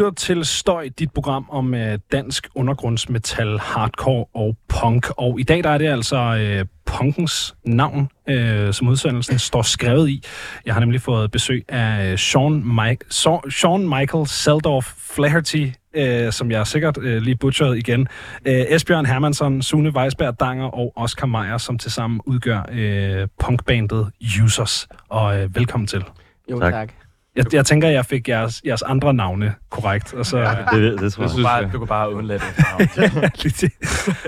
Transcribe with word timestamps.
lytter 0.00 0.14
til 0.14 0.44
Støj, 0.44 0.88
dit 0.98 1.12
program 1.12 1.46
om 1.48 1.74
øh, 1.74 1.98
dansk 2.12 2.48
undergrundsmetal, 2.54 3.58
hardcore 3.58 4.24
og 4.34 4.56
punk. 4.68 5.06
Og 5.16 5.40
i 5.40 5.42
dag 5.42 5.64
der 5.64 5.70
er 5.70 5.78
det 5.78 5.86
altså 5.86 6.16
øh, 6.16 6.66
punkens 6.84 7.54
navn, 7.64 8.08
øh, 8.28 8.72
som 8.72 8.88
udsendelsen 8.88 9.38
står 9.38 9.62
skrevet 9.62 10.08
i. 10.08 10.24
Jeg 10.66 10.74
har 10.74 10.80
nemlig 10.80 11.00
fået 11.00 11.30
besøg 11.30 11.64
af 11.68 12.12
øh, 12.12 12.18
Sean, 12.18 12.64
Mike, 12.64 13.04
so, 13.08 13.40
Sean 13.50 13.88
Michael 13.88 14.26
Seldorf 14.26 14.84
Flaherty, 15.14 15.66
øh, 15.94 16.32
som 16.32 16.50
jeg 16.50 16.66
sikkert 16.66 16.98
øh, 17.02 17.22
lige 17.22 17.36
butcheret 17.36 17.78
igen. 17.78 18.08
Øh, 18.44 18.64
Esbjørn 18.68 19.06
Hermansson, 19.06 19.62
Sune 19.62 19.96
Weisberg 19.96 20.40
Danger 20.40 20.66
og 20.66 20.92
Oscar 20.96 21.26
Meyer, 21.26 21.58
som 21.58 21.78
tilsammen 21.78 22.20
udgør 22.26 22.62
øh, 22.72 23.28
punkbandet 23.40 24.10
Users. 24.44 24.88
Og 25.08 25.40
øh, 25.40 25.54
velkommen 25.56 25.86
til. 25.86 26.04
Jo, 26.50 26.60
Tak. 26.60 26.72
tak. 26.72 27.09
Jeg, 27.44 27.54
jeg 27.54 27.66
tænker, 27.66 27.88
jeg 27.88 28.06
fik 28.06 28.28
jeres, 28.28 28.62
jeres 28.66 28.82
andre 28.82 29.14
navne 29.14 29.54
korrekt. 29.70 30.14
Og 30.14 30.26
så, 30.26 30.38
ja, 30.38 30.50
Det, 30.50 30.82
det, 30.92 31.00
det 31.00 31.12
tror 31.12 31.24
Du 31.26 31.28
jeg. 31.28 31.34
kunne 31.34 31.44
bare, 31.44 31.62
du 31.72 31.78
kunne 31.78 31.86
bare 31.86 32.14
undlade 32.14 32.38
det. 32.38 33.12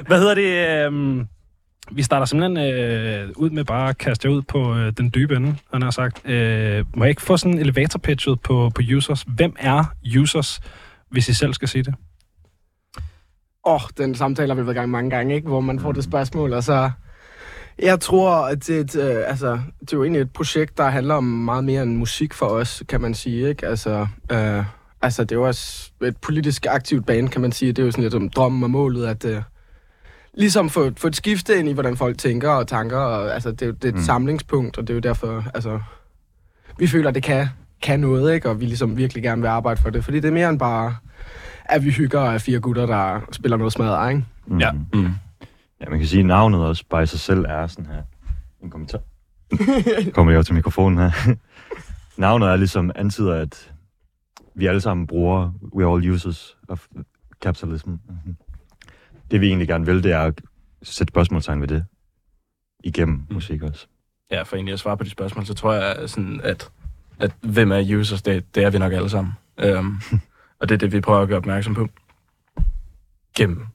Hvad 0.07 0.19
hedder 0.19 0.35
det? 0.35 0.87
øhm, 0.87 1.27
vi 1.93 2.03
starter 2.03 2.27
simpelthen 2.27 2.75
øh, 2.75 3.29
ud 3.37 3.51
med 3.51 3.65
bare 3.65 3.89
at 3.89 3.99
kaste 3.99 4.29
jer 4.29 4.35
ud 4.35 4.43
på 4.43 4.75
øh, 4.77 4.93
den 4.97 5.11
dybe 5.15 5.37
ende, 5.37 5.57
han 5.73 5.83
har 5.83 5.91
sagt. 5.91 6.29
Øh, 6.29 6.85
må 6.97 7.05
jeg 7.05 7.09
ikke 7.11 7.23
få 7.23 7.37
sådan 7.37 7.53
en 7.55 7.59
elevator 7.59 7.99
pitchet 7.99 8.41
på, 8.41 8.71
på 8.75 8.83
users? 8.97 9.25
Hvem 9.37 9.57
er 9.59 9.85
users, 10.19 10.61
hvis 11.11 11.29
I 11.29 11.35
selv 11.35 11.55
skal 11.55 11.69
sige 11.69 11.83
det? 11.83 11.95
Åh, 13.67 13.75
oh, 13.75 13.81
den 13.99 14.15
samtale 14.15 14.49
har 14.49 14.55
vi 14.61 14.67
været 14.67 14.75
i 14.75 14.79
gang 14.79 14.91
mange 14.91 15.11
gange, 15.11 15.35
ikke? 15.35 15.49
Hvor 15.49 15.61
man 15.61 15.81
får 15.81 15.93
det 15.93 16.05
spørgsmål, 16.05 16.53
og 16.53 16.63
så... 16.63 16.91
Jeg 17.79 18.01
tror, 18.01 18.31
at 18.47 18.67
det, 18.67 18.77
er 18.77 18.81
et, 18.81 18.97
øh, 18.97 19.23
altså, 19.27 19.61
det 19.81 19.93
er 19.93 19.97
jo 19.97 20.03
egentlig 20.03 20.21
et 20.23 20.31
projekt, 20.33 20.79
der 20.79 20.89
handler 20.91 21.15
om 21.15 21.25
meget 21.25 21.65
mere 21.65 21.83
end 21.83 21.97
musik 21.97 22.35
for 22.35 22.47
os, 22.47 22.83
kan 22.89 23.01
man 23.01 23.15
sige, 23.15 23.49
ikke? 23.49 23.67
Altså, 23.67 24.07
øh, 24.33 24.65
altså 25.03 25.25
det 25.25 25.33
er 25.33 25.37
jo 25.37 25.47
også 25.47 25.91
et 26.03 26.17
politisk 26.17 26.67
aktivt 26.71 27.07
band, 27.07 27.29
kan 27.29 27.41
man 27.41 27.53
sige. 27.53 27.73
Det 27.73 27.83
er 27.83 27.87
jo 27.87 27.91
sådan 27.91 28.03
lidt 28.05 28.15
om 28.15 28.29
drømmen 28.29 28.63
og 28.63 28.71
målet, 28.71 29.07
at 29.07 29.25
øh, 29.25 29.43
ligesom 30.35 30.71
få, 30.71 30.91
få 30.97 31.07
et 31.07 31.17
skifte 31.17 31.59
ind 31.59 31.69
i, 31.69 31.73
hvordan 31.73 31.97
folk 31.97 32.19
tænker 32.19 32.51
og 32.51 32.67
tanker. 32.67 32.97
Og, 32.99 33.35
altså, 33.35 33.51
det, 33.51 33.63
er 33.63 33.67
jo- 33.67 33.73
det 33.73 33.85
er 33.85 33.89
et 33.89 33.95
Mm. 33.95 33.99
mm. 34.01 34.05
samlingspunkt, 34.05 34.79
og 34.79 34.83
det 34.87 34.91
er 34.91 34.95
jo 34.95 35.01
derfor, 35.01 35.45
altså... 35.55 35.81
Vi 36.79 36.87
føler, 36.87 37.09
at 37.09 37.15
det 37.15 37.23
kan, 37.23 37.47
kan 37.83 38.01
noget, 38.01 38.35
ikke? 38.35 38.49
Og 38.49 38.61
vi 38.61 38.65
ligesom 38.65 38.97
virkelig 38.97 39.23
gerne 39.23 39.43
vil 39.43 39.49
arbejde 39.49 39.81
for 39.83 39.91
det. 39.91 40.05
Fordi 40.05 40.21
det 40.21 40.29
er 40.29 40.33
mere 40.33 40.49
end 40.49 40.59
bare, 40.59 40.97
at 41.65 41.85
vi 41.85 41.91
hygger 41.91 42.21
af 42.21 42.41
fire 42.41 42.61
gutter, 42.61 42.87
der 42.87 43.21
spiller 43.33 43.57
noget 43.57 43.73
smadret, 43.73 44.11
ikke? 44.11 44.25
Mm. 44.47 44.59
Ja. 44.59 44.71
Mm. 44.73 45.09
Ja, 45.83 45.91
man 45.91 45.99
kan 45.99 46.09
sige, 46.09 46.21
at 46.21 46.27
navnet 46.27 46.61
også 46.61 46.85
bare 46.91 47.03
i 47.03 47.07
sig 47.07 47.21
selv 47.21 47.45
er 47.49 47.67
sådan 47.67 47.87
her. 47.87 48.03
En 48.63 48.71
kommentar. 48.71 49.01
Kommer 50.15 50.33
jeg 50.33 50.39
jo 50.39 50.43
til 50.43 50.55
mikrofonen 50.55 50.99
her. 50.99 51.35
navnet 52.17 52.49
er 52.49 52.57
ligesom 52.57 52.91
antyder, 52.95 53.35
at 53.35 53.73
vi 54.55 54.67
alle 54.67 54.81
sammen 54.81 55.07
bruger, 55.07 55.53
we 55.75 55.93
all 55.93 56.11
users 56.11 56.57
of 56.69 56.87
capitalism. 57.43 57.89
Mhm. 57.89 58.37
Det 59.31 59.41
vi 59.41 59.47
egentlig 59.47 59.69
gerne 59.69 59.87
vil, 59.87 60.03
det 60.03 60.13
er 60.13 60.21
at 60.21 60.41
sætte 60.83 61.11
spørgsmålstegn 61.11 61.61
ved 61.61 61.69
det 61.69 61.85
igennem 62.85 63.23
musik 63.31 63.63
også. 63.63 63.87
Ja, 64.31 64.43
for 64.43 64.57
egentlig 64.57 64.73
at 64.73 64.79
svare 64.79 64.97
på 64.97 65.05
de 65.05 65.11
spørgsmål, 65.11 65.47
så 65.47 65.55
tror 65.55 65.73
jeg 65.73 66.11
sådan, 66.11 66.41
at, 66.45 66.71
at 67.21 67.33
hvem 67.41 67.73
er 67.73 67.97
users, 67.99 68.23
det, 68.23 68.55
det 68.55 68.65
er 68.65 68.71
vi 68.71 68.79
nok 68.79 68.93
alle 68.93 69.09
sammen. 69.09 69.33
Um, 69.79 70.01
og 70.61 70.69
det 70.69 70.75
er 70.75 70.79
det, 70.79 70.93
vi 70.93 71.01
prøver 71.01 71.21
at 71.21 71.29
gøre 71.29 71.39
opmærksom 71.39 71.75
på. 71.75 71.89
Gennem 73.37 73.67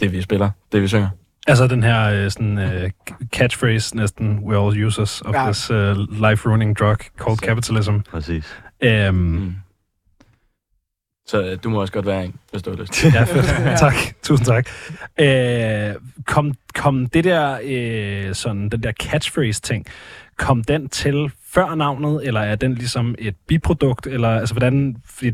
det, 0.00 0.12
vi 0.12 0.22
spiller, 0.22 0.50
det 0.72 0.82
vi 0.82 0.88
synger. 0.88 1.08
Altså 1.46 1.66
den 1.66 1.82
her 1.82 2.10
øh, 2.10 2.30
sådan, 2.30 2.58
øh, 2.58 2.90
catchphrase 3.34 3.96
næsten, 3.96 4.38
we're 4.38 4.66
all 4.66 4.84
users 4.86 5.20
of 5.22 5.34
ja. 5.34 5.44
This 5.44 5.70
uh, 5.70 5.76
life-ruining 6.30 6.74
drug 6.74 6.96
called 7.20 7.38
capitalism. 7.38 7.98
Præcis. 8.10 8.56
Um, 8.86 9.14
Mm. 9.14 9.54
Så 11.28 11.42
øh, 11.42 11.58
du 11.64 11.70
må 11.70 11.80
også 11.80 11.92
godt 11.92 12.06
være 12.06 12.24
en, 12.24 12.34
hvis 12.50 12.62
du 12.62 12.70
har 12.70 12.76
lyst. 12.76 13.04
Ja, 13.04 13.22
fedt. 13.24 13.78
tak. 13.78 13.94
Tusind 14.22 14.46
tak. 14.46 14.68
Øh, 15.20 15.94
kom, 16.26 16.54
kom 16.74 17.06
det 17.06 17.24
der, 17.24 17.58
øh, 17.64 18.34
sådan, 18.34 18.68
den 18.68 18.82
der 18.82 18.92
catchphrase-ting, 18.92 19.86
kom 20.36 20.64
den 20.64 20.88
til 20.88 21.30
før 21.48 21.74
navnet, 21.74 22.26
eller 22.26 22.40
er 22.40 22.56
den 22.56 22.74
ligesom 22.74 23.14
et 23.18 23.34
biprodukt, 23.48 24.06
eller 24.06 24.28
altså 24.28 24.54
hvordan, 24.54 24.96
fordi 25.04 25.32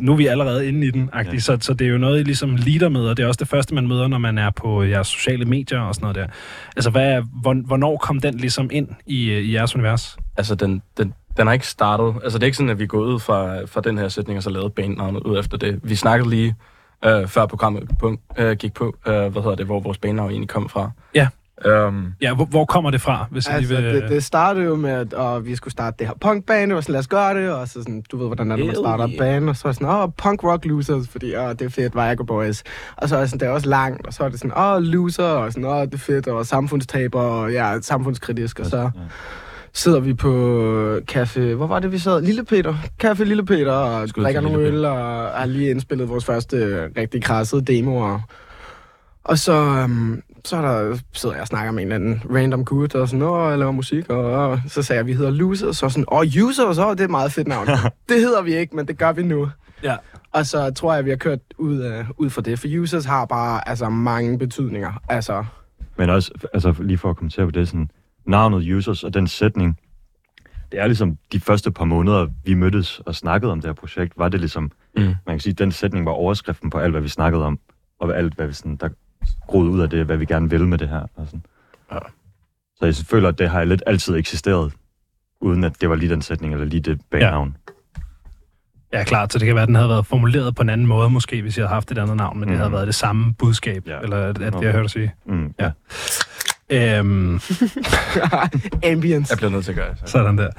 nu 0.00 0.12
er 0.12 0.16
vi 0.16 0.26
allerede 0.26 0.68
inde 0.68 0.86
i 0.86 0.90
den, 0.90 1.10
ja. 1.34 1.38
Så, 1.40 1.58
så 1.60 1.74
det 1.74 1.86
er 1.86 1.90
jo 1.90 1.98
noget, 1.98 2.20
I 2.20 2.22
ligesom 2.22 2.56
leader 2.56 2.88
med, 2.88 3.00
og 3.08 3.16
det 3.16 3.22
er 3.22 3.26
også 3.26 3.38
det 3.38 3.48
første, 3.48 3.74
man 3.74 3.88
møder, 3.88 4.08
når 4.08 4.18
man 4.18 4.38
er 4.38 4.50
på 4.50 4.82
jeres 4.82 5.06
sociale 5.06 5.44
medier 5.44 5.80
og 5.80 5.94
sådan 5.94 6.02
noget 6.04 6.16
der. 6.16 6.26
Altså, 6.76 6.90
hvad, 6.90 7.12
er- 7.12 7.22
hvor, 7.42 7.54
hvornår 7.66 7.96
kom 7.96 8.20
den 8.20 8.34
ligesom 8.34 8.68
ind 8.72 8.88
i, 9.06 9.30
øh, 9.30 9.42
i 9.42 9.54
jeres 9.54 9.74
univers? 9.74 10.16
Altså, 10.36 10.54
den, 10.54 10.82
den, 10.98 11.14
den 11.36 11.46
har 11.46 11.54
ikke 11.54 11.66
startet. 11.66 12.14
Altså, 12.24 12.38
det 12.38 12.42
er 12.44 12.46
ikke 12.46 12.56
sådan, 12.56 12.70
at 12.70 12.78
vi 12.78 12.86
gået 12.86 13.06
ud 13.12 13.20
fra, 13.20 13.64
fra 13.64 13.80
den 13.80 13.98
her 13.98 14.08
sætning, 14.08 14.36
og 14.36 14.42
så 14.42 14.50
lavet 14.50 14.72
bandnavnet 14.72 15.22
ud 15.22 15.38
efter 15.38 15.56
det. 15.58 15.80
Vi 15.82 15.94
snakkede 15.94 16.30
lige, 16.30 16.54
øh, 17.04 17.26
før 17.26 17.46
programmet 17.46 17.90
på, 18.00 18.16
øh, 18.38 18.56
gik 18.56 18.74
på, 18.74 18.96
øh, 19.06 19.12
hvad 19.14 19.42
hedder 19.42 19.54
det, 19.54 19.66
hvor 19.66 19.80
vores 19.80 19.98
bandnavn 19.98 20.30
egentlig 20.30 20.48
kom 20.48 20.68
fra. 20.68 20.90
Ja. 21.14 21.28
Um, 21.66 22.12
Ja, 22.22 22.34
hvor, 22.34 22.44
hvor 22.44 22.64
kommer 22.64 22.90
det 22.90 23.00
fra, 23.00 23.26
hvis 23.30 23.46
Altså, 23.48 23.74
lige 23.74 23.82
vil... 23.82 23.94
det, 24.02 24.10
det 24.10 24.24
startede 24.24 24.64
jo 24.66 24.76
med, 24.76 24.90
at 24.90 25.12
og 25.14 25.46
vi 25.46 25.56
skulle 25.56 25.72
starte 25.72 25.96
det 25.98 26.06
her 26.06 26.14
punkband, 26.20 26.72
og 26.72 26.82
sådan, 26.82 26.92
lad 26.92 26.98
os 27.00 27.06
gøre 27.08 27.34
det, 27.42 27.50
og 27.50 27.68
så 27.68 27.72
sådan, 27.72 28.02
du 28.12 28.16
ved, 28.18 28.26
hvordan 28.26 28.50
er 28.50 28.56
det, 28.56 28.66
man 28.66 28.74
starter 28.74 29.08
yeah. 29.08 29.18
band, 29.18 29.48
og 29.50 29.56
så 29.56 29.68
er 29.68 29.72
det 29.72 29.80
sådan, 29.80 29.94
åh, 29.94 30.08
punk 30.16 30.44
rock 30.44 30.64
losers, 30.64 31.08
fordi, 31.08 31.36
åh, 31.36 31.50
det 31.50 31.62
er 31.62 31.68
fedt, 31.68 31.94
Viagra 31.94 32.24
Boys. 32.24 32.62
Og 32.96 33.08
så 33.08 33.16
er 33.16 33.20
det 33.20 33.30
sådan, 33.30 33.40
det 33.40 33.48
er 33.48 33.52
også 33.52 33.68
langt, 33.68 34.06
og 34.06 34.12
så 34.12 34.24
er 34.24 34.28
det 34.28 34.38
sådan, 34.38 34.58
åh, 34.58 34.82
loser, 34.82 35.24
og 35.24 35.52
sådan, 35.52 35.64
åh, 35.64 35.80
det 35.84 35.94
er 35.94 35.98
fedt, 35.98 36.26
og 36.28 36.46
samfundstaber, 36.46 37.20
og 37.20 37.52
ja, 37.52 37.80
samfundskritisk, 37.80 38.58
og 38.60 38.66
så 38.66 38.76
Ja. 38.78 38.90
sidder 39.72 40.00
vi 40.00 40.14
på 40.14 40.30
café, 41.12 41.40
hvor 41.40 41.66
var 41.66 41.78
det, 41.78 41.92
vi 41.92 41.98
sad? 41.98 42.22
Lille 42.22 42.44
Peter. 42.44 42.74
Café 43.04 43.24
Lille 43.24 43.44
Peter, 43.44 43.72
og 43.72 44.08
Skud 44.08 44.22
drikker 44.22 44.40
nogle 44.40 44.58
øl, 44.58 44.84
og 44.84 44.96
har 45.38 45.46
lige 45.46 45.70
indspillet 45.70 46.08
vores 46.08 46.24
første 46.24 46.56
øh, 46.56 46.90
rigtig 46.96 47.22
krassede 47.22 47.64
demoer. 47.64 48.20
Og 49.24 49.38
så, 49.38 49.52
øhm, 49.52 50.22
så 50.44 50.56
er 50.56 50.62
der, 50.62 50.98
sidder 51.12 51.34
jeg 51.34 51.42
og 51.42 51.48
snakker 51.48 51.72
med 51.72 51.82
en 51.82 51.92
eller 51.92 52.06
anden 52.14 52.36
random 52.36 52.64
gut, 52.64 52.94
og 52.94 53.08
sådan, 53.08 53.22
åh, 53.22 53.50
jeg 53.50 53.58
laver 53.58 53.72
musik, 53.72 54.10
og, 54.10 54.24
og 54.24 54.60
så 54.68 54.82
sagde 54.82 54.98
jeg, 54.98 55.06
vi 55.06 55.12
hedder 55.12 55.30
Losers, 55.30 55.76
så 55.76 55.88
sådan, 55.88 56.04
åh, 56.12 56.24
Users, 56.44 56.78
åh, 56.78 56.90
det 56.90 57.00
er 57.00 57.04
et 57.04 57.10
meget 57.10 57.32
fedt 57.32 57.48
navn. 57.48 57.66
det 58.08 58.20
hedder 58.20 58.42
vi 58.42 58.56
ikke, 58.56 58.76
men 58.76 58.88
det 58.88 58.98
gør 58.98 59.12
vi 59.12 59.22
nu. 59.22 59.50
Ja. 59.82 59.96
Og 60.32 60.46
så 60.46 60.70
tror 60.70 60.94
jeg, 60.94 61.04
vi 61.04 61.10
har 61.10 61.16
kørt 61.16 61.38
ud, 61.58 61.78
af, 61.78 62.06
ud 62.16 62.30
fra 62.30 62.42
det, 62.42 62.58
for 62.58 62.68
Users 62.80 63.04
har 63.04 63.24
bare 63.24 63.68
altså, 63.68 63.88
mange 63.88 64.38
betydninger. 64.38 64.92
Altså, 65.08 65.44
Men 65.96 66.10
også, 66.10 66.30
altså 66.54 66.74
lige 66.80 66.98
for 66.98 67.10
at 67.10 67.16
kommentere 67.16 67.44
på 67.46 67.50
det, 67.50 67.68
sådan, 67.68 67.90
navnet 68.26 68.72
users 68.72 69.04
og 69.04 69.14
den 69.14 69.26
sætning, 69.26 69.78
det 70.72 70.80
er 70.80 70.86
ligesom 70.86 71.16
de 71.32 71.40
første 71.40 71.70
par 71.70 71.84
måneder, 71.84 72.26
vi 72.44 72.54
mødtes 72.54 73.00
og 73.06 73.14
snakkede 73.14 73.52
om 73.52 73.60
det 73.60 73.68
her 73.68 73.72
projekt, 73.74 74.12
var 74.18 74.28
det 74.28 74.40
ligesom, 74.40 74.70
Mm. 74.96 75.02
man 75.02 75.14
kan 75.26 75.40
sige, 75.40 75.52
den 75.52 75.72
sætning 75.72 76.06
var 76.06 76.12
overskriften 76.12 76.70
på 76.70 76.78
alt, 76.78 76.92
hvad 76.92 77.00
vi 77.00 77.08
snakkede 77.08 77.44
om, 77.44 77.58
og 78.00 78.18
alt, 78.18 78.34
hvad 78.34 78.46
vi 78.46 78.52
sådan, 78.52 78.76
der 78.76 78.88
groede 79.46 79.70
ud 79.70 79.80
af 79.80 79.90
det, 79.90 80.06
hvad 80.06 80.16
vi 80.16 80.24
gerne 80.24 80.50
vil 80.50 80.66
med 80.68 80.78
det 80.78 80.88
her. 80.88 81.00
Og 81.14 81.26
sådan. 81.26 81.42
Ja. 81.92 81.98
Så 82.76 82.84
jeg 82.86 82.94
føler, 82.94 83.28
at 83.28 83.38
det 83.38 83.50
har 83.50 83.64
lidt 83.64 83.82
altid 83.86 84.14
eksisteret, 84.16 84.72
uden 85.40 85.64
at 85.64 85.80
det 85.80 85.90
var 85.90 85.96
lige 85.96 86.10
den 86.10 86.22
sætning, 86.22 86.52
eller 86.54 86.66
lige 86.66 86.80
det 86.80 87.00
bagnavn. 87.10 87.56
Ja, 88.92 89.04
klart. 89.04 89.32
Så 89.32 89.38
det 89.38 89.46
kan 89.46 89.54
være, 89.54 89.62
at 89.62 89.66
den 89.68 89.74
havde 89.74 89.88
været 89.88 90.06
formuleret 90.06 90.54
på 90.54 90.62
en 90.62 90.68
anden 90.68 90.86
måde, 90.86 91.10
måske, 91.10 91.42
hvis 91.42 91.56
jeg 91.58 91.62
havde 91.62 91.74
haft 91.74 91.90
et 91.90 91.98
andet 91.98 92.16
navn, 92.16 92.38
men 92.38 92.48
det 92.48 92.52
Mhm. 92.54 92.58
havde 92.60 92.72
været 92.72 92.86
det 92.86 92.94
samme 92.94 93.34
budskab, 93.34 93.82
Ja. 93.86 93.98
eller 94.00 94.16
at, 94.16 94.36
det, 94.36 94.42
jeg 94.42 94.52
hørte 94.72 94.82
dig 94.82 94.90
sige. 94.90 95.12
Mm, 95.26 95.54
Ja. 95.60 95.70
Øhm, 96.70 97.40
ambience. 98.92 99.32
jeg 99.32 99.36
bliver 99.38 99.50
nødt 99.50 99.64
til 99.64 99.72
at 99.72 99.76
gøre 99.78 99.90
det. 99.90 99.98
Så. 99.98 100.06
sådan 100.06 100.38
der. 100.38 100.50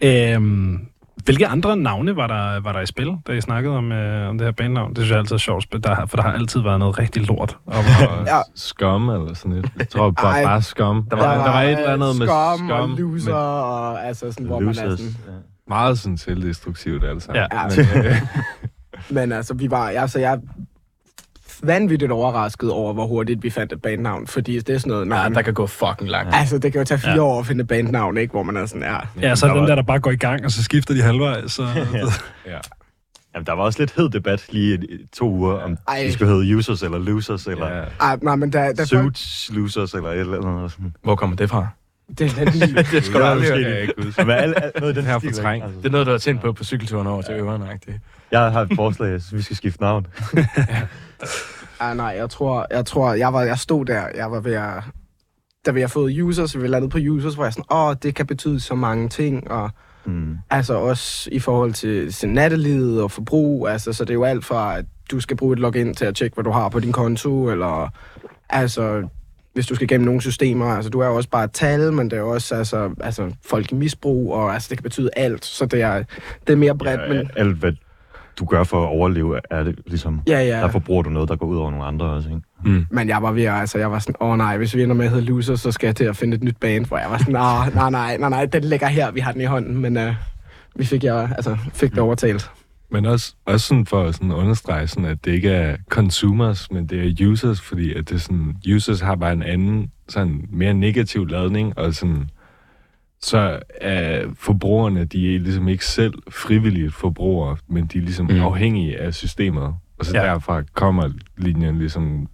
Øhm, 0.00 0.86
hvilke 1.24 1.46
andre 1.46 1.76
navne 1.76 2.16
var 2.16 2.26
der, 2.26 2.60
var 2.60 2.72
der 2.72 2.80
i 2.80 2.86
spil, 2.86 3.16
da 3.26 3.32
I 3.32 3.40
snakkede 3.40 3.76
om, 3.76 3.92
øh, 3.92 4.28
om 4.28 4.38
det 4.38 4.46
her 4.46 4.52
bandnavn? 4.52 4.88
Det 4.90 4.98
synes 4.98 5.10
jeg 5.10 5.18
altid 5.18 5.34
er 5.34 5.38
sjovt, 5.38 5.72
der, 5.84 6.06
for 6.06 6.16
der 6.16 6.22
har 6.22 6.32
altid 6.32 6.60
været 6.60 6.78
noget 6.78 6.98
rigtig 6.98 7.26
lort. 7.28 7.58
Om, 7.66 7.74
og, 8.08 8.26
Ja. 8.26 8.40
Scum 8.54 9.08
eller 9.08 9.34
sådan 9.34 9.52
et. 9.52 9.66
Jeg 9.78 9.88
tror 9.88 10.10
bare, 10.10 10.34
Ej. 10.34 10.44
bare 10.44 10.62
Scum. 10.62 11.06
Der 11.10 11.16
var, 11.16 11.34
der 11.34 11.50
var 11.52 11.62
et 11.62 11.70
eller 11.70 11.92
andet 11.92 12.18
med 12.18 12.26
Scum, 12.26 12.70
og 12.70 12.88
loser, 12.88 13.30
men 13.30 13.38
og 13.38 14.06
altså 14.06 14.32
sådan, 14.32 14.46
hvor 14.46 14.58
man 14.60 14.68
er 14.68 14.84
Losers. 14.84 14.98
sådan... 15.00 15.14
Ja. 15.26 15.32
meget 15.68 15.98
sådan 15.98 16.16
selvdestruktivt 16.18 17.04
alt 17.04 17.22
sammen. 17.22 17.46
Ja. 17.52 17.62
Ja. 17.62 17.84
Men, 17.94 18.06
øh, 18.06 18.16
Men 19.20 19.32
altså, 19.32 19.54
vi 19.54 19.70
var, 19.70 19.88
altså, 19.88 20.18
jeg 20.18 20.38
vanvittigt 21.62 22.12
overrasket 22.12 22.70
over, 22.70 22.92
hvor 22.92 23.06
hurtigt 23.06 23.42
vi 23.42 23.50
fandt 23.50 23.72
et 23.72 23.82
bandnavn, 23.82 24.26
fordi 24.26 24.58
det 24.60 24.74
er 24.74 24.78
sådan 24.78 24.90
noget, 24.90 25.04
Ja, 25.04 25.08
man, 25.22 25.34
der 25.34 25.42
kan 25.42 25.54
gå 25.54 25.66
fucking 25.66 26.10
langt. 26.10 26.34
altså, 26.34 26.58
det 26.58 26.72
kan 26.72 26.80
jo 26.80 26.84
tage 26.84 26.98
fire 26.98 27.12
Ja. 27.12 27.20
år 27.20 27.40
at 27.40 27.46
finde 27.46 27.62
et 27.62 27.68
bandnavn, 27.68 28.16
ikke, 28.16 28.30
hvor 28.32 28.42
man 28.42 28.56
er 28.56 28.66
sådan, 28.66 28.82
ja. 28.82 28.96
ja, 29.28 29.34
så 29.34 29.46
er 29.46 29.48
Der 29.50 29.54
den 29.54 29.60
var- 29.62 29.68
der, 29.68 29.74
der 29.74 29.82
bare 29.82 29.98
går 30.00 30.10
i 30.10 30.16
gang, 30.16 30.44
og 30.44 30.50
så 30.50 30.62
skifter 30.62 30.94
de 30.94 31.02
halvvejs. 31.02 31.52
Så, 31.52 31.62
ja. 32.46 32.58
Jamen, 33.34 33.46
der 33.46 33.52
var 33.52 33.62
også 33.62 33.78
lidt 33.82 33.94
hed 33.96 34.08
debat 34.10 34.46
lige 34.50 34.74
i, 34.74 35.06
to 35.16 35.30
uger, 35.30 35.52
om 35.58 35.76
Ej. 35.88 36.02
de 36.06 36.12
skulle 36.12 36.32
hedde 36.34 36.56
users, 36.56 36.82
eller 36.82 36.98
losers, 36.98 37.46
eller 37.46 37.76
Ja. 37.76 37.82
Ej, 38.00 38.18
nej, 38.22 38.36
men 38.36 38.52
der, 38.52 38.60
der 38.72 38.74
folk, 38.76 38.88
suits 38.88 39.50
losers, 39.52 39.94
eller 39.94 40.08
et 40.10 40.18
eller 40.20 40.56
andet. 40.56 40.72
Sådan. 40.72 40.94
Hvor 41.02 41.16
kommer 41.16 41.36
det 41.36 41.50
fra? 41.50 41.66
det 42.18 42.38
er 42.38 42.44
lidt 42.74 42.90
det 42.92 43.04
skal 43.04 43.20
du 43.20 43.24
Ja, 43.24 43.30
aldrig. 43.30 43.62
Jeg 43.62 43.80
ikke 43.82 43.92
huske. 44.02 44.24
Men 44.24 44.30
alt, 44.36 44.54
alt, 44.62 44.80
noget 44.80 44.96
i 44.96 45.00
den 45.00 45.06
Her 45.06 45.18
fortrængt. 45.18 45.64
Altså, 45.64 45.78
Det 45.78 45.86
er 45.86 45.90
noget, 45.90 46.06
du 46.06 46.10
har 46.10 46.18
tænkt 46.18 46.42
på 46.42 46.52
på 46.52 46.64
cykelturen 46.64 47.06
over 47.06 47.22
til 47.22 47.34
øveren, 47.34 47.62
ikke? 47.74 48.00
Jeg 48.40 48.52
har 48.52 48.60
et 48.60 48.72
forslag, 48.74 49.22
synes, 49.22 49.34
vi 49.34 49.42
skal 49.42 49.56
skifte 49.56 49.80
navn. 49.80 50.06
Ah, 51.80 51.96
nej, 51.96 52.06
jeg 52.06 52.30
tror, 52.30 52.66
jeg 52.70 52.86
tror, 52.86 53.14
jeg, 53.14 53.32
var, 53.32 53.42
jeg 53.42 53.58
stod 53.58 53.84
der, 53.84 54.02
jeg 54.14 54.30
var 54.30 54.40
ved 54.40 54.52
at, 54.52 54.82
da 55.66 55.70
vi 55.70 55.80
har 55.80 55.88
fået 55.88 56.20
users, 56.22 56.58
vi 56.58 56.66
landede 56.66 56.90
på 56.90 56.98
users, 56.98 57.34
hvor 57.34 57.44
jeg 57.44 57.52
sådan, 57.52 57.76
åh, 57.76 57.94
det 58.02 58.14
kan 58.14 58.26
betyde 58.26 58.60
så 58.60 58.74
mange 58.74 59.08
ting, 59.08 59.50
og 59.50 59.70
Mm. 60.06 60.36
Altså 60.50 60.74
også 60.74 61.28
i 61.32 61.38
forhold 61.38 61.72
til, 61.72 62.12
til 62.12 62.28
nattelivet 62.28 63.02
og 63.02 63.10
forbrug. 63.10 63.68
Altså, 63.68 63.92
så 63.92 64.04
det 64.04 64.10
er 64.10 64.14
jo 64.14 64.24
alt 64.24 64.44
fra, 64.44 64.78
at 64.78 64.84
du 65.10 65.20
skal 65.20 65.36
bruge 65.36 65.52
et 65.52 65.58
login 65.58 65.94
til 65.94 66.04
at 66.04 66.14
tjekke, 66.14 66.34
hvad 66.34 66.44
du 66.44 66.50
har 66.50 66.68
på 66.68 66.80
din 66.80 66.92
konto, 66.92 67.50
eller 67.50 67.88
altså, 68.50 69.08
hvis 69.54 69.66
du 69.66 69.74
skal 69.74 69.88
gennem 69.88 70.04
nogle 70.04 70.20
systemer. 70.20 70.66
Altså, 70.66 70.90
du 70.90 71.00
er 71.00 71.06
jo 71.06 71.16
også 71.16 71.28
bare 71.28 71.44
et 71.44 71.52
tal, 71.52 71.92
men 71.92 72.10
det 72.10 72.16
er 72.16 72.20
jo 72.20 72.30
også 72.30 72.54
altså, 72.54 72.94
altså, 73.00 73.32
folk 73.46 73.72
i 73.72 73.74
misbrug, 73.74 74.34
og 74.34 74.54
altså, 74.54 74.66
det 74.70 74.78
kan 74.78 74.82
betyde 74.82 75.10
alt. 75.16 75.44
Så 75.44 75.66
det 75.66 75.82
er, 75.82 76.04
det 76.46 76.52
er 76.52 76.56
mere 76.56 76.78
bredt, 76.78 77.00
Ja, 77.00 77.08
men... 77.08 77.30
alt, 77.36 77.56
hvad 77.56 77.72
du 78.38 78.44
gør 78.44 78.64
for 78.64 78.82
at 78.82 78.88
overleve, 78.88 79.40
er 79.50 79.62
det 79.62 79.78
ligesom... 79.86 80.20
Ja, 80.28 80.40
ja. 80.40 80.60
Der 80.60 80.68
forbruger 80.68 81.02
du 81.02 81.10
noget, 81.10 81.28
der 81.28 81.36
går 81.36 81.46
ud 81.46 81.56
over 81.56 81.70
nogle 81.70 81.86
andre 81.86 82.06
også, 82.06 82.28
ikke? 82.28 82.86
Men 82.90 83.08
jeg 83.08 83.22
var 83.22 83.32
ved 83.32 83.44
at, 83.44 83.54
altså, 83.54 83.78
jeg 83.78 83.90
var 83.90 83.98
sådan, 83.98 84.14
åh 84.20 84.30
oh, 84.30 84.38
nej, 84.38 84.56
hvis 84.56 84.74
vi 84.74 84.82
ender 84.82 84.94
med 84.96 85.04
at 85.04 85.10
hedde 85.10 85.24
Loser, 85.24 85.56
så 85.56 85.72
skal 85.72 85.86
jeg 85.86 85.96
til 85.96 86.04
at 86.04 86.16
finde 86.16 86.36
et 86.36 86.42
nyt 86.42 86.56
band, 86.56 86.86
hvor 86.86 86.98
jeg 86.98 87.10
var 87.10 87.18
sådan, 87.18 87.32
nej, 87.32 87.70
nej, 87.74 87.90
nej, 87.90 88.16
nej, 88.16 88.30
nej, 88.30 88.46
den 88.46 88.64
ligger 88.64 88.86
her, 88.86 89.10
vi 89.10 89.20
har 89.20 89.32
den 89.32 89.40
i 89.40 89.44
hånden, 89.44 89.76
men 89.76 89.96
uh, 89.96 90.14
vi 90.76 90.84
fik, 90.84 91.04
jeg, 91.04 91.30
altså, 91.36 91.56
fik 91.72 91.90
det 91.90 91.98
overtalt. 91.98 92.50
Men 92.90 93.06
også, 93.06 93.34
også 93.46 93.66
sådan 93.66 93.86
for 93.86 94.02
at 94.02 94.14
sådan 94.14 94.32
understrege, 94.32 94.86
sådan, 94.86 95.04
at 95.04 95.24
det 95.24 95.32
ikke 95.32 95.50
er 95.50 95.76
consumers, 95.88 96.70
men 96.70 96.86
det 96.86 97.22
er 97.22 97.26
users, 97.26 97.60
fordi 97.60 97.94
at 97.94 98.08
det 98.08 98.22
sådan, 98.22 98.56
users 98.74 99.00
har 99.00 99.14
bare 99.14 99.32
en 99.32 99.42
anden, 99.42 99.90
sådan 100.08 100.44
mere 100.52 100.74
negativ 100.74 101.26
ladning, 101.26 101.78
og 101.78 101.94
sådan, 101.94 102.30
så 103.24 103.58
er 103.80 104.24
forbrugerne, 104.38 105.04
de 105.04 105.34
er 105.34 105.38
ligesom 105.40 105.68
ikke 105.68 105.86
selv 105.86 106.14
frivilligt 106.30 106.94
forbrugere, 106.94 107.56
men 107.68 107.86
de 107.86 107.98
er 107.98 108.02
ligesom 108.02 108.26
Mm. 108.26 108.40
afhængige 108.40 109.00
af 109.00 109.14
systemet. 109.14 109.62
Og 109.98 110.04
så 110.06 110.16
Ja. 110.18 110.22
derfra 110.24 110.62
kommer 110.74 111.10
linjen 111.36 111.78
ligesom, 111.78 112.28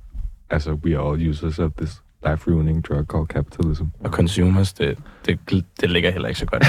altså, 0.50 0.72
we 0.72 0.98
are 0.98 1.12
all 1.12 1.28
users 1.28 1.58
of 1.58 1.70
this 1.78 2.02
life-ruining 2.26 2.82
drug 2.88 3.06
called 3.12 3.26
capitalism. 3.28 3.84
Og 4.04 4.10
consumers, 4.10 4.72
det, 4.72 4.98
det, 5.26 5.38
det 5.80 5.90
ligger 5.90 6.10
heller 6.10 6.28
ikke 6.28 6.40
så 6.40 6.46
godt. 6.46 6.64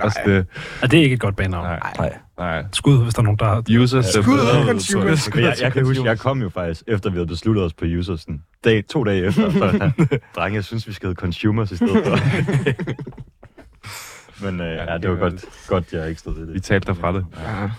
Altså, 0.00 0.20
det, 0.26 0.46
Og 0.82 0.90
det 0.90 0.98
er 0.98 1.02
ikke 1.02 1.14
et 1.14 1.20
godt 1.20 1.36
bandnavn. 1.36 1.64
nej, 1.66 1.80
Nej. 1.98 2.18
nej. 2.38 2.64
Skud, 2.72 3.02
hvis 3.02 3.14
der 3.14 3.20
er 3.20 3.24
nogen, 3.24 3.38
der 3.38 3.44
har... 3.44 3.62
Users 3.82 4.16
er 4.16 4.22
Skud 4.22 4.38
til 4.38 4.68
consumers. 4.72 5.34
Men 5.34 5.44
jeg, 5.44 5.54
jeg 5.62 5.72
kan 5.72 5.84
huske, 5.86 6.04
jeg 6.04 6.18
kom 6.18 6.42
jo 6.42 6.48
faktisk, 6.48 6.82
efter 6.86 7.10
vi 7.10 7.14
havde 7.16 7.26
besluttet 7.26 7.64
os 7.64 7.72
på 7.74 7.84
usersen, 7.98 8.42
dag, 8.64 8.84
to 8.86 9.04
dage 9.04 9.24
efter, 9.26 9.50
så 9.50 9.90
drenge, 10.36 10.56
jeg 10.56 10.64
synes, 10.64 10.88
vi 10.88 10.92
skal 10.92 11.06
hedde 11.06 11.20
consumers 11.20 11.72
i 11.72 11.76
stedet 11.76 12.06
for. 12.06 12.16
Men 14.42 14.60
øh, 14.60 14.66
ja, 14.66 14.98
det 14.98 15.10
var 15.10 15.16
godt, 15.16 15.44
godt, 15.66 15.92
jeg 15.92 16.08
ikke 16.08 16.20
stod 16.20 16.34
ved 16.38 16.46
Vi 16.46 16.54
det. 16.54 16.62
talte 16.62 16.86
derfra 16.86 17.12
det. 17.12 17.24
Ja. 17.40 17.70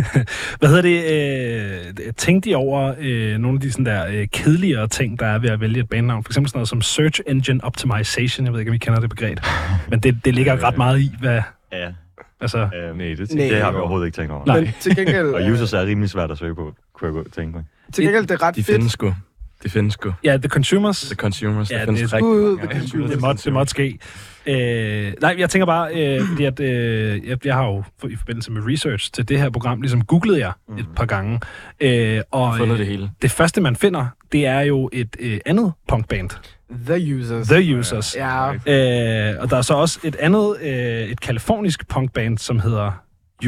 Hvad 0.58 0.68
hedder 0.68 0.82
det? 0.82 2.06
Øh, 2.06 2.12
tænkte 2.16 2.50
I 2.50 2.54
over 2.54 2.94
øh, 3.00 3.38
nogle 3.38 3.56
af 3.56 3.60
de 3.60 3.72
sådan 3.72 3.86
der 3.86 4.06
øh, 4.06 4.26
kedeligere 4.32 4.88
ting, 4.88 5.18
der 5.20 5.26
er 5.26 5.38
ved 5.38 5.50
at 5.50 5.60
vælge 5.60 5.80
et 5.80 5.88
bandnavn? 5.88 6.24
For 6.24 6.30
eksempel 6.32 6.48
sådan 6.50 6.58
noget 6.58 6.68
som 6.68 6.82
Search 6.82 7.20
Engine 7.26 7.64
Optimization. 7.64 8.44
Jeg 8.46 8.52
ved 8.52 8.60
ikke, 8.60 8.70
om 8.70 8.74
I 8.74 8.78
kender 8.78 9.00
det 9.00 9.10
begreb. 9.10 9.38
Men 9.88 10.00
det, 10.00 10.24
det 10.24 10.34
ligger 10.34 10.64
ret 10.64 10.76
meget 10.76 11.00
i, 11.00 11.12
hvad... 11.20 11.40
Ja, 11.72 11.88
Altså, 12.42 12.58
øh, 12.58 12.96
Nej, 12.96 13.06
det 13.18 13.34
Nej. 13.34 13.48
det 13.48 13.62
har 13.62 13.70
vi 13.70 13.76
overhovedet 13.76 14.06
ikke 14.06 14.16
tænkt 14.16 14.32
over. 14.32 14.46
Nej. 14.46 14.60
Men 14.60 14.68
til 14.80 14.96
gengæld, 14.96 15.26
Og 15.34 15.42
users 15.52 15.72
er 15.72 15.86
rimelig 15.86 16.10
svært 16.10 16.30
at 16.30 16.38
søge 16.38 16.54
på, 16.54 16.74
kunne 16.94 17.06
jeg 17.06 17.12
godt 17.14 17.32
tænke 17.34 17.52
mig. 17.56 17.64
til 17.92 18.04
gengæld 18.04 18.22
det 18.26 18.30
er 18.30 18.42
ret 18.42 18.56
De 18.56 18.64
fedt. 18.64 18.76
findes 18.76 18.92
sgu. 18.92 19.14
De 19.64 19.70
findes 19.70 19.94
sgu. 19.94 20.12
ja, 20.24 20.36
The 20.36 20.48
Consumers. 20.48 21.00
The 21.00 21.14
consumers, 21.14 21.70
Ja, 21.70 21.74
ja, 21.78 21.80
der 21.80 21.86
findes 21.86 22.00
det- 22.02 22.12
rigtig 22.12 22.28
mange. 22.28 22.74
Ja, 22.74 22.78
consumers. 22.80 23.10
Det 23.10 23.20
måtte, 23.20 23.42
det 23.44 23.52
måtte 23.52 23.70
ske. 23.70 23.98
Øh, 24.46 25.12
nej, 25.20 25.34
jeg 25.38 25.50
tænker 25.50 25.66
bare, 25.66 25.94
øh, 25.94 26.20
fordi 26.28 26.44
at, 26.44 26.60
øh, 26.60 27.28
jeg, 27.28 27.46
jeg 27.46 27.54
har 27.54 27.64
jo 27.64 27.84
i 28.08 28.16
forbindelse 28.16 28.52
med 28.52 28.62
research 28.66 29.12
til 29.12 29.28
det 29.28 29.38
her 29.38 29.50
program, 29.50 29.80
ligesom 29.80 30.04
googlet 30.04 30.38
jeg 30.38 30.52
et 30.78 30.86
par 30.96 31.06
gange. 31.06 31.40
Øh, 31.80 32.20
og 32.30 32.60
øh, 32.60 32.78
det 32.78 32.86
hele. 32.86 33.10
det 33.22 33.30
første, 33.30 33.60
man 33.60 33.76
finder, 33.76 34.06
det 34.32 34.46
er 34.46 34.60
jo 34.60 34.90
et 34.92 35.16
øh, 35.20 35.40
andet 35.46 35.72
punkband. 35.88 36.30
The 36.86 37.16
Users. 37.16 37.48
The 37.48 37.78
Users. 37.78 38.16
Ja, 38.16 38.52
Øh, 38.52 39.40
og 39.40 39.50
der 39.50 39.56
er 39.56 39.62
så 39.62 39.74
også 39.74 40.00
et 40.04 40.16
andet, 40.16 40.56
øh, 40.62 40.72
et 41.02 41.20
kalifornisk 41.20 41.88
punkband, 41.88 42.38
som 42.38 42.60
hedder 42.60 42.92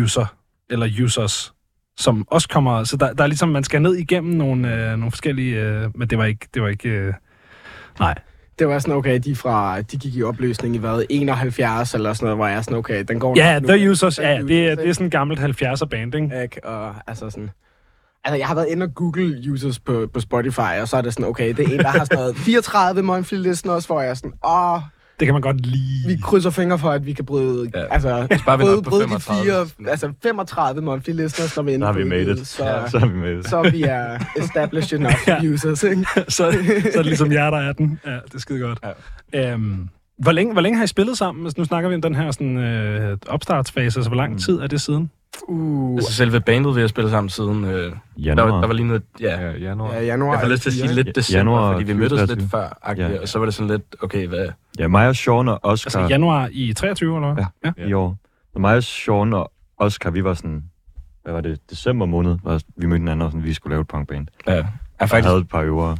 User, 0.00 0.34
eller 0.70 0.88
Users, 1.02 1.52
som 1.96 2.26
også 2.30 2.48
kommer, 2.48 2.84
så 2.84 2.96
der, 2.96 3.12
der 3.12 3.22
er 3.24 3.28
ligesom, 3.28 3.48
man 3.48 3.64
skal 3.64 3.82
ned 3.82 3.96
igennem 3.96 4.34
nogle, 4.34 4.74
øh, 4.74 4.98
nogle 4.98 5.10
forskellige, 5.10 5.60
øh, 5.60 5.88
men 5.94 6.08
det 6.08 6.18
var 6.18 6.24
ikke, 6.24 6.48
det 6.54 6.62
var 6.62 6.68
ikke, 6.68 6.88
øh, 6.88 7.14
nej. 7.98 8.14
Det 8.62 8.70
var 8.70 8.78
sådan, 8.78 8.94
okay, 8.94 9.18
de, 9.24 9.36
fra, 9.36 9.80
de 9.80 9.96
gik 9.96 10.16
i 10.16 10.22
opløsning 10.22 10.74
i 10.74 10.78
hvad, 10.78 11.04
71 11.10 11.94
eller 11.94 12.12
sådan 12.12 12.24
noget, 12.26 12.38
hvor 12.38 12.46
jeg 12.46 12.56
er 12.56 12.62
sådan, 12.62 12.78
okay, 12.78 13.04
den 13.08 13.20
går 13.20 13.34
Ja, 13.36 13.58
nok 13.60 13.68
The. 13.70 13.90
Users, 13.90 14.18
ja, 14.18 14.30
ja, 14.32 14.42
det, 14.42 14.68
er- 14.68 14.74
det 14.74 14.88
er 14.88 14.92
sådan 14.92 15.06
et 15.06 15.12
gammelt 15.12 15.40
70'er 15.40 15.84
band, 15.84 16.14
ikke? 16.14 16.42
ikke? 16.42 16.64
Og 16.66 16.94
altså 17.06 17.30
sådan... 17.30 17.50
Altså, 18.24 18.36
jeg 18.36 18.46
har 18.46 18.54
været 18.54 18.66
inde 18.68 18.84
og 18.84 18.94
google 18.94 19.50
users 19.52 19.78
på, 19.78 20.06
på 20.14 20.20
Spotify, 20.20 20.80
og 20.80 20.88
så 20.88 20.96
er 20.96 21.00
det 21.02 21.12
sådan, 21.12 21.26
okay, 21.26 21.48
det 21.56 21.68
er 21.68 21.72
en, 21.72 21.78
der 21.78 21.88
har 21.88 22.04
sådan 22.04 22.18
noget 22.18 22.36
34 22.36 23.02
monthly 23.02 23.36
listeners, 23.36 23.86
hvor 23.86 24.00
jeg 24.00 24.10
er 24.10 24.14
sådan, 24.14 24.32
åh, 24.46 24.80
Det 25.22 25.26
kan 25.26 25.34
man 25.34 25.42
godt 25.42 25.66
lide. 25.66 26.06
vi 26.08 26.16
krydser 26.22 26.50
fingre 26.50 26.78
for, 26.78 26.90
at 26.90 27.06
vi 27.06 27.12
kan 27.12 27.24
bryde, 27.24 27.70
ja. 27.74 27.80
Ja. 27.80 27.86
altså, 27.90 28.26
bare 28.46 28.58
bryde, 28.58 28.82
bryde 28.82 29.04
de 29.04 29.08
35. 29.08 29.66
fire, 29.76 29.90
altså 29.90 30.12
35 30.22 30.82
monthly 30.82 31.10
listeners, 31.12 31.58
vi 31.66 31.70
er 31.70 31.74
inde 31.74 31.86
Så 31.86 31.92
har 31.92 31.98
vi 31.98 32.04
made 32.08 32.30
it. 32.32 32.46
Så, 32.46 32.82
Så 32.90 32.98
har 32.98 33.06
vi 33.06 33.16
made 33.18 33.38
it. 33.38 33.48
så 33.48 33.62
vi 33.72 33.82
er 33.82 34.18
established 34.38 34.98
enough 34.98 35.16
Ja. 35.26 35.38
users, 35.52 35.82
ikke? 35.82 36.06
så, 36.16 36.28
så 36.28 36.44
er 36.44 36.52
det 36.96 37.06
ligesom 37.06 37.32
jer, 37.32 37.50
der 37.50 37.58
er 37.58 37.72
den. 37.72 38.00
Ja, 38.06 38.10
det 38.14 38.34
er 38.34 38.38
skide 38.38 38.58
godt. 38.60 38.78
Ja. 39.34 39.52
Øhm, 39.52 39.88
hvor, 40.18 40.32
længe, 40.32 40.52
hvor 40.52 40.62
længe 40.62 40.76
har 40.78 40.84
I 40.84 40.86
spillet 40.86 41.18
sammen? 41.18 41.44
Altså, 41.46 41.60
nu 41.60 41.64
snakker 41.64 41.88
vi 41.88 41.94
om 41.94 42.02
den 42.02 42.14
her 42.14 42.30
sådan, 42.30 42.56
øh, 42.56 43.18
opstartsfase, 43.26 43.98
altså 43.98 44.08
hvor 44.10 44.16
lang 44.16 44.40
tid 44.40 44.58
er 44.60 44.66
det 44.66 44.80
siden? 44.80 45.10
Uh, 45.48 45.96
Altså 45.96 46.12
selve 46.12 46.40
bandet, 46.40 46.76
vi 46.76 46.80
har 46.80 46.88
spillet 46.88 47.10
sammen 47.10 47.28
siden... 47.30 47.64
Øh, 47.64 47.70
der, 47.72 47.90
Januar. 48.16 48.46
var, 48.50 48.60
der 48.60 48.66
var 48.66 48.74
lige 48.74 48.86
noget... 48.86 49.02
Ja, 49.20 49.40
Ja, 49.40 49.50
januar. 49.58 49.92
ja, 49.94 50.04
januar. 50.04 50.32
jeg 50.32 50.40
får 50.40 50.48
lyst 50.48 50.62
til 50.62 50.70
at 50.70 50.74
sige 50.74 50.92
lidt 50.94 51.16
december, 51.16 51.38
Januar 51.38 51.72
fordi 51.72 51.84
vi 51.84 51.92
mødtes 51.92 52.10
2023. 52.20 52.40
lidt 52.40 52.50
før, 52.50 53.02
Ja. 53.02 53.12
ja. 53.14 53.20
og 53.20 53.28
så 53.28 53.38
var 53.38 53.44
det 53.46 53.54
sådan 53.54 53.70
lidt, 53.70 53.96
okay, 54.02 54.26
hvad... 54.28 54.48
Ja, 54.78 54.88
mig 54.88 55.08
og 55.08 55.16
Sean 55.16 55.48
og 55.48 55.60
Oscar 55.62 55.86
Altså 56.00 56.00
januar 56.12 56.48
i 56.52 56.72
23, 56.72 57.16
eller 57.16 57.34
hvad? 57.34 57.44
Ja. 57.64 57.72
ja. 57.78 57.88
i 57.88 57.92
år. 57.92 58.16
Og 58.54 58.60
mig 58.60 58.76
og 58.76 58.82
Sean 58.82 59.32
og 59.32 59.52
Oscar, 59.78 60.10
vi 60.10 60.24
var 60.24 60.34
sådan, 60.34 60.62
hvad 61.22 61.32
var 61.32 61.40
det, 61.40 61.70
december 61.70 62.06
måned, 62.06 62.38
var, 62.42 62.60
vi 62.76 62.86
mødte 62.86 63.00
hinanden, 63.00 63.22
og 63.22 63.30
sådan, 63.32 63.44
vi 63.44 63.52
skulle 63.54 63.72
lave 63.72 63.80
et 63.80 63.88
punkband. 63.88 64.26
Ja, 64.46 64.52
jeg 64.54 64.64
Jeg 65.00 65.08
faktisk... 65.08 65.26
havde 65.28 65.40
et 65.40 65.48
par 65.48 65.60
øver. 65.62 65.96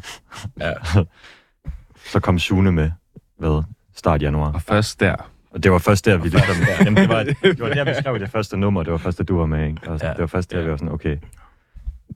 Ja. 0.61 0.73
Så 2.13 2.21
kom 2.21 2.39
Sune 2.39 2.73
med, 2.73 2.91
hvad, 3.39 3.63
start 3.97 4.23
januar. 4.23 4.53
Og 4.53 4.63
først 4.63 5.01
der. 5.01 5.15
Og 5.55 5.63
det 5.63 5.73
var 5.73 5.79
først 5.79 6.05
der, 6.05 6.17
vi 6.17 6.29
ligesom... 6.29 6.57
Jamen, 6.85 6.97
det 6.97 7.09
var, 7.09 7.23
det 7.23 7.61
var 7.61 7.69
der, 7.69 7.85
vi 7.85 7.91
skrev 8.01 8.19
det 8.19 8.31
første 8.31 8.57
nummer. 8.57 8.83
Det 8.83 8.93
var 8.93 8.99
først, 8.99 9.19
da 9.19 9.23
du 9.25 9.39
var 9.39 9.47
med, 9.47 9.67
ikke? 9.69 9.81
Og 9.91 9.99
sådan, 9.99 10.07
Ja. 10.09 10.13
Det 10.13 10.21
var 10.21 10.27
først 10.27 10.51
der, 10.53 10.63
vi 10.63 10.71
var 10.71 10.77
sådan, 10.77 10.93
okay, 10.93 11.17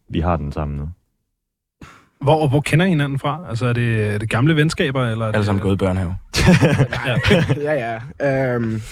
vi 0.08 0.20
har 0.20 0.36
den 0.36 0.52
sammen 0.52 0.78
nu. 0.78 0.88
Hvor, 2.20 2.48
hvor 2.48 2.60
kender 2.60 2.86
I 2.86 2.88
hinanden 2.88 3.18
fra? 3.18 3.40
Altså 3.48 3.66
er 3.66 3.72
det, 3.72 4.14
er 4.14 4.18
det 4.18 4.30
gamle 4.30 4.56
venskaber? 4.56 5.04
Eller 5.06 5.24
er 5.24 5.28
Alle 5.28 5.36
det, 5.38 5.46
sammen 5.46 5.62
gået 5.62 5.74
i 5.74 5.76
børnehave. 5.76 6.16
Ja. 7.06 7.16
ja, 7.72 7.98
ja. 8.20 8.54
Øhm, 8.54 8.82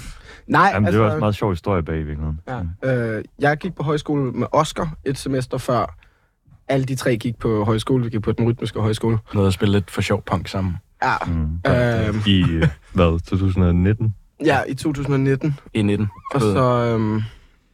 nej, 0.47 0.71
Jamen, 0.75 0.83
det 0.83 0.89
altså, 0.89 0.99
var 0.99 1.05
også 1.07 1.17
en 1.17 1.21
meget 1.21 1.35
sjov 1.35 1.51
historie 1.51 1.83
bag 1.83 1.95
i 1.99 2.03
virkeligheden. 2.03 2.41
Ja. 2.83 2.93
Øh, 3.17 3.25
jeg 3.39 3.57
gik 3.57 3.75
på 3.75 3.83
højskole 3.83 4.33
med 4.33 4.47
Oscar 4.53 4.95
et 5.05 5.19
semester 5.19 5.59
før. 5.59 5.97
Alle 6.69 6.85
de 6.87 6.95
tre 6.95 7.17
gik 7.17 7.39
på 7.39 7.65
højskole. 7.65 8.05
Vi 8.05 8.11
gik 8.11 8.23
på 8.23 8.33
den 8.33 8.47
rytmiske 8.49 8.81
højskole. 8.81 9.19
Noget 9.35 9.47
at 9.47 9.53
spille 9.55 9.73
lidt 9.73 9.91
for 9.91 10.01
sjov 10.01 10.23
punk 10.23 10.49
sammen. 10.49 10.77
Ja, 11.03 11.15
Mm. 11.27 11.61
øhm, 11.71 12.21
I, 12.27 12.43
øh, 12.51 12.69
hvad, 12.93 13.21
2019? 13.21 14.15
Ja 14.45 14.63
i 14.69 14.75
2019. 14.75 15.59
I 15.75 15.83
19. 15.83 16.09
Og 16.35 16.41
så, 16.41 16.59
øhm, 16.95 17.23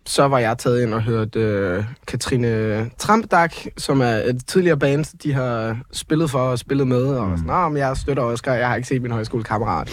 så 0.06 0.28
var 0.28 0.38
jeg 0.38 0.58
taget 0.58 0.82
ind 0.82 0.94
og 0.94 1.02
hørt 1.02 1.36
øh, 1.36 1.84
Katrine 2.06 2.90
Trampedak, 2.98 3.54
som 3.76 4.00
er 4.00 4.06
et 4.06 4.46
tidligere 4.46 4.78
band, 4.78 5.18
de 5.22 5.32
har 5.32 5.78
spillet 5.92 6.30
for 6.30 6.38
og 6.38 6.58
spillet 6.58 6.86
med. 6.88 7.02
Og 7.06 7.28
Mm. 7.28 7.36
sådan, 7.36 7.46
Nå, 7.54 7.68
men 7.68 7.76
jeg 7.78 7.96
støtter 7.96 8.22
Oscar. 8.22 8.52
Jeg 8.54 8.68
har 8.68 8.76
ikke 8.76 8.88
set 8.88 9.02
min 9.02 9.10
højskolekammerat. 9.10 9.90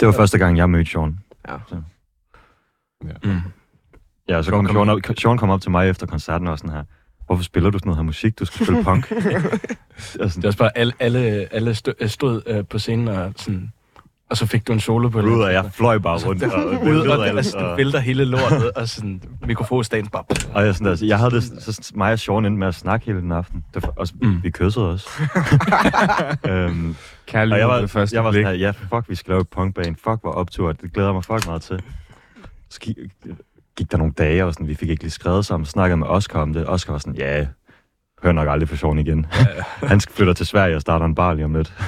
Det 0.00 0.06
var 0.08 0.12
første 0.12 0.38
gang, 0.38 0.56
jeg 0.56 0.70
mødte 0.70 0.90
Sean. 0.90 1.18
Mm. 3.24 3.40
Ja, 4.28 4.42
så 4.42 4.50
kom 4.50 4.66
kom- 4.66 4.74
Sean, 4.76 4.88
op, 4.88 5.00
Sean 5.18 5.38
kom 5.38 5.50
op 5.50 5.60
til 5.60 5.70
mig 5.70 5.88
efter 5.88 6.06
koncerten 6.06 6.48
og 6.48 6.58
sådan 6.58 6.70
her. 6.74 6.84
Hvorfor 7.26 7.42
spiller 7.44 7.70
du 7.70 7.78
sådan 7.78 7.88
noget 7.88 7.98
her 7.98 8.02
musik? 8.04 8.38
Du 8.38 8.44
skal 8.44 8.66
spille 8.66 8.84
punk. 8.84 9.10
altså, 10.20 10.36
Det 10.36 10.44
er 10.44 10.46
også 10.46 10.58
bare, 10.58 10.78
alle, 10.78 10.92
alle, 11.00 11.48
alle 11.54 11.74
stod, 11.74 12.08
stod 12.08 12.42
øh, 12.46 12.64
på 12.70 12.78
scenen 12.78 13.08
og 13.08 13.32
sådan... 13.36 13.72
Og 14.30 14.36
så 14.36 14.46
fik 14.46 14.66
du 14.66 14.72
en 14.72 14.80
solo 14.80 15.08
på 15.08 15.20
ud, 15.20 15.42
og 15.42 15.52
jeg 15.52 15.70
fløj 15.72 15.98
bare 15.98 16.18
rundt. 16.26 16.42
Og, 16.42 16.64
og, 16.64 16.82
Ud, 16.82 17.06
og, 17.06 17.18
og, 17.18 17.26
altså, 17.26 17.58
du 17.58 17.76
vælter 17.76 17.98
hele 17.98 18.24
lortet, 18.24 18.70
og 18.70 18.88
sådan 18.88 19.22
mikrofonstagen 19.46 20.06
bare... 20.08 20.24
og 20.54 20.66
jeg, 20.66 20.74
sådan, 20.74 20.86
altså, 20.86 21.06
jeg 21.06 21.18
havde 21.18 21.30
det, 21.30 21.42
så 21.42 21.92
mig 21.94 22.12
og 22.12 22.18
Sean 22.18 22.44
endte 22.44 22.58
med 22.58 22.66
at 22.66 22.74
snakke 22.74 23.06
hele 23.06 23.20
den 23.20 23.32
aften. 23.32 23.64
Det 23.74 23.84
også, 23.96 24.14
Mm. 24.20 24.42
Vi 24.42 24.50
kyssede 24.50 24.90
også. 24.90 25.08
øhm, 26.48 26.96
Kærlighed 27.26 27.52
og 27.52 27.58
jeg 27.58 27.68
var, 27.68 27.80
ved 27.80 27.88
første 27.88 28.16
jeg 28.16 28.24
var 28.24 28.32
sådan 28.32 28.46
her, 28.46 28.52
ja, 28.52 28.70
fuck, 28.70 29.08
vi 29.08 29.14
skal 29.14 29.30
lave 29.30 29.40
et 29.40 29.48
punkband. 29.48 29.96
Fuck, 29.96 30.20
hvor 30.20 30.32
optur. 30.32 30.72
Det 30.72 30.92
glæder 30.92 31.12
mig 31.12 31.24
fuck 31.24 31.46
meget 31.46 31.62
til. 31.62 31.82
Så 32.70 32.80
gik, 32.80 32.96
gik 33.76 33.92
der 33.92 33.98
nogle 33.98 34.12
dage, 34.12 34.44
og 34.44 34.52
sådan, 34.54 34.68
vi 34.68 34.74
fik 34.74 34.88
ikke 34.90 35.02
lige 35.02 35.10
skrevet 35.10 35.46
sammen. 35.46 35.66
Snakkede 35.66 35.96
med 35.96 36.06
Oscar 36.06 36.40
om 36.42 36.52
det. 36.52 36.68
Oscar 36.68 36.92
var 36.92 36.98
sådan, 36.98 37.16
ja, 37.16 37.46
hører 38.22 38.32
nok 38.32 38.48
aldrig 38.48 38.68
for 38.68 38.76
Sean 38.76 38.98
igen. 38.98 39.26
Han 39.92 40.00
flytter 40.00 40.32
til 40.32 40.46
Sverige 40.46 40.76
og 40.76 40.80
starter 40.80 41.06
en 41.06 41.14
bar 41.14 41.34
lige 41.34 41.44
om 41.44 41.54
lidt. 41.54 41.72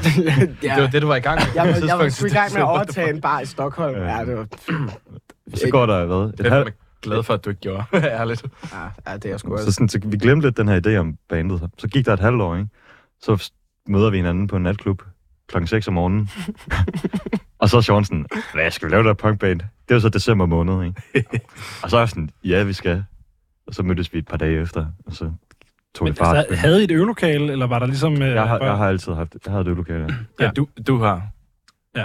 ja. 0.63 0.75
Det 0.75 0.83
var 0.83 0.87
det, 0.87 1.03
du 1.03 1.07
var 1.07 1.17
i 1.17 1.21
gang 1.21 1.41
med. 1.41 1.47
Jeg, 1.55 1.65
var, 1.65 1.87
jeg 1.87 1.99
var 1.99 2.09
sgu 2.09 2.27
i 2.27 2.29
gang 2.29 2.53
med 2.53 2.61
at 2.61 2.67
overtage 2.67 3.11
en 3.11 3.21
bar 3.21 3.41
i 3.41 3.47
Stockholm. 3.47 3.97
Ja. 3.97 4.19
Ja, 4.19 4.25
det 4.25 4.37
var... 4.37 4.47
Så 5.55 5.69
går 5.71 5.87
der, 5.87 6.05
hvad? 6.07 6.29
Et 6.29 6.39
Det 6.39 6.47
er 6.47 6.57
jeg 6.57 6.67
glad 7.03 7.23
for, 7.23 7.35
at 7.35 7.45
du 7.45 7.51
ikke 7.51 7.61
gjorde. 7.61 7.85
Ærligt. 8.21 8.45
Ja, 8.73 9.11
ja, 9.11 9.17
det 9.17 9.25
er 9.25 9.31
jeg 9.31 9.41
sgu 9.41 9.57
så, 9.59 9.73
sådan, 9.73 9.89
så 9.89 10.01
vi 10.05 10.17
glemte 10.17 10.47
lidt 10.47 10.57
den 10.57 10.69
her 10.69 10.81
idé 10.87 10.97
om 10.97 11.17
bandet. 11.29 11.71
Så 11.79 11.89
gik 11.89 12.07
der 12.07 12.13
et 12.13 12.21
halvt 12.21 12.43
år, 12.43 12.57
ikke? 12.57 12.69
Så 13.21 13.51
møder 13.89 14.11
vi 14.11 14.17
hinanden 14.17 14.47
på 14.47 14.57
en 14.57 14.63
natklub 14.63 15.03
klokken 15.49 15.67
6 15.69 15.89
om 15.89 15.95
morgenen. 15.95 16.31
og 17.59 17.69
så 17.69 17.77
er 17.77 17.81
Sean 17.81 18.05
sådan, 18.05 18.27
hvad 18.55 18.71
skal 18.71 18.89
vi 18.89 18.95
lave 18.95 19.05
der 19.05 19.15
punkband? 19.15 19.61
Det 19.61 19.95
var 19.95 20.01
så 20.01 20.09
december 20.09 20.47
måned, 20.47 20.85
ikke? 20.85 21.41
og 21.83 21.91
så 21.91 21.97
er 21.97 22.01
jeg 22.01 22.09
sådan, 22.09 22.31
ja, 22.45 22.63
vi 22.63 22.73
skal. 22.73 23.05
Og 23.67 23.75
så 23.75 23.83
mødtes 23.83 24.13
vi 24.13 24.19
et 24.19 24.27
par 24.27 24.37
dage 24.37 24.61
efter, 24.61 24.87
og 25.07 25.13
så 25.13 25.33
tog 25.95 26.05
vi 26.07 26.11
Men, 26.11 26.17
fart. 26.17 26.37
altså, 26.37 26.55
havde 26.55 26.81
I 26.81 26.85
et 26.85 26.91
øvelokale, 26.91 27.53
eller 27.53 27.67
var 27.67 27.79
der 27.79 27.87
ligesom... 27.87 28.23
Øh, 28.23 28.29
jeg, 28.31 28.49
har, 28.49 28.59
jeg 28.65 28.77
har 28.77 28.89
altid 28.89 29.13
haft, 29.13 29.37
jeg 29.47 29.53
havde 29.53 29.65
det 29.65 29.77
lokale. 29.77 30.17
Ja, 30.41 30.51
du, 30.57 30.69
du 30.87 30.99
har. 30.99 31.23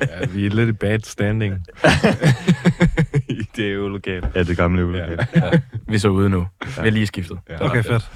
Ja, 0.00 0.26
vi 0.34 0.46
er 0.46 0.50
lidt 0.50 0.68
i 0.68 0.72
bad 0.72 0.98
standing. 1.00 1.54
I 3.28 3.42
det 3.56 3.62
øvelokale. 3.64 4.30
Ja, 4.34 4.42
det 4.42 4.56
gamle 4.56 4.82
lokale. 4.82 5.26
Ja. 5.36 5.50
Vi 5.88 5.94
er 5.94 5.98
så 5.98 6.08
ude 6.08 6.28
nu. 6.30 6.46
Vi 6.64 6.70
har 6.76 6.90
lige 6.90 7.06
skiftet. 7.06 7.38
Ja. 7.48 7.64
Okay, 7.66 7.82
fedt. 7.82 8.10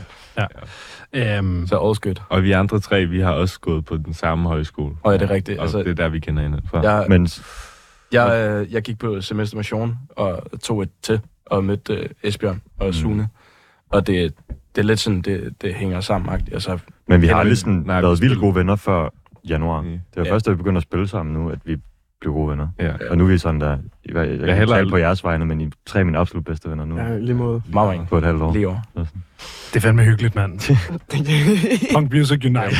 Ja. 1.12 1.38
Øhm, 1.38 1.66
Så 1.66 1.98
good. 2.02 2.14
Og 2.28 2.42
vi 2.42 2.52
andre 2.52 2.80
tre, 2.80 3.06
vi 3.06 3.20
har 3.20 3.32
også 3.32 3.60
gået 3.60 3.84
på 3.84 3.96
den 3.96 4.14
samme 4.14 4.48
højskole. 4.48 4.94
Og 5.02 5.12
ja, 5.12 5.18
det 5.18 5.30
er 5.30 5.34
rigtigt. 5.34 5.58
Og 5.58 5.62
Altså, 5.62 5.78
det 5.78 5.88
er 5.88 5.94
der, 5.94 6.08
vi 6.08 6.18
kender 6.20 6.42
hinanden 6.42 6.68
fra. 6.70 6.80
jeg, 6.82 7.06
Men 7.08 7.28
jeg, 8.12 8.50
øh, 8.60 8.72
jeg 8.72 8.82
gik 8.82 8.98
på 8.98 9.20
semester 9.20 9.56
med 9.56 9.64
Sean, 9.64 9.94
og 10.10 10.42
tog 10.62 10.82
et 10.82 10.90
til, 11.02 11.20
og 11.46 11.64
mødte 11.64 11.94
øh, 11.94 12.08
Esbjørn 12.22 12.62
og 12.80 12.86
Mm. 12.86 13.26
Og 13.90 14.06
det, 14.06 14.34
det 14.74 14.80
er 14.80 14.86
lidt 14.86 15.00
sådan, 15.00 15.22
det, 15.22 15.54
det 15.62 15.74
hænger 15.74 16.00
sammen. 16.00 16.40
Altså, 16.52 16.78
Men 17.08 17.22
vi 17.22 17.26
har 17.26 17.36
aldrig 17.36 17.58
sådan 17.58 17.86
været 17.88 18.20
vildt 18.20 18.40
gode 18.40 18.54
venner 18.54 18.76
før 18.76 19.08
januar. 19.48 19.80
Mm. 19.80 19.88
Det 19.88 20.00
var 20.16 20.24
Ja. 20.24 20.32
først, 20.32 20.46
da 20.46 20.50
vi 20.50 20.56
begyndte 20.56 20.76
at 20.76 20.82
spille 20.82 21.08
sammen 21.08 21.34
nu, 21.34 21.50
at 21.50 21.58
vi 21.64 21.76
blev 22.20 22.32
gode 22.32 22.50
venner. 22.50 22.68
Ja. 22.78 22.92
Og 23.10 23.18
nu 23.18 23.24
er 23.24 23.28
vi 23.28 23.38
sådan 23.38 23.60
der, 23.60 23.78
jeg, 24.06 24.14
jeg, 24.16 24.40
jeg, 24.40 24.56
kan 24.56 24.68
tale 24.68 24.90
på 24.90 24.96
jeres 24.96 25.24
vegne, 25.24 25.46
men 25.46 25.60
I 25.60 25.64
er 25.64 25.70
tre 25.86 25.98
af 25.98 26.04
mine 26.06 26.18
absolut 26.18 26.44
bedste 26.44 26.70
venner 26.70 26.84
nu. 26.84 26.96
Ja, 26.98 27.18
lige 27.18 27.34
måde. 27.34 27.62
meget. 27.72 28.08
På 28.08 28.18
et 28.18 28.24
halvt 28.24 28.42
år. 28.42 28.52
Lige 28.52 28.68
over. 28.68 28.80
det 29.68 29.76
er 29.76 29.80
fandme 29.80 30.02
hyggeligt, 30.04 30.34
mand. 30.34 30.60
Punk 31.94 32.12
Music 32.12 32.44
Unite. 32.44 32.76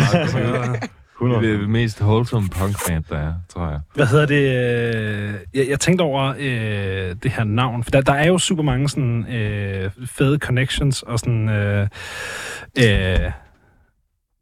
Altså, 1.21 1.37
100. 1.37 1.43
Det 1.47 1.55
er 1.55 1.59
det 1.61 1.71
mest 1.71 2.01
wholesome 2.03 2.49
punkband, 2.49 3.05
der 3.11 3.17
er, 3.19 3.33
tror 3.55 3.69
jeg. 3.71 3.81
Hvad 3.95 4.07
hedder 4.07 4.27
det? 4.27 4.43
øh, 5.35 5.35
Jeg, 5.55 5.69
jeg 5.69 5.81
tænkte 5.81 6.03
over 6.03 6.35
øh, 6.39 7.15
det 7.23 7.31
her 7.31 7.45
navn, 7.45 7.85
for 7.85 7.91
der, 7.91 8.01
der 8.01 8.13
er 8.13 8.27
jo 8.27 8.39
super 8.39 8.63
mange 8.63 8.89
sådan 8.89 9.27
øh, 9.33 9.91
fede 10.07 10.39
connections 10.39 11.03
og 11.03 11.19
sådan... 11.19 11.49
Øh, 11.49 11.89
øh, 12.79 13.31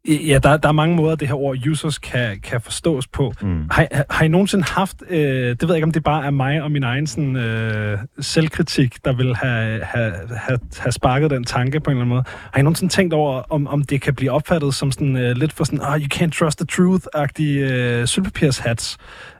ja, 0.07 0.39
der, 0.43 0.57
der 0.57 0.69
er 0.69 0.73
mange 0.73 0.95
måder, 0.95 1.15
det 1.15 1.27
her 1.27 1.35
ord 1.35 1.67
users 1.67 1.97
kan, 1.97 2.39
kan 2.43 2.61
forstås 2.61 3.07
på. 3.07 3.33
Mm. 3.41 3.63
Har, 3.71 3.87
har- 4.09 4.23
I 4.23 4.27
nogensinde 4.27 4.63
haft, 4.63 4.95
øh, 5.09 5.19
det 5.19 5.61
ved 5.61 5.69
jeg 5.69 5.75
ikke, 5.75 5.85
om 5.85 5.91
det 5.91 6.03
bare 6.03 6.25
er 6.25 6.29
mig 6.31 6.61
og 6.63 6.71
min 6.71 6.83
egen 6.83 7.07
sådan, 7.07 7.35
øh, 7.35 7.97
selvkritik, 8.19 9.05
der 9.05 9.13
vil 9.13 9.35
have, 9.35 9.83
have, 9.83 10.13
have, 10.37 10.59
have 10.79 10.91
sparket 10.91 11.31
den 11.31 11.43
tanke 11.43 11.79
på 11.79 11.91
en 11.91 11.97
eller 11.97 12.01
anden 12.01 12.15
måde. 12.15 12.23
Har 12.53 12.59
I 12.59 12.63
nogensinde 12.63 12.93
tænkt 12.93 13.13
over, 13.13 13.41
om, 13.49 13.67
om 13.67 13.83
det 13.83 14.01
kan 14.01 14.15
blive 14.15 14.31
opfattet 14.31 14.73
som 14.73 14.91
sådan 14.91 15.17
øh, 15.17 15.35
lidt 15.37 15.53
for 15.53 15.63
sådan, 15.63 15.81
oh, 15.81 15.97
you 15.99 16.07
can't 16.13 16.29
trust 16.39 16.59
the 16.59 16.67
truth-agtige 16.71 17.73
øh, 17.73 18.07
sølvpapirshats? 18.07 18.97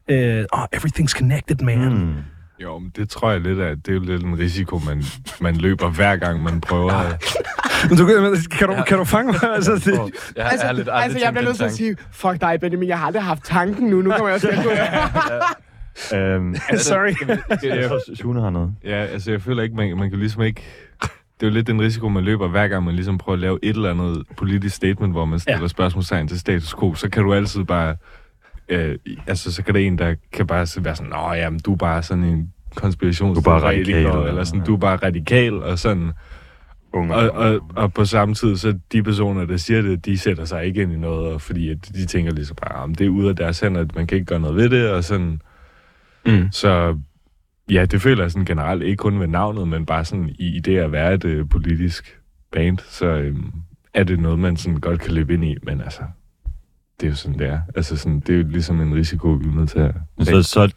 Øh, 0.09 0.45
oh, 0.53 0.63
everything's 0.75 1.17
connected, 1.17 1.55
man. 1.63 1.93
Mm. 1.93 2.13
Jo, 2.63 2.79
men 2.79 2.91
det 2.95 3.09
tror 3.09 3.31
jeg 3.31 3.41
lidt, 3.41 3.59
at 3.59 3.77
det 3.77 3.87
er 3.91 3.95
jo 3.95 3.99
lidt 4.01 4.23
en 4.23 4.39
risiko, 4.39 4.81
man, 4.85 5.03
man 5.41 5.55
løber 5.55 5.89
hver 5.89 6.15
gang, 6.15 6.43
man 6.43 6.61
prøver. 6.61 6.91
Men 7.89 7.97
du, 7.97 8.05
kan, 8.51 8.67
du, 8.69 8.83
kan 8.87 8.97
du 8.97 9.03
fange 9.03 9.31
mig? 9.31 9.51
altså, 9.55 9.75
det, 9.75 9.85
Jeg, 9.87 10.09
jeg, 10.35 10.45
Altså, 10.51 10.73
lidt 10.73 10.89
altså 10.91 11.19
jeg 11.19 11.31
bliver 11.33 11.45
nødt 11.45 11.57
til 11.57 11.63
at 11.63 11.71
sige, 11.73 11.95
fuck 12.11 12.41
dig, 12.41 12.57
Benjamin, 12.61 12.89
jeg 12.89 12.99
har 12.99 13.05
aldrig 13.05 13.23
haft 13.23 13.43
tanken 13.43 13.87
nu. 13.89 14.01
Nu 14.01 14.11
kommer 14.11 14.27
jeg 14.27 14.35
også 14.35 14.47
til 14.47 14.57
at 14.57 14.63
gå. 14.63 14.69
Øhm, 16.17 16.55
sorry. 16.77 17.13
Sune 18.15 18.41
har 18.41 18.49
noget. 18.49 18.73
Ja, 18.83 19.05
altså 19.05 19.31
jeg 19.31 19.41
føler 19.41 19.63
ikke, 19.63 19.75
man, 19.75 19.97
man 19.97 20.09
kan 20.09 20.19
ligesom 20.19 20.41
ikke... 20.41 20.61
Det 21.39 21.45
er 21.45 21.49
jo 21.49 21.53
lidt 21.53 21.67
den 21.67 21.81
risiko, 21.81 22.09
man 22.09 22.23
løber, 22.23 22.47
hver 22.47 22.67
gang 22.67 22.83
man 22.85 22.95
ligesom 22.95 23.17
prøver 23.17 23.33
at 23.35 23.39
lave 23.39 23.59
et 23.63 23.75
eller 23.75 23.89
andet 23.89 24.23
politisk 24.37 24.75
statement, 24.75 25.13
hvor 25.13 25.25
man 25.25 25.39
stiller 25.39 25.57
Ja. 25.57 25.63
ja. 25.63 25.67
spørgsmålstegn 25.67 26.27
til 26.27 26.39
status 26.39 26.75
quo, 26.79 26.95
så 26.95 27.09
kan 27.09 27.23
du 27.23 27.33
altid 27.33 27.63
bare... 27.63 27.95
Øh, 28.69 28.95
altså, 29.27 29.51
så 29.53 29.63
kan 29.63 29.75
det 29.75 29.87
en, 29.87 29.97
der 29.97 30.15
kan 30.31 30.47
bare 30.47 30.67
være 30.83 30.95
sådan, 30.95 31.09
Nå, 31.09 31.33
jamen, 31.33 31.59
du 31.59 31.73
er 31.73 31.77
bare 31.77 32.03
sådan 32.03 32.23
en 32.23 32.53
konspirations... 32.75 33.35
Du 33.35 33.39
er 33.39 33.43
bare 33.43 33.61
radikal, 33.61 33.95
eller, 33.95 34.23
eller- 34.25 34.43
sådan, 34.43 34.63
du 34.63 34.73
er 34.73 34.79
bare 34.79 34.95
radikal, 34.95 35.53
og 35.63 35.79
sådan... 35.79 36.11
Unge. 36.93 37.15
Og, 37.15 37.31
og, 37.31 37.59
og 37.75 37.93
på 37.93 38.05
samme 38.05 38.35
tid, 38.35 38.57
så 38.57 38.79
de 38.91 39.03
personer, 39.03 39.45
der 39.45 39.57
siger 39.57 39.81
det, 39.81 40.05
de 40.05 40.17
sætter 40.17 40.45
sig 40.45 40.65
ikke 40.65 40.81
ind 40.81 40.93
i 40.93 40.95
noget, 40.97 41.33
og 41.33 41.41
fordi 41.41 41.69
at 41.69 41.89
de 41.95 42.05
tænker 42.05 42.31
ligesom 42.31 42.55
bare, 42.55 42.83
om 42.83 42.95
det 42.95 43.05
er 43.05 43.09
ude 43.09 43.29
af 43.29 43.35
deres 43.35 43.59
hænder, 43.59 43.81
at 43.81 43.95
man 43.95 44.07
kan 44.07 44.15
ikke 44.15 44.25
gøre 44.25 44.39
noget 44.39 44.55
ved 44.55 44.69
det, 44.69 44.89
og 44.91 45.03
sådan... 45.03 45.41
Mm. 46.25 46.51
Så 46.51 46.97
ja, 47.71 47.85
det 47.85 48.01
føler 48.01 48.23
jeg 48.23 48.31
sådan 48.31 48.45
generelt, 48.45 48.83
ikke 48.83 48.97
kun 48.97 49.19
ved 49.19 49.27
navnet, 49.27 49.67
men 49.67 49.85
bare 49.85 50.05
sådan 50.05 50.29
i, 50.39 50.55
i 50.55 50.59
det 50.59 50.77
at 50.77 50.91
være 50.91 51.13
et 51.13 51.25
øh, 51.25 51.49
politisk 51.49 52.19
band, 52.51 52.77
så 52.89 53.05
øhm, 53.05 53.51
er 53.93 54.03
det 54.03 54.19
noget, 54.19 54.39
man 54.39 54.57
sådan 54.57 54.79
godt 54.79 54.99
kan 54.99 55.13
løbe 55.13 55.33
ind 55.33 55.43
i, 55.45 55.55
men 55.63 55.81
altså, 55.81 56.01
det 56.99 57.05
er 57.05 57.09
jo 57.09 57.15
sådan, 57.15 57.39
det 57.39 57.47
er. 57.47 57.59
Altså 57.75 57.97
sådan, 57.97 58.19
det 58.19 58.35
er 58.35 58.37
jo 58.37 58.47
ligesom 58.47 58.81
en 58.81 58.95
risiko, 58.95 59.27
vi 59.27 59.45
er 59.45 59.51
nødt 59.55 59.69
til 59.69 59.79
at... 59.79 59.95
Så, 60.21 60.43
så 60.43 60.71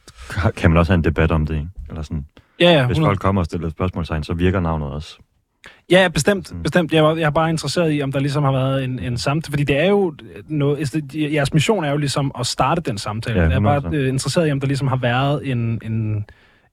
kan 0.57 0.71
man 0.71 0.77
også 0.79 0.93
have 0.93 0.99
en 0.99 1.05
debat 1.05 1.31
om 1.31 1.47
det, 1.47 1.55
ikke? 1.55 1.69
Eller 1.89 2.03
sådan. 2.03 2.27
ja, 2.61 2.71
ja, 2.73 2.87
Hvis 2.87 2.95
100. 2.95 3.09
folk 3.11 3.19
kommer 3.21 3.43
og 3.43 3.47
stiller 3.47 3.67
et 3.67 3.73
spørgsmålstegn, 3.73 4.23
så 4.25 4.35
virker 4.35 4.61
navnet 4.61 4.89
også. 4.89 5.19
Ja, 5.91 6.09
bestemt. 6.09 6.55
Mm. 6.55 6.63
bestemt. 6.63 6.93
Jeg, 6.93 7.05
var, 7.05 7.15
jeg 7.17 7.23
er 7.27 7.31
bare 7.31 7.51
interesseret 7.51 7.95
i, 7.95 8.03
om 8.03 8.13
der 8.13 8.21
ligesom 8.21 8.45
har 8.45 8.53
været 8.53 8.85
en, 8.85 8.99
en 8.99 9.19
samtale. 9.19 9.53
Fordi 9.53 9.65
det 9.65 9.79
er 9.79 9.89
jo 9.89 10.15
noget, 10.49 10.79
altså, 10.79 11.03
jeres 11.15 11.55
mission 11.55 11.85
er 11.85 11.91
jo 11.91 11.97
ligesom 11.97 12.33
at 12.39 12.47
starte 12.47 12.81
den 12.81 12.99
samtale. 12.99 13.41
Ja, 13.41 13.47
jeg 13.49 13.55
er 13.57 13.61
bare 13.61 13.79
100%. 13.79 13.95
øh, 13.95 14.09
interesseret 14.09 14.49
i, 14.49 14.53
om 14.53 14.61
der 14.61 14.67
ligesom 14.67 14.89
har 14.89 14.97
været 14.97 15.51
en, 15.51 15.81
en, 15.85 16.25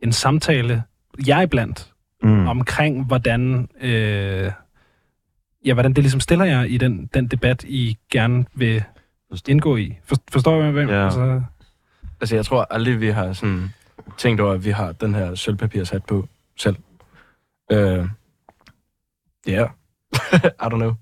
en 0.03 0.11
samtale, 0.11 0.83
jeg 1.27 1.43
iblandt, 1.43 1.91
Mm. 2.23 2.47
omkring, 2.47 3.05
hvordan, 3.05 3.69
øh, 3.81 4.51
ja, 5.65 5.73
hvordan 5.73 5.93
det 5.93 6.03
ligesom 6.03 6.19
stiller 6.19 6.45
jer 6.45 6.63
i 6.63 6.77
den, 6.77 7.09
den 7.13 7.27
debat, 7.27 7.63
I 7.63 7.97
gerne 8.11 8.45
vil. 8.55 8.83
Indgå 9.47 9.77
i. 9.77 9.97
For, 10.05 10.15
forstår 10.31 10.63
jeg, 10.63 10.71
hvem? 10.71 10.89
Ja. 10.89 11.05
Altså, 11.05 11.41
Altså, 12.21 12.35
jeg 12.35 12.45
tror 12.45 12.67
aldrig, 12.69 13.01
vi 13.01 13.07
har 13.09 13.33
sådan 13.33 13.69
tænkt 14.17 14.41
over, 14.41 14.53
at 14.53 14.65
vi 14.65 14.69
har 14.69 14.91
den 14.91 15.15
her 15.15 15.35
sølvpapirshat 15.35 16.05
på 16.05 16.27
selv. 16.57 16.75
Øh, 17.71 18.05
Ja. 19.47 19.51
Yeah. 19.51 19.69
I 20.63 20.65
don't 20.65 20.75
know. 20.77 20.93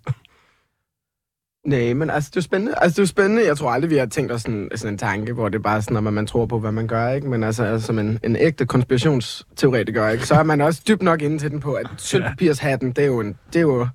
Nej, 1.66 1.94
men 1.94 2.10
altså, 2.10 2.30
det 2.30 2.36
er 2.38 2.42
jo 2.42 2.44
spændende. 2.44 2.74
Altså, 2.78 2.96
det 2.96 3.00
er 3.00 3.04
jo 3.04 3.08
spændende. 3.08 3.46
Jeg 3.46 3.58
tror 3.58 3.72
aldrig, 3.72 3.90
vi 3.92 3.98
har 3.98 4.06
tænkt 4.06 4.32
os 4.32 4.42
sådan, 4.42 4.70
sådan 4.76 4.94
en 4.94 4.98
tanke, 4.98 5.34
hvor 5.34 5.50
det 5.50 5.58
er 5.58 5.64
bare 5.64 5.82
sådan, 5.82 6.08
at 6.08 6.14
man 6.14 6.28
tror 6.28 6.46
på, 6.46 6.60
hvad 6.60 6.72
man 6.72 6.88
gør, 6.88 7.10
ikke? 7.10 7.30
Men 7.30 7.44
altså, 7.44 7.64
altså 7.64 7.88
som 7.88 8.00
en, 8.00 8.20
en 8.24 8.36
ægte 8.36 8.66
konspirationsteoretiker, 8.66 10.10
ikke? 10.10 10.26
Så 10.28 10.36
er 10.36 10.44
man 10.44 10.62
også 10.62 10.82
dybt 10.88 11.02
nok 11.02 11.22
inde 11.22 11.38
til 11.38 11.52
den 11.52 11.60
på, 11.60 11.74
at 11.74 11.88
sølvpapirshatten, 11.98 12.92
det 12.92 13.04
er 13.04 13.08
jo 13.08 13.20
en, 13.20 13.38
det 13.54 13.56
er 13.56 13.62
jo 13.62 13.88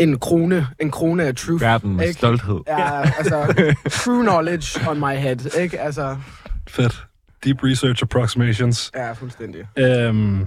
en 0.00 0.18
krone, 0.18 0.66
en 0.80 0.90
krone 0.90 1.24
af 1.24 1.34
truth. 1.36 1.62
Verden 1.62 1.96
med 1.96 2.04
Ikke? 2.08 2.18
stolthed. 2.18 2.60
Ja, 2.68 3.00
altså, 3.00 3.54
true 3.90 4.22
knowledge 4.22 4.90
on 4.90 4.98
my 4.98 5.14
head, 5.16 5.58
ikke? 5.60 5.80
Altså, 5.80 6.16
fedt. 6.68 7.06
Deep 7.44 7.62
research 7.64 8.02
approximations. 8.02 8.90
ja, 8.94 9.12
fuldstændig. 9.12 9.60
Øhm, 9.78 10.46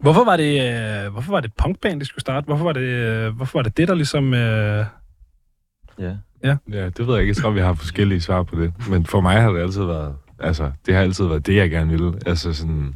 hvorfor 0.00 0.24
var 0.24 0.36
det, 0.36 0.70
øh, 1.06 1.12
hvorfor 1.12 1.30
var 1.32 1.40
det 1.40 1.52
punkband, 1.58 2.00
de 2.00 2.06
skulle 2.06 2.20
starte? 2.20 2.44
Hvorfor 2.44 2.64
var 2.64 2.72
det, 2.72 2.80
øh, 2.80 3.36
hvorfor 3.36 3.58
var 3.58 3.62
det 3.62 3.76
det, 3.76 3.88
der 3.88 3.94
ligesom... 3.94 4.34
Øh, 4.34 4.84
Ja. 5.98 6.12
Ja, 6.44 6.56
det 6.90 7.06
ved 7.06 7.14
jeg 7.14 7.20
ikke. 7.22 7.30
Jeg 7.30 7.36
tror, 7.36 7.50
vi 7.50 7.60
har 7.60 7.74
forskellige 7.74 8.20
svar 8.20 8.42
på 8.42 8.60
det. 8.60 8.88
Men 8.88 9.06
for 9.06 9.20
mig 9.20 9.42
har 9.42 9.50
det 9.52 9.60
altid 9.62 9.84
været... 9.84 10.14
Altså, 10.40 10.70
det 10.86 10.94
har 10.94 11.02
altid 11.02 11.26
været 11.26 11.46
det, 11.46 11.56
jeg 11.56 11.70
gerne 11.70 11.90
ville. 11.90 12.12
Altså 12.26 12.52
sådan... 12.52 12.94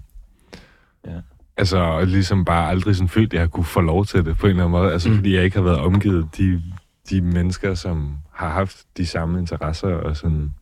Ja. 1.07 1.11
Altså, 1.57 2.05
ligesom 2.05 2.45
bare 2.45 2.69
aldrig 2.71 2.97
sådan 2.97 3.09
følt, 3.09 3.35
at 3.35 3.41
jeg 3.41 3.51
kunne 3.51 3.65
få 3.65 3.81
lov 3.81 4.05
til 4.07 4.25
det 4.25 4.37
på 4.39 4.47
en 4.47 4.51
eller 4.51 4.63
anden 4.65 4.81
måde. 4.81 4.93
Altså, 4.93 5.09
Mm. 5.09 5.13
mm. 5.13 5.19
fordi 5.19 5.35
jeg 5.35 5.45
ikke 5.45 5.57
har 5.57 5.65
været 5.65 5.79
omgivet 5.79 6.29
de, 6.37 6.63
de 7.11 7.21
mennesker, 7.21 7.75
som 7.75 8.17
har 8.33 8.49
haft 8.51 8.77
de 8.97 9.07
samme 9.07 9.39
interesser, 9.39 9.89
og 9.89 10.17
sådan... 10.17 10.53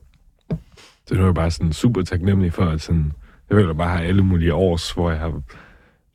Så 1.07 1.15
nu 1.15 1.21
er 1.21 1.25
jeg 1.25 1.35
bare 1.35 1.51
sådan 1.51 1.73
super 1.73 2.03
taknemmelig 2.03 2.53
for, 2.53 2.65
at 2.65 2.81
sådan... 2.81 3.13
Jeg 3.51 3.57
vil 3.57 3.75
bare 3.75 3.97
have 3.97 4.09
alle 4.09 4.23
mulige 4.23 4.55
års, 4.55 4.91
hvor 4.93 5.11
jeg 5.11 5.21
har 5.21 5.41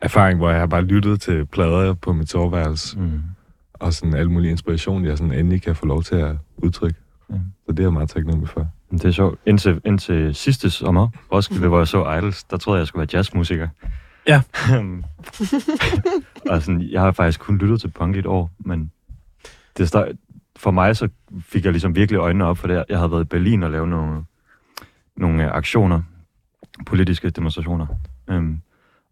erfaring, 0.01 0.37
hvor 0.39 0.49
jeg 0.49 0.59
har 0.59 0.67
bare 0.67 0.81
lyttet 0.81 1.21
til 1.21 1.45
plader 1.45 1.93
på 1.93 2.13
mit 2.13 2.29
soveværelse, 2.29 2.99
Mm. 2.99 3.21
og 3.73 3.93
sådan 3.93 4.13
alle 4.13 4.31
mulige 4.31 4.51
inspiration, 4.51 5.05
jeg 5.05 5.17
sådan 5.17 5.33
endelig 5.33 5.61
kan 5.61 5.75
få 5.75 5.85
lov 5.85 6.03
til 6.03 6.15
at 6.15 6.35
udtrykke. 6.57 6.99
Ja. 7.29 7.35
Så 7.65 7.71
det 7.71 7.79
er 7.79 7.83
jeg 7.83 7.93
meget 7.93 8.09
taknemmelig 8.09 8.49
for. 8.49 8.67
Det 8.91 9.05
er 9.05 9.11
sjovt. 9.11 9.39
Indtil, 9.45 9.81
indtil 9.85 10.35
sidste 10.35 10.69
sommer, 10.69 11.07
Roskilde, 11.31 11.67
hvor 11.67 11.77
jeg 11.77 11.87
så 11.87 12.11
Idols, 12.17 12.43
der 12.43 12.57
troede 12.57 12.77
jeg, 12.77 12.79
jeg 12.81 12.87
skulle 12.87 12.99
være 12.99 13.09
jazzmusiker. 13.13 13.67
Ja. 14.27 14.41
og 16.49 16.61
sådan, 16.61 16.81
jeg 16.81 17.01
har 17.01 17.11
faktisk 17.11 17.39
kun 17.39 17.57
lyttet 17.57 17.81
til 17.81 17.91
punk 17.91 18.15
i 18.15 18.19
et 18.19 18.25
år, 18.25 18.51
men 18.59 18.91
det 19.77 19.87
start, 19.87 20.07
for 20.55 20.71
mig 20.71 20.97
så 20.97 21.09
fik 21.41 21.63
jeg 21.65 21.71
ligesom 21.71 21.95
virkelig 21.95 22.17
øjnene 22.17 22.45
op 22.45 22.57
for 22.57 22.67
det. 22.67 22.85
Jeg 22.89 22.97
havde 22.97 23.11
været 23.11 23.21
i 23.21 23.27
Berlin 23.27 23.63
og 23.63 23.71
lavet 23.71 23.89
nogle, 23.89 24.23
nogle 25.17 25.43
øh, 25.43 25.51
aktioner, 25.51 26.01
politiske 26.85 27.29
demonstrationer. 27.29 27.87
Um, 28.27 28.61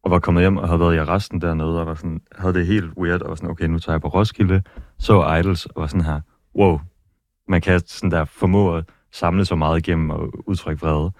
og 0.04 0.12
var 0.12 0.20
kommet 0.20 0.44
hjem 0.44 0.58
og 0.58 0.68
havde 0.68 0.80
været 0.80 0.96
i 0.96 0.98
arresten 0.98 1.42
dernede, 1.42 1.80
og 1.80 1.86
var 1.86 1.96
sådan, 1.96 2.22
havde 2.36 2.54
det 2.54 2.68
helt 2.68 2.92
weird, 2.98 3.22
og 3.22 3.30
var 3.30 3.36
sådan, 3.36 3.50
okay, 3.50 3.66
nu 3.66 3.80
tager 3.80 3.94
jeg 3.94 4.02
på 4.02 4.08
Roskilde, 4.08 4.64
så 5.00 5.36
Idols, 5.36 5.66
og 5.66 5.82
var 5.82 5.88
sådan 5.88 6.06
her, 6.06 6.22
wow, 6.56 6.80
man 7.48 7.62
kan 7.62 7.82
sådan 7.86 8.12
der 8.12 8.26
formå 8.26 8.76
at 8.76 8.86
samle 9.12 9.46
så 9.46 9.56
meget 9.56 9.78
igennem 9.88 10.10
og 10.10 10.50
udtrykke 10.50 10.82
vrede. 10.82 11.12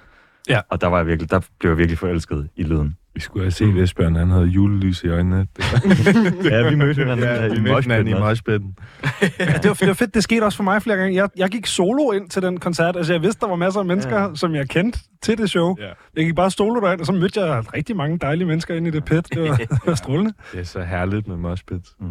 Ja. 0.50 0.62
Og 0.70 0.82
der 0.82 0.88
var 0.88 0.98
jeg 0.98 1.08
virkelig, 1.08 1.32
der 1.32 1.40
blev 1.60 1.72
jeg 1.72 1.78
virkelig 1.78 1.98
forelsket 1.98 2.50
i 2.56 2.64
lyden. 2.64 2.98
Vi 3.16 3.20
skulle 3.20 3.44
have 3.44 3.52
set 3.52 3.78
Esbjørn, 3.78 4.16
han 4.16 4.30
havde 4.30 4.46
julelys 4.46 5.04
i 5.04 5.08
øjnene. 5.08 5.48
Det 5.58 5.66
var, 5.72 6.50
Ja, 6.52 6.70
vi 6.70 6.76
mødte 6.76 7.00
hinanden 7.04 7.26
ja, 7.26 7.48
vi 7.48 7.56
i 7.56 7.60
mødte 7.60 7.82
hinanden 7.82 8.08
i 8.08 8.20
moshpitten. 8.20 8.76
Ja, 9.22 9.46
det, 9.46 9.66
var, 9.66 9.74
det 9.74 9.88
var 9.88 9.94
fedt. 9.94 10.14
Det 10.14 10.24
skete 10.24 10.44
også 10.44 10.56
for 10.56 10.64
mig 10.64 10.82
flere 10.82 10.98
gange. 10.98 11.16
Jeg, 11.16 11.30
jeg 11.38 11.50
gik 11.50 11.66
solo 11.66 12.12
ind 12.12 12.30
til 12.30 12.42
den 12.42 12.60
koncert. 12.60 12.96
Altså, 12.96 13.14
jeg 13.14 13.22
vidste, 13.22 13.42
der 13.42 13.48
var 13.48 13.56
masser 13.56 13.80
af 13.80 13.86
mennesker, 13.86 14.20
ja. 14.20 14.28
som 14.36 14.56
jeg 14.56 14.70
kendte 14.70 15.00
til 15.24 15.38
det 15.38 15.50
show. 15.50 15.76
Ja. 15.80 15.88
Jeg 16.16 16.26
gik 16.26 16.36
bare 16.36 16.52
solo 16.52 16.80
derind, 16.82 17.00
og 17.00 17.06
så 17.06 17.12
mødte 17.12 17.42
jeg 17.42 17.74
rigtig 17.74 17.96
mange 17.96 18.18
dejlige 18.18 18.48
mennesker 18.48 18.76
inde 18.76 18.88
i 18.88 18.92
det 18.92 19.06
pit. 19.06 19.34
Det 19.34 19.42
var, 19.42 19.56
det 19.56 19.80
var 19.86 19.96
strålende. 19.96 20.34
Det 20.52 20.60
er 20.60 20.64
så 20.64 20.82
herligt 20.82 21.28
med 21.28 21.38
moshpits. 21.38 21.96
Mm. 22.00 22.08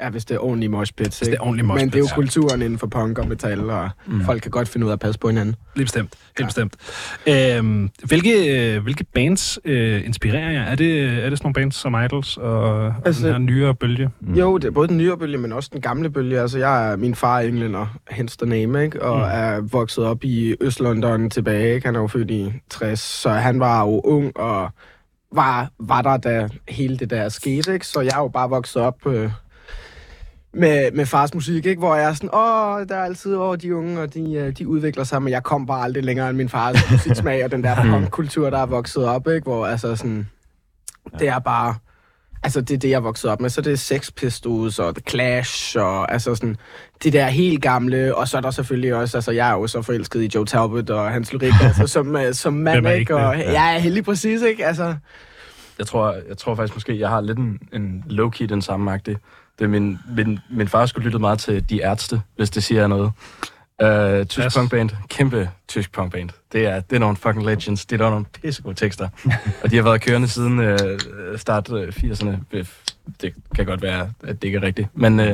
Ja, 0.00 0.10
hvis 0.10 0.24
det 0.24 0.34
er 0.34 0.38
ordentligt 0.38 0.70
moshpits, 0.72 1.18
det 1.18 1.28
er 1.28 1.32
ikke? 1.32 1.42
ordentlig 1.42 1.66
Men 1.66 1.76
det 1.76 1.94
er 1.94 1.98
jo 1.98 2.02
moshpits, 2.04 2.10
ja. 2.10 2.14
kulturen 2.14 2.62
inden 2.62 2.78
for 2.78 2.86
punk 2.86 3.18
og 3.18 3.28
metal, 3.28 3.70
og 3.70 3.90
mm. 4.06 4.24
folk 4.24 4.42
kan 4.42 4.50
godt 4.50 4.68
finde 4.68 4.86
ud 4.86 4.90
af 4.90 4.92
at 4.92 5.00
passe 5.00 5.20
på 5.20 5.28
hinanden. 5.28 5.54
Helt 5.76 5.86
bestemt. 5.86 6.14
Helt 6.38 6.48
bestemt. 6.48 6.76
Øhm, 7.26 7.90
hvilke, 8.04 8.60
øh, 8.74 8.82
hvilke 8.82 9.04
bands 9.04 9.58
øh, 9.64 10.04
inspirerer 10.06 10.50
jer? 10.50 10.62
Er 10.62 10.74
det, 10.74 11.02
er 11.24 11.30
det 11.30 11.38
sådan 11.38 11.38
nogle 11.42 11.54
bands 11.54 11.74
som 11.76 11.94
Idols 12.04 12.36
og, 12.36 12.86
altså, 12.86 13.02
Altså- 13.06 13.22
den 13.26 13.32
her 13.32 13.38
nyere 13.38 13.74
bølge? 13.74 14.10
Mm. 14.20 14.34
Jo, 14.34 14.58
det 14.58 14.66
er 14.68 14.70
både 14.70 14.88
den 14.88 14.96
nye 14.96 15.16
bølge, 15.18 15.38
men 15.38 15.52
også 15.52 15.70
den 15.72 15.80
gamle 15.80 16.10
bølge. 16.10 16.40
Altså, 16.40 16.58
jeg 16.58 16.92
er 16.92 16.96
min 16.96 17.14
far 17.14 17.40
er 17.40 17.46
englænder, 17.48 17.98
hence 18.10 18.36
the 18.42 18.48
name, 18.50 18.84
ikke? 18.84 19.02
Og 19.02 19.16
Mm. 19.16 19.22
mm. 19.22 19.28
er 19.32 19.60
vokset 19.60 20.04
op 20.04 20.24
i 20.24 20.54
Øst-London 20.60 21.30
tilbage, 21.30 21.74
ikke? 21.74 21.86
Han 21.86 21.96
er 21.96 22.00
jo 22.00 22.06
født 22.06 22.30
i 22.30 22.52
60, 22.70 23.00
så 23.00 23.30
han 23.30 23.60
var 23.60 23.80
jo 23.84 24.00
ung 24.00 24.36
og 24.36 24.70
var, 25.32 25.68
var 25.80 26.02
der, 26.02 26.16
da 26.16 26.48
hele 26.68 26.96
det 26.96 27.10
der 27.10 27.28
skete, 27.28 27.72
ikke? 27.74 27.86
Så 27.86 28.00
jeg 28.00 28.12
er 28.14 28.18
jo 28.20 28.28
bare 28.28 28.48
vokset 28.50 28.82
op 28.82 29.06
øh, 29.06 29.30
med, 30.54 30.92
med 30.92 31.06
fars 31.06 31.34
musik, 31.34 31.66
ikke? 31.66 31.78
Hvor 31.78 31.94
jeg 31.94 32.04
er 32.04 32.12
sådan, 32.12 32.34
åh, 32.34 32.88
der 32.88 32.96
er 32.96 33.04
altid, 33.04 33.36
åh, 33.36 33.56
de 33.56 33.76
unge, 33.76 34.00
og 34.00 34.14
de, 34.14 34.32
øh, 34.32 34.52
de 34.58 34.68
udvikler 34.68 35.04
sig, 35.04 35.22
men 35.22 35.32
jeg 35.32 35.42
kom 35.42 35.66
bare 35.66 35.84
aldrig 35.84 36.04
længere 36.04 36.28
end 36.28 36.36
min 36.36 36.48
fars 36.48 36.76
musiksmag 36.90 37.44
og 37.44 37.50
den 37.50 37.64
der 37.64 37.84
punkkultur, 37.90 38.50
der 38.50 38.58
er 38.58 38.66
vokset 38.66 39.04
op, 39.04 39.28
ikke? 39.28 39.42
Hvor 39.44 39.66
altså 39.66 39.96
sådan, 39.96 40.28
det 41.18 41.28
er 41.28 41.38
bare, 41.38 41.74
altså 42.42 42.60
det 42.60 42.74
er 42.74 42.78
det, 42.78 42.90
jeg 42.90 42.96
er 42.96 43.00
vokset 43.00 43.30
op 43.30 43.40
med, 43.40 43.50
så 43.50 43.60
det 43.60 43.72
er 43.72 43.76
Sex 43.76 44.10
Pistols 44.16 44.78
og 44.78 44.94
The 44.94 45.02
Clash, 45.10 45.76
og 45.78 46.12
altså 46.12 46.34
sådan, 46.34 46.56
det 47.02 47.12
der 47.12 47.26
helt 47.26 47.62
gamle, 47.62 48.14
og 48.16 48.28
så 48.28 48.36
er 48.36 48.40
der 48.40 48.50
selvfølgelig 48.50 48.94
også, 48.94 49.16
altså 49.16 49.30
jeg 49.32 49.48
er 49.48 49.52
jo 49.52 49.66
så 49.66 49.82
forelsket 49.82 50.22
i 50.22 50.30
Joe 50.34 50.46
Talbot 50.46 50.90
og 50.90 51.10
hans 51.10 51.32
lyrik, 51.32 51.52
altså 51.62 51.86
som, 51.86 52.16
øh, 52.16 52.34
som 52.34 52.52
mand, 52.52 52.86
er 52.86 52.90
ikke? 52.90 53.00
ikke 53.00 53.16
Og, 53.16 53.36
ja, 53.38 53.72
ja, 53.72 53.78
heldig 53.78 54.04
præcis, 54.04 54.42
ikke? 54.42 54.66
Altså, 54.66 54.94
Jeg 55.78 55.86
tror, 55.86 56.16
jeg 56.28 56.38
tror 56.38 56.54
faktisk 56.54 56.76
måske, 56.76 56.98
jeg 57.00 57.08
har 57.08 57.20
lidt 57.20 57.38
en, 57.38 57.58
en 57.72 58.04
low-key 58.10 58.46
den 58.46 58.62
samme 58.62 58.92
agtig. 58.92 59.16
Det 59.58 59.64
er 59.64 59.68
min, 59.68 59.98
min, 60.16 60.38
min 60.50 60.68
far 60.68 60.86
skulle 60.86 61.04
lytte 61.04 61.18
meget 61.18 61.38
til 61.38 61.70
De 61.70 61.80
Ærzte, 61.82 62.20
hvis 62.36 62.50
det 62.50 62.62
siger 62.62 62.86
noget. 62.86 63.12
Uh, 63.82 64.26
tysk 64.26 64.44
Yes. 64.46 64.54
punkband. 64.56 64.90
Kæmpe 65.08 65.50
tysk 65.68 65.92
punkband. 65.92 66.30
Det 66.52 66.66
er, 66.66 66.80
det 66.80 66.96
er 66.96 67.00
nogle 67.00 67.16
fucking 67.16 67.44
legends. 67.46 67.86
Det 67.86 68.00
er 68.00 68.10
nogle 68.10 68.24
pissegode 68.42 68.74
tekster. 68.74 69.08
og 69.62 69.70
de 69.70 69.76
har 69.76 69.82
været 69.82 70.00
kørende 70.00 70.28
siden 70.28 70.58
uh, 70.58 70.76
start 71.36 71.68
uh, 71.68 71.78
80'erne. 71.88 72.36
Det 73.20 73.34
kan 73.54 73.66
godt 73.66 73.82
være, 73.82 74.10
at 74.22 74.42
det 74.42 74.44
ikke 74.48 74.58
er 74.58 74.62
rigtigt. 74.62 74.88
Men 74.94 75.20
uh, 75.20 75.26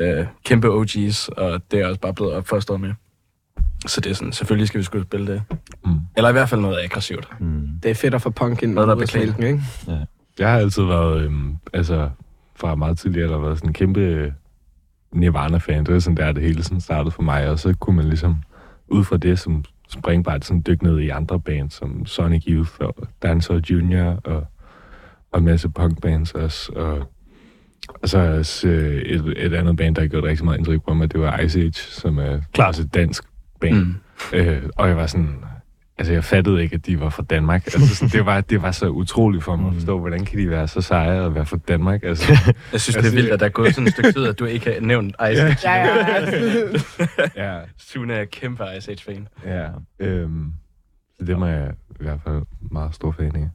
uh, 0.00 0.26
kæmpe 0.44 0.68
OG's, 0.68 1.28
og 1.36 1.62
det 1.70 1.80
er 1.80 1.86
også 1.86 2.00
bare 2.00 2.14
blevet 2.14 2.34
opfostret 2.34 2.80
med. 2.80 2.92
Så 3.86 4.00
det 4.00 4.10
er 4.10 4.14
sådan, 4.14 4.32
selvfølgelig 4.32 4.68
skal 4.68 4.78
vi 4.78 4.84
skulle 4.84 5.04
spille 5.04 5.32
det. 5.32 5.42
Mm. 5.84 6.00
Eller 6.16 6.28
i 6.28 6.32
hvert 6.32 6.48
fald 6.48 6.60
noget 6.60 6.84
aggressivt. 6.84 7.28
Mm. 7.40 7.68
det 7.82 7.90
er 7.90 7.94
fedt 7.94 8.14
at 8.14 8.22
få 8.22 8.30
punk 8.30 8.62
ind 8.62 8.72
Noget, 8.72 8.88
der 8.88 8.94
er 8.94 9.46
ikke? 9.46 9.62
Jeg 10.38 10.50
har 10.50 10.58
altid 10.58 10.82
været, 10.82 11.20
øhm, 11.20 11.56
altså 11.72 12.10
fra 12.60 12.74
meget 12.74 12.98
tidligere, 12.98 13.28
der 13.28 13.34
har 13.34 13.44
været 13.44 13.58
sådan 13.58 13.70
en 13.70 13.74
kæmpe 13.74 14.00
øh, 14.00 14.32
Nirvana-fan. 15.12 15.84
Det 15.86 15.94
var 15.94 16.00
sådan 16.00 16.16
der, 16.16 16.32
det 16.32 16.42
hele 16.42 16.62
sådan 16.62 16.80
startede 16.80 17.10
for 17.10 17.22
mig, 17.22 17.48
og 17.48 17.58
så 17.58 17.74
kunne 17.80 17.96
man 17.96 18.04
ligesom 18.04 18.36
ud 18.88 19.04
fra 19.04 19.16
det 19.16 19.38
som 19.38 19.64
springbræt 19.88 20.44
sådan 20.44 20.62
dykke 20.66 20.84
ned 20.84 20.98
i 20.98 21.08
andre 21.08 21.40
bands, 21.40 21.74
som 21.74 22.06
Sonic 22.06 22.44
Youth 22.48 22.72
og 22.80 22.94
Dancer 23.22 23.60
Junior 23.70 24.20
og, 24.24 24.46
og 25.32 25.38
en 25.38 25.44
masse 25.44 25.68
punkbands 25.68 26.32
også. 26.32 26.72
Og, 26.72 27.10
og 28.02 28.08
så 28.08 28.18
er 28.18 28.38
også 28.38 28.68
øh, 28.68 29.02
et, 29.02 29.34
et 29.36 29.54
andet 29.54 29.76
band, 29.76 29.94
der 29.94 30.00
har 30.02 30.08
gjort 30.08 30.24
rigtig 30.24 30.44
meget 30.44 30.58
indtryk 30.58 30.82
på 30.88 30.94
mig, 30.94 31.12
det 31.12 31.20
var 31.20 31.38
Ice 31.38 31.60
Age, 31.60 31.72
som 31.72 32.18
er 32.18 32.40
Klart. 32.52 32.68
også 32.68 32.82
et 32.82 32.94
dansk 32.94 33.24
band. 33.60 33.74
Mm. 33.74 33.94
Øh, 34.32 34.62
og 34.76 34.88
jeg 34.88 34.96
var 34.96 35.06
sådan, 35.06 35.36
altså 36.00 36.12
jeg 36.12 36.24
fattede 36.24 36.62
ikke, 36.62 36.74
at 36.74 36.86
de 36.86 37.00
var 37.00 37.10
fra 37.10 37.22
Danmark. 37.22 37.66
Altså 37.66 37.96
sådan, 37.96 38.08
det, 38.08 38.26
var, 38.26 38.40
det 38.40 38.62
var 38.62 38.70
så 38.72 38.88
utroligt 38.88 39.44
for 39.44 39.56
mig 39.56 39.68
at 39.68 39.74
forstå, 39.74 39.98
hvordan 39.98 40.24
kan 40.24 40.38
de 40.38 40.50
være 40.50 40.68
så 40.68 40.80
seje 40.80 41.20
og 41.20 41.34
være 41.34 41.46
fra 41.46 41.56
Danmark? 41.68 42.04
Altså, 42.04 42.32
Jeg 42.72 42.80
synes, 42.80 42.86
det 42.86 42.94
er 42.94 42.98
Altså, 42.98 43.14
vildt, 43.16 43.30
at 43.30 43.40
der 43.40 43.46
er 43.46 43.50
gået 43.50 43.74
sådan 43.74 43.86
et 43.86 43.92
stykke 43.92 44.12
tid, 44.12 44.26
at 44.26 44.38
du 44.38 44.44
ikke 44.44 44.72
har 44.72 44.80
nævnt 44.80 45.16
Ice 45.32 45.42
Age. 45.42 45.56
Ja, 45.64 45.86
ja, 45.86 46.30
ja. 47.36 47.54
ja, 47.54 47.60
Sune 47.90 48.14
er 48.14 48.24
kæmpe 48.24 48.64
Ice 48.78 48.90
Age-fan. 48.90 49.28
ja. 49.44 49.66
Øhm, 50.00 50.52
så 51.18 51.24
det 51.24 51.38
må 51.38 51.46
jeg 51.46 51.70
i 51.90 52.02
hvert 52.02 52.20
fald 52.24 52.42
meget 52.70 52.94
stor 52.94 53.12
fan 53.12 53.36
af. 53.36 53.48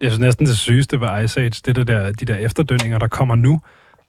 Jeg 0.00 0.10
synes 0.10 0.18
næsten 0.20 0.46
det 0.46 0.58
sygeste 0.58 1.00
ved 1.00 1.24
Ice 1.24 1.40
Age, 1.40 1.48
det 1.48 1.68
er 1.68 1.72
det 1.72 1.86
der, 1.86 2.12
de 2.12 2.24
der 2.24 2.36
efterdønninger, 2.36 2.98
der 2.98 3.08
kommer 3.08 3.34
nu, 3.34 3.60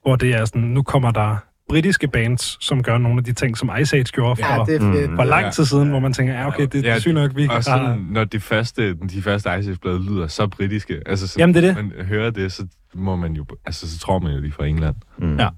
hvor 0.02 0.16
det 0.16 0.34
er 0.34 0.44
sådan, 0.44 0.62
nu 0.62 0.82
kommer 0.82 1.10
der 1.10 1.36
britiske 1.70 2.08
bands, 2.08 2.64
som 2.64 2.82
gør 2.82 2.98
nogle 2.98 3.18
af 3.18 3.24
de 3.24 3.32
ting, 3.32 3.58
som 3.58 3.70
Ice 3.80 3.96
Age 3.96 4.04
gjorde 4.04 4.36
for, 4.42 4.54
ja, 4.54 4.64
det 4.66 4.76
er 4.76 4.92
fedt. 4.92 5.10
Mm. 5.10 5.16
for 5.16 5.24
lang 5.24 5.52
tid 5.52 5.64
siden, 5.64 5.88
hvor 5.90 5.98
man 6.00 6.12
tænker, 6.12 6.34
ja, 6.34 6.46
okay, 6.46 6.62
det, 6.62 6.72
det 6.72 6.88
er 6.88 6.98
sygt 6.98 7.14
nok, 7.14 7.30
vi 7.36 7.46
Og 7.46 7.52
har... 7.54 7.60
sådan, 7.60 8.06
når 8.10 8.24
de 8.24 8.40
første, 8.40 8.94
de 8.94 9.22
første 9.22 9.50
Ice 9.58 9.70
Age-blade 9.70 10.02
lyder 10.04 10.26
så 10.26 10.46
britiske, 10.46 11.00
altså 11.06 11.28
så, 11.28 11.34
Jamen, 11.38 11.54
det 11.54 11.64
er 11.64 11.74
det. 11.74 11.84
man 11.84 12.06
hører 12.06 12.30
det, 12.30 12.52
så 12.52 12.66
må 12.94 13.16
man 13.16 13.32
jo, 13.32 13.44
altså 13.66 13.90
så 13.92 13.98
tror 13.98 14.18
man 14.18 14.32
jo, 14.32 14.42
de 14.42 14.46
er 14.46 14.52
fra 14.52 14.66
England. 14.66 14.96
Mm. 15.18 15.38
Ja. 15.38 15.48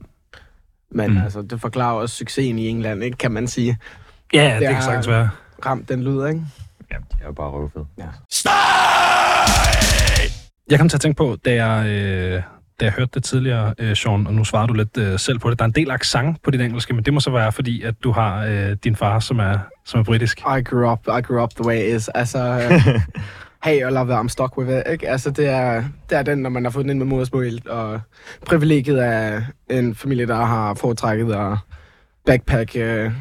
Men 0.94 1.10
Mm. 1.10 1.16
altså, 1.16 1.42
det 1.42 1.60
forklarer 1.60 1.94
også 1.94 2.16
succesen 2.16 2.58
i 2.58 2.68
England, 2.68 3.02
ikke? 3.04 3.16
Kan 3.16 3.32
man 3.32 3.46
sige. 3.46 3.76
Ja, 4.34 4.52
det, 4.54 4.60
Det 4.60 4.68
kan 4.68 4.82
sagtens 4.82 5.08
være. 5.08 5.28
Ramt 5.66 5.88
den 5.88 6.02
lyd, 6.02 6.10
ikke? 6.26 6.40
Jamen, 6.92 7.06
de 7.12 7.16
er 7.20 7.26
jo 7.26 7.32
bare 7.32 7.48
røvfede. 7.50 7.86
Jeg 10.70 10.78
kom 10.78 10.88
til 10.88 10.96
at 10.96 11.00
tænke 11.00 11.16
på, 11.16 11.36
da 11.44 11.64
jeg, 11.66 11.86
øh, 11.88 12.42
da 12.82 12.86
jeg 12.86 12.92
hørte 12.92 13.10
det 13.14 13.24
tidligere, 13.24 13.74
øh, 13.78 13.96
Sean, 13.96 14.26
og 14.26 14.34
nu 14.34 14.44
svarer 14.44 14.66
du 14.66 14.74
lidt 14.74 14.96
øh, 14.96 15.18
selv 15.18 15.38
på 15.38 15.50
det, 15.50 15.58
der 15.58 15.64
er 15.64 15.66
en 15.66 15.74
del 15.74 15.90
accent 15.90 16.42
på 16.42 16.50
dit 16.50 16.60
engelske, 16.60 16.94
men 16.94 17.04
det 17.04 17.14
må 17.14 17.20
så 17.20 17.30
være, 17.30 17.52
fordi 17.52 17.82
at 17.82 17.94
du 18.04 18.12
har 18.12 18.46
øh, 18.46 18.76
din 18.84 18.96
far, 18.96 19.20
som 19.20 19.38
er, 19.38 19.58
som 19.84 20.00
er 20.00 20.04
britisk. 20.04 20.40
I 20.40 20.62
grew 20.62 20.92
up, 20.92 20.98
I 21.06 21.22
grew 21.22 21.42
up 21.42 21.50
the 21.50 21.66
way 21.66 21.88
it 21.88 21.96
is. 21.96 22.08
Altså, 22.08 22.38
øh, 22.38 23.00
hey, 23.64 23.76
I 23.76 23.92
love 23.92 24.12
it, 24.12 24.24
I'm 24.24 24.28
stuck 24.28 24.58
with 24.58 24.70
it, 24.70 24.82
ikke? 24.92 25.08
Altså, 25.08 25.30
det 25.30 25.46
er, 25.46 25.84
det 26.10 26.18
er 26.18 26.22
den, 26.22 26.38
når 26.38 26.50
man 26.50 26.64
har 26.64 26.70
fået 26.70 26.82
den 26.82 26.90
ind 26.90 26.98
med 26.98 27.06
modersmål, 27.06 27.68
og 27.68 28.00
privilegiet 28.46 28.98
af 28.98 29.42
en 29.70 29.94
familie, 29.94 30.26
der 30.26 30.44
har 30.44 30.74
foretrækket 30.74 31.34
at 31.34 31.58
backpack 32.26 32.76
øh, 32.76 33.12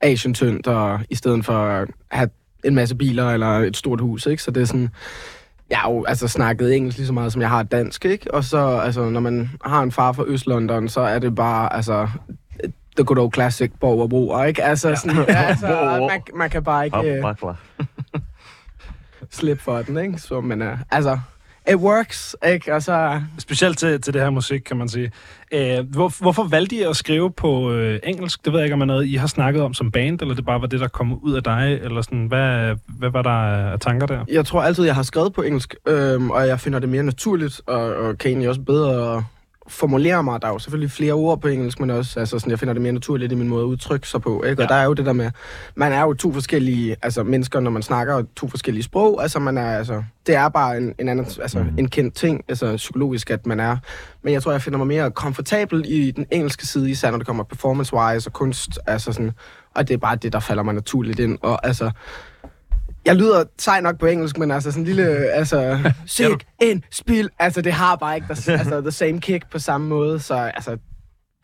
Asian 0.00 0.34
tyndt, 0.34 0.66
og 0.66 1.00
i 1.10 1.14
stedet 1.14 1.44
for 1.44 1.66
at 1.66 1.88
have 2.10 2.28
en 2.64 2.74
masse 2.74 2.94
biler 2.94 3.30
eller 3.30 3.48
et 3.48 3.76
stort 3.76 4.00
hus, 4.00 4.26
ikke? 4.26 4.42
Så 4.42 4.50
det 4.50 4.60
er 4.60 4.66
sådan, 4.66 4.90
jeg 5.70 5.78
har 5.78 5.90
jo 5.90 6.04
altså 6.04 6.28
snakket 6.28 6.76
engelsk 6.76 6.98
lige 6.98 7.06
så 7.06 7.12
meget, 7.12 7.32
som 7.32 7.40
jeg 7.40 7.48
har 7.50 7.62
dansk, 7.62 8.04
ikke? 8.04 8.34
Og 8.34 8.44
så, 8.44 8.58
altså, 8.58 9.08
når 9.08 9.20
man 9.20 9.50
har 9.64 9.82
en 9.82 9.92
far 9.92 10.12
fra 10.12 10.24
Øst-London, 10.26 10.88
så 10.88 11.00
er 11.00 11.18
det 11.18 11.34
bare, 11.34 11.76
altså, 11.76 12.08
the 12.96 13.04
good 13.04 13.18
old 13.18 13.32
classic 13.32 13.72
borg 13.80 14.00
og 14.00 14.10
broer, 14.10 14.44
ikke? 14.44 14.62
Altså, 14.62 14.88
ja. 14.88 14.94
sådan, 14.94 15.24
altså 15.28 16.06
man, 16.10 16.20
man 16.34 16.50
kan 16.50 16.64
bare 16.64 16.84
ikke... 16.84 17.16
Øh, 17.16 17.22
bakler. 17.22 17.54
slip 19.30 19.60
for 19.60 19.82
den, 19.82 19.98
ikke? 19.98 20.18
Så, 20.18 20.40
men 20.40 20.62
uh, 20.62 20.78
altså, 20.90 21.18
it 21.70 21.76
works, 21.76 22.36
ikke? 22.46 22.74
Og 22.74 22.82
så, 22.82 23.22
Specielt 23.38 23.78
til, 23.78 24.00
til 24.00 24.14
det 24.14 24.22
her 24.22 24.30
musik, 24.30 24.60
kan 24.60 24.76
man 24.76 24.88
sige. 24.88 25.12
Øh, 25.52 25.78
hvor, 25.90 26.12
hvorfor 26.20 26.44
valgte 26.44 26.76
I 26.76 26.82
at 26.82 26.96
skrive 26.96 27.30
på 27.30 27.72
øh, 27.72 28.00
engelsk? 28.02 28.44
Det 28.44 28.52
ved 28.52 28.60
jeg 28.60 28.66
ikke, 28.66 28.74
om 28.74 28.80
er 28.80 28.84
noget, 28.84 29.06
I 29.06 29.14
har 29.14 29.26
snakket 29.26 29.62
om 29.62 29.74
som 29.74 29.90
band, 29.90 30.22
eller 30.22 30.34
det 30.34 30.44
bare 30.44 30.60
var 30.60 30.66
det, 30.66 30.80
der 30.80 30.88
kom 30.88 31.18
ud 31.22 31.34
af 31.34 31.42
dig? 31.42 31.78
Eller 31.82 32.02
sådan, 32.02 32.26
hvad, 32.26 32.74
hvad 32.98 33.10
var 33.10 33.22
der 33.22 33.30
af 33.72 33.80
tanker 33.80 34.06
der? 34.06 34.24
jeg 34.28 34.46
tror 34.46 34.62
altid, 34.62 34.84
jeg 34.84 34.94
har 34.94 35.02
skrevet 35.02 35.32
på 35.32 35.42
engelsk, 35.42 35.74
øhm, 35.88 36.30
og 36.30 36.46
jeg 36.46 36.60
finder 36.60 36.78
det 36.78 36.88
mere 36.88 37.02
naturligt, 37.02 37.60
og, 37.66 37.94
og 37.96 38.18
kan 38.18 38.28
egentlig 38.28 38.48
også 38.48 38.60
bedre 38.60 39.24
formulere 39.68 40.22
mig. 40.22 40.42
Der 40.42 40.48
er 40.48 40.52
jo 40.52 40.58
selvfølgelig 40.58 40.90
flere 40.90 41.12
ord 41.12 41.40
på 41.40 41.48
engelsk, 41.48 41.80
men 41.80 41.90
også, 41.90 42.20
altså 42.20 42.38
sådan, 42.38 42.50
jeg 42.50 42.58
finder 42.58 42.72
det 42.74 42.82
mere 42.82 42.92
naturligt 42.92 43.32
i 43.32 43.34
min 43.34 43.48
måde 43.48 43.62
at 43.62 43.66
udtrykke 43.66 44.08
sig 44.08 44.20
på, 44.22 44.42
ikke? 44.42 44.62
Og 44.62 44.68
Ja. 44.70 44.74
der 44.74 44.80
er 44.80 44.84
jo 44.84 44.92
det 44.92 45.06
der 45.06 45.12
med, 45.12 45.30
man 45.74 45.92
er 45.92 46.00
jo 46.00 46.14
to 46.14 46.32
forskellige, 46.32 46.96
altså 47.02 47.22
mennesker, 47.22 47.60
når 47.60 47.70
man 47.70 47.82
snakker 47.82 48.22
to 48.36 48.48
forskellige 48.48 48.82
sprog, 48.84 49.22
altså 49.22 49.38
man 49.38 49.58
er, 49.58 49.76
altså, 49.78 50.02
det 50.26 50.34
er 50.34 50.48
bare 50.48 50.76
en, 50.76 50.94
en 50.98 51.08
anden, 51.08 51.26
altså 51.42 51.58
Mhm. 51.58 51.78
en 51.78 51.88
kendt 51.88 52.14
ting, 52.14 52.44
altså 52.48 52.76
psykologisk, 52.76 53.30
at 53.30 53.46
man 53.46 53.60
er. 53.60 53.76
Men 54.22 54.32
jeg 54.32 54.42
tror, 54.42 54.52
jeg 54.52 54.62
finder 54.62 54.78
mig 54.78 54.86
mere 54.86 55.10
komfortabel 55.10 55.84
i 55.88 56.10
den 56.10 56.26
engelske 56.30 56.66
side, 56.66 56.90
især 56.90 57.10
når 57.10 57.18
det 57.18 57.26
kommer 57.26 57.44
performance-wise 57.44 58.26
og 58.28 58.32
kunst, 58.32 58.78
altså 58.86 59.12
sådan, 59.12 59.32
og 59.74 59.88
det 59.88 59.94
er 59.94 59.98
bare 59.98 60.16
det, 60.16 60.32
der 60.32 60.40
falder 60.40 60.62
mig 60.62 60.74
naturligt 60.74 61.18
ind, 61.20 61.38
og 61.42 61.66
altså, 61.66 61.90
jeg 63.06 63.16
lyder 63.16 63.44
sej 63.58 63.80
nok 63.80 63.98
på 63.98 64.06
engelsk, 64.06 64.38
men 64.38 64.50
altså 64.50 64.70
sådan 64.70 64.82
en 64.82 64.86
lille, 64.86 65.08
altså, 65.38 65.78
sig 66.06 66.26
en 66.62 66.84
spil, 66.90 67.28
altså 67.38 67.60
det 67.60 67.72
har 67.72 67.96
bare 67.96 68.14
ikke 68.14 68.26
altså, 68.30 68.80
the 68.80 68.90
same 68.90 69.20
kick 69.20 69.50
på 69.50 69.58
samme 69.58 69.86
måde, 69.88 70.20
så 70.20 70.34
altså, 70.34 70.76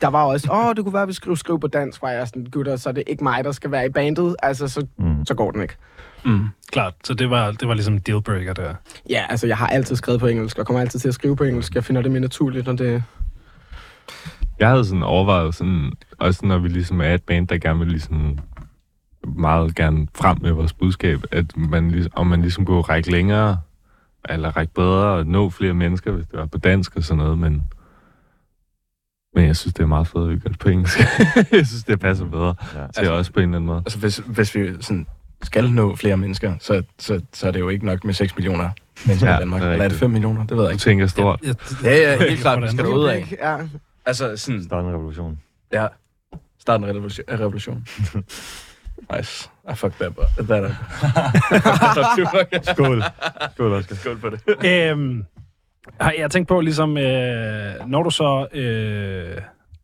der 0.00 0.08
var 0.08 0.22
også, 0.24 0.48
åh, 0.52 0.66
oh, 0.66 0.74
det 0.76 0.84
kunne 0.84 0.92
være, 0.92 1.02
at 1.02 1.08
vi 1.08 1.12
skulle 1.12 1.38
skrive 1.38 1.60
på 1.60 1.66
dansk, 1.66 2.02
var 2.02 2.10
jeg 2.10 2.28
sådan, 2.28 2.46
gutter, 2.52 2.76
så 2.76 2.88
er 2.88 2.92
det 2.92 3.02
ikke 3.06 3.24
mig, 3.24 3.44
der 3.44 3.52
skal 3.52 3.70
være 3.70 3.86
i 3.86 3.90
bandet, 3.90 4.36
altså, 4.42 4.68
så, 4.68 4.86
Mm. 4.98 5.24
så 5.26 5.34
går 5.34 5.50
den 5.50 5.62
ikke. 5.62 5.76
Mm. 6.24 6.44
Klart, 6.72 6.94
så 7.04 7.14
det 7.14 7.30
var, 7.30 7.50
det 7.52 7.68
var 7.68 7.74
ligesom 7.74 7.94
en 7.94 8.00
dealbreaker 8.00 8.52
der. 8.52 8.74
Ja, 9.10 9.24
altså, 9.28 9.46
jeg 9.46 9.56
har 9.56 9.66
altid 9.66 9.96
skrevet 9.96 10.20
på 10.20 10.26
engelsk, 10.26 10.58
og 10.58 10.66
kommer 10.66 10.80
altid 10.80 11.00
til 11.00 11.08
at 11.08 11.14
skrive 11.14 11.36
på 11.36 11.44
engelsk, 11.44 11.74
jeg 11.74 11.84
finder 11.84 12.02
det 12.02 12.10
mere 12.10 12.20
naturligt, 12.20 12.68
og 12.68 12.78
det, 12.78 13.02
Jeg 14.58 14.68
havde 14.68 14.84
sådan 14.84 15.02
overvejet 15.02 15.54
sådan, 15.54 15.92
også 16.18 16.46
når 16.46 16.58
vi 16.58 16.68
ligesom 16.68 17.00
er 17.00 17.14
et 17.14 17.22
band, 17.22 17.48
der 17.48 17.58
gerne 17.58 17.78
vil 17.78 17.88
ligesom 17.88 18.38
meget 19.24 19.74
gerne 19.74 20.06
frem 20.14 20.38
med 20.40 20.50
vores 20.52 20.72
budskab, 20.72 21.20
at 21.30 21.56
man, 21.56 22.08
om 22.12 22.26
man 22.26 22.40
ligesom 22.42 22.64
kunne 22.64 22.80
række 22.80 23.10
længere, 23.10 23.58
eller 24.28 24.56
række 24.56 24.74
bedre 24.74 25.06
og 25.06 25.26
nå 25.26 25.50
flere 25.50 25.74
mennesker, 25.74 26.12
hvis 26.12 26.26
det 26.26 26.38
var 26.38 26.46
på 26.46 26.58
dansk 26.58 26.96
og 26.96 27.04
sådan 27.04 27.18
noget, 27.24 27.38
men, 27.38 27.62
men 29.34 29.46
jeg 29.46 29.56
synes, 29.56 29.74
det 29.74 29.82
er 29.82 29.86
meget 29.86 30.06
fedt, 30.06 30.24
at 30.24 30.30
vi 30.30 30.38
gør 30.38 30.48
det 30.50 30.58
på 30.58 30.68
engelsk. 30.68 30.98
jeg 31.52 31.66
synes, 31.66 31.84
det 31.84 32.00
passer 32.00 32.24
bedre 32.24 32.54
Ja. 32.74 32.78
til 32.80 32.82
altså, 32.96 33.12
også 33.12 33.32
på 33.32 33.40
en 33.40 33.44
eller 33.44 33.56
anden 33.56 33.66
måde. 33.66 33.78
Altså, 33.78 33.98
hvis, 33.98 34.16
hvis 34.26 34.54
vi 34.54 34.68
sådan 34.80 35.06
skal 35.42 35.70
nå 35.72 35.96
flere 35.96 36.16
mennesker, 36.16 36.54
så, 36.60 36.82
så, 36.98 37.20
så 37.32 37.46
er 37.46 37.50
det 37.50 37.60
jo 37.60 37.68
ikke 37.68 37.86
nok 37.86 38.04
med 38.04 38.14
6 38.14 38.36
millioner 38.36 38.70
mennesker 39.06 39.30
Ja, 39.30 39.36
i 39.36 39.40
Danmark. 39.40 39.60
det 39.60 39.68
er 39.68 39.72
Eller 39.72 39.84
er 39.84 39.88
det 39.88 39.92
rigtigt. 39.92 40.00
5 40.00 40.10
millioner? 40.10 40.46
Det 40.46 40.56
ved 40.56 40.64
jeg 40.64 40.68
Du 40.68 40.72
ikke. 40.72 40.80
tænker 40.82 41.06
stort. 41.06 41.40
Ja, 41.44 41.52
Ja, 41.84 41.96
ja, 42.12 42.18
helt 42.28 42.40
klart, 42.40 42.56
vi 42.56 42.60
Hvordan? 42.60 42.76
skal 42.76 42.84
derud 42.84 43.04
af. 43.06 43.32
Ja. 43.40 43.56
Altså, 44.06 44.36
sådan, 44.36 44.64
Start 44.64 44.84
en 44.84 44.90
revolution. 44.90 45.40
ja, 45.72 45.86
start 46.58 46.80
en 46.80 46.86
revolution. 46.86 47.24
en 47.32 47.40
revolution. 47.40 47.86
nice. 49.16 49.50
I 49.70 49.74
fucked 49.74 49.98
that, 49.98 50.08
up- 50.08 50.46
that 50.48 50.64
up. 52.56 52.64
Skål. 52.64 53.02
Skål, 53.54 53.72
Oscar. 53.72 53.94
Skål 53.96 54.18
på 54.18 54.30
det. 54.30 54.40
øhm, 54.90 55.24
har 56.00 56.12
jeg 56.18 56.30
tænkt 56.30 56.48
på, 56.48 56.60
ligesom, 56.60 56.96
øh, 56.98 57.74
når 57.86 58.02
du 58.02 58.10
så... 58.10 58.46
Øh, 58.52 59.42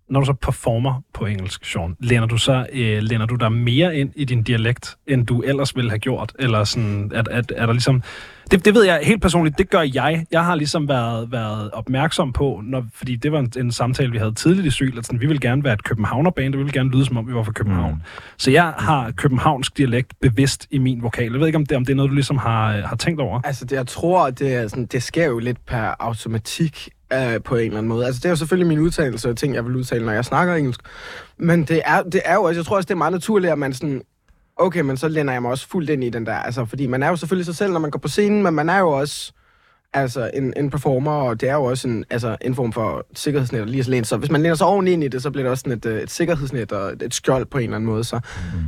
når 0.08 0.20
du 0.20 0.26
så 0.26 0.32
performer 0.32 1.02
på 1.16 1.26
engelsk, 1.26 1.64
Sean, 1.64 1.96
læner 2.00 2.26
du 2.26 2.38
så 2.38 2.66
øh, 2.72 3.02
læner 3.02 3.26
du 3.26 3.34
dig 3.34 3.52
mere 3.52 3.96
ind 3.96 4.10
i 4.16 4.24
din 4.24 4.42
dialekt, 4.42 4.96
end 5.06 5.26
du 5.26 5.40
ellers 5.40 5.76
ville 5.76 5.90
have 5.90 5.98
gjort? 5.98 6.32
Eller 6.38 6.64
sådan, 6.64 7.12
at, 7.14 7.28
at, 7.28 7.52
er 7.56 7.66
der 7.66 7.72
ligesom... 7.72 8.02
Det, 8.50 8.64
det 8.64 8.74
ved 8.74 8.84
jeg 8.84 9.00
helt 9.02 9.22
personligt, 9.22 9.58
det 9.58 9.70
gør 9.70 9.80
jeg. 9.94 10.26
Jeg 10.30 10.44
har 10.44 10.54
ligesom 10.54 10.88
været, 10.88 11.32
været 11.32 11.70
opmærksom 11.70 12.32
på, 12.32 12.60
når, 12.64 12.86
fordi 12.94 13.16
det 13.16 13.32
var 13.32 13.38
en, 13.38 13.52
en 13.56 13.72
samtale, 13.72 14.12
vi 14.12 14.18
havde 14.18 14.34
tidligt 14.34 14.66
i 14.66 14.70
Syl, 14.70 14.98
at 14.98 15.06
sådan, 15.06 15.20
vi 15.20 15.26
vil 15.26 15.40
gerne 15.40 15.64
være 15.64 15.74
et 15.74 15.84
københavnerband, 15.84 16.52
det 16.52 16.64
vil 16.64 16.72
gerne 16.72 16.90
lyde, 16.90 17.04
som 17.04 17.16
om 17.16 17.28
vi 17.28 17.34
var 17.34 17.42
fra 17.42 17.52
København. 17.52 17.92
Mm. 17.92 18.00
Så 18.36 18.50
jeg 18.50 18.74
har 18.78 19.10
københavnsk 19.10 19.78
dialekt 19.78 20.12
bevidst 20.20 20.66
i 20.70 20.78
min 20.78 21.02
vokal. 21.02 21.32
Jeg 21.32 21.40
ved 21.40 21.46
ikke, 21.46 21.56
om 21.56 21.66
det, 21.66 21.76
om 21.76 21.84
det 21.84 21.92
er 21.92 21.96
noget, 21.96 22.10
du 22.10 22.14
ligesom 22.14 22.36
har, 22.36 22.72
har 22.72 22.96
tænkt 22.96 23.20
over. 23.20 23.40
Altså, 23.44 23.64
det, 23.64 23.76
jeg 23.76 23.86
tror, 23.86 24.30
det, 24.30 24.54
er 24.54 24.68
sådan, 24.68 24.86
det 24.86 25.02
sker 25.02 25.26
jo 25.26 25.38
lidt 25.38 25.66
per 25.66 25.94
automatik 25.98 26.88
øh, 27.12 27.42
på 27.44 27.56
en 27.56 27.64
eller 27.64 27.78
anden 27.78 27.88
måde. 27.88 28.06
Altså, 28.06 28.18
det 28.18 28.24
er 28.24 28.30
jo 28.30 28.36
selvfølgelig 28.36 28.66
min 28.66 28.78
udtalelse 28.78 29.30
og 29.30 29.36
ting, 29.36 29.54
jeg 29.54 29.64
vil 29.64 29.76
udtale, 29.76 30.04
når 30.04 30.12
jeg 30.12 30.24
snakker 30.24 30.54
engelsk. 30.54 30.80
Men 31.38 31.64
det 31.64 31.82
er, 31.84 32.02
det 32.02 32.22
er 32.24 32.34
jo 32.34 32.42
også, 32.42 32.58
jeg 32.58 32.66
tror 32.66 32.76
også, 32.76 32.86
det 32.86 32.94
er 32.94 32.98
meget 32.98 33.12
naturligt, 33.12 33.52
at 33.52 33.58
man 33.58 33.72
sådan, 33.72 34.02
okay, 34.56 34.80
men 34.80 34.96
så 34.96 35.08
lænder 35.08 35.32
jeg 35.32 35.42
mig 35.42 35.50
også 35.50 35.68
fuldt 35.68 35.90
ind 35.90 36.04
i 36.04 36.10
den 36.10 36.26
der. 36.26 36.34
Altså, 36.34 36.64
fordi 36.64 36.86
man 36.86 37.02
er 37.02 37.08
jo 37.08 37.16
selvfølgelig 37.16 37.46
sig 37.46 37.56
selv, 37.56 37.72
når 37.72 37.80
man 37.80 37.90
går 37.90 37.98
på 37.98 38.08
scenen, 38.08 38.42
men 38.42 38.54
man 38.54 38.68
er 38.68 38.78
jo 38.78 38.88
også 38.88 39.32
altså 39.92 40.30
en, 40.34 40.52
en 40.56 40.70
performer, 40.70 41.12
og 41.12 41.40
det 41.40 41.48
er 41.48 41.54
jo 41.54 41.64
også 41.64 41.88
en, 41.88 42.04
altså, 42.10 42.36
en 42.40 42.54
form 42.54 42.72
for 42.72 43.06
sikkerhedsnet 43.14 43.70
lige 43.70 43.84
så 43.84 43.90
læne. 43.90 44.04
Så 44.04 44.16
hvis 44.16 44.30
man 44.30 44.42
læner 44.42 44.54
sig 44.54 44.66
ordentligt 44.66 44.92
ind 44.94 45.04
i 45.04 45.08
det, 45.08 45.22
så 45.22 45.30
bliver 45.30 45.44
det 45.44 45.50
også 45.50 45.60
sådan 45.60 45.78
et, 45.78 45.86
øh, 45.86 46.02
et 46.02 46.10
sikkerhedsnet 46.10 46.72
og 46.72 46.92
et, 46.92 47.02
et 47.02 47.14
skjold 47.14 47.46
på 47.46 47.58
en 47.58 47.64
eller 47.64 47.76
anden 47.76 47.90
måde. 47.90 48.04
Så 48.04 48.20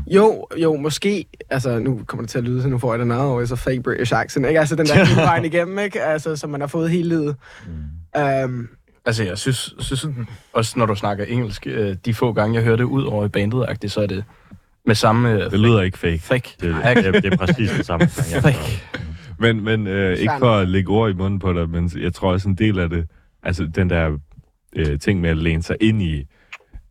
jo, 0.07 0.47
jo, 0.57 0.77
måske, 0.77 1.27
altså 1.51 1.79
nu 1.79 2.01
kommer 2.07 2.23
det 2.23 2.31
til 2.31 2.39
at 2.39 2.45
lyde, 2.45 2.63
så 2.63 2.69
nu 2.69 2.79
får 2.79 2.93
jeg 2.93 2.99
den 2.99 3.11
over, 3.11 3.45
så 3.45 3.57
fake 3.57 3.83
British 3.83 4.15
accent, 4.15 4.47
ikke? 4.47 4.61
Altså 4.61 4.77
den 4.77 4.87
der 4.87 4.95
hele 5.05 5.21
vejen 5.21 5.45
igennem, 5.45 5.79
ikke? 5.79 6.03
Altså, 6.03 6.37
som 6.37 6.51
man 6.51 6.61
har 6.61 6.69
fået 6.69 6.91
hele 6.91 7.09
livet. 7.09 7.37
Um, 8.45 8.69
Altså, 9.09 9.25
jeg 9.25 9.39
synes, 9.39 9.75
synes 9.79 10.01
sådan, 10.01 10.29
også 10.53 10.79
når 10.79 10.87
du 10.87 10.95
snakker 10.95 11.25
engelsk, 11.25 11.67
øh, 11.67 11.97
de 12.05 12.15
få 12.15 12.33
gange, 12.33 12.55
jeg 12.55 12.65
hører 12.65 12.77
det 12.77 12.85
ud 12.85 13.05
over 13.05 13.25
i 13.25 13.29
bandet, 13.29 13.93
så 13.93 14.01
er 14.01 14.07
det 14.07 14.25
med 14.87 14.95
samme... 14.95 15.33
Øh, 15.33 15.51
Det 15.51 15.61
lyder 15.61 15.83
ikke 15.83 15.99
fake. 15.99 16.19
fake. 16.19 16.57
Det, 16.61 16.77
det, 16.85 17.23
det 17.23 17.33
er 17.33 17.37
præcis 17.37 17.71
det 17.71 17.87
samme. 17.87 18.09
Jeg 18.33 18.43
Fake. 18.53 18.83
Men, 19.39 19.65
men 19.65 19.87
øh, 19.87 20.19
ikke 20.19 20.33
for 20.39 20.57
at 20.57 20.69
lægge 20.69 20.91
ord 20.91 21.11
i 21.11 21.15
munden 21.15 21.39
på 21.39 21.53
dig, 21.53 21.69
men 21.69 21.91
jeg 21.97 22.15
tror 22.15 22.33
også 22.33 22.49
en 22.49 22.55
del 22.55 22.79
af 22.79 22.91
det, 22.91 23.07
altså 23.43 23.65
den 23.75 23.91
der 23.91 24.19
øh, 24.77 24.99
ting 24.99 25.21
med 25.21 25.31
at 25.31 25.37
læne 25.37 25.63
sig 25.63 25.77
ind 25.81 26.03
i 26.03 26.25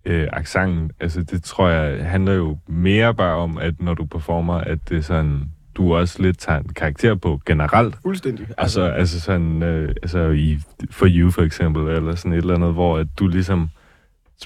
øh, 0.06 0.27
accenten, 0.34 0.91
altså 0.99 1.23
det 1.23 1.43
tror 1.43 1.69
jeg 1.69 2.06
handler 2.06 2.34
jo 2.34 2.58
mere 2.67 3.13
bare 3.13 3.36
om, 3.36 3.58
at 3.58 3.82
når 3.82 3.93
du 3.93 4.06
performer, 4.06 4.53
at 4.53 4.89
det 4.89 4.97
er 4.97 5.01
sådan, 5.01 5.43
du 5.78 5.96
også 5.96 6.22
lidt 6.22 6.40
tager 6.40 6.60
en 6.60 6.70
karakter 6.70 7.16
på 7.16 7.42
generelt. 7.46 7.96
fuldstændig. 8.02 8.48
Altså, 8.58 8.82
altså 8.82 9.20
sådan, 9.20 9.63
øh, 9.63 9.90
altså 10.02 10.20
i 10.20 10.60
For 10.92 11.08
You 11.10 11.32
for 11.32 11.42
eksempel, 11.42 11.88
eller 11.88 12.16
sådan 12.16 12.34
et 12.34 12.38
eller 12.38 12.56
andet, 12.56 12.74
hvor 12.74 12.98
at 12.98 13.08
du 13.20 13.28
ligesom 13.28 13.70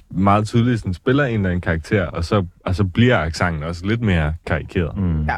meget 0.09 0.47
tydeligt 0.47 0.79
sådan, 0.79 0.93
spiller 0.93 1.23
en 1.25 1.33
eller 1.33 1.49
anden 1.49 1.61
karakter, 1.61 2.05
og 2.05 2.25
så, 2.25 2.45
og 2.65 2.75
så 2.75 2.83
bliver 2.83 3.17
accenten 3.17 3.63
også 3.63 3.85
lidt 3.85 4.01
mere 4.01 4.33
karikeret. 4.45 4.97
Mm. 4.97 5.23
Ja. 5.23 5.37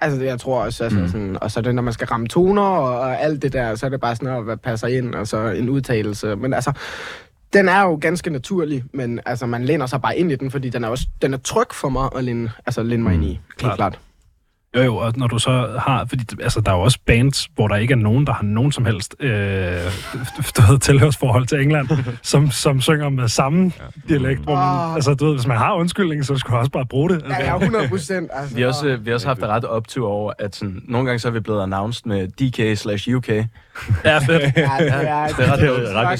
Altså, 0.00 0.20
det, 0.20 0.26
jeg 0.26 0.40
tror 0.40 0.64
også, 0.64 0.84
altså, 0.84 1.00
mm. 1.00 1.08
sådan, 1.08 1.36
og 1.40 1.50
så 1.50 1.60
det, 1.60 1.74
når 1.74 1.82
man 1.82 1.92
skal 1.92 2.06
ramme 2.06 2.28
toner 2.28 2.62
og, 2.62 3.00
og 3.00 3.20
alt 3.20 3.42
det 3.42 3.52
der, 3.52 3.74
så 3.74 3.86
er 3.86 3.90
det 3.90 4.00
bare 4.00 4.16
sådan, 4.16 4.28
at 4.28 4.44
hvad 4.44 4.56
passer 4.56 4.86
ind, 4.86 5.14
og 5.14 5.26
så 5.26 5.48
en 5.48 5.68
udtalelse. 5.68 6.36
Men 6.36 6.54
altså, 6.54 6.72
den 7.52 7.68
er 7.68 7.82
jo 7.82 7.98
ganske 8.00 8.30
naturlig, 8.30 8.84
men 8.92 9.20
altså, 9.26 9.46
man 9.46 9.64
læner 9.64 9.86
sig 9.86 10.02
bare 10.02 10.18
ind 10.18 10.32
i 10.32 10.36
den, 10.36 10.50
fordi 10.50 10.68
den 10.70 10.84
er 10.84 10.88
også 10.88 11.06
den 11.22 11.34
er 11.34 11.38
tryg 11.38 11.66
for 11.72 11.88
mig 11.88 12.08
at 12.16 12.24
læne, 12.24 12.50
altså, 12.66 12.82
læne 12.82 13.02
mig 13.02 13.14
ind 13.14 13.24
i. 13.24 13.40
Helt 13.60 13.74
Klart. 13.74 13.98
Jo, 14.76 14.82
jo, 14.82 14.96
og 14.96 15.12
når 15.16 15.26
du 15.26 15.38
så 15.38 15.78
har... 15.86 16.04
Fordi 16.08 16.24
altså, 16.42 16.60
der 16.60 16.72
er 16.72 16.76
jo 16.76 16.82
også 16.82 16.98
bands, 17.06 17.48
hvor 17.54 17.68
der 17.68 17.76
ikke 17.76 17.92
er 17.92 17.96
nogen, 17.96 18.26
der 18.26 18.32
har 18.32 18.42
nogen 18.42 18.72
som 18.72 18.84
helst 18.84 19.14
øh, 19.20 19.30
du 20.56 20.62
ved, 20.72 20.78
tilhørsforhold 20.78 21.46
til 21.46 21.60
England, 21.62 21.88
som, 22.22 22.50
som 22.50 22.80
synger 22.80 23.08
med 23.08 23.28
samme 23.28 23.72
ja. 23.78 23.84
dialekt. 24.08 24.40
Hvor 24.40 24.54
man, 24.54 24.62
Åh. 24.64 24.94
altså, 24.94 25.14
du 25.14 25.26
ved, 25.26 25.34
hvis 25.34 25.46
man 25.46 25.56
har 25.56 25.74
undskyldning, 25.74 26.24
så 26.24 26.36
skal 26.36 26.52
du 26.52 26.56
også 26.58 26.70
bare 26.70 26.86
bruge 26.86 27.10
det. 27.10 27.22
Ja, 27.22 27.34
Altså, 27.34 27.42
ja, 27.50 27.56
100 27.58 27.88
procent. 27.88 28.30
Altså, 28.32 28.54
Vi 28.56 28.60
har 28.62 28.68
også, 28.68 28.86
øh, 28.88 29.04
vi 29.04 29.10
har 29.10 29.14
også 29.14 29.26
haft 29.26 29.40
det 29.40 29.48
ret 29.48 29.64
optur 29.64 30.08
over, 30.08 30.32
at 30.38 30.56
sådan, 30.56 30.82
nogle 30.88 31.06
gange 31.06 31.18
så 31.18 31.28
er 31.28 31.32
vi 31.32 31.40
blevet 31.40 31.62
announced 31.62 32.02
med 32.06 32.28
DK 32.28 32.78
slash 32.78 33.08
UK. 33.14 33.28
ja, 33.28 33.38
fedt. 33.38 33.50
Ja, 34.04 34.46
det 34.46 34.54
er, 34.56 35.26
Det 35.26 35.48
er 35.48 35.52
ret- 35.52 35.60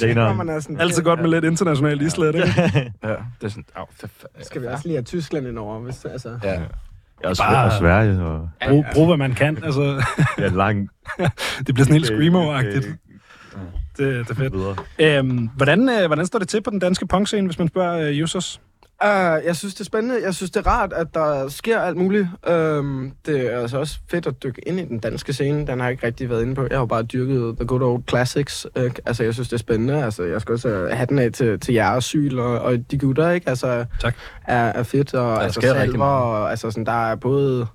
det 0.01 0.17
er 0.17 0.29
ret 0.29 0.37
man 0.37 0.49
er 0.49 0.61
sådan, 0.61 0.81
Altid 0.81 1.03
godt 1.03 1.21
med 1.21 1.31
lidt 1.31 1.45
internationalt 1.45 2.03
islet, 2.03 2.35
ikke? 2.35 2.47
Ja, 3.05 3.09
det 3.09 3.17
er 3.43 3.49
sådan, 3.49 3.65
au, 3.77 3.85
Skal 4.43 4.63
vi 4.63 4.67
også 4.67 4.83
lige 4.85 4.97
have 4.97 5.05
Tyskland 5.05 5.47
indover, 5.47 5.79
hvis 5.79 6.05
altså... 6.05 6.39
Ja. 6.45 6.59
Ja, 7.25 7.29
og, 7.29 7.37
Bare- 7.39 7.65
og 7.65 7.73
Sverige, 7.79 8.23
og 8.23 8.49
Brug, 8.69 8.85
brug, 8.95 9.07
hvad 9.07 9.17
man 9.17 9.33
kan. 9.35 9.65
Altså, 9.65 10.05
ja, 10.39 10.47
lang 10.49 10.89
det 11.67 11.75
bliver 11.75 11.85
sådan 11.85 11.93
helt 11.93 12.07
screamo-agtigt. 12.07 12.97
Det, 13.97 14.29
det 14.29 14.31
er 14.31 14.35
fedt. 14.35 14.79
Øhm, 14.99 15.49
hvordan, 15.57 15.89
øh, 15.89 16.07
hvordan 16.07 16.27
står 16.27 16.39
det 16.39 16.49
til 16.49 16.63
på 16.63 16.71
den 16.71 16.79
danske 16.79 17.07
punkscene, 17.07 17.47
hvis 17.47 17.59
man 17.59 17.69
spørger 17.69 18.09
øh, 18.09 18.23
users? 18.23 18.61
Uh, 19.05 19.45
jeg 19.47 19.57
synes, 19.57 19.75
det 19.75 19.81
er 19.81 19.85
spændende. 19.85 20.23
Jeg 20.25 20.35
synes, 20.35 20.51
det 20.51 20.67
er 20.67 20.71
rart, 20.71 20.93
at 20.93 21.07
der 21.15 21.49
sker 21.49 21.81
alt 21.81 21.97
muligt. 21.97 22.29
Um, 22.51 23.13
det 23.27 23.53
er 23.55 23.59
altså 23.61 23.79
også 23.79 23.99
fedt 24.11 24.27
at 24.27 24.43
dykke 24.43 24.69
ind 24.69 24.81
i 24.81 24.85
den 24.85 24.99
danske 24.99 25.33
scene. 25.33 25.59
Den 25.67 25.79
har 25.81 25.87
jeg 25.87 25.91
ikke 25.93 26.07
rigtig 26.07 26.31
været 26.31 26.43
inde 26.43 26.55
på. 26.55 26.63
Jeg 26.63 26.71
har 26.77 26.79
jo 26.81 26.87
bare 26.87 27.03
dyrket 27.03 27.57
The 27.57 27.67
Good 27.67 27.83
Old 27.83 28.03
Classics. 28.09 28.67
Uh, 28.77 28.83
altså, 29.07 29.25
jeg 29.25 29.35
synes, 29.35 29.49
det 29.49 29.55
er 29.55 29.59
spændende. 29.59 30.05
Altså, 30.05 30.23
jeg 30.23 30.41
skal 30.41 30.53
også 30.53 30.69
uh, 30.83 30.89
have 30.97 31.07
den 31.07 31.19
af 31.19 31.33
til, 31.33 31.61
til 31.61 31.75
jer, 31.75 32.01
Syl 32.01 32.39
og, 32.39 32.59
og 32.61 32.77
de 32.91 32.99
gutter, 32.99 33.31
ikke? 33.31 33.49
Altså, 33.49 33.85
Tak. 34.01 34.15
Er, 34.47 34.57
er 34.65 34.83
fedt. 34.83 35.15
Og, 35.15 35.31
Der 35.37 35.39
altså, 35.39 35.61
sker 35.61 35.69
rigtig 35.75 35.81
Salver, 35.91 35.99
meget. 35.99 36.23
og 36.25 36.51
altså, 36.51 36.71
sådan, 36.71 36.87
der 36.87 37.11
er 37.11 37.15
både... 37.17 37.67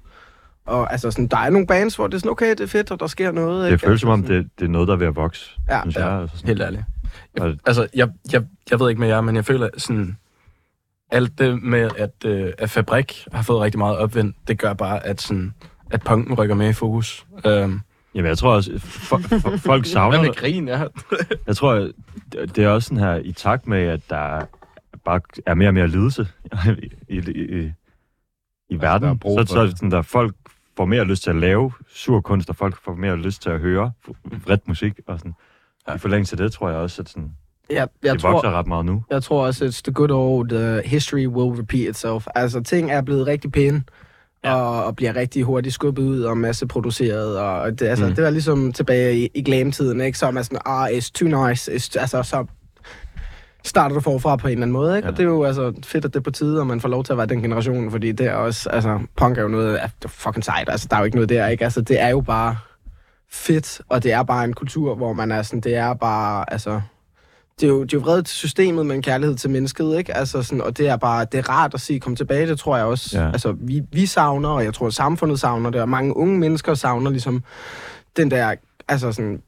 Og 0.66 0.92
altså, 0.92 1.12
sådan, 1.12 1.28
der 1.28 1.38
er 1.38 1.50
nogle 1.50 1.68
bands, 1.68 1.96
hvor 1.96 2.08
det 2.08 2.14
er 2.14 2.20
sådan, 2.20 2.32
okay, 2.32 2.50
det 2.50 2.60
er 2.62 2.68
fedt, 2.68 2.92
og 2.92 3.00
der 3.00 3.08
sker 3.08 3.32
noget. 3.32 3.66
Det 3.66 3.72
ikke? 3.72 3.86
føles 3.86 4.02
som 4.02 4.10
om, 4.10 4.20
altså, 4.20 4.28
sådan- 4.34 4.44
det, 4.44 4.52
det 4.60 4.66
er 4.66 4.70
noget, 4.70 4.88
der 4.88 4.94
er 4.94 4.98
ved 4.98 5.08
at 5.08 5.16
vokse, 5.16 5.52
Ja, 5.70 5.82
synes 5.82 5.96
ja. 5.96 6.08
jeg. 6.12 6.22
Altså 6.22 6.38
sådan. 6.38 6.48
Helt 6.48 6.62
ærligt. 6.62 6.84
Og- 7.40 7.48
Jeg, 7.48 7.56
altså, 7.66 7.88
jeg, 7.96 8.10
jeg, 8.34 8.44
jeg 8.72 8.80
ved 8.80 8.90
ikke 8.90 9.00
med 9.02 9.08
jer, 9.08 9.22
men 9.22 9.36
jeg 9.36 9.46
føler 9.46 9.70
sådan... 9.78 10.18
Alt 11.12 11.39
det 11.39 11.63
med, 11.63 11.89
at, 11.98 12.26
øh, 12.26 12.54
at 12.58 12.70
Fabrik 12.70 13.28
har 13.32 13.44
fået 13.44 13.62
rigtig 13.62 13.80
meget 13.80 13.98
opvind, 13.98 14.34
det 14.48 14.60
gør 14.60 14.74
bare, 14.74 15.06
at, 15.06 15.22
sådan, 15.22 15.54
at 15.91 16.04
punken 16.04 16.34
rykker 16.36 16.56
med 16.56 16.70
i 16.70 16.74
fokus. 16.74 17.26
Um, 17.46 17.82
Jamen, 18.15 18.30
jeg 18.30 18.38
tror 18.38 18.56
også, 18.56 18.80
for, 18.80 19.18
for, 19.18 19.58
folk 19.58 19.86
savner 19.94 20.10
hvad 20.10 20.20
med 20.20 20.34
det. 20.34 20.38
grin, 20.38 20.68
ja? 20.68 20.84
Jeg 21.48 21.56
tror, 21.56 21.89
det 22.32 22.58
er 22.58 22.70
også 22.70 22.88
sådan 22.88 23.04
her, 23.04 23.15
i 23.15 23.32
takt 23.32 23.68
med, 23.68 23.84
at 23.84 24.10
der 24.10 24.46
bare 25.06 25.22
er 25.46 25.54
mere 25.54 25.70
og 25.70 25.74
mere 25.74 25.88
lidelse 25.88 26.28
i, 27.10 27.15
i, 27.15 27.20
i, 27.20 27.72
i 28.70 28.82
verden, 28.82 29.20
der 29.24 29.39
er 29.39 29.46
så, 29.46 29.54
så 29.54 29.60
er 29.60 29.62
det. 29.62 29.70
det 29.70 29.78
sådan, 29.78 29.91
der 29.91 30.02
folk 30.02 30.36
får 30.78 30.86
mere 30.86 31.06
lyst 31.06 31.24
til 31.24 31.30
at 31.30 31.36
lave 31.36 31.72
sur 31.88 32.22
kunst, 32.22 32.50
og 32.50 32.56
folk 32.56 32.84
får 32.84 32.96
mere 32.96 33.15
lyst 33.15 33.41
til 33.41 33.50
at 33.50 33.60
høre 33.60 33.91
vredt 34.46 34.68
musik, 34.68 35.00
og 35.08 35.20
sådan. 35.20 35.36
Ja. 35.88 35.96
I 35.96 35.98
forlængelse 35.98 36.34
af 36.34 36.38
det, 36.38 36.52
tror 36.52 36.70
jeg 36.70 36.78
også, 36.78 37.02
at 37.02 37.10
sådan, 37.10 37.32
Ja, 37.69 37.86
jeg 38.04 38.13
det 38.13 38.21
tror, 38.21 38.32
vokser 38.32 38.51
ret 38.51 38.67
meget 38.67 38.86
nu. 38.86 39.04
Jeg 39.10 39.23
tror 39.23 39.45
også, 39.45 39.65
it's 39.65 39.82
the 39.84 39.93
good 39.93 40.12
old 40.12 40.51
uh, 40.51 40.78
history 40.86 41.28
will 41.28 41.60
repeat 41.60 41.89
itself. 41.89 42.28
Altså, 42.36 42.62
ting 42.62 42.91
er 42.91 43.01
blevet 43.01 43.28
rigtig 43.28 43.51
pæne, 43.51 43.84
ja. 44.43 44.54
og, 44.56 44.86
og 44.86 44.95
bliver 44.95 45.15
rigtig 45.15 45.43
hurtigt 45.43 45.73
skubbet 45.75 46.04
ud 46.04 46.21
og 46.21 46.38
masseproduceret. 46.38 47.39
Og 47.39 47.80
det, 47.80 47.88
altså, 47.88 48.08
Mm. 48.08 48.15
det 48.15 48.23
var 48.23 48.30
ligesom 48.30 48.73
tilbage 48.73 49.17
i, 49.17 49.30
i 49.34 49.43
glam-tiden, 49.43 50.01
ikke? 50.01 50.17
Så 50.17 50.25
er 50.28 50.32
man 50.32 50.43
sådan, 50.43 50.60
ah, 50.65 50.88
it's 50.89 51.12
too 51.13 51.47
nice. 51.47 51.71
It's, 51.71 51.99
altså, 51.99 52.23
så 52.23 52.45
starter 53.63 53.95
du 53.95 54.01
forfra 54.01 54.36
på 54.36 54.47
en 54.47 54.51
eller 54.51 54.62
anden 54.62 54.73
måde, 54.73 54.97
ikke? 54.97 55.06
Ja. 55.06 55.10
Ja. 55.10 55.12
Og 55.12 55.17
det 55.17 55.23
er 55.23 55.28
jo 55.28 55.43
altså 55.43 55.73
fedt, 55.86 56.06
at 56.06 56.13
det 56.13 56.19
er 56.19 56.23
på 56.23 56.32
tide, 56.32 56.60
og 56.60 56.67
man 56.67 56.82
får 56.82 56.89
lov 56.89 57.04
til 57.04 57.12
at 57.13 57.17
være 57.17 57.28
den 57.28 57.41
generation, 57.41 57.91
fordi 57.91 58.12
det 58.12 58.25
er 58.28 58.34
også, 58.34 58.69
altså, 58.69 58.99
punk 59.17 59.38
er 59.38 59.41
jo 59.41 59.47
noget, 59.47 59.73
det 60.01 60.06
er 60.06 60.10
fucking 60.10 60.43
sejt, 60.45 60.69
altså, 60.69 60.88
der 60.89 60.95
er 60.95 60.99
jo 60.99 61.06
ikke 61.06 61.17
noget 61.17 61.30
der, 61.30 61.47
ikke? 61.47 61.63
Altså, 61.63 61.82
det 61.82 62.01
er 62.01 62.10
jo 62.10 62.21
bare 62.21 62.58
fedt, 63.32 63.82
og 63.89 64.04
det 64.04 64.13
er 64.13 64.23
bare 64.23 64.43
en 64.45 64.54
kultur, 64.54 64.95
hvor 64.95 65.13
man 65.13 65.32
er 65.32 65.41
sådan, 65.41 65.62
det 65.62 65.75
er 65.75 65.93
bare, 65.93 66.54
altså, 66.54 66.82
det 67.60 67.63
er 67.63 67.68
jo, 67.68 67.84
det 67.84 67.94
er 67.94 67.98
jo 67.98 68.02
vrede 68.04 68.22
til 68.24 68.36
systemet, 68.36 68.86
men 68.86 69.02
kærlighed 69.02 69.36
til 69.36 69.50
mennesket, 69.50 69.98
ikke? 69.98 70.18
Altså 70.18 70.44
sådan, 70.44 70.62
og 70.62 70.78
det 70.78 70.88
er 70.88 70.96
bare, 70.98 71.26
det 71.32 71.38
er 71.38 71.50
rart 71.50 71.74
at 71.74 71.82
sige, 71.82 72.00
kom 72.00 72.15
tilbage, 72.15 72.48
det 72.48 72.60
tror 72.60 72.78
jeg 72.78 72.86
også. 72.86 73.20
Ja. 73.22 73.28
Altså, 73.32 73.56
vi, 73.62 73.82
vi 73.91 74.06
savner, 74.06 74.50
og 74.50 74.63
jeg 74.63 74.74
tror, 74.74 74.89
samfundet 74.89 75.39
savner 75.39 75.70
det, 75.70 75.82
og 75.82 75.89
mange 75.89 76.18
unge 76.18 76.39
mennesker 76.39 76.74
savner 76.74 77.12
ligesom 77.12 77.44
den 78.18 78.32
der, 78.32 78.56
altså 78.88 79.12
sådan, 79.12 79.41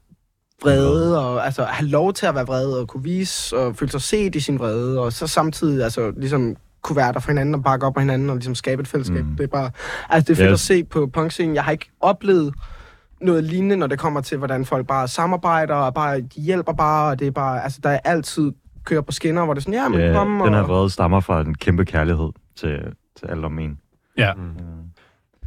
vrede, 0.62 1.26
og 1.26 1.44
altså 1.46 1.64
have 1.64 1.88
lov 1.88 2.12
til 2.12 2.26
at 2.26 2.34
være 2.34 2.46
vrede, 2.46 2.80
og 2.80 2.88
kunne 2.88 3.02
vise, 3.02 3.56
og 3.56 3.76
føle 3.76 3.90
sig 3.90 4.02
set 4.02 4.34
i 4.34 4.40
sin 4.40 4.58
vrede, 4.58 5.00
og 5.00 5.12
så 5.12 5.26
samtidig, 5.26 5.84
altså 5.84 6.12
ligesom 6.16 6.56
kunne 6.82 6.96
være 6.96 7.12
der 7.12 7.20
for 7.20 7.30
hinanden 7.30 7.54
og 7.54 7.62
bakke 7.62 7.86
op 7.86 7.94
på 7.94 8.00
hinanden 8.00 8.30
og 8.30 8.36
ligesom 8.36 8.54
skabe 8.54 8.82
et 8.82 8.88
fællesskab. 8.88 9.24
Mm. 9.24 9.36
Det 9.36 9.44
er 9.44 9.48
bare, 9.48 9.70
altså 10.08 10.26
det 10.26 10.32
er 10.32 10.36
fedt 10.36 10.48
Ja. 10.48 10.52
at 10.52 10.60
se 10.60 10.84
på 10.84 11.06
punkscenen. 11.12 11.54
Jeg 11.54 11.64
har 11.64 11.72
ikke 11.72 11.90
oplevet 12.00 12.54
noget 13.20 13.44
lignende, 13.44 13.76
når 13.76 13.86
det 13.86 13.98
kommer 13.98 14.20
til, 14.20 14.38
hvordan 14.38 14.64
folk 14.64 14.86
bare 14.86 15.08
samarbejder, 15.08 15.74
og 15.74 15.94
bare, 15.94 16.20
de 16.20 16.40
hjælper 16.40 16.72
bare, 16.72 17.10
og 17.10 17.18
det 17.18 17.26
er 17.26 17.30
bare, 17.30 17.64
altså 17.64 17.80
der 17.82 17.90
er 17.90 17.98
altid 18.04 18.52
kører 18.84 19.00
på 19.00 19.12
skinner, 19.12 19.44
hvor 19.44 19.54
det 19.54 19.60
er 19.60 19.62
sådan, 19.62 19.74
ja, 19.74 19.88
men 19.88 20.00
Ja, 20.00 20.12
kom, 20.12 20.40
den 20.44 20.54
her 20.54 20.60
og... 20.60 20.68
vrede 20.68 20.90
stammer 20.90 21.20
fra 21.20 21.40
en 21.40 21.54
kæmpe 21.54 21.84
kærlighed 21.84 22.28
til, 22.56 22.78
til 23.18 23.26
alt 23.26 23.44
om 23.44 23.58
en. 23.58 23.78
Ja. 24.18 24.32
Mm. 24.34 24.40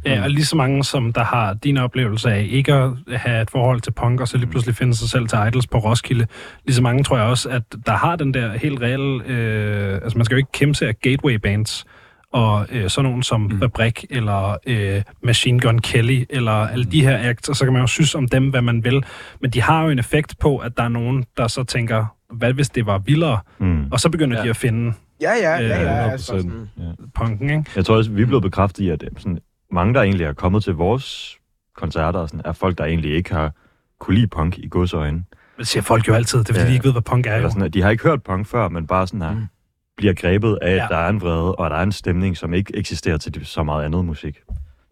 Ja, 0.04 0.22
og 0.22 0.30
lige 0.30 0.44
så 0.44 0.56
mange, 0.56 0.84
som 0.84 1.12
der 1.12 1.24
har 1.24 1.54
din 1.54 1.78
oplevelse 1.78 2.30
af 2.30 2.46
ikke 2.50 2.74
at 2.74 2.90
have 3.16 3.42
et 3.42 3.50
forhold 3.50 3.80
til 3.80 3.90
punk, 3.90 4.20
og 4.20 4.28
så 4.28 4.36
lige 4.38 4.50
pludselig 4.50 4.76
finde 4.76 4.94
sig 4.94 5.08
selv 5.08 5.28
til 5.28 5.38
Idols 5.48 5.66
på 5.66 5.78
Roskilde, 5.78 6.26
lige 6.64 6.74
så 6.74 6.82
mange 6.82 7.04
tror 7.04 7.16
jeg 7.16 7.26
også, 7.26 7.48
at 7.48 7.62
der 7.86 7.92
har 7.92 8.16
den 8.16 8.34
der 8.34 8.52
helt 8.52 8.80
reelle... 8.80 9.24
Øh, 9.26 9.94
altså, 9.94 10.18
man 10.18 10.24
skal 10.24 10.34
jo 10.34 10.38
ikke 10.38 10.52
kæmpe 10.52 10.74
sig 10.74 10.88
af 10.88 11.00
gateway 11.00 11.34
bands, 11.34 11.86
og 12.32 12.66
øh, 12.72 12.90
sådan 12.90 13.08
nogen 13.08 13.22
som 13.22 13.40
mm. 13.40 13.58
Fabrik, 13.58 14.04
eller 14.10 14.56
øh, 14.66 15.02
Machine 15.22 15.60
Gun 15.60 15.78
Kelly, 15.78 16.24
eller 16.30 16.52
alle 16.52 16.84
de 16.84 17.02
her 17.04 17.28
acts, 17.30 17.48
og 17.48 17.56
så 17.56 17.64
kan 17.64 17.72
man 17.72 17.82
jo 17.82 17.86
synes 17.86 18.14
om 18.14 18.28
dem, 18.28 18.50
hvad 18.50 18.62
man 18.62 18.84
vil. 18.84 19.04
Men 19.40 19.50
de 19.50 19.62
har 19.62 19.82
jo 19.84 19.90
en 19.90 19.98
effekt 19.98 20.38
på, 20.38 20.58
at 20.58 20.76
der 20.76 20.82
er 20.82 20.88
nogen, 20.88 21.24
der 21.36 21.48
så 21.48 21.64
tænker, 21.64 22.06
hvad 22.34 22.52
hvis 22.52 22.68
det 22.68 22.86
var 22.86 22.98
vildere? 22.98 23.38
Mm. 23.58 23.84
Og 23.92 24.00
så 24.00 24.08
begynder 24.10 24.36
ja. 24.36 24.40
Ja. 24.40 24.44
de 24.44 24.50
at 24.50 24.56
finde 24.56 24.92
Ja, 25.20 25.32
ja, 25.42 25.56
ja, 25.58 25.66
ja, 25.82 26.04
Øh, 26.06 26.12
altså, 26.12 26.26
sådan, 26.26 26.68
punken, 27.14 27.50
ikke? 27.50 27.64
Jeg 27.76 27.84
tror 27.84 27.96
også, 27.96 28.10
vi 28.10 28.22
er 28.22 28.26
blevet 28.26 28.42
bekræftet 28.42 28.84
i, 28.84 28.88
at 28.88 29.02
øh, 29.02 29.08
sådan, 29.18 29.38
mange, 29.72 29.94
der 29.94 30.02
egentlig 30.02 30.24
er 30.26 30.32
kommet 30.32 30.64
til 30.64 30.74
vores 30.74 31.36
koncerter, 31.76 32.18
og 32.20 32.28
sådan, 32.28 32.42
er 32.44 32.52
folk, 32.52 32.78
der 32.78 32.84
egentlig 32.84 33.14
ikke 33.14 33.34
har 33.34 33.52
kunne 34.00 34.14
lide 34.14 34.26
punk 34.26 34.58
i 34.58 34.68
godsøjne. 34.68 35.24
Det 35.58 35.66
siger 35.66 35.82
folk 35.82 36.08
jo 36.08 36.14
altid, 36.14 36.38
det 36.38 36.48
er 36.48 36.52
fordi, 36.54 36.60
Ja. 36.64 36.68
de 36.68 36.72
ikke 36.74 36.84
ved, 36.84 36.92
hvad 36.92 37.02
punk 37.02 37.26
er. 37.26 37.36
Eller 37.36 37.48
sådan, 37.48 37.70
de 37.70 37.82
har 37.82 37.90
ikke 37.90 38.02
hørt 38.04 38.22
punk 38.22 38.46
før, 38.46 38.68
men 38.68 38.86
bare 38.86 39.06
sådan 39.06 39.22
her, 39.22 39.32
Mm. 39.32 39.46
Mm. 39.92 39.96
bliver 39.96 40.14
grebet 40.14 40.58
af, 40.62 40.70
at 40.70 40.76
Ja. 40.76 40.86
der 40.90 40.96
er 40.96 41.08
en 41.08 41.20
vrede, 41.20 41.54
og 41.54 41.66
at 41.66 41.70
der 41.70 41.76
er 41.76 41.82
en 41.82 41.92
stemning, 41.92 42.36
som 42.36 42.54
ikke 42.54 42.76
eksisterer 42.76 43.16
til 43.16 43.46
så 43.46 43.62
meget 43.62 43.84
andet 43.84 44.04
musik. 44.04 44.38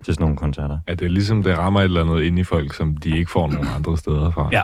Til 0.05 0.15
sådan 0.15 0.23
nogle 0.25 0.37
koncerter. 0.37 0.79
At 0.87 0.99
det 0.99 1.05
er 1.05 1.11
ligesom, 1.11 1.43
det 1.43 1.59
rammer 1.59 1.81
et 1.81 1.85
eller 1.85 2.01
andet 2.05 2.23
ind 2.23 2.39
i 2.39 2.45
folk, 2.45 2.75
som 2.75 2.97
de 2.97 3.19
ikke 3.19 3.31
får 3.31 3.49
nogen 3.51 3.69
andre 3.77 3.97
steder 3.99 4.31
fra. 4.31 4.49
Ja. 4.53 4.63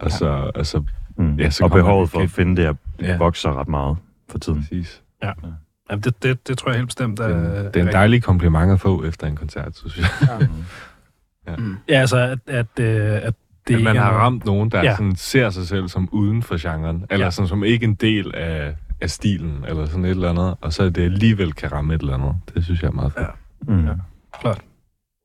Altså, 0.00 0.50
altså 0.54 0.82
Mm. 1.18 1.34
Ja, 1.34 1.50
så 1.50 1.64
og 1.64 1.70
behovet 1.70 2.10
for 2.10 2.20
at 2.20 2.30
finde 2.30 2.62
det 2.62 2.76
Ja. 3.00 3.16
vokser 3.16 3.60
ret 3.60 3.68
meget 3.68 3.96
for 4.30 4.38
tiden. 4.38 4.58
præcis. 4.60 5.02
Jamen, 5.22 6.02
det, 6.02 6.22
det, 6.22 6.48
det 6.48 6.58
tror 6.58 6.70
jeg 6.70 6.76
helt 6.78 6.88
bestemt 6.88 7.20
er, 7.20 7.28
Det, 7.28 7.36
er- 7.36 7.40
det 7.42 7.52
er 7.54 7.58
en 7.60 7.66
rigtigt. 7.66 7.92
dejlig 7.92 8.22
kompliment 8.22 8.72
at 8.72 8.80
få 8.80 9.04
efter 9.04 9.26
en 9.26 9.36
koncert, 9.36 9.76
synes 9.76 9.98
jeg. 9.98 10.48
Ja, 11.88 11.94
altså, 12.00 12.16
at, 12.16 12.38
at, 12.46 12.66
øh, 12.80 13.10
at 13.22 13.34
det 13.68 13.74
at 13.76 13.82
man 13.82 13.96
har 13.96 14.10
ramt 14.10 14.44
nogen, 14.44 14.70
der 14.70 14.78
Ja. 14.78 14.84
ja. 14.84 14.96
sådan, 14.96 15.16
ser 15.16 15.50
sig 15.50 15.66
selv 15.66 15.88
som 15.88 16.08
uden 16.12 16.42
for 16.42 16.56
genren, 16.60 16.96
eller 16.96 17.18
Ja. 17.18 17.24
ja. 17.24 17.30
sådan, 17.30 17.48
som 17.48 17.64
ikke 17.64 17.84
en 17.84 17.94
del 17.94 18.34
af, 18.34 18.74
af 19.06 19.10
stilen, 19.10 19.64
eller 19.68 19.86
sådan 19.86 20.04
et 20.04 20.10
eller 20.10 20.30
andet, 20.30 20.54
og 20.60 20.72
så 20.72 20.90
det 20.90 21.02
alligevel 21.02 21.52
kan 21.52 21.72
ramme 21.72 21.94
et 21.94 22.00
eller 22.00 22.14
andet. 22.14 22.34
Det 22.54 22.64
synes 22.64 22.82
jeg 22.82 22.88
er 22.88 22.92
meget 22.92 23.12
fedt. 23.12 23.26
Ja. 23.68 23.72
Mm. 23.72 23.86
Ja. 23.86 24.52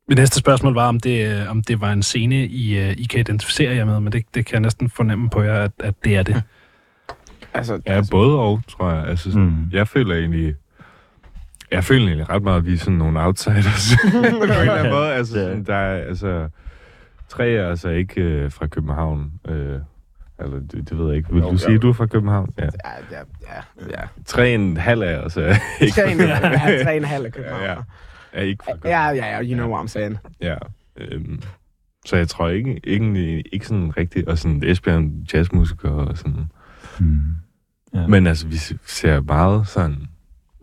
Mit 0.10 0.18
næste 0.18 0.40
spørgsmål 0.40 0.74
var, 0.74 0.88
om 0.88 1.00
det, 1.00 1.42
øh, 1.42 1.52
om 1.52 1.64
det 1.64 1.82
var 1.82 1.92
en 1.92 2.04
scene, 2.04 2.46
I, 2.46 2.78
øh, 2.78 2.92
I 2.98 3.04
kan 3.04 3.20
identificere 3.20 3.76
jer 3.76 3.86
med, 3.86 4.00
men 4.00 4.12
det, 4.14 4.26
det 4.34 4.46
kan 4.46 4.54
jeg 4.54 4.62
næsten 4.62 4.90
fornemme 4.90 5.30
på 5.30 5.42
jer, 5.42 5.64
at, 5.64 5.72
at 5.80 5.94
det 6.04 6.16
er 6.16 6.24
det. 6.24 6.44
altså, 7.54 7.80
Ja, 7.88 8.02
både 8.12 8.40
og, 8.40 8.62
tror 8.68 8.92
jeg. 8.92 9.08
Altså, 9.08 9.32
sådan, 9.32 9.46
Mm. 9.48 9.70
Jeg 9.72 9.88
føler 9.88 10.16
egentlig... 10.16 10.56
Jeg 11.72 11.84
føler 11.84 12.08
egentlig 12.08 12.30
ret 12.30 12.44
meget, 12.44 12.58
at 12.58 12.66
vi 12.66 12.74
er 12.74 12.78
sådan 12.78 12.94
nogle 12.94 13.22
outsiders. 13.26 13.92
på 14.12 14.18
en 14.18 14.26
eller 14.26 14.74
anden 14.74 14.94
måde. 14.94 15.14
Altså, 15.14 15.34
sådan, 15.34 15.64
der 15.64 15.76
er, 15.76 16.08
altså, 16.08 16.50
tre 17.30 17.50
er 17.50 17.70
altså 17.70 17.90
ikke 17.90 18.22
øh, 18.22 18.52
fra 18.52 18.68
København. 18.68 19.32
Øh, 19.48 19.80
eller 20.44 20.60
det, 20.60 20.90
det 20.90 20.98
ved 20.98 21.08
jeg 21.08 21.18
ikke. 21.18 21.34
Vil 21.34 21.42
Jo, 21.42 21.52
du 21.52 21.58
sige, 21.58 21.78
du 21.78 21.90
er 21.90 21.94
fra 21.94 22.06
København? 22.06 22.50
Ja. 22.58 22.64
ja, 22.64 22.70
ja, 23.12 23.18
ja, 23.56 24.02
ja. 24.02 24.08
Tre 24.26 24.54
en 24.54 24.78
halv 24.78 25.02
af 25.02 25.18
os 25.18 25.38
er 25.38 25.56
ikke 25.82 25.94
Tre, 25.94 26.16
fra 26.16 26.70
ja, 26.70 26.84
tre 26.84 26.98
en 26.98 27.04
halv 27.04 27.26
af 27.26 27.32
København. 27.34 27.62
Ja, 27.64 27.72
ja. 27.72 27.78
er 28.34 28.42
ikke 28.42 28.64
fra 28.64 28.72
København. 28.72 29.16
Ja, 29.16 29.26
ja, 29.26 29.38
ja, 29.38 29.44
you 29.44 29.54
know 29.54 29.70
what 29.74 29.84
I'm 29.86 29.88
saying. 29.88 30.18
Ja. 30.42 30.56
Øhm, 30.98 31.42
så 32.06 32.18
jeg 32.18 32.28
tror 32.28 32.50
ikke, 32.50 32.80
ikke, 32.84 33.44
ikke 33.54 33.68
sådan 33.68 33.98
rigtigt, 33.98 34.28
og 34.28 34.38
sådan 34.38 34.64
Esbjerg 34.64 35.04
er 35.04 35.10
jazzmusiker 35.34 35.90
og 35.90 36.18
sådan. 36.18 36.46
Mm. 37.00 37.18
Ja. 37.94 38.08
Men 38.08 38.28
altså, 38.28 38.48
vi 38.48 38.56
ser 38.86 39.22
meget 39.22 39.68
sådan 39.68 40.08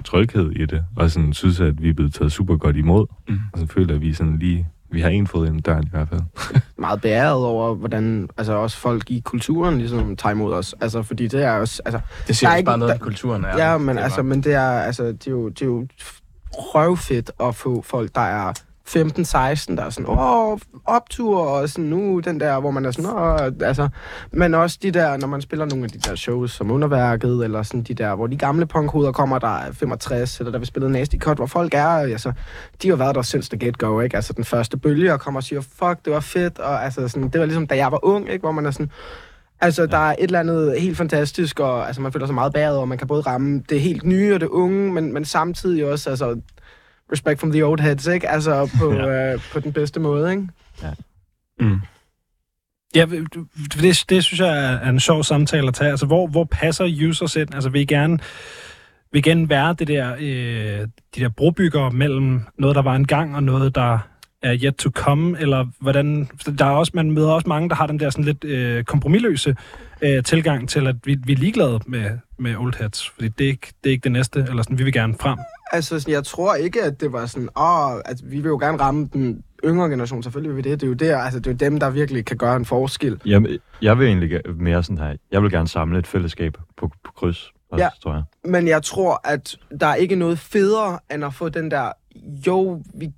tryghed 0.05 0.51
i 0.53 0.67
det, 0.67 0.85
og 0.97 1.11
sådan 1.11 1.33
synes, 1.33 1.61
at 1.61 1.83
vi 1.83 1.89
er 1.89 1.95
blevet 1.95 2.15
taget 2.15 2.33
super 2.33 2.57
godt 2.57 2.77
imod. 2.77 3.07
Mm. 3.29 3.39
Og 3.53 3.59
så 3.59 3.67
føler 3.67 3.95
at 3.95 4.01
vi 4.01 4.13
sådan 4.13 4.39
lige, 4.39 4.67
vi 4.91 5.01
har 5.01 5.09
en 5.09 5.27
fod 5.27 5.47
ind 5.47 5.57
i 5.59 5.61
døren 5.61 5.85
i 5.85 5.91
hvert 5.91 6.09
fald. 6.09 6.21
Meget 6.79 7.01
beæret 7.01 7.45
over, 7.45 7.75
hvordan 7.75 8.29
altså 8.37 8.53
også 8.53 8.77
folk 8.77 9.11
i 9.11 9.21
kulturen 9.25 9.79
ligesom 9.79 10.17
tager 10.17 10.33
imod 10.33 10.55
os. 10.55 10.75
Altså, 10.81 11.03
fordi 11.03 11.29
det 11.29 11.45
er 11.45 11.53
også, 11.53 11.83
altså, 11.85 12.01
Det 12.27 12.37
siger 12.37 12.49
er 12.49 12.53
også 12.53 12.59
ikke- 12.59 12.67
bare 12.67 12.79
noget 12.79 12.93
der- 12.93 12.99
kulturen. 13.05 13.45
Er, 13.45 13.57
Ja, 13.71 13.79
men 13.79 13.89
det 13.97 14.01
er 14.01 14.05
altså, 14.05 14.23
men 14.23 14.43
det 14.43 14.55
er, 14.55 14.71
altså, 14.71 15.05
det 15.07 15.27
er 15.27 15.31
jo, 15.31 15.49
det 15.49 15.63
er 15.63 15.67
jo 15.67 15.87
røvfedt 16.53 17.31
at 17.41 17.55
få 17.55 17.83
folk, 17.83 18.15
der 18.15 18.21
er 18.21 18.53
15-16, 18.89 19.77
der 19.77 19.85
er 19.85 19.91
sådan, 19.91 20.07
åh, 20.09 20.59
optur, 20.85 21.41
og 21.41 21.69
sådan 21.69 21.85
nu, 21.85 22.21
den 22.21 22.41
der, 22.41 22.61
hvor 22.61 22.71
man 22.71 22.85
er 22.85 22.91
sådan, 22.91 23.11
åh, 23.11 23.67
altså, 23.69 23.89
men 24.33 24.55
også 24.55 24.79
de 24.83 24.91
der, 24.91 25.17
når 25.17 25.27
man 25.27 25.41
spiller 25.41 25.65
nogle 25.65 25.85
af 25.85 25.91
de 25.91 25.99
der 25.99 26.15
shows 26.15 26.53
som 26.53 26.71
underværket, 26.71 27.45
eller 27.45 27.63
sådan 27.63 27.83
de 27.83 27.95
der, 27.95 28.15
hvor 28.15 28.27
de 28.27 28.37
gamle 28.37 28.67
punkhoveder 28.67 29.13
kommer, 29.13 29.39
der 29.39 29.59
er 29.59 29.73
65, 29.73 30.39
eller 30.39 30.53
der 30.53 30.59
vi 30.59 30.67
spillede 30.67 30.93
Nasty 30.93 31.17
Cut, 31.17 31.37
hvor 31.37 31.47
folk 31.47 31.75
er, 31.75 31.89
altså, 31.89 32.33
de 32.83 32.89
har 32.89 32.97
været 32.97 33.15
der 33.15 33.23
since 33.23 33.51
the 33.51 33.67
get-go, 33.67 34.01
ikke? 34.01 34.17
Altså, 34.17 34.33
den 34.33 34.45
første 34.45 34.77
bølge, 34.77 35.13
og 35.13 35.21
kommer 35.21 35.41
og 35.41 35.45
siger, 35.45 35.61
fuck, 35.61 36.05
det 36.05 36.13
var 36.13 36.21
fedt, 36.21 36.59
og 36.59 36.85
altså, 36.85 37.09
sådan, 37.09 37.29
det 37.29 37.41
var 37.41 37.47
ligesom, 37.47 37.67
da 37.67 37.77
jeg 37.77 37.93
var 37.93 38.05
ung, 38.05 38.29
ikke? 38.29 38.43
Hvor 38.43 38.53
man 38.53 38.67
er 38.67 38.71
sådan, 38.71 38.91
Altså, 39.61 39.87
der 39.87 39.99
er 39.99 40.13
et 40.19 40.25
eller 40.25 40.41
andet 40.41 40.81
helt 40.81 40.97
fantastisk, 40.97 41.61
og 41.61 41.87
altså, 41.87 42.03
man 42.03 42.13
føler 42.13 42.27
sig 42.27 42.35
meget 42.35 42.53
bæret, 42.53 42.79
og 42.79 42.89
man 42.89 42.99
kan 42.99 43.07
både 43.07 43.21
ramme 43.21 43.63
det 43.69 43.81
helt 43.81 44.05
nye 44.05 44.35
og 44.35 44.41
det 44.41 44.49
unge, 44.49 44.93
men, 44.93 45.13
men 45.13 45.25
samtidig 45.25 45.93
også, 45.93 46.11
altså, 46.11 46.41
respect 47.13 47.41
from 47.41 47.53
the 47.53 47.67
old 47.67 47.81
heads, 47.81 48.07
ikke? 48.07 48.29
Altså, 48.29 48.71
på, 48.79 48.93
ja. 48.93 49.33
øh, 49.33 49.41
på 49.53 49.61
den 49.61 49.73
bedste 49.73 50.01
måde, 50.01 50.31
ikke? 50.31 50.49
Mm. 51.61 51.81
Ja, 52.95 53.07
det, 53.83 54.05
det 54.09 54.25
synes 54.25 54.41
jeg 54.41 54.75
er 54.85 54.91
en 54.91 55.01
sjov 55.01 55.25
samtale 55.25 55.69
at 55.69 55.75
tage. 55.75 55.91
Altså, 55.91 56.07
hvor, 56.07 56.27
hvor 56.27 56.45
passer 56.45 57.09
users 57.09 57.37
ind? 57.37 57.55
Altså, 57.55 57.71
vil 57.71 57.81
I 57.81 57.85
gerne, 57.85 58.19
vil 59.13 59.19
I 59.19 59.23
gerne 59.23 59.49
være 59.49 59.75
det 59.79 59.89
der, 59.89 60.15
øh, 60.15 60.89
de 61.15 61.21
der 61.21 61.29
brobygger 61.29 61.91
mellem 61.91 62.41
noget, 62.59 62.77
der 62.77 62.83
var 62.83 62.95
engang, 62.95 63.37
og 63.37 63.43
noget, 63.43 63.75
der 63.75 63.99
er 64.43 64.59
yet 64.63 64.77
to 64.77 64.91
come, 64.91 65.41
eller 65.41 65.67
hvordan... 65.81 66.29
Der 66.59 66.65
er 66.65 66.71
også, 66.71 66.93
man 66.95 67.11
møder 67.11 67.31
også 67.31 67.49
mange, 67.49 67.69
der 67.69 67.75
har 67.75 67.87
den 67.87 68.01
der 68.01 68.11
sådan 68.11 68.25
lidt 68.25 68.45
øh, 68.45 68.85
kompromilløse 68.85 69.57
øh, 70.03 70.23
tilgang 70.23 70.69
til, 70.69 70.87
at 70.87 70.97
vi, 71.05 71.17
vi 71.25 71.33
er 71.33 71.37
ligeglade 71.37 71.81
med, 71.87 72.11
med 72.39 72.57
old 72.57 72.75
heads, 72.79 73.09
fordi 73.09 73.29
det 73.29 73.45
er, 73.45 73.49
ikke, 73.49 73.73
det 73.85 73.91
er 73.91 73.93
ikke 73.93 74.05
det 74.05 74.13
næste, 74.13 74.47
eller 74.49 74.63
sådan, 74.63 74.79
vi 74.79 74.85
vil 74.85 74.93
gerne 74.93 75.15
frem. 75.21 75.39
Altså, 75.73 76.01
sådan, 76.01 76.13
jeg 76.15 76.25
tror 76.25 76.55
ikke, 76.55 76.83
at 76.83 77.01
det 77.01 77.13
var 77.13 77.27
sådan, 77.27 77.49
åh, 77.61 77.95
altså, 78.05 78.25
vi 78.25 78.37
vil 78.41 78.49
jo 78.49 78.59
gerne 78.59 78.79
ramme 78.81 79.09
den 79.13 79.43
yngre 79.65 79.89
generation, 79.89 80.23
selvfølgelig 80.23 80.57
vil 80.57 80.65
vi 80.65 80.71
det. 80.71 80.81
Det 80.81 80.87
er 80.87 80.89
jo, 80.89 80.95
der, 80.95 81.19
altså, 81.19 81.39
det 81.41 81.47
er 81.47 81.51
jo 81.51 81.57
dem, 81.71 81.81
der 81.81 81.91
virkelig 81.91 82.25
kan 82.25 82.37
gøre 82.37 82.57
en 82.57 82.65
forskel. 82.65 83.21
Jamen, 83.27 83.59
jeg 83.83 83.99
vil 83.99 84.07
egentlig 84.07 84.33
ge- 84.33 84.53
mere 84.63 84.83
sådan 84.83 84.99
her, 84.99 85.17
jeg 85.33 85.43
vil 85.43 85.51
gerne 85.51 85.69
samle 85.69 85.99
et 85.99 86.07
fællesskab 86.07 86.53
på, 86.77 86.91
på 87.05 87.13
kryds, 87.17 87.51
også, 87.71 87.85
Ja. 87.85 87.89
tror 88.03 88.13
jeg. 88.15 88.23
Men 88.45 88.69
jeg 88.69 88.83
tror, 88.83 89.21
at 89.25 89.57
der 89.81 89.87
er 89.87 89.95
ikke 89.95 90.17
noget 90.17 90.39
federe, 90.39 90.99
end 91.15 91.25
at 91.25 91.35
få 91.35 91.49
den 91.49 91.71
der, 91.71 91.93
jo, 92.47 92.83
vi 92.95 93.11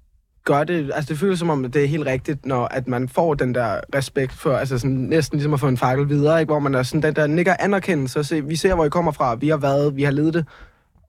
gør 0.45 0.65
det, 0.65 0.91
altså 0.95 1.09
det 1.13 1.19
føles 1.21 1.39
som 1.39 1.51
om, 1.51 1.65
at 1.65 1.75
det 1.75 1.85
er 1.85 1.89
helt 1.89 2.07
rigtigt, 2.07 2.47
når 2.47 2.65
at 2.65 2.89
man 2.89 3.09
får 3.09 3.35
den 3.35 3.55
der 3.55 3.81
respekt 3.95 4.33
for, 4.33 4.53
altså 4.57 4.79
sådan, 4.79 4.97
næsten 4.97 5.37
ligesom 5.39 5.55
at 5.55 5.61
få 5.61 5.69
en 5.69 5.77
fakkel 5.77 6.09
videre, 6.09 6.41
ikke? 6.41 6.51
hvor 6.53 6.59
man 6.59 6.75
er 6.75 6.83
sådan 6.83 7.03
den 7.03 7.15
der 7.17 7.27
nikker 7.27 7.55
anerkendelse, 7.59 8.19
og 8.19 8.25
se, 8.27 8.45
vi 8.45 8.57
ser, 8.57 8.75
hvor 8.75 8.85
I 8.85 8.89
kommer 8.89 9.13
fra, 9.13 9.35
vi 9.35 9.49
har 9.49 9.57
været, 9.57 9.97
vi 9.97 10.03
har 10.03 10.11
ledet 10.13 10.35
det, 10.35 10.47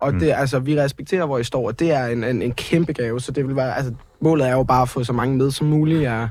og 0.01 0.13
Mm. 0.13 0.19
det, 0.19 0.33
altså, 0.37 0.59
vi 0.59 0.79
respekterer, 0.81 1.25
hvor 1.25 1.37
I 1.37 1.43
står, 1.43 1.67
og 1.67 1.79
det 1.79 1.91
er 1.91 2.05
en, 2.05 2.23
en, 2.23 2.41
en 2.41 2.51
kæmpe 2.51 2.93
gave, 2.93 3.19
så 3.21 3.31
det 3.31 3.47
vil 3.47 3.55
være, 3.55 3.75
altså, 3.77 3.93
målet 4.21 4.47
er 4.47 4.51
jo 4.51 4.63
bare 4.63 4.81
at 4.81 4.89
få 4.89 5.03
så 5.03 5.13
mange 5.13 5.37
med 5.37 5.51
som 5.51 5.67
muligt, 5.67 6.01
ja. 6.01 6.27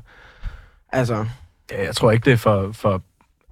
altså, 0.93 1.25
Ja, 1.73 1.85
jeg 1.85 1.95
tror 1.97 2.11
ikke, 2.11 2.25
det 2.25 2.33
er 2.33 2.37
for, 2.37 2.71
for, 2.73 3.03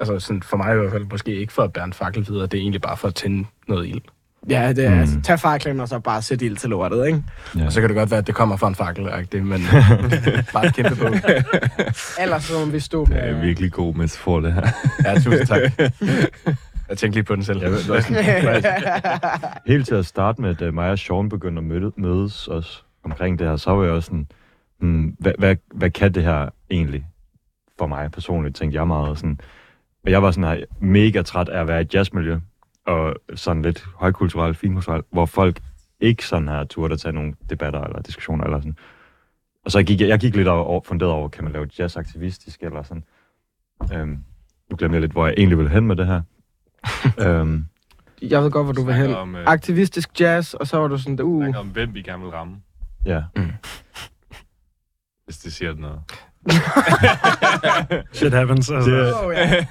altså 0.00 0.18
sådan 0.26 0.42
for 0.42 0.56
mig 0.56 0.72
i 0.74 0.76
hvert 0.76 0.92
fald, 0.92 1.06
måske 1.10 1.34
ikke 1.40 1.52
for 1.52 1.62
at 1.62 1.72
bære 1.72 1.84
en 1.84 1.92
fakkel 1.92 2.26
videre. 2.28 2.42
Det 2.46 2.54
er 2.54 2.60
egentlig 2.60 2.80
bare 2.80 2.96
for 2.96 3.08
at 3.08 3.14
tænde 3.14 3.44
noget 3.68 3.86
ild. 3.88 4.00
ja, 4.48 4.72
det 4.72 4.84
er, 4.84 4.88
Mm. 4.90 4.94
mm. 4.94 5.00
altså, 5.00 5.20
tag 5.24 5.40
faklen 5.40 5.80
og 5.80 5.88
så 5.88 5.98
bare 5.98 6.22
sæt 6.22 6.42
ild 6.42 6.56
til 6.56 6.70
lortet, 6.70 7.06
ikke? 7.06 7.22
Ja. 7.58 7.66
Og 7.66 7.72
så 7.72 7.80
kan 7.80 7.88
det 7.90 7.96
godt 7.96 8.10
være, 8.10 8.18
at 8.18 8.26
det 8.26 8.34
kommer 8.34 8.56
fra 8.56 8.68
en 8.68 8.74
fakkel, 8.74 9.06
det, 9.32 9.46
men 9.46 9.60
bare 10.52 10.66
et 10.66 10.74
kæmpe 10.74 10.96
bog. 10.96 11.14
Ellers 12.20 12.44
så 12.44 12.58
må 12.58 12.64
vi 12.72 12.80
stå 12.80 13.04
Det 13.04 13.24
er 13.24 13.40
virkelig 13.40 13.72
god 13.72 13.94
metafor, 13.94 14.40
det 14.40 14.52
her. 14.52 14.68
Ja, 15.04 15.14
tusind 15.14 15.46
tak. 15.46 15.60
Jeg 16.88 16.98
tænkte 16.98 17.16
lige 17.16 17.24
på 17.24 17.34
den 17.34 17.42
selv. 17.44 17.60
Jeg 17.60 17.70
også- 17.72 18.12
Helt 19.72 19.86
til 19.86 19.94
at 19.94 20.06
starte 20.06 20.40
med, 20.42 20.54
da 20.54 20.70
mig 20.70 20.90
og 20.90 20.98
Sean 20.98 21.28
begyndte 21.28 21.60
at 21.60 21.64
møde, 21.64 21.92
mødes 21.96 22.48
os 22.48 22.84
omkring 23.04 23.38
det 23.38 23.46
her, 23.48 23.56
så 23.56 23.70
var 23.70 23.84
jeg 23.84 23.92
også 23.92 24.06
sådan, 24.06 24.28
hmm, 24.80 25.16
hvad, 25.18 25.32
hvad, 25.38 25.56
hvad 25.74 25.90
kan 25.90 26.14
det 26.14 26.22
her 26.22 26.48
egentlig 26.70 27.06
for 27.78 27.86
mig 27.86 28.10
personligt, 28.10 28.56
tænkte 28.56 28.76
jeg 28.78 28.86
meget 28.86 29.18
sådan. 29.18 29.40
Og 30.04 30.10
jeg 30.10 30.22
var 30.22 30.30
sådan 30.30 30.58
her 30.58 30.64
mega 30.80 31.22
træt 31.22 31.48
af 31.48 31.60
at 31.60 31.68
være 31.68 31.78
i 31.78 31.82
et 31.82 31.94
jazzmiljø, 31.94 32.38
og 32.86 33.14
sådan 33.34 33.62
lidt 33.62 33.84
højkulturelt, 33.96 34.56
finkulturelt, 34.56 35.06
hvor 35.12 35.26
folk 35.26 35.60
ikke 36.00 36.26
sådan 36.26 36.48
her 36.48 36.64
turde 36.64 36.92
at 36.92 37.00
tage 37.00 37.12
nogle 37.12 37.34
debatter 37.50 37.80
eller 37.84 38.02
diskussioner 38.02 38.44
eller 38.44 38.58
sådan. 38.60 38.76
Og 39.64 39.70
så 39.70 39.82
gik 39.82 40.00
jeg, 40.00 40.08
jeg 40.08 40.18
gik 40.18 40.36
lidt 40.36 40.48
over, 40.48 40.80
funderet 40.84 41.12
over, 41.12 41.28
kan 41.28 41.44
man 41.44 41.52
lave 41.52 41.68
jazz 41.78 41.96
aktivistisk 41.96 42.62
eller 42.62 42.82
sådan. 42.82 43.04
Øhm, 43.94 44.18
nu 44.70 44.76
glemmer 44.76 44.94
jeg 44.94 45.00
lidt, 45.00 45.12
hvor 45.12 45.26
jeg 45.26 45.34
egentlig 45.36 45.58
vil 45.58 45.68
hen 45.68 45.86
med 45.86 45.96
det 45.96 46.06
her. 46.06 46.22
øhm, 47.26 47.64
jeg 48.22 48.42
ved 48.42 48.50
godt, 48.50 48.66
hvor 48.66 48.72
du 48.72 48.82
vil 48.84 48.94
hen. 48.94 49.14
Om, 49.14 49.36
øh, 49.36 49.42
Aktivistisk 49.46 50.20
jazz, 50.20 50.54
og 50.54 50.66
så 50.66 50.76
var 50.78 50.88
du 50.88 50.98
sådan, 50.98 51.20
uh, 51.20 51.42
snakker 51.42 51.60
om, 51.60 51.66
hvem 51.66 51.94
vi 51.94 52.02
gerne 52.02 52.22
vil 52.22 52.30
ramme, 52.30 52.56
Ja. 53.06 53.22
hvis 55.24 55.38
det 55.38 55.52
siger 55.52 55.74
noget. 55.74 56.00
Shit 58.16 58.32
happens. 58.32 58.70
Altså. 58.70 58.90
Det, 58.90 59.14
oh, 59.24 59.32
ja. 59.34 59.64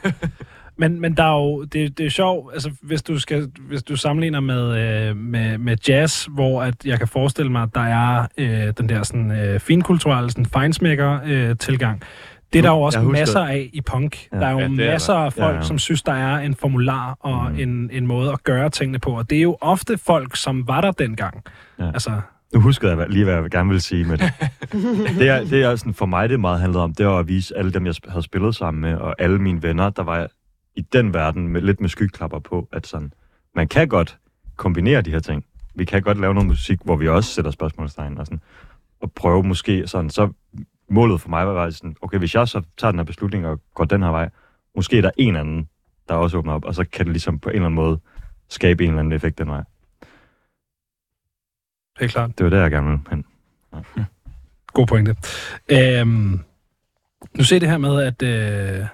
Men, 0.80 1.00
men 1.02 1.18
der 1.18 1.24
er 1.24 1.34
jo, 1.38 1.64
det, 1.64 1.98
det 1.98 2.06
er 2.06 2.10
sjovt, 2.10 2.54
altså 2.54 2.72
hvis 2.82 3.04
du, 3.04 3.20
skal, 3.20 3.52
hvis 3.60 3.84
du 3.84 3.96
sammenligner 3.96 4.40
med, 4.40 4.78
øh, 4.78 5.16
med, 5.16 5.58
med 5.58 5.78
jazz, 5.88 6.26
hvor 6.26 6.62
at 6.64 6.86
jeg 6.86 6.98
kan 7.00 7.08
forestille 7.08 7.52
mig, 7.52 7.64
at 7.64 7.70
der 7.76 7.82
er 7.82 8.28
øh, 8.38 8.74
den 8.78 8.90
der 8.90 9.04
sådan, 9.04 9.32
øh, 9.32 9.60
finkulturelle, 9.60 10.32
sådan 10.32 10.46
feinsmækker 10.46 11.20
øh, 11.26 11.56
tilgang. 11.58 12.02
Det 12.54 12.60
er 12.60 12.64
der 12.64 12.70
jo 12.70 12.82
også 12.82 13.00
husker- 13.00 13.20
masser 13.20 13.40
af 13.40 13.70
i 13.74 13.82
punk. 13.82 14.28
Ja. 14.34 14.40
der 14.40 14.46
er 14.48 14.52
jo 14.52 14.58
Ja, 14.60 14.66
er 14.66 14.70
masser 14.70 15.14
af 15.14 15.34
folk, 15.34 15.54
Ja, 15.54 15.56
ja. 15.56 15.62
som 15.62 15.80
synes, 15.80 16.04
der 16.04 16.14
er 16.14 16.38
en 16.40 16.56
formular 16.56 17.18
og 17.20 17.52
Mm. 17.52 17.60
en, 17.60 17.90
en 17.94 18.08
måde 18.08 18.32
at 18.32 18.44
gøre 18.44 18.70
tingene 18.70 19.00
på. 19.00 19.12
Og 19.18 19.30
det 19.30 19.38
er 19.38 19.42
jo 19.42 19.58
ofte 19.62 19.98
folk, 19.98 20.36
som 20.36 20.68
var 20.68 20.82
der 20.82 20.92
dengang. 20.92 21.44
Ja. 21.80 21.88
Altså, 21.88 22.12
nu 22.54 22.60
huskede 22.60 22.98
jeg 22.98 23.10
lige, 23.10 23.24
hvad 23.24 23.34
jeg 23.34 23.52
gerne 23.52 23.70
ville 23.70 23.82
sige 23.82 24.06
med 24.06 24.18
det. 24.18 24.32
det, 25.20 25.30
er, 25.30 25.44
det 25.44 25.64
er 25.64 25.76
sådan, 25.76 25.94
for 25.94 26.06
mig, 26.06 26.30
det 26.30 26.40
meget 26.40 26.60
handlede 26.60 26.84
om, 26.84 26.94
det 26.94 27.06
var 27.06 27.20
at 27.20 27.28
vise 27.28 27.58
alle 27.58 27.72
dem, 27.72 27.86
jeg 27.86 27.94
havde 28.08 28.24
spillet 28.24 28.56
sammen 28.56 28.82
med, 28.82 28.94
og 28.96 29.16
alle 29.22 29.40
mine 29.40 29.64
venner, 29.64 29.90
der 29.90 30.04
var 30.04 30.28
i 30.76 30.82
den 30.82 31.14
verden 31.14 31.48
med 31.48 31.62
lidt 31.62 31.82
med 31.82 31.90
skyklapper 31.90 32.40
på, 32.40 32.68
at 32.74 32.88
sådan, 32.88 33.12
man 33.56 33.68
kan 33.68 33.88
godt 33.88 34.18
kombinere 34.56 35.02
de 35.02 35.12
her 35.12 35.20
ting. 35.20 35.46
Vi 35.76 35.86
kan 35.86 36.02
godt 36.02 36.20
lave 36.20 36.34
noget 36.34 36.48
musik, 36.48 36.80
hvor 36.84 36.96
vi 36.96 37.08
også 37.08 37.34
sætter 37.34 37.52
spørgsmålstegn 37.52 38.18
og 38.18 38.26
sådan, 38.26 38.42
og 39.02 39.12
prøve 39.12 39.44
måske 39.44 39.88
sådan, 39.88 40.10
så 40.10 40.30
målet 40.90 41.22
for 41.22 41.30
mig 41.30 41.48
var 41.48 41.70
sådan, 41.70 41.96
okay, 42.02 42.18
hvis 42.18 42.36
jeg 42.36 42.48
så 42.48 42.62
tager 42.78 42.92
den 42.92 43.00
her 43.00 43.06
beslutning 43.06 43.48
og 43.48 43.62
går 43.74 43.86
den 43.86 44.04
her 44.04 44.10
vej, 44.10 44.30
måske 44.76 44.98
er 44.98 45.02
der 45.02 45.12
en 45.18 45.36
anden, 45.36 45.70
der 46.10 46.14
også 46.14 46.38
åbner 46.38 46.54
op, 46.54 46.66
og 46.66 46.76
så 46.76 46.84
kan 46.84 47.06
det 47.06 47.14
ligesom 47.14 47.40
på 47.40 47.50
en 47.50 47.56
eller 47.56 47.66
anden 47.66 47.76
måde 47.76 48.00
skabe 48.50 48.84
en 48.84 48.90
eller 48.90 49.00
anden 49.00 49.14
effekt 49.14 49.38
den 49.38 49.48
vej. 49.48 49.64
helt 52.00 52.12
klart. 52.12 52.38
Det 52.38 52.44
var 52.44 52.50
der, 52.50 52.62
jeg 52.62 52.72
gerne 52.72 52.88
ville 52.88 53.02
hen. 53.10 53.26
God 54.74 54.88
pointe. 54.88 55.16
Øhm, 55.70 56.40
nu 57.38 57.44
ser 57.44 57.60
det 57.60 57.70
her 57.70 57.78
med, 57.78 58.02
at, 58.04 58.24
øh, 58.24 58.86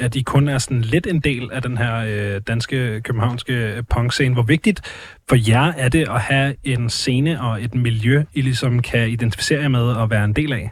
at 0.00 0.14
I 0.16 0.22
kun 0.22 0.48
er 0.48 0.58
sådan 0.58 0.80
lidt 0.80 1.06
en 1.06 1.20
del 1.20 1.52
af 1.52 1.62
den 1.62 1.78
her 1.78 1.96
øh, 1.96 2.40
danske, 2.46 3.00
københavnske 3.00 3.84
punkscene. 3.90 4.34
Hvor 4.34 4.42
vigtigt 4.42 4.80
for 5.28 5.50
jer 5.50 5.72
er 5.72 5.88
det 5.88 6.08
at 6.08 6.20
have 6.20 6.56
en 6.64 6.90
scene 6.90 7.40
og 7.42 7.62
et 7.62 7.74
miljø, 7.74 8.24
I 8.32 8.40
ligesom 8.40 8.82
kan 8.82 9.10
identificere 9.10 9.60
jer 9.60 9.68
med 9.68 9.82
og 9.82 10.10
være 10.10 10.24
en 10.24 10.32
del 10.32 10.52
af? 10.52 10.70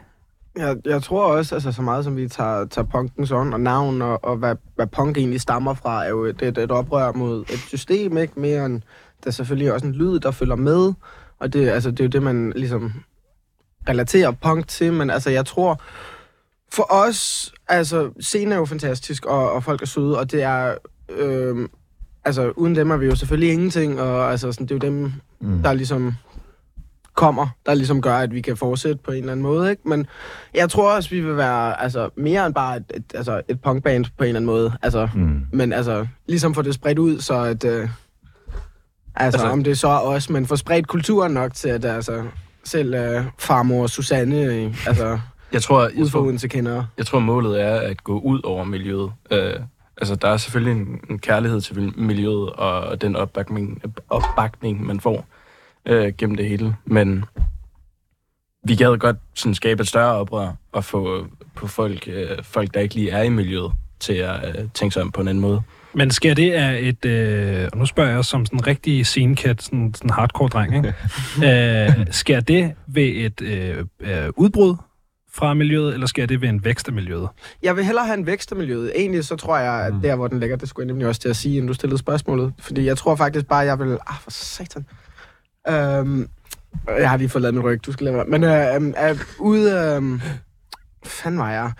Jeg, 0.57 0.77
jeg 0.85 1.03
tror 1.03 1.25
også, 1.25 1.55
altså 1.55 1.71
så 1.71 1.81
meget 1.81 2.03
som 2.03 2.17
vi 2.17 2.27
tager, 2.27 2.65
tager 2.65 2.87
punkens 2.91 3.31
ånd 3.31 3.53
og 3.53 3.59
navn, 3.59 4.01
og, 4.01 4.23
og 4.23 4.35
hvad, 4.37 4.55
hvad 4.75 4.87
punk 4.87 5.17
egentlig 5.17 5.41
stammer 5.41 5.73
fra, 5.73 6.05
er 6.05 6.09
jo 6.09 6.23
et, 6.25 6.41
et, 6.41 6.57
et 6.57 6.71
oprør 6.71 7.11
mod 7.11 7.41
et 7.41 7.59
system, 7.67 8.17
ikke? 8.17 8.39
Mere 8.39 8.65
end, 8.65 8.81
der 9.23 9.27
er 9.27 9.31
selvfølgelig 9.31 9.73
også 9.73 9.85
en 9.87 9.93
lyd, 9.95 10.19
der 10.19 10.31
følger 10.31 10.55
med, 10.55 10.93
og 11.39 11.53
det, 11.53 11.69
altså, 11.69 11.91
det 11.91 11.99
er 11.99 12.03
jo 12.03 12.09
det, 12.09 12.23
man 12.23 12.53
ligesom 12.55 12.91
relaterer 13.89 14.31
punk 14.31 14.67
til, 14.67 14.93
men 14.93 15.09
altså 15.09 15.29
jeg 15.29 15.45
tror, 15.45 15.81
for 16.73 16.93
os, 16.93 17.51
altså 17.67 18.09
scenen 18.19 18.51
er 18.51 18.57
jo 18.57 18.65
fantastisk, 18.65 19.25
og, 19.25 19.51
og 19.51 19.63
folk 19.63 19.81
er 19.81 19.85
søde, 19.85 20.19
og 20.19 20.31
det 20.31 20.43
er, 20.43 20.75
øh, 21.09 21.69
altså 22.25 22.49
uden 22.55 22.75
dem 22.75 22.91
er 22.91 22.97
vi 22.97 23.05
jo 23.05 23.15
selvfølgelig 23.15 23.53
ingenting, 23.53 24.01
og 24.01 24.31
altså 24.31 24.51
sådan, 24.51 24.67
det 24.67 24.71
er 24.71 24.87
jo 24.87 24.93
dem, 24.93 25.11
Mm. 25.43 25.63
der 25.63 25.73
ligesom 25.73 26.13
kommer, 27.15 27.47
der 27.65 27.73
ligesom 27.73 28.01
gør, 28.01 28.15
at 28.17 28.33
vi 28.33 28.41
kan 28.41 28.57
fortsætte 28.57 28.99
på 29.03 29.11
en 29.11 29.17
eller 29.17 29.31
anden 29.31 29.43
måde, 29.43 29.69
ikke? 29.71 29.89
Men 29.89 30.07
jeg 30.53 30.69
tror 30.69 30.95
også, 30.95 31.09
vi 31.09 31.19
vil 31.21 31.37
være 31.37 31.81
altså, 31.83 32.09
mere 32.15 32.45
end 32.45 32.53
bare 32.53 32.77
et, 32.77 32.83
et, 32.95 33.03
altså, 33.15 33.41
et 33.47 33.61
punkband 33.61 34.05
på 34.05 34.23
en 34.23 34.27
eller 34.27 34.37
anden 34.39 34.45
måde. 34.45 34.73
Altså, 34.81 35.07
Mm. 35.15 35.41
men 35.53 35.73
altså, 35.73 36.07
ligesom 36.27 36.53
få 36.53 36.61
det 36.61 36.73
spredt 36.73 36.99
ud, 36.99 37.19
så 37.19 37.33
at... 37.41 37.63
Øh, 37.63 37.89
altså, 39.15 39.37
Altså- 39.37 39.47
om 39.47 39.63
det 39.63 39.71
er 39.71 39.75
så 39.75 39.87
os, 39.87 40.29
men 40.29 40.45
få 40.47 40.55
spredt 40.55 40.87
kulturen 40.87 41.31
nok 41.31 41.53
til, 41.53 41.69
at 41.69 41.85
altså, 41.85 42.23
selv 42.63 42.93
øh, 42.93 43.23
farmor 43.39 43.87
Susanne, 43.87 44.41
øh, 44.41 44.75
altså, 44.87 45.19
Jeg 45.53 45.61
tror, 45.61 45.81
jeg 45.83 45.91
for 45.97 46.09
tror, 46.09 46.19
Odense 46.21 46.47
kender. 46.47 46.83
jeg 46.97 47.05
tror, 47.05 47.19
målet 47.19 47.61
er 47.61 47.75
at 47.79 48.03
gå 48.03 48.19
ud 48.19 48.41
over 48.43 48.63
miljøet. 48.63 49.11
Øh, 49.31 49.53
altså, 49.97 50.15
der 50.15 50.27
er 50.27 50.37
selvfølgelig 50.37 50.81
en, 50.81 50.99
en 51.09 51.19
kærlighed 51.19 51.61
til 51.61 51.93
miljøet 51.97 52.49
og 52.49 53.01
den 53.01 53.15
opbakning, 53.15 53.81
opbakning 54.09 54.85
man 54.85 54.99
får 54.99 55.25
øh, 55.85 56.13
gennem 56.17 56.37
det 56.37 56.49
hele. 56.49 56.75
Men 56.85 57.25
vi 58.63 58.75
gad 58.75 58.97
godt 58.97 59.17
sådan, 59.35 59.55
skabe 59.55 59.81
et 59.81 59.87
større 59.87 60.15
oprør 60.15 60.51
og 60.71 60.85
få 60.85 61.27
på 61.55 61.67
folk, 61.67 62.07
øh, 62.07 62.43
folk, 62.43 62.73
der 62.73 62.79
ikke 62.79 62.95
lige 62.95 63.09
er 63.09 63.23
i 63.23 63.29
miljøet, 63.29 63.71
til 63.99 64.13
at 64.13 64.59
øh, 64.59 64.69
tænke 64.73 64.93
sig 64.93 65.01
om 65.01 65.11
på 65.11 65.21
en 65.21 65.27
anden 65.27 65.41
måde. 65.41 65.61
Men 65.93 66.11
sker 66.11 66.33
det 66.33 66.51
af 66.51 66.79
et, 66.81 67.05
øh, 67.05 67.69
og 67.71 67.77
nu 67.77 67.85
spørger 67.85 68.11
jeg 68.11 68.25
som 68.25 68.45
sådan 68.45 68.59
en 68.59 68.67
rigtig 68.67 69.05
scenekat, 69.05 69.63
sådan, 69.63 69.93
sådan 69.93 70.09
hardcore 70.09 70.49
dreng, 70.49 70.75
ikke? 70.75 70.93
øh, 71.99 72.05
sker 72.11 72.39
det 72.39 72.73
ved 72.87 73.03
et 73.03 73.41
øh, 73.41 73.85
øh, 73.99 74.29
udbrud 74.35 74.75
fra 75.33 75.53
miljøet, 75.53 75.93
eller 75.93 76.07
sker 76.07 76.25
det 76.25 76.41
ved 76.41 76.49
en 76.49 76.65
vækst 76.65 76.87
af 76.87 76.93
miljøet? 76.93 77.29
Jeg 77.63 77.75
vil 77.75 77.85
hellere 77.85 78.05
have 78.05 78.17
en 78.17 78.25
vækst 78.25 78.51
af 78.51 78.57
miljøet. 78.57 78.91
Egentlig 78.95 79.25
så 79.25 79.35
tror 79.35 79.57
jeg, 79.57 79.85
at 79.85 79.93
der, 80.03 80.15
hvor 80.15 80.27
den 80.27 80.39
ligger, 80.39 80.55
det 80.55 80.69
skulle 80.69 80.85
jeg 80.85 80.87
nemlig 80.87 81.07
også 81.07 81.21
til 81.21 81.29
at 81.29 81.35
sige, 81.35 81.55
inden 81.55 81.67
du 81.67 81.73
stillede 81.73 81.97
spørgsmålet. 81.97 82.53
Fordi 82.59 82.85
jeg 82.85 82.97
tror 82.97 83.15
faktisk 83.15 83.45
bare, 83.45 83.59
jeg 83.59 83.79
vil... 83.79 83.97
Ah, 84.07 84.15
for 84.21 84.31
satan. 84.31 84.85
Øhm, 85.67 86.29
jeg 86.87 87.09
har 87.09 87.17
lige 87.17 87.29
fået 87.29 87.41
lavet 87.41 87.55
min 87.55 87.63
ryg, 87.63 87.85
du 87.85 87.91
skal 87.91 88.05
lade 88.05 88.15
være. 88.15 88.25
Men 88.25 88.43
øh, 88.43 88.75
øh, 88.75 89.09
øh, 89.09 89.19
ude... 89.39 89.71
Øh, 89.71 90.21
fanden 91.05 91.39
var 91.39 91.51
jeg? 91.51 91.71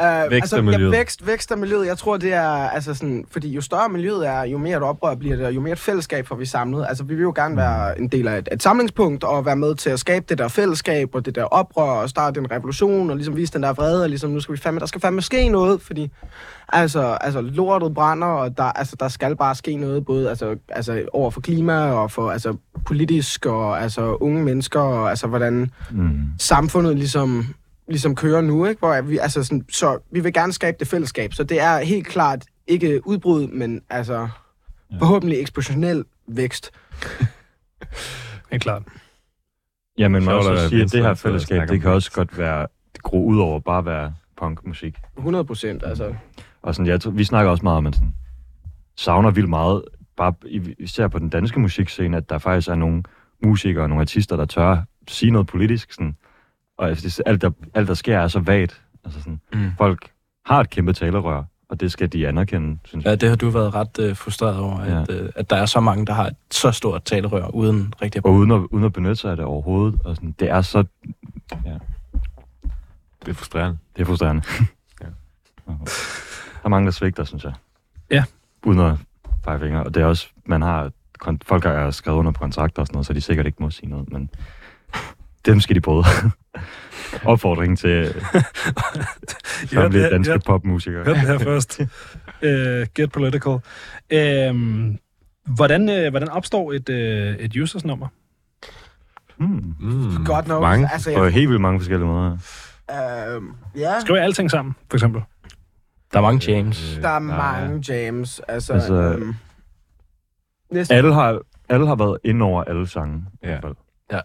Øh, 0.24 0.30
Vækst 0.30 0.52
af 0.52 0.62
miljøet. 0.64 0.92
Ja, 0.92 0.98
vækst, 0.98 1.26
vækst 1.26 1.52
af 1.52 1.58
miljøet. 1.58 1.86
Jeg 1.86 1.98
tror, 1.98 2.16
det 2.16 2.32
er... 2.32 2.48
Altså 2.50 2.94
sådan, 2.94 3.24
fordi 3.30 3.48
jo 3.48 3.60
større 3.60 3.88
miljøet 3.88 4.28
er, 4.28 4.42
jo 4.42 4.58
mere 4.58 4.76
et 4.76 4.82
oprør 4.82 5.14
bliver 5.14 5.36
det, 5.36 5.46
og 5.46 5.54
jo 5.54 5.60
mere 5.60 5.72
et 5.72 5.78
fællesskab 5.78 6.26
får 6.26 6.36
vi 6.36 6.46
samlet. 6.46 6.86
Altså, 6.88 7.04
vi 7.04 7.14
vil 7.14 7.22
jo 7.22 7.32
gerne 7.36 7.56
være 7.56 7.98
en 7.98 8.08
del 8.08 8.28
af 8.28 8.38
et, 8.38 8.48
et 8.52 8.62
samlingspunkt, 8.62 9.24
og 9.24 9.46
være 9.46 9.56
med 9.56 9.74
til 9.74 9.90
at 9.90 10.00
skabe 10.00 10.24
det 10.28 10.38
der 10.38 10.48
fællesskab, 10.48 11.14
og 11.14 11.26
det 11.26 11.34
der 11.34 11.44
oprør, 11.44 11.82
og 11.82 12.10
starte 12.10 12.40
en 12.40 12.50
revolution, 12.50 13.10
og 13.10 13.16
ligesom 13.16 13.36
vise 13.36 13.52
den 13.52 13.62
der 13.62 13.72
vrede, 13.72 14.02
og 14.02 14.08
ligesom, 14.08 14.30
nu 14.30 14.40
skal 14.40 14.54
vi 14.54 14.60
fandme, 14.60 14.80
der 14.80 14.86
skal 14.86 15.00
fandme 15.00 15.22
ske 15.22 15.48
noget, 15.48 15.82
fordi 15.82 16.10
altså, 16.68 17.18
altså 17.20 17.40
lortet 17.40 17.94
brænder, 17.94 18.26
og 18.26 18.56
der, 18.56 18.62
altså, 18.64 18.96
der 19.00 19.08
skal 19.08 19.36
bare 19.36 19.54
ske 19.54 19.76
noget, 19.76 20.04
både 20.04 20.28
altså, 20.28 20.56
altså, 20.68 21.04
over 21.12 21.30
for 21.30 21.40
klima, 21.40 21.90
og 21.90 22.10
for 22.10 22.30
altså, 22.30 22.56
politisk, 22.86 23.46
og 23.46 23.82
altså, 23.82 24.14
unge 24.20 24.44
mennesker, 24.44 24.80
og 24.80 25.10
altså, 25.10 25.26
hvordan 25.26 25.70
Mm. 25.90 26.18
samfundet 26.40 26.96
ligesom, 26.96 27.46
ligesom 27.88 28.14
kører 28.14 28.40
nu, 28.40 28.66
ikke? 28.66 28.78
Hvor 28.78 28.92
er 28.92 29.02
vi, 29.02 29.18
altså 29.18 29.44
sådan, 29.44 29.64
så 29.70 29.98
vi 30.10 30.20
vil 30.20 30.32
gerne 30.32 30.52
skabe 30.52 30.76
det 30.80 30.88
fællesskab, 30.88 31.32
så 31.32 31.44
det 31.44 31.60
er 31.60 31.78
helt 31.78 32.06
klart 32.06 32.44
ikke 32.66 33.06
udbrud, 33.06 33.46
men 33.48 33.82
altså 33.90 34.28
forhåbentlig 34.98 35.40
eksponentiel 35.40 36.04
vækst. 36.28 36.70
Helt 38.50 38.62
klart. 38.62 38.82
Ja, 39.98 40.08
men 40.08 40.24
man 40.24 40.34
også 40.34 40.52
at 40.52 40.68
sige, 40.68 40.82
at 40.82 40.92
det 40.92 41.02
her 41.02 41.14
fællesskab, 41.14 41.68
det 41.68 41.80
kan 41.82 41.90
også 41.90 42.12
godt 42.12 42.38
være 42.38 42.66
gro 42.98 43.24
ud 43.26 43.38
over 43.38 43.60
bare 43.60 43.78
at 43.78 43.84
være 43.84 44.14
punkmusik. 44.36 44.98
100 45.18 45.44
procent, 45.44 45.82
altså. 45.86 46.14
Og 46.62 46.74
sådan, 46.74 46.86
jeg, 46.86 47.00
tror- 47.00 47.10
vi 47.10 47.24
snakker 47.24 47.50
også 47.50 47.62
meget 47.62 47.76
om, 47.76 47.86
at 47.86 47.94
sådan, 47.94 48.14
savner 48.96 49.30
vildt 49.30 49.48
meget, 49.48 49.82
bare 50.16 50.34
i- 50.46 50.74
især 50.78 51.08
på 51.08 51.18
den 51.18 51.28
danske 51.28 51.60
musikscene, 51.60 52.16
at 52.16 52.30
der 52.30 52.38
faktisk 52.38 52.68
er 52.68 52.74
nogle 52.74 53.02
musikere 53.42 53.82
og 53.82 53.88
nogle 53.88 54.00
artister, 54.02 54.36
der 54.36 54.44
tør 54.44 54.82
sige 55.08 55.30
noget 55.32 55.46
politisk. 55.46 55.92
Sådan, 55.92 56.16
og 56.78 56.88
altså, 56.88 57.04
det, 57.08 57.22
alt, 57.28 57.42
der, 57.42 57.50
alt, 57.74 57.88
der 57.88 57.94
sker, 57.94 58.18
er 58.18 58.28
så 58.28 58.40
vagt. 58.40 58.82
Altså 59.04 59.20
sådan, 59.20 59.40
Mm. 59.52 59.70
folk 59.78 60.10
har 60.46 60.60
et 60.60 60.70
kæmpe 60.70 60.92
talerør, 60.92 61.42
og 61.68 61.80
det 61.80 61.92
skal 61.92 62.12
de 62.12 62.28
anerkende, 62.28 62.78
synes 62.84 63.04
jeg. 63.04 63.10
Ja, 63.10 63.14
det 63.16 63.28
har 63.28 63.36
du 63.36 63.50
været 63.50 63.74
ret 63.74 63.98
øh, 63.98 64.16
frustreret 64.16 64.58
over, 64.58 64.84
Ja. 64.84 65.02
at, 65.02 65.10
øh, 65.10 65.30
at 65.36 65.50
der 65.50 65.56
er 65.56 65.66
så 65.66 65.80
mange, 65.80 66.06
der 66.06 66.12
har 66.12 66.26
et 66.26 66.36
så 66.50 66.70
stort 66.70 67.04
talerør, 67.04 67.46
uden 67.46 67.94
rigtig 68.02 68.18
at 68.18 68.24
Og 68.24 68.32
uden 68.32 68.50
at, 68.50 68.56
uden 68.70 68.84
at 68.84 68.92
benytte 68.92 69.16
sig 69.16 69.30
af 69.30 69.36
det 69.36 69.44
overhovedet. 69.44 70.00
Og 70.04 70.16
sådan, 70.16 70.34
det 70.40 70.50
er 70.50 70.60
så... 70.62 70.84
Det 73.24 73.28
er 73.28 73.34
frustrerende. 73.34 73.78
Det 73.96 74.02
er 74.02 74.06
frustrerende. 74.06 74.42
Ja. 75.02 75.06
Der 75.72 76.64
er 76.64 76.68
mange, 76.68 76.86
der 76.86 76.92
svigter, 76.92 77.24
synes 77.24 77.44
jeg. 77.44 77.52
Ja. 78.10 78.24
Uden 78.66 78.80
at 78.80 78.94
pege 79.44 79.58
fingre. 79.58 79.82
Og 79.84 79.94
det 79.94 80.02
er 80.02 80.06
også, 80.06 80.28
man 80.44 80.62
har, 80.62 80.90
folk 81.46 81.64
har 81.64 81.90
skrevet 81.90 82.18
under 82.18 82.32
på 82.32 82.38
kontrakter 82.38 82.82
og 82.82 82.86
sådan 82.86 82.94
noget, 82.96 83.06
så 83.06 83.12
de 83.12 83.20
sikkert 83.20 83.46
ikke 83.46 83.62
må 83.62 83.70
sige 83.70 83.88
noget, 83.90 84.12
men 84.12 84.30
dem 85.46 85.60
skal 85.60 85.76
de 85.76 85.80
bryde. 85.80 86.04
Opfordring 87.32 87.78
til 87.78 88.14
samtlige 89.72 90.10
danske 90.10 90.32
ja. 90.32 90.38
popmusikere. 90.38 91.04
Hør 91.04 91.12
det 91.12 91.20
her 91.22 91.38
først. 91.38 91.80
Uh, 91.80 92.48
get 92.96 93.12
political. 93.12 93.52
Uh, 93.52 94.94
hvordan, 95.54 95.88
uh, 95.88 96.10
hvordan 96.10 96.28
opstår 96.28 96.72
et, 96.72 96.88
uh, 96.88 97.44
et 97.44 97.56
users-nummer? 97.62 98.08
Hmm. 99.36 99.74
Mm. 99.80 100.24
Godt 100.24 100.46
nok. 100.48 100.62
Mange. 100.62 100.88
Altså, 100.92 101.14
På 101.16 101.24
jeg, 101.24 101.32
helt 101.32 101.48
vildt 101.48 101.60
mange 101.60 101.80
forskellige 101.80 102.06
måder. 102.08 102.32
øh, 102.90 103.42
ja, 103.80 104.00
Skriver 104.00 104.16
jeg 104.18 104.24
alting 104.24 104.50
sammen, 104.50 104.74
for 104.90 104.96
eksempel? 104.96 105.22
Der 106.12 106.18
er 106.18 106.22
mange 106.22 106.52
James. 106.52 106.98
der 107.02 107.08
er 107.08 107.18
mange 107.18 107.92
jams. 107.92 108.40
Altså, 108.48 108.72
Altså, 108.72 108.72
altså 108.94 108.94
øhm, 109.18 109.34
næsten, 110.70 110.96
Alle 110.96 111.14
har, 111.14 111.40
alle 111.68 111.86
har 111.86 111.94
været 111.94 112.18
inde 112.24 112.44
over 112.44 112.64
alle 112.64 112.86
sange. 112.88 113.24
i 113.42 113.46
Ja. 113.46 113.48
hvert 113.48 113.62
fald. 114.10 114.22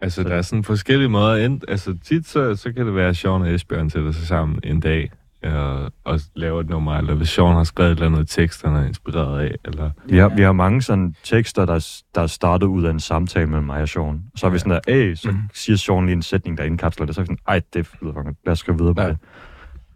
Altså, 0.00 0.22
der 0.22 0.34
er 0.34 0.42
sådan 0.42 0.64
forskellige 0.64 1.08
måder. 1.08 1.46
Ent, 1.46 1.64
altså, 1.68 1.96
tit 2.04 2.26
så, 2.28 2.56
så 2.56 2.72
kan 2.72 2.86
det 2.86 2.94
være, 2.94 3.08
at 3.08 3.16
Sean 3.16 3.42
og 3.42 3.54
Esbjørn 3.54 3.90
sætter 3.90 4.12
sig 4.12 4.26
sammen 4.26 4.60
en 4.64 4.80
dag. 4.80 5.10
og, 5.42 5.92
og 6.04 6.20
laver 6.34 6.60
et 6.60 6.68
nummer, 6.68 6.94
eller 6.98 7.14
hvis 7.14 7.28
Sean 7.28 7.54
har 7.56 7.64
skrevet 7.64 7.92
et 7.92 7.96
eller 7.96 8.06
andet 8.16 8.28
tekst, 8.28 8.64
han 8.64 8.76
er 8.76 8.86
inspireret 8.86 9.40
af, 9.40 9.54
eller... 9.64 9.90
Vi 10.08 10.18
har, 10.18 10.28
vi 10.28 10.42
har 10.42 10.52
mange 10.52 10.82
sådan 10.82 11.14
tekster, 11.24 11.64
der, 11.66 12.02
der 12.14 12.20
er 12.20 12.26
startet 12.26 12.66
ud 12.66 12.84
af 12.84 12.90
en 12.90 13.00
samtale 13.00 13.46
mellem 13.46 13.66
mig 13.66 13.82
og 13.82 13.88
Sean. 13.88 14.22
Så 14.36 14.46
er 14.46 14.50
vi 14.50 14.58
sådan 14.58 14.72
der, 14.72 14.80
hey, 14.92 15.14
så 15.14 15.30
Mhm. 15.30 15.38
siger 15.54 15.76
Sean 15.76 16.06
lige 16.06 16.12
en 16.16 16.22
sætning, 16.22 16.58
der 16.58 16.64
indkapsler 16.64 17.06
det. 17.06 17.14
Så 17.14 17.20
er 17.20 17.22
vi 17.22 17.26
sådan, 17.26 17.38
ej, 17.48 17.60
det 17.74 17.90
lyder 18.02 18.12
fucking. 18.12 18.36
Lad 18.46 18.52
os 18.52 18.58
skrive 18.58 18.78
videre 18.78 18.94
på 18.94 19.02
Ja. 19.02 19.08
det. 19.08 19.18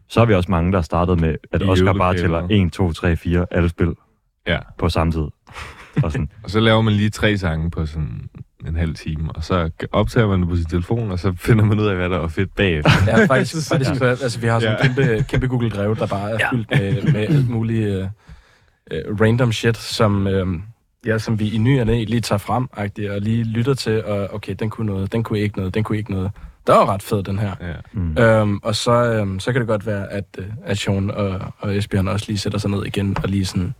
Så 0.08 0.20
har 0.20 0.24
vi 0.26 0.34
også 0.34 0.50
mange, 0.50 0.72
der 0.72 0.78
er 0.78 0.82
startet 0.82 1.20
med, 1.20 1.36
at 1.52 1.62
I 1.62 1.64
Oscar 1.64 1.92
bare 1.92 2.16
tæller 2.16 2.46
1, 2.50 2.72
2, 2.72 2.92
3, 2.92 3.16
4, 3.16 3.46
alle 3.50 3.68
spil 3.68 3.94
Ja. 4.46 4.58
på 4.78 4.88
samme 4.88 5.12
tid. 5.12 5.26
Og 6.04 6.12
sådan, 6.12 6.30
Og 6.42 6.50
så 6.50 6.60
laver 6.60 6.80
man 6.82 6.92
lige 6.92 7.10
tre 7.10 7.38
sange 7.38 7.70
på 7.70 7.86
sådan 7.86 8.28
en 8.68 8.76
halv 8.76 8.94
time, 8.94 9.32
og 9.34 9.44
så 9.44 9.70
optager 9.92 10.26
man 10.28 10.40
det 10.40 10.48
på 10.48 10.56
sin 10.56 10.64
telefon, 10.64 11.10
og 11.10 11.18
så 11.18 11.32
finder 11.38 11.64
man 11.64 11.80
ud 11.80 11.86
af, 11.86 11.96
hvad 11.96 12.10
der 12.10 12.20
er 12.20 12.28
fedt 12.28 12.54
bagefter. 12.54 12.90
Ja, 13.06 13.24
faktisk, 13.24 13.68
faktisk 13.68 13.94
så, 13.94 14.04
altså, 14.04 14.40
vi 14.40 14.46
har 14.46 14.60
sådan 14.60 14.74
en 14.74 14.78
Ja. 14.80 14.86
kæmpe, 14.86 15.24
kæmpe 15.28 15.46
Google 15.46 15.70
Drive, 15.70 15.94
der 15.94 16.06
bare 16.06 16.30
er 16.30 16.48
fyldt 16.52 16.70
med, 16.70 17.12
med 17.12 17.20
alt 17.20 17.48
muligt 17.50 17.96
uh, 17.96 18.02
uh, 18.02 19.20
random 19.20 19.52
shit, 19.52 19.76
som, 19.76 20.26
uh, 20.26 20.54
ja, 21.06 21.18
som 21.18 21.38
vi 21.38 21.50
i 21.50 21.58
ny 21.58 21.80
og 21.80 21.86
næ 21.86 22.04
lige 22.04 22.20
tager 22.20 22.38
frem, 22.38 22.66
og 22.72 22.90
lige 23.20 23.44
lytter 23.44 23.74
til, 23.74 24.04
og 24.04 24.34
okay, 24.34 24.54
den 24.58 24.70
kunne 24.70 24.86
noget, 24.86 25.12
den 25.12 25.22
kunne 25.22 25.38
ikke 25.38 25.58
noget, 25.58 25.74
den 25.74 25.82
kunne 25.84 25.98
ikke 25.98 26.10
noget. 26.10 26.30
Det 26.66 26.74
var 26.74 26.86
ret 26.86 27.02
fed, 27.02 27.22
den 27.22 27.38
her. 27.38 27.54
Ja. 27.60 27.72
mm. 27.92 28.18
Øhm, 28.18 28.58
og 28.62 28.76
så, 28.76 28.92
øhm, 28.92 29.40
så 29.40 29.52
kan 29.52 29.60
det 29.60 29.68
godt 29.68 29.86
være, 29.86 30.12
at, 30.12 30.24
at 30.64 30.78
Sean 30.78 31.10
og, 31.10 31.40
og 31.58 31.76
Esbjørn 31.76 32.08
også 32.08 32.24
lige 32.28 32.38
sætter 32.38 32.58
sig 32.58 32.70
ned 32.70 32.84
igen 32.86 33.16
og 33.22 33.28
lige 33.28 33.46
sådan, 33.46 33.74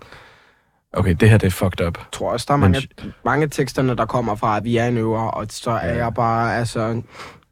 okay, 0.93 1.15
det 1.21 1.31
her 1.31 1.39
det 1.39 1.47
er 1.47 1.51
fucked 1.51 1.87
up. 1.87 1.99
Jeg 1.99 2.05
tror 2.13 2.33
også, 2.33 2.45
der 2.49 2.55
er 2.55 2.59
Men- 2.59 2.71
mange, 2.73 2.89
mange 3.25 3.43
af 3.45 3.51
teksterne, 3.51 3.97
der 3.97 4.07
kommer 4.07 4.35
fra, 4.35 4.57
at 4.57 4.65
vi 4.65 4.77
er 4.77 4.87
en 4.87 4.97
øver, 4.97 5.21
og 5.21 5.47
så 5.51 5.71
er 5.71 5.95
jeg 5.95 6.15
bare, 6.15 6.57
altså, 6.57 7.03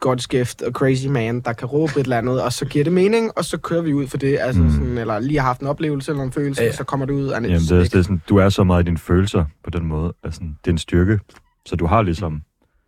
godt 0.01 0.23
skift 0.23 0.63
og 0.63 0.73
crazy 0.73 1.07
man, 1.07 1.41
der 1.41 1.53
kan 1.53 1.69
råbe 1.69 1.93
et 1.93 2.05
eller 2.05 2.19
andet, 2.19 2.43
og 2.43 2.53
så 2.53 2.65
giver 2.67 2.85
det 2.85 2.93
mening, 2.93 3.31
og 3.39 3.45
så 3.45 3.59
kører 3.59 3.83
vi 3.83 3.93
ud 3.95 4.07
for 4.07 4.17
det, 4.19 4.39
altså 4.41 4.63
Mm. 4.63 4.71
sådan, 4.71 4.99
eller 4.99 5.19
lige 5.19 5.39
har 5.41 5.47
haft 5.47 5.61
en 5.61 5.67
oplevelse 5.67 6.11
eller 6.13 6.25
en 6.25 6.33
følelse, 6.33 6.63
Ja, 6.63 6.67
ja. 6.67 6.73
så 6.73 6.85
kommer 6.85 7.07
det 7.07 7.13
ud. 7.13 7.27
Og 7.29 7.35
Jamen, 7.43 7.51
det 7.61 7.71
er, 7.73 7.79
det 7.83 7.95
er 7.95 8.03
sådan, 8.03 8.23
du 8.29 8.37
er 8.37 8.49
så 8.49 8.65
meget 8.65 8.83
i 8.83 8.85
dine 8.87 8.99
følelser 8.99 9.45
på 9.65 9.71
den 9.71 9.85
måde. 9.87 10.13
Altså, 10.25 10.41
det 10.41 10.71
er 10.71 10.71
en 10.71 10.79
styrke. 10.79 11.19
Så 11.67 11.77
du 11.77 11.87
har 11.87 12.03
ligesom, 12.03 12.43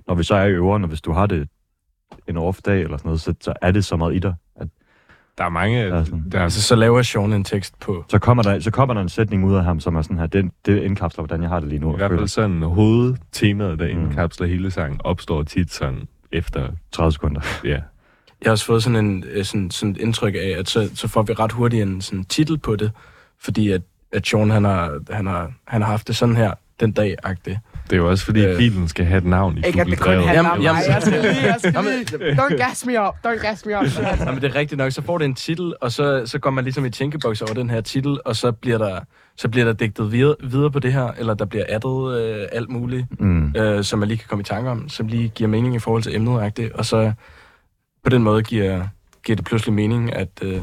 når 0.09 0.15
vi 0.15 0.25
så 0.25 0.35
er 0.35 0.45
i 0.45 0.51
øveren, 0.51 0.83
og 0.83 0.89
hvis 0.89 1.01
du 1.01 1.13
har 1.13 1.27
det 1.27 1.49
en 2.29 2.37
off-dag 2.37 2.81
eller 2.83 2.97
sådan 2.97 3.09
noget, 3.09 3.21
så, 3.21 3.35
så 3.41 3.53
er 3.63 3.71
det 3.71 3.85
så 3.85 3.97
meget 3.97 4.15
i 4.15 4.19
dig. 4.19 4.35
Der 5.41 5.47
er 5.47 5.51
mange... 5.51 5.79
Ja, 5.81 6.05
sådan. 6.05 6.25
Der 6.33 6.39
er, 6.39 6.43
Altså, 6.43 6.63
så 6.63 6.77
laver 6.77 7.03
Sean 7.03 7.33
en 7.33 7.45
tekst 7.45 7.81
på, 7.81 8.05
så, 8.09 8.19
kommer 8.19 8.43
der, 8.43 8.61
så 8.61 8.71
kommer 8.71 8.95
der 8.95 9.01
en 9.01 9.09
sætning 9.09 9.45
ud 9.45 9.55
af 9.55 9.65
ham, 9.65 9.81
som 9.81 9.97
er 9.97 10.03
sådan 10.03 10.19
her, 10.19 10.27
det, 10.27 10.51
det 10.67 10.83
indkapsler, 10.83 11.23
hvordan 11.25 11.43
jeg 11.43 11.49
har 11.51 11.61
det 11.61 11.69
lige 11.69 11.79
nu. 11.79 11.95
I 11.95 11.97
hvert 11.97 12.11
fald 12.11 12.29
sådan 12.29 12.63
hovedtemaet, 12.63 13.79
der 13.79 13.95
Mm. 13.95 14.01
indkapsler 14.03 14.47
hele 14.47 14.71
sangen, 14.71 15.01
opstår 15.05 15.43
tit 15.43 15.73
sådan 15.73 16.09
efter, 16.33 16.69
30 16.93 17.13
sekunder. 17.13 17.41
ja. 17.65 17.69
Jeg 17.71 17.83
har 18.45 18.51
også 18.51 18.65
fået 18.65 18.83
sådan, 18.83 19.05
en, 19.07 19.25
øh, 19.33 19.45
sådan, 19.45 19.71
sådan 19.71 19.91
et 19.91 19.99
indtryk 20.01 20.35
af, 20.35 20.55
at 20.59 20.69
så, 20.69 20.91
så 20.95 21.09
får 21.09 21.23
vi 21.23 21.33
ret 21.33 21.53
hurtigt 21.53 21.83
en 21.83 22.01
sådan 22.01 22.25
titel 22.25 22.59
på 22.59 22.77
det, 22.77 22.91
fordi 23.41 23.71
at, 23.71 23.83
at 24.13 24.27
Sean, 24.27 24.51
han 24.51 24.65
har, 24.65 24.99
han, 25.11 25.27
har, 25.27 25.53
han 25.67 25.83
har 25.83 25.89
haft 25.91 26.09
det 26.09 26.17
sådan 26.17 26.37
her 26.37 26.53
den 26.81 26.93
dag-agtigt. 26.93 27.59
Det 27.91 27.97
er 27.97 28.01
jo 28.01 28.11
også 28.11 28.25
fordi, 28.25 28.45
Øh. 28.45 28.57
filen 28.57 28.89
skal 28.89 29.05
have 29.05 29.19
et 29.19 29.25
navn 29.25 29.59
i 29.59 29.63
Ikke 29.67 29.81
at 29.81 29.87
det 29.87 29.99
kun 30.01 30.13
handler 30.13 30.51
om 30.51 30.63
Jamen, 30.63 30.63
mig. 30.63 30.63
jamen, 30.65 30.83
Jeg 30.89 31.03
skal 31.03 31.21
lige, 31.23 31.43
jeg 31.47 31.57
skal 31.59 31.85
lige. 32.21 32.33
Don't 32.43 32.57
gas 32.57 32.87
me 32.87 33.01
up, 33.09 33.15
don't 33.27 33.47
gas 33.47 33.67
me 33.67 33.77
up. 33.79 33.85
Ja, 34.21 34.33
men 34.33 34.43
det 34.43 34.45
er 34.51 34.55
rigtigt 34.55 34.79
nok. 34.79 34.93
Så 34.93 35.03
får 35.03 35.19
det 35.19 35.25
en 35.25 35.35
titel, 35.35 35.75
og 35.81 35.93
så, 35.93 36.23
så 36.27 36.39
går 36.39 36.51
man 36.51 36.65
ligesom 36.65 36.85
i 36.85 36.91
tænkeboks 36.91 37.43
over 37.43 37.55
den 37.55 37.71
her 37.71 37.81
titel, 37.81 38.19
og 38.25 38.37
så 38.37 38.53
bliver 38.53 38.79
der, 38.79 39.01
så 39.37 39.49
bliver 39.49 39.65
der 39.65 39.73
digtet 39.73 40.13
videre, 40.13 40.35
videre 40.43 40.71
på 40.71 40.79
det 40.79 40.93
her, 40.93 41.09
eller 41.19 41.35
der 41.35 41.45
bliver 41.45 41.65
addet 41.69 42.21
øh, 42.41 42.47
alt 42.53 42.69
muligt, 42.71 43.07
Mm. 43.21 43.55
øh, 43.57 43.85
som 43.85 43.99
man 43.99 44.09
lige 44.09 44.19
kan 44.19 44.27
komme 44.29 44.41
i 44.41 44.45
tanke 44.45 44.71
om, 44.71 44.89
som 44.89 45.07
lige 45.07 45.29
giver 45.29 45.49
mening 45.49 45.75
i 45.75 45.79
forhold 45.79 46.03
til 46.03 46.15
emnet, 46.17 46.71
og 46.75 46.85
så 46.87 47.13
på 48.05 48.11
den 48.11 48.23
måde 48.23 48.43
giver, 48.43 48.87
giver 49.25 49.37
det 49.37 49.45
pludselig 49.45 49.75
mening, 49.75 50.15
at, 50.15 50.29
øh, 50.43 50.61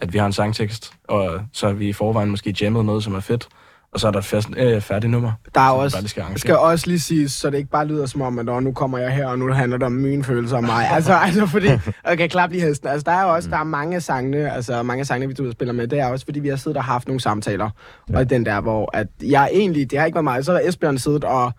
at 0.00 0.12
vi 0.12 0.18
har 0.18 0.26
en 0.26 0.32
sangtekst, 0.32 0.92
og 1.08 1.40
så 1.52 1.66
har 1.66 1.74
vi 1.74 1.88
i 1.88 1.92
forvejen 1.92 2.30
måske 2.30 2.54
jammet 2.60 2.84
noget, 2.84 3.04
som 3.04 3.14
er 3.14 3.20
fedt, 3.20 3.48
og 3.96 4.00
så 4.00 4.06
er 4.06 4.10
der 4.10 4.18
et 4.18 4.24
fast, 4.24 4.48
øh, 4.56 4.80
færdigt 4.80 5.10
nummer. 5.10 5.32
Der 5.54 5.60
er 5.60 5.70
også, 5.70 5.96
bare 5.96 6.08
skal 6.08 6.20
det 6.20 6.24
arrangere. 6.24 6.38
skal 6.38 6.56
også 6.56 6.86
lige 6.86 7.00
siges, 7.00 7.32
så 7.32 7.50
det 7.50 7.58
ikke 7.58 7.70
bare 7.70 7.86
lyder 7.86 8.06
som 8.06 8.20
om, 8.22 8.38
at 8.38 8.44
"Nå, 8.44 8.60
nu 8.60 8.72
kommer 8.72 8.98
jeg 8.98 9.10
her, 9.10 9.26
og 9.26 9.38
nu 9.38 9.52
handler 9.52 9.78
det 9.78 9.86
om 9.86 9.92
mine 9.92 10.24
følelser 10.24 10.56
om 10.56 10.64
mig. 10.64 10.86
Altså, 10.96 11.12
altså 11.14 11.46
fordi, 11.46 11.68
okay, 12.04 12.28
klap 12.28 12.50
lige 12.50 12.62
hesten. 12.62 12.88
Altså, 12.88 13.04
der 13.04 13.12
er 13.16 13.22
jo 13.22 13.34
også, 13.34 13.50
der 13.50 13.56
er 13.58 13.64
mange 13.64 14.00
sangene, 14.00 14.52
altså 14.52 14.82
mange 14.82 15.04
sangene, 15.04 15.28
vi 15.28 15.34
du 15.34 15.52
spiller 15.52 15.72
med, 15.74 15.86
det 15.88 16.00
er 16.00 16.06
også, 16.06 16.24
fordi 16.24 16.40
vi 16.40 16.48
har 16.48 16.56
siddet 16.56 16.76
og 16.76 16.84
haft 16.84 17.08
nogle 17.08 17.20
samtaler. 17.20 17.70
Ja. 18.10 18.18
Og 18.18 18.30
den 18.30 18.46
der, 18.46 18.60
hvor 18.60 18.90
at 18.96 19.06
jeg 19.22 19.50
egentlig, 19.52 19.90
det 19.90 19.98
har 19.98 20.06
ikke 20.06 20.16
været 20.16 20.24
mig, 20.24 20.44
så 20.44 20.52
har 20.52 20.60
Esbjørn 20.64 20.98
siddet 20.98 21.24
og, 21.24 21.52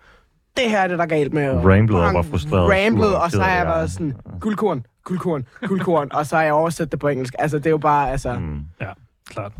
det 0.56 0.70
her 0.70 0.78
er 0.78 0.88
det, 0.88 0.98
der 0.98 1.04
er 1.04 1.08
galt 1.08 1.32
med. 1.32 1.48
og 1.50 1.64
Ramblet 1.64 2.00
og 2.00 2.14
var 2.14 2.22
frustreret. 2.22 2.70
Ramblet, 2.70 3.08
sur 3.10 3.18
og 3.18 3.30
så 3.30 3.42
har 3.42 3.50
jeg 3.56 3.64
ja. 3.66 3.70
været 3.72 3.90
sådan, 3.90 4.14
guldkorn, 4.40 4.86
guldkorn, 5.04 5.44
guldkorn, 5.68 6.08
og 6.12 6.26
så 6.26 6.36
har 6.36 6.42
jeg 6.42 6.52
oversat 6.52 6.92
det 6.92 7.00
på 7.00 7.08
engelsk. 7.08 7.34
Altså, 7.38 7.58
det 7.58 7.66
er 7.66 7.70
jo 7.70 7.78
bare, 7.78 8.10
altså... 8.10 8.32
Mm. 8.38 8.58
Klart. 9.30 9.52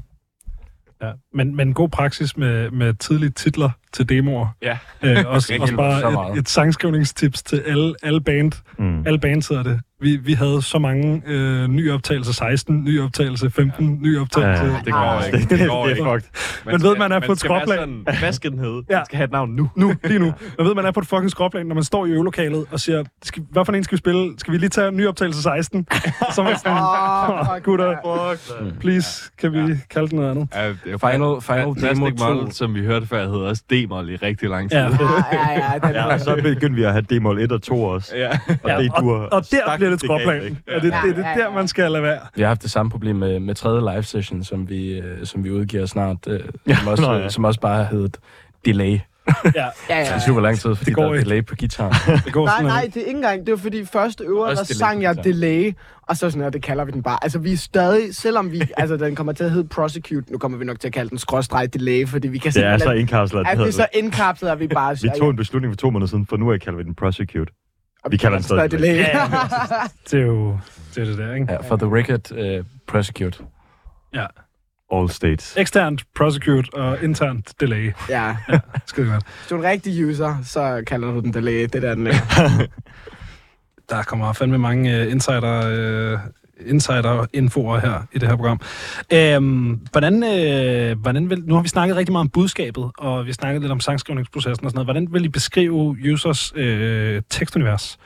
Ja. 1.02 1.12
Men, 1.34 1.56
men 1.56 1.74
god 1.74 1.88
praksis 1.88 2.36
med, 2.36 2.70
med 2.70 2.94
tidlige 2.94 3.30
titler 3.30 3.70
til 3.92 4.08
demoer. 4.08 4.46
Ja. 4.62 4.78
Øh, 5.02 5.16
også, 5.34 5.52
Det 5.52 5.60
også 5.62 5.76
bare 5.76 6.12
meget. 6.12 6.32
et, 6.32 6.38
et 6.38 6.48
sangskrivningstips 6.48 7.42
til 7.42 7.62
alle, 7.66 7.94
alle 8.02 8.20
band. 8.20 8.52
Mm. 8.78 9.06
Alle 9.06 9.18
bands 9.18 9.48
hedder 9.48 9.62
det. 9.62 9.80
Vi, 10.00 10.16
vi 10.16 10.32
havde 10.32 10.62
så 10.62 10.78
mange 10.78 11.22
øh, 11.26 11.68
ny 11.68 11.90
optagelse 11.92 12.32
16, 12.32 12.84
ny 12.84 13.00
optagelse 13.00 13.50
15, 13.50 13.88
ja. 13.88 14.08
ny 14.08 14.18
optagelse. 14.18 14.64
Ja, 14.64 14.70
Det 14.84 14.92
går 14.92 15.22
ikke. 15.26 15.38
Det, 15.38 15.50
Det 15.50 15.58
det, 15.58 15.68
går 15.68 15.82
det 15.86 15.90
ikke. 15.90 16.02
er 16.08 16.12
fucked. 16.14 16.28
Men 16.72 16.82
ved, 16.82 16.96
man 16.96 17.12
er 17.12 17.20
på 17.20 17.32
et 17.32 17.38
skal 17.38 17.50
være 17.50 17.60
skråplan. 17.60 17.78
sådan, 18.06 18.18
Hvad 18.20 18.32
skal 18.32 18.50
den 18.50 18.58
hedde? 18.58 18.82
Ja. 18.90 19.00
Skal 19.04 19.16
have 19.16 19.24
et 19.24 19.30
navn 19.32 19.50
nu. 19.50 19.70
nu, 19.76 19.94
lige 20.04 20.18
nu. 20.18 20.24
Man 20.58 20.66
ved, 20.66 20.74
man 20.74 20.84
er 20.84 20.90
på 20.90 21.00
et 21.00 21.06
fucking 21.06 21.30
skråplan, 21.30 21.66
når 21.66 21.74
man 21.74 21.84
står 21.84 22.06
i 22.06 22.10
øvelokalet 22.10 22.64
og 22.70 22.80
siger, 22.80 23.04
skal, 23.22 23.42
hvad 23.50 23.64
for 23.64 23.72
en 23.72 23.84
skal 23.84 23.96
vi 23.96 23.98
spille? 23.98 24.34
Skal 24.38 24.52
vi 24.52 24.58
lige 24.58 24.68
tage 24.70 24.92
ny 24.92 25.06
optagelse 25.06 25.42
16? 25.42 25.86
Så 26.34 26.42
man 26.42 26.58
sådan, 26.58 26.76
oh, 26.78 27.46
fuck, 27.54 27.64
gutter, 27.64 27.88
ja. 27.88 28.70
please, 28.80 29.30
kan 29.38 29.52
vi 29.52 29.74
kalde 29.90 30.08
den 30.08 30.16
noget 30.18 30.30
andet? 30.30 30.48
Ja, 30.54 30.68
det 30.68 30.76
er 30.86 30.98
Final- 30.98 31.40
final 31.40 31.74
Plastic 31.74 31.98
demo 31.98 32.10
to. 32.10 32.34
Model, 32.34 32.52
som 32.52 32.74
vi 32.74 32.80
hørte 32.84 33.06
før, 33.06 33.24
hedder 33.24 33.48
også 33.48 33.62
D-mol 33.86 34.10
i 34.10 34.16
rigtig 34.16 34.48
lang 34.48 34.70
tid. 34.70 34.78
Ja. 34.78 34.84
Ja, 34.84 34.88
ja, 35.32 35.72
ja, 35.72 35.78
den 35.88 35.94
Ja, 35.98 36.04
og 36.14 36.20
så 36.20 36.34
begyndte 36.34 36.74
vi 36.74 36.82
at 36.84 36.92
have 36.92 37.02
D-mål 37.10 37.40
1 37.40 37.52
og 37.52 37.62
2 37.62 37.82
også. 37.84 38.16
ja. 38.16 38.28
Og 38.48 38.70
Ja, 38.70 38.78
det 38.78 38.90
og, 38.94 39.02
dur 39.02 39.16
og 39.16 39.44
der 39.50 39.76
bliver 39.76 39.90
det 39.90 40.00
skråplan. 40.00 40.58
Ja, 40.68 40.74
det, 40.74 40.82
det, 40.82 40.92
det, 41.04 41.16
det 41.16 41.24
er 41.26 41.34
der, 41.36 41.54
man 41.54 41.68
skal 41.68 41.92
lade 41.92 42.02
være. 42.02 42.18
Vi 42.34 42.42
har 42.42 42.48
haft 42.48 42.62
det 42.62 42.70
samme 42.70 42.90
problem 42.90 43.16
med, 43.16 43.40
med 43.40 43.54
tredje 43.54 43.80
live 43.80 44.02
session, 44.02 44.44
som 44.44 44.68
vi, 44.68 44.98
øh, 44.98 45.26
som 45.26 45.44
vi 45.44 45.50
udgiver 45.50 45.86
snart, 45.86 46.16
øh, 46.26 46.40
som, 46.78 46.88
også, 46.88 47.02
nå 47.02 47.12
ja. 47.14 47.28
som 47.28 47.44
også 47.44 47.60
bare 47.60 47.84
hedder 47.84 48.18
delay. 48.64 48.98
Ja, 49.44 49.50
Ja, 49.88 49.98
ja, 49.98 50.04
Det 50.04 50.08
er 50.10 50.18
super 50.18 50.40
lang 50.40 50.58
tid, 50.58 50.74
fordi 50.74 50.84
Det 50.84 50.94
går 50.94 51.02
der 51.04 51.20
er 51.20 51.24
delay 51.24 51.44
på 51.46 51.54
guitar. 51.58 52.02
det 52.24 52.32
går 52.32 52.46
Nej, 52.46 52.62
nej, 52.62 52.90
det 52.94 52.96
er 52.96 53.06
ikke 53.06 53.16
engang. 53.16 53.46
Det 53.46 53.50
var 53.52 53.58
fordi 53.58 53.84
første 53.84 54.24
øver, 54.24 54.46
der 54.46 54.54
delay 54.54 54.64
sang 54.64 55.02
jeg 55.02 55.24
delay, 55.24 55.72
og 56.02 56.16
så 56.16 56.30
sådan, 56.30 56.46
og 56.46 56.52
det 56.52 56.62
kalder 56.62 56.84
vi 56.84 56.92
den 56.92 57.02
bare. 57.02 57.18
Altså, 57.22 57.38
vi 57.38 57.52
er 57.52 57.56
stadig, 57.56 58.14
selvom 58.14 58.52
vi, 58.52 58.62
altså, 58.76 58.96
den 58.96 59.14
kommer 59.14 59.32
til 59.32 59.44
at 59.44 59.50
hedde 59.50 59.68
prosecute, 59.68 60.32
nu 60.32 60.38
kommer 60.38 60.58
vi 60.58 60.64
nok 60.64 60.80
til 60.80 60.88
at 60.88 60.94
kalde 60.94 61.10
den 61.10 61.18
skråstreg 61.18 61.74
delay, 61.74 62.08
fordi 62.08 62.28
vi 62.28 62.38
kan 62.38 62.52
Det 62.52 62.64
er 62.64 62.78
så 62.78 62.92
indkapslet, 62.92 63.46
at 63.46 63.58
det 63.58 63.66
vi 63.66 63.72
så 63.72 63.82
hedder 63.82 63.98
indkapslet, 63.98 64.50
at 64.50 64.60
vi 64.60 64.68
bare... 64.68 64.96
Vi 65.02 65.10
tog 65.18 65.30
en 65.30 65.36
beslutning 65.36 65.72
for 65.72 65.76
to 65.76 65.90
måneder 65.90 66.08
siden, 66.08 66.26
for 66.26 66.36
nu 66.36 66.52
af 66.52 66.60
kalder 66.60 66.76
vi 66.76 66.82
den 66.82 66.94
prosecute. 66.94 67.52
og 68.04 68.12
vi 68.12 68.16
kalder 68.16 68.38
den 68.38 68.44
stadig 68.44 68.70
delay. 68.70 68.96
Ja, 68.96 69.02
ja, 69.02 69.26
Det 70.10 70.20
er 70.20 70.26
jo 70.26 70.58
det, 70.94 71.02
er 71.02 71.04
det 71.04 71.18
der, 71.18 71.34
ikke? 71.34 71.52
Ja, 71.52 71.56
for 71.56 71.76
the 71.76 71.86
record, 71.96 72.32
uh, 72.32 72.64
prosecute. 72.86 73.38
All 74.92 75.10
states. 75.10 75.54
Eksternt 75.56 76.04
prosecute 76.14 76.74
og 76.74 77.02
internt 77.02 77.60
delay. 77.60 77.92
ja. 78.08 78.36
Skide 78.86 79.06
godt. 79.06 79.24
Hvis 79.24 79.48
du 79.50 79.54
er 79.54 79.58
en 79.58 79.64
rigtig 79.64 80.06
user, 80.06 80.36
så 80.44 80.82
kalder 80.86 81.10
du 81.10 81.20
den 81.20 81.34
delay. 81.34 81.68
Det 81.72 81.82
der, 81.82 81.94
den 81.94 82.06
er. 82.06 82.12
Der 83.90 84.02
kommer 84.02 84.32
fandme 84.32 84.58
mange 84.58 85.02
uh, 85.02 85.12
insider, 85.12 86.14
uh, 86.14 86.20
insider-infoer 86.66 87.78
her 87.78 88.06
i 88.12 88.18
det 88.18 88.28
her 88.28 88.36
program. 88.36 88.60
Øhm, 89.12 89.80
hvordan, 89.92 90.22
øh, 90.22 90.98
hvordan 91.00 91.30
vil, 91.30 91.42
nu 91.46 91.54
har 91.54 91.62
vi 91.62 91.68
snakket 91.68 91.96
rigtig 91.96 92.12
meget 92.12 92.24
om 92.24 92.28
budskabet, 92.28 92.90
og 92.98 93.24
vi 93.24 93.28
har 93.30 93.34
snakket 93.34 93.62
lidt 93.62 93.72
om 93.72 93.80
sangskrivningsprocessen 93.80 94.64
og 94.66 94.70
sådan 94.70 94.76
noget. 94.76 94.86
Hvordan 94.86 95.08
vil 95.10 95.24
I 95.24 95.28
beskrive 95.28 95.96
users 96.12 96.52
øh, 96.56 97.22
tekstunivers? 97.30 97.98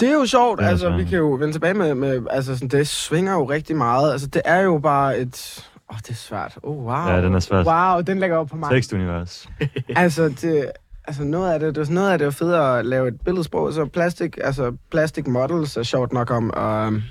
Det 0.00 0.08
er 0.08 0.12
jo 0.12 0.26
sjovt, 0.26 0.60
altså 0.62 0.86
så- 0.86 0.96
vi 0.96 1.04
kan 1.04 1.18
jo 1.18 1.28
vende 1.30 1.52
tilbage 1.54 1.74
med, 1.74 1.94
med 1.94 2.20
altså 2.30 2.54
sådan, 2.54 2.68
det 2.68 2.88
svinger 2.88 3.32
jo 3.32 3.44
rigtig 3.44 3.76
meget. 3.76 4.12
Altså 4.12 4.26
det 4.26 4.42
er 4.44 4.60
jo 4.60 4.78
bare 4.78 5.18
et... 5.18 5.64
Åh, 5.90 5.94
oh, 5.96 5.98
det 6.00 6.10
er 6.10 6.14
svært. 6.14 6.58
Oh, 6.62 6.76
wow. 6.84 7.08
Ja, 7.14 7.22
den 7.22 7.34
er 7.34 7.38
svær. 7.40 7.64
Wow, 7.64 8.00
den 8.02 8.18
lægger 8.18 8.36
op 8.36 8.46
på 8.48 8.56
mig. 8.56 8.70
Tekstunivers. 8.70 9.48
altså, 9.96 10.28
det, 10.28 10.70
altså 11.06 11.24
noget 11.24 11.52
af 11.52 11.60
det, 11.60 11.74
det, 11.74 11.88
er- 11.88 11.92
noget 11.92 12.10
af 12.10 12.18
det 12.18 12.26
er 12.26 12.30
fedt 12.30 12.54
at 12.54 12.86
lave 12.86 13.08
et 13.08 13.20
billedsprog, 13.24 13.72
så 13.72 13.84
plastik, 13.86 14.38
altså 14.44 14.72
plastic 14.90 15.26
models 15.26 15.76
er 15.76 15.82
sjovt 15.82 16.12
nok 16.12 16.30
om, 16.30 16.50
og 16.50 16.86
øhm, 16.86 17.02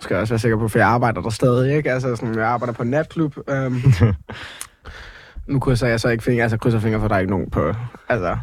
skal 0.00 0.14
jeg 0.14 0.20
også 0.20 0.32
være 0.34 0.38
sikker 0.38 0.58
på, 0.58 0.68
for 0.68 0.78
jeg 0.78 0.88
arbejder 0.88 1.20
der 1.20 1.30
stadig, 1.30 1.76
ikke? 1.76 1.92
Altså 1.92 2.16
sådan, 2.16 2.34
jeg 2.34 2.46
arbejder 2.46 2.72
på 2.74 2.82
en 2.82 2.90
natklub. 2.90 3.36
Øhm, 3.48 3.82
nu 5.52 5.60
krydser 5.60 5.86
jeg 5.86 6.00
så 6.00 6.08
ikke 6.08 6.24
fingre, 6.24 6.42
altså 6.42 6.56
krydser 6.58 6.78
fingre 6.80 7.00
for, 7.00 7.08
der 7.08 7.14
er 7.14 7.18
ikke 7.18 7.30
nogen 7.30 7.50
på, 7.50 7.72
altså, 8.08 8.36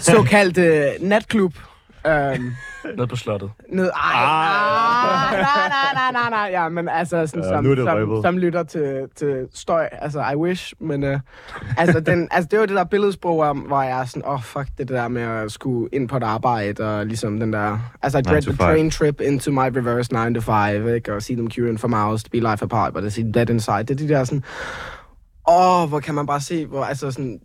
såkaldt 0.00 0.58
øh, 0.58 0.84
natklub. 1.08 1.54
Øhm, 2.06 2.54
Nede 2.96 3.06
på 3.06 3.16
slottet. 3.16 3.50
Ned, 3.68 3.84
ej, 3.84 4.12
ah. 4.14 5.32
nej, 5.32 5.42
nej, 5.68 5.92
nej, 5.94 6.12
nej, 6.12 6.30
nej, 6.30 6.48
ja, 6.52 6.68
men 6.68 6.88
altså, 6.88 7.26
sådan, 7.26 7.44
Ja, 7.44 7.48
som, 7.48 7.76
som, 7.76 7.86
røbet. 7.86 8.22
som, 8.24 8.38
lytter 8.38 8.62
til, 8.62 9.08
til 9.16 9.48
støj, 9.54 9.88
altså, 9.92 10.24
I 10.32 10.36
wish, 10.36 10.74
men 10.80 11.04
uh, 11.04 11.20
altså, 11.76 12.00
den, 12.00 12.28
altså, 12.30 12.48
det 12.50 12.58
var 12.60 12.66
det 12.66 12.76
der 12.76 12.84
billedsprog 12.84 13.40
om, 13.40 13.58
hvor 13.58 13.82
jeg 13.82 14.00
er 14.00 14.04
sådan, 14.04 14.22
åh, 14.26 14.34
oh, 14.34 14.42
fuck, 14.42 14.68
det 14.78 14.88
der 14.88 15.08
med 15.08 15.22
at 15.22 15.52
skulle 15.52 15.88
ind 15.92 16.08
på 16.08 16.16
et 16.16 16.22
arbejde, 16.22 16.98
og 16.98 17.06
ligesom 17.06 17.40
den 17.40 17.52
der, 17.52 17.78
altså, 18.02 18.18
I 18.18 18.22
dread 18.22 18.42
the 18.42 18.56
train 18.56 18.90
trip 18.90 19.20
into 19.20 19.50
my 19.50 19.68
reverse 19.76 20.28
9 20.30 20.34
to 20.34 20.40
5, 20.40 20.88
ikke, 20.88 21.14
og 21.14 21.22
see 21.22 21.36
them 21.36 21.50
queuing 21.50 21.80
for 21.80 21.88
miles 21.88 22.24
to 22.24 22.30
be 22.30 22.38
life 22.38 22.62
apart, 22.62 22.94
but 22.94 23.04
I 23.04 23.10
see 23.10 23.32
dead 23.34 23.50
inside, 23.50 23.78
det 23.78 23.90
er 23.90 23.94
de 23.94 24.08
der 24.08 24.24
sådan, 24.24 24.44
åh, 25.48 25.82
oh, 25.82 25.88
hvor 25.88 26.00
kan 26.00 26.14
man 26.14 26.26
bare 26.26 26.40
se, 26.40 26.66
hvor, 26.66 26.84
altså 26.84 27.10
sådan, 27.10 27.40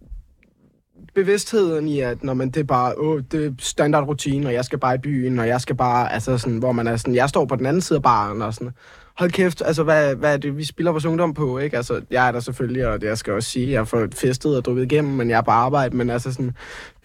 bevidstheden 1.24 1.88
i, 1.88 2.00
at 2.00 2.24
når 2.24 2.34
man 2.34 2.50
det 2.50 2.60
er 2.60 2.64
bare, 2.64 2.94
åh, 2.98 3.22
det 3.32 3.46
er 3.46 3.52
standard 3.60 4.08
rutine, 4.08 4.48
og 4.48 4.54
jeg 4.54 4.66
skal 4.66 4.80
bare 4.80 4.96
i 4.96 4.98
byen, 4.98 5.40
og 5.40 5.48
jeg 5.48 5.62
skal 5.62 5.76
bare, 5.76 6.14
altså 6.14 6.38
sådan, 6.38 6.58
hvor 6.58 6.72
man 6.72 6.88
er 6.88 6.98
sådan, 6.98 7.16
jeg 7.16 7.30
står 7.30 7.46
på 7.46 7.56
den 7.56 7.66
anden 7.66 7.82
side 7.82 7.98
af 7.98 8.04
baren, 8.04 8.42
og 8.42 8.54
sådan, 8.54 8.72
hold 9.18 9.32
kæft, 9.32 9.62
altså 9.66 9.84
hvad, 9.84 10.16
hvad 10.16 10.34
er 10.34 10.38
det, 10.38 10.58
vi 10.58 10.64
spiller 10.64 10.92
vores 10.92 11.06
ungdom 11.06 11.34
på, 11.34 11.58
ikke? 11.58 11.78
Altså, 11.78 12.02
jeg 12.12 12.28
er 12.28 12.32
der 12.32 12.40
selvfølgelig, 12.40 12.88
og 12.88 13.02
det 13.02 13.08
jeg 13.08 13.18
skal 13.18 13.34
også 13.34 13.50
sige, 13.50 13.72
jeg 13.72 13.88
fået 13.88 14.16
festet 14.16 14.58
og 14.58 14.66
drukket 14.66 14.92
igennem, 14.92 15.14
men 15.14 15.30
jeg 15.30 15.38
er 15.38 15.42
på 15.42 15.52
arbejde, 15.52 15.98
men 15.98 16.10
altså 16.10 16.32
sådan, 16.34 16.52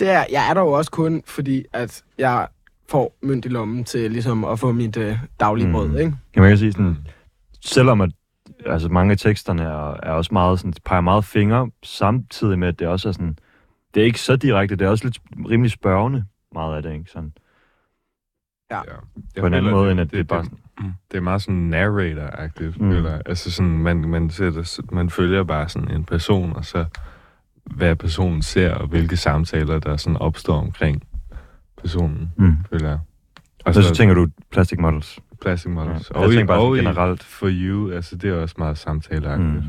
det 0.01 0.11
er, 0.11 0.25
jeg 0.33 0.51
er 0.51 0.55
der 0.55 0.61
jo 0.61 0.73
også 0.73 0.91
kun, 0.91 1.23
fordi 1.27 1.65
at 1.73 2.03
jeg 2.19 2.47
får 2.89 3.17
mønt 3.23 3.45
i 3.45 3.49
lommen 3.49 3.85
til 3.85 4.11
ligesom 4.11 4.45
at 4.45 4.59
få 4.59 4.73
mit 4.73 4.97
øh, 4.97 5.19
daglige 5.41 5.67
Mm. 5.67 5.73
brød, 5.73 5.99
ikke? 5.99 6.12
Kan 6.35 6.43
man 6.43 6.51
kan 6.51 6.59
sige 6.59 6.73
sådan, 6.73 6.97
selvom 7.65 8.01
at 8.01 8.11
altså 8.67 8.89
mange 8.89 9.12
af 9.12 9.19
teksterne 9.19 9.62
er, 9.62 9.97
er 10.03 10.11
også 10.11 10.31
meget 10.33 10.59
sådan, 10.59 10.75
peger 10.85 11.01
meget 11.01 11.25
fingre, 11.25 11.71
samtidig 11.83 12.59
med, 12.59 12.69
at 12.69 12.79
det 12.79 12.87
også 12.89 13.09
er 13.09 13.12
sådan, 13.12 13.39
det 13.95 14.01
er 14.01 14.05
ikke 14.05 14.21
så 14.21 14.37
direkte, 14.37 14.77
det 14.77 14.85
er 14.85 14.89
også 14.89 15.05
lidt 15.05 15.19
rimelig 15.51 15.71
spørgende, 15.71 16.25
meget 16.55 16.77
af 16.77 16.83
det, 16.83 16.93
ikke? 16.93 17.11
Sådan, 17.11 17.33
Ja. 18.71 18.81
på 19.41 19.47
en 19.47 19.55
anden 19.55 19.71
måde, 19.71 19.91
end 19.93 20.01
at 20.01 20.11
det, 20.11 20.19
er 20.21 20.25
bare 20.25 20.45
sådan, 20.45 20.59
Det 21.11 21.17
er 21.17 21.21
meget 21.21 21.43
sådan 21.43 21.75
narrator-agtigt, 21.75 22.79
Mm. 22.83 22.91
eller 22.91 23.21
altså 23.27 23.51
sådan, 23.51 23.79
man, 23.79 23.97
man, 24.09 24.31
sætter, 24.31 24.81
man 24.93 25.11
følger 25.11 25.43
bare 25.45 25.69
sådan 25.69 25.91
en 25.91 26.05
person, 26.05 26.53
og 26.57 26.65
så 26.65 26.85
hvad 27.65 27.97
personen 27.97 28.43
ser, 28.43 28.75
og 28.75 28.87
hvilke 28.87 29.17
samtaler, 29.17 29.79
der 29.79 29.97
sådan 29.97 30.17
opstår 30.17 30.59
omkring 30.61 31.03
personen, 31.77 32.31
mm. 32.37 32.57
føler 32.71 32.89
jeg. 32.89 32.99
Og 33.65 33.75
så, 33.75 33.83
så 33.83 33.95
tænker 33.95 34.15
du 34.15 34.29
Plastic 34.51 34.79
Models. 34.79 35.19
Plastic 35.41 35.71
Models. 35.73 36.11
Ja. 36.15 36.21
Ja. 36.21 36.29
Jeg 36.29 36.51
Og, 36.51 36.77
i, 36.77 36.79
og 36.81 36.85
generelt. 36.85 37.23
For 37.23 37.49
You, 37.51 37.91
altså 37.91 38.17
det 38.17 38.31
er 38.31 38.35
også 38.35 38.55
meget 38.59 38.79
samtaleagtigt. 38.79 39.55
Mm. 39.55 39.63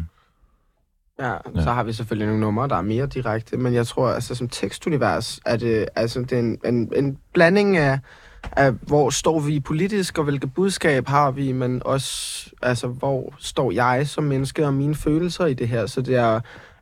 Ja, 1.20 1.32
Ja. 1.56 1.64
så 1.64 1.72
har 1.72 1.84
vi 1.84 1.94
selvfølgelig 1.94 2.28
nogle 2.28 2.42
numre, 2.42 2.68
der 2.68 2.76
er 2.76 2.82
mere 2.82 3.06
direkte, 3.08 3.58
men 3.58 3.74
jeg 3.74 3.88
tror, 3.88 4.10
altså 4.10 4.36
som 4.36 4.50
tekstunivers, 4.50 5.40
er 5.46 5.58
det, 5.58 5.86
altså, 5.96 6.20
det 6.20 6.32
er 6.32 6.40
en, 6.40 6.58
en, 6.66 6.92
en 6.96 7.18
blanding 7.34 7.78
af, 7.78 8.00
af, 8.52 8.72
hvor 8.72 9.10
står 9.10 9.40
vi 9.40 9.60
politisk, 9.60 10.18
og 10.18 10.24
hvilket 10.24 10.54
budskab 10.54 11.08
har 11.08 11.32
vi, 11.32 11.52
men 11.52 11.82
også, 11.86 12.46
altså, 12.62 12.88
hvor 12.88 13.34
står 13.40 13.72
jeg 13.72 14.08
som 14.08 14.24
menneske 14.24 14.66
og 14.66 14.74
mine 14.74 14.96
følelser 14.96 15.46
i 15.46 15.54
det 15.54 15.68
her, 15.68 15.86
så 15.86 16.02
det 16.02 16.16
er, 16.16 16.40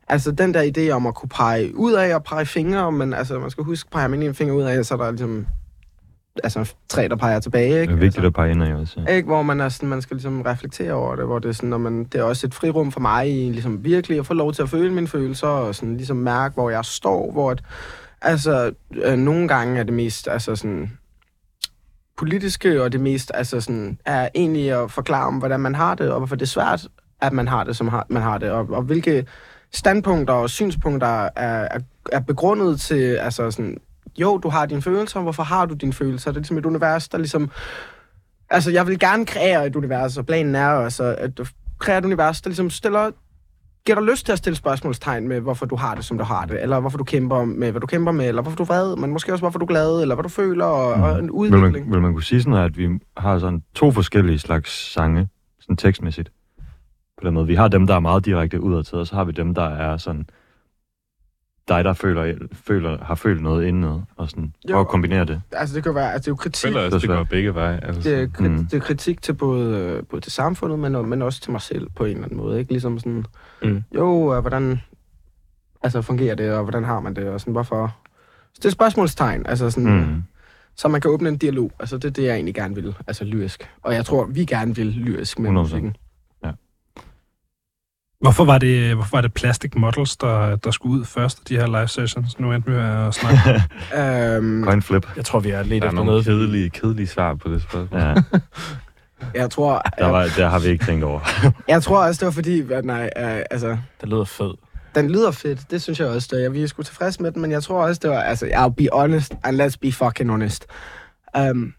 altså 0.08 0.32
den 0.32 0.54
der 0.54 0.72
idé 0.76 0.90
om 0.90 1.06
at 1.06 1.14
kunne 1.14 1.28
pege 1.28 1.76
ud 1.76 1.92
af 1.92 2.14
og 2.14 2.24
pege 2.24 2.46
fingre, 2.46 2.92
men 2.92 3.14
altså, 3.14 3.38
man 3.38 3.50
skal 3.50 3.64
huske, 3.64 3.90
peger 3.90 4.08
man 4.08 4.22
en 4.22 4.34
finger 4.34 4.54
ud 4.54 4.62
af, 4.62 4.84
så 4.84 4.94
er 4.94 4.98
der 4.98 5.10
ligesom, 5.10 5.46
altså, 6.42 6.74
tre, 6.88 7.08
der 7.08 7.16
peger 7.16 7.40
tilbage, 7.40 7.74
Det 7.74 7.80
ikke? 7.80 7.92
er 7.92 7.96
vigtigt 7.96 8.16
altså, 8.16 8.26
at 8.26 8.34
pege 8.34 8.50
ind 8.50 8.64
i 8.64 8.72
også. 8.72 9.00
Ja. 9.06 9.14
ikke, 9.14 9.26
hvor 9.26 9.42
man, 9.42 9.60
er 9.60 9.68
sådan, 9.68 9.88
man 9.88 10.02
skal 10.02 10.16
ligesom 10.16 10.42
reflektere 10.42 10.92
over 10.92 11.16
det, 11.16 11.24
hvor 11.24 11.38
det 11.38 11.48
er 11.48 11.52
sådan, 11.52 11.70
når 11.70 11.78
man, 11.78 12.04
det 12.04 12.14
er 12.14 12.22
også 12.22 12.46
et 12.46 12.54
frirum 12.54 12.92
for 12.92 13.00
mig 13.00 13.30
i 13.30 13.50
ligesom 13.52 13.84
virkelig 13.84 14.18
at 14.18 14.26
få 14.26 14.34
lov 14.34 14.52
til 14.52 14.62
at 14.62 14.68
føle 14.68 14.92
mine 14.92 15.08
følelser, 15.08 15.46
og 15.46 15.74
sådan 15.74 15.96
ligesom 15.96 16.16
mærke, 16.16 16.54
hvor 16.54 16.70
jeg 16.70 16.84
står, 16.84 17.32
hvor 17.32 17.50
at, 17.50 17.62
altså, 18.22 18.72
øh, 18.92 19.18
nogle 19.18 19.48
gange 19.48 19.80
er 19.80 19.82
det 19.82 19.94
mest, 19.94 20.28
altså 20.28 20.56
sådan, 20.56 20.90
politiske, 22.16 22.82
og 22.82 22.92
det 22.92 23.00
mest, 23.00 23.30
altså 23.34 23.60
sådan, 23.60 23.98
er 24.04 24.28
egentlig 24.34 24.72
at 24.72 24.90
forklare 24.90 25.26
om, 25.26 25.34
hvordan 25.34 25.60
man 25.60 25.74
har 25.74 25.94
det, 25.94 26.10
og 26.10 26.18
hvorfor 26.18 26.36
det 26.36 26.42
er 26.42 26.46
svært, 26.46 26.88
at 27.20 27.32
man 27.32 27.48
har 27.48 27.64
det, 27.64 27.76
som 27.76 27.88
har, 27.88 28.06
man 28.08 28.22
har 28.22 28.38
det, 28.38 28.50
og, 28.50 28.66
og 28.70 28.82
hvilke 28.82 29.26
standpunkter 29.72 30.34
og 30.34 30.50
synspunkter 30.50 31.06
er, 31.06 31.28
er, 31.70 31.78
er 32.12 32.20
begrundet 32.20 32.80
til, 32.80 33.16
altså 33.16 33.50
sådan, 33.50 33.78
jo, 34.18 34.38
du 34.38 34.48
har 34.48 34.66
dine 34.66 34.82
følelser, 34.82 35.20
hvorfor 35.20 35.42
har 35.42 35.66
du 35.66 35.74
dine 35.74 35.92
følelser? 35.92 36.30
Det 36.30 36.36
er 36.36 36.40
ligesom 36.40 36.58
et 36.58 36.66
univers, 36.66 37.08
der 37.08 37.18
ligesom 37.18 37.50
Altså, 38.50 38.70
jeg 38.70 38.86
vil 38.86 38.98
gerne 38.98 39.26
kreere 39.26 39.66
et 39.66 39.76
univers, 39.76 40.18
og 40.18 40.26
planen 40.26 40.54
er 40.54 40.68
også 40.68 41.14
at 41.18 41.38
du 41.38 41.46
kreere 41.78 41.98
et 41.98 42.04
univers, 42.04 42.42
der 42.42 42.50
ligesom 42.50 42.70
stiller 42.70 43.10
giver 43.86 44.00
dig 44.00 44.08
lyst 44.10 44.26
til 44.26 44.32
at 44.32 44.38
stille 44.38 44.56
spørgsmålstegn 44.56 45.28
med, 45.28 45.40
hvorfor 45.40 45.66
du 45.66 45.76
har 45.76 45.94
det, 45.94 46.04
som 46.04 46.18
du 46.18 46.24
har 46.24 46.44
det, 46.44 46.62
eller 46.62 46.80
hvorfor 46.80 46.98
du 46.98 47.04
kæmper 47.04 47.44
med, 47.44 47.70
hvad 47.70 47.80
du 47.80 47.86
kæmper 47.86 48.12
med, 48.12 48.28
eller 48.28 48.42
hvorfor 48.42 48.56
du 48.56 48.62
er 48.62 48.66
vred, 48.66 48.96
men 48.96 49.10
måske 49.10 49.32
også, 49.32 49.42
hvorfor 49.42 49.58
du 49.58 49.64
er 49.64 49.68
glad, 49.68 50.02
eller 50.02 50.14
hvad 50.14 50.22
du 50.22 50.28
føler, 50.28 50.64
og, 50.64 50.92
og 50.92 51.18
en 51.18 51.24
Vil 51.24 51.30
udvikling. 51.30 51.72
man, 51.72 51.92
vil 51.92 52.02
man 52.02 52.12
kunne 52.12 52.22
sige 52.22 52.42
sådan, 52.42 52.58
at 52.58 52.76
vi 52.78 52.88
har 53.16 53.38
sådan 53.38 53.62
to 53.74 53.90
forskellige 53.90 54.38
slags 54.38 54.92
sange, 54.92 55.28
sådan 55.60 55.76
tekstmæssigt? 55.76 56.32
På 57.18 57.26
den 57.26 57.34
måde. 57.34 57.46
Vi 57.46 57.54
har 57.54 57.68
dem, 57.68 57.86
der 57.86 57.94
er 57.94 58.00
meget 58.00 58.24
direkte 58.24 58.60
udadtil, 58.60 58.98
og 58.98 59.06
så 59.06 59.14
har 59.14 59.24
vi 59.24 59.32
dem, 59.32 59.54
der 59.54 59.68
er 59.68 59.96
sådan 59.96 60.26
dig, 61.68 61.84
der 61.84 61.92
føler, 61.92 62.34
føler, 62.52 63.04
har 63.04 63.14
følt 63.14 63.42
noget 63.42 63.64
indeni, 63.66 64.00
og 64.16 64.30
sådan 64.30 64.52
prøv 64.68 64.76
Jo. 64.76 64.80
at 64.80 64.88
kombinere 64.88 65.24
det. 65.24 65.42
Altså, 65.52 65.74
det 65.76 65.82
kan 65.82 65.94
være, 65.94 66.12
altså, 66.12 66.18
det 66.20 66.26
er 66.28 66.32
jo 66.32 66.36
kritik. 66.36 66.68
føler 66.68 66.84
også, 66.84 66.98
det 66.98 67.08
går 67.08 67.24
begge 67.24 67.54
veje. 67.54 67.80
Altså, 67.82 68.10
Det 68.10 68.22
er, 68.22 68.26
kri- 68.26 68.48
Mm. 68.48 68.66
det 68.66 68.74
er 68.76 68.80
kritik 68.80 69.22
til 69.22 69.32
både, 69.32 69.78
øh, 69.78 70.02
både 70.10 70.22
til 70.22 70.32
samfundet, 70.32 70.78
men, 70.78 71.08
men 71.08 71.22
også 71.22 71.40
til 71.40 71.52
mig 71.52 71.60
selv 71.60 71.88
på 71.96 72.04
en 72.04 72.10
eller 72.10 72.24
anden 72.24 72.36
måde. 72.38 72.58
Ikke? 72.58 72.72
Ligesom 72.72 72.98
sådan, 72.98 73.24
Mm. 73.62 73.82
jo, 73.94 74.34
øh, 74.34 74.40
hvordan 74.40 74.80
altså, 75.82 76.02
fungerer 76.02 76.34
det, 76.34 76.52
og 76.52 76.62
hvordan 76.62 76.84
har 76.84 77.00
man 77.00 77.16
det, 77.16 77.28
og 77.28 77.40
sådan, 77.40 77.52
hvorfor... 77.52 77.96
Så 78.52 78.58
det 78.62 78.64
er 78.64 78.70
spørgsmålstegn, 78.70 79.46
altså 79.46 79.70
sådan, 79.70 79.90
mm. 79.90 79.98
Mm. 80.14 80.22
så 80.76 80.88
man 80.88 81.00
kan 81.00 81.10
åbne 81.10 81.28
en 81.28 81.36
dialog. 81.36 81.72
Altså, 81.80 81.96
det 81.96 82.04
er 82.04 82.10
det, 82.10 82.22
jeg 82.24 82.34
egentlig 82.34 82.54
gerne 82.54 82.74
vil, 82.74 82.94
altså 83.06 83.24
lyrisk. 83.24 83.70
Og 83.82 83.94
jeg 83.94 84.04
tror, 84.06 84.24
vi 84.26 84.44
gerne 84.44 84.76
vil 84.76 84.86
lyrisk 84.86 85.38
med 85.38 85.50
100%. 85.50 85.52
musikken. 85.52 85.96
Hvorfor 88.24 88.44
var 88.44 88.58
det, 88.58 88.94
hvorfor 88.94 89.16
var 89.16 89.20
det 89.20 89.34
Plastic 89.34 89.72
Models, 89.76 90.16
der, 90.16 90.56
der 90.56 90.70
skulle 90.70 91.00
ud 91.00 91.04
først 91.04 91.38
af 91.38 91.44
de 91.44 91.56
her 91.56 91.66
live 91.66 91.88
sessions? 91.88 92.38
Nu 92.38 92.52
endte 92.52 92.70
vi 92.70 92.76
at 92.76 93.14
snakke. 93.14 93.62
Øhm, 94.36 94.64
Coin 94.64 94.82
flip. 94.82 95.06
Jeg 95.16 95.24
tror, 95.24 95.40
vi 95.40 95.50
er 95.50 95.62
lidt 95.62 95.82
der 95.82 95.88
er 95.88 95.90
efter 95.90 95.96
nogle 95.96 96.10
noget. 96.10 96.24
kedelige, 96.24 96.70
kedelige 96.70 97.06
svar 97.06 97.34
på 97.34 97.48
det 97.48 97.62
spørgsmål. 97.62 98.00
Ja, 98.00 98.14
jeg, 99.40 99.50
tror, 99.50 99.72
der, 99.72 100.04
jeg, 100.04 100.12
var, 100.12 100.26
der 100.36 100.48
har 100.48 100.58
vi 100.58 100.68
ikke 100.68 100.84
tænkt 100.84 101.04
over. 101.04 101.20
jeg 101.68 101.82
tror 101.82 102.06
også, 102.06 102.18
det 102.18 102.26
var 102.26 102.32
fordi, 102.32 102.72
at 102.72 102.84
nej, 102.84 103.10
øh, 103.16 103.42
altså, 103.50 103.76
Det 104.00 104.08
lyder 104.08 104.24
fedt. 104.24 104.56
den 104.94 105.10
lyder 105.10 105.30
fedt. 105.30 105.70
Det 105.70 105.82
synes 105.82 106.00
jeg 106.00 106.08
også, 106.08 106.28
det 106.32 106.44
er. 106.44 106.50
Vi 106.50 106.62
er 106.62 106.66
sgu 106.66 106.82
tilfredse 106.82 107.22
med 107.22 107.32
den, 107.32 107.42
men 107.42 107.50
jeg 107.50 107.62
tror 107.62 107.86
også, 107.86 108.00
det 108.02 108.10
var, 108.10 108.20
altså, 108.20 108.46
I'll 108.46 108.74
be 108.74 108.88
honest, 108.92 109.32
and 109.42 109.62
let's 109.62 109.76
be 109.82 109.92
fucking 109.92 110.30
honest. 110.30 110.66
Um, 111.38 111.74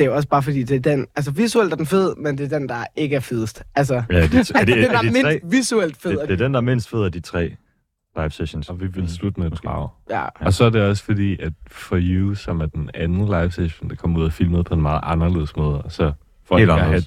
det 0.00 0.06
er 0.06 0.10
jo 0.10 0.16
også 0.16 0.28
bare 0.28 0.42
fordi, 0.42 0.62
det 0.62 0.76
er 0.86 0.90
den, 0.96 1.06
altså 1.16 1.30
visuelt 1.30 1.72
er 1.72 1.76
den 1.76 1.86
fed, 1.86 2.16
men 2.16 2.38
det 2.38 2.52
er 2.52 2.58
den, 2.58 2.68
der 2.68 2.84
ikke 2.96 3.16
er 3.16 3.20
fedest. 3.20 3.62
Altså, 3.74 3.94
Ja, 3.94 4.16
er 4.16 4.26
de, 4.26 4.38
er 4.38 4.64
de, 4.64 4.72
den, 4.72 4.82
der 4.82 4.90
er 4.90 4.98
er 4.98 5.02
mindst 5.02 5.22
tre? 5.22 5.40
visuelt 5.44 5.96
fed. 5.96 6.10
Det, 6.10 6.28
det 6.28 6.32
er 6.40 6.44
den, 6.44 6.54
der 6.54 6.60
er 6.60 6.64
mindst 6.64 6.88
fed 6.90 7.04
af 7.04 7.12
de 7.12 7.20
tre 7.20 7.56
live 8.16 8.30
sessions. 8.30 8.68
Og 8.70 8.80
vi 8.80 8.86
vil 8.86 9.08
slutte 9.08 9.40
med 9.40 9.52
et 9.52 9.58
brag. 9.64 9.88
Ja, 10.10 10.24
Og 10.40 10.52
så 10.52 10.64
er 10.64 10.70
det 10.70 10.82
også 10.82 11.04
fordi, 11.04 11.40
at 11.42 11.52
For 11.70 11.98
You, 12.00 12.34
som 12.34 12.60
er 12.60 12.66
den 12.66 12.90
anden 12.94 13.24
live 13.26 13.50
session, 13.50 13.90
der 13.90 13.96
kommer 13.96 14.20
ud 14.20 14.24
og 14.24 14.32
filmet 14.32 14.66
på 14.66 14.74
en 14.74 14.82
meget 14.82 15.00
anderledes 15.02 15.56
måde, 15.56 15.82
og 15.82 15.92
så 15.92 16.12
for 16.48 16.58
Helt 16.58 16.70
ikke, 16.70 16.80
at 16.82 16.86
have, 16.88 17.02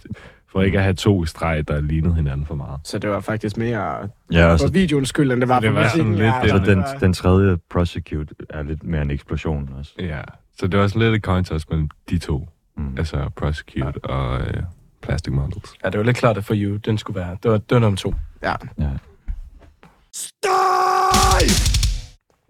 for 0.51 0.61
ikke 0.61 0.77
at 0.77 0.83
have 0.83 0.93
to 0.93 1.25
streg, 1.25 1.67
der 1.67 1.81
lignede 1.81 2.15
hinanden 2.15 2.45
for 2.45 2.55
meget. 2.55 2.79
så 2.83 2.99
det 2.99 3.09
var 3.09 3.19
faktisk 3.19 3.57
mere 3.57 4.09
Ja, 4.31 4.45
og 4.45 4.59
for 4.59 4.67
videoens 4.71 5.09
skyld, 5.09 5.31
end 5.31 5.41
det 5.41 5.49
var 5.49 5.59
det 5.59 5.69
for 5.69 5.73
var 5.73 5.83
musikken. 5.83 6.13
sådan 6.17 6.25
lidt 6.25 6.35
ja, 6.35 6.41
det, 6.41 6.49
så 6.49 6.57
det 6.57 6.67
den, 6.67 6.77
var- 6.79 6.97
den 6.99 7.13
tredje 7.13 7.57
Prosecute 7.69 8.35
er 8.49 8.63
lidt 8.63 8.83
mere 8.83 9.01
en 9.01 9.11
eksplosion 9.11 9.69
også. 9.79 9.91
Ja, 9.99 10.21
så 10.59 10.67
det 10.67 10.79
var 10.79 10.87
sådan 10.87 11.01
lidt 11.01 11.13
et 11.15 11.21
coin 11.23 11.43
toss 11.43 11.69
mellem 11.69 11.89
de 12.09 12.17
to. 12.17 12.47
Mm. 12.77 12.97
Altså 12.97 13.29
Prosecute 13.35 13.99
ja. 14.03 14.13
og 14.13 14.41
øh, 14.41 14.63
Plastic 15.01 15.33
Models. 15.33 15.73
Ja, 15.83 15.89
det 15.89 15.97
var 15.97 16.05
lidt 16.05 16.17
klart, 16.17 16.37
at 16.37 16.45
for 16.45 16.53
you, 16.57 16.75
den 16.75 16.97
skulle 16.97 17.19
være. 17.19 17.37
Det 17.43 17.51
var, 17.51 17.57
det 17.57 17.71
var 17.75 17.79
nummer 17.79 17.97
to. 17.97 18.13
ja. 18.43 18.53
Ja. 18.79 18.89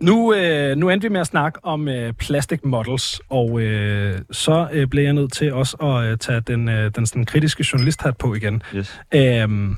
Nu, 0.01 0.33
øh, 0.33 0.77
nu 0.77 0.89
endte 0.89 1.07
vi 1.07 1.11
med 1.11 1.21
at 1.21 1.27
snakke 1.27 1.65
om 1.65 1.87
øh, 1.87 2.13
plastic 2.13 2.59
models, 2.63 3.21
og 3.29 3.61
øh, 3.61 4.19
så 4.31 4.67
øh, 4.71 4.87
blev 4.87 5.03
jeg 5.03 5.13
nødt 5.13 5.33
til 5.33 5.53
også 5.53 5.77
at 5.77 6.11
øh, 6.11 6.17
tage 6.17 6.39
den, 6.39 6.69
øh, 6.69 6.91
den 6.95 7.05
sådan, 7.05 7.25
kritiske 7.25 7.65
journalisthat 7.73 8.17
på 8.17 8.33
igen. 8.33 8.63
Yes. 8.75 9.01
Øhm, 9.15 9.75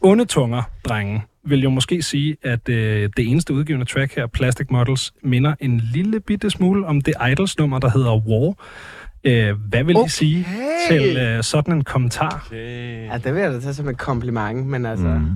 onde 0.00 0.24
tunger, 0.24 0.62
drenge, 0.84 1.22
vil 1.44 1.62
jo 1.62 1.70
måske 1.70 2.02
sige, 2.02 2.36
at 2.42 2.68
øh, 2.68 3.10
det 3.16 3.28
eneste 3.30 3.54
udgivende 3.54 3.86
track 3.86 4.16
her, 4.16 4.26
Plastic 4.26 4.66
Models, 4.70 5.12
minder 5.22 5.54
en 5.60 5.80
lille 5.92 6.20
bitte 6.20 6.50
smule 6.50 6.86
om 6.86 7.00
det 7.00 7.14
Idols-nummer, 7.32 7.78
der 7.78 7.90
hedder 7.90 8.16
War. 8.16 8.54
Øh, 9.26 9.54
hvad 9.68 9.84
vil 9.84 9.94
I 9.96 9.98
Okay. 9.98 10.08
sige 10.08 10.46
til 10.90 11.16
øh, 11.16 11.42
sådan 11.42 11.74
en 11.74 11.84
kommentar? 11.84 12.44
Okay. 12.46 13.06
ja, 13.12 13.18
det 13.24 13.34
vil 13.34 13.42
jeg 13.42 13.52
da 13.52 13.60
tage 13.60 13.74
som 13.74 13.88
et 13.88 13.98
kompliment, 13.98 14.66
men 14.66 14.86
altså... 14.86 15.06
Mm. 15.06 15.30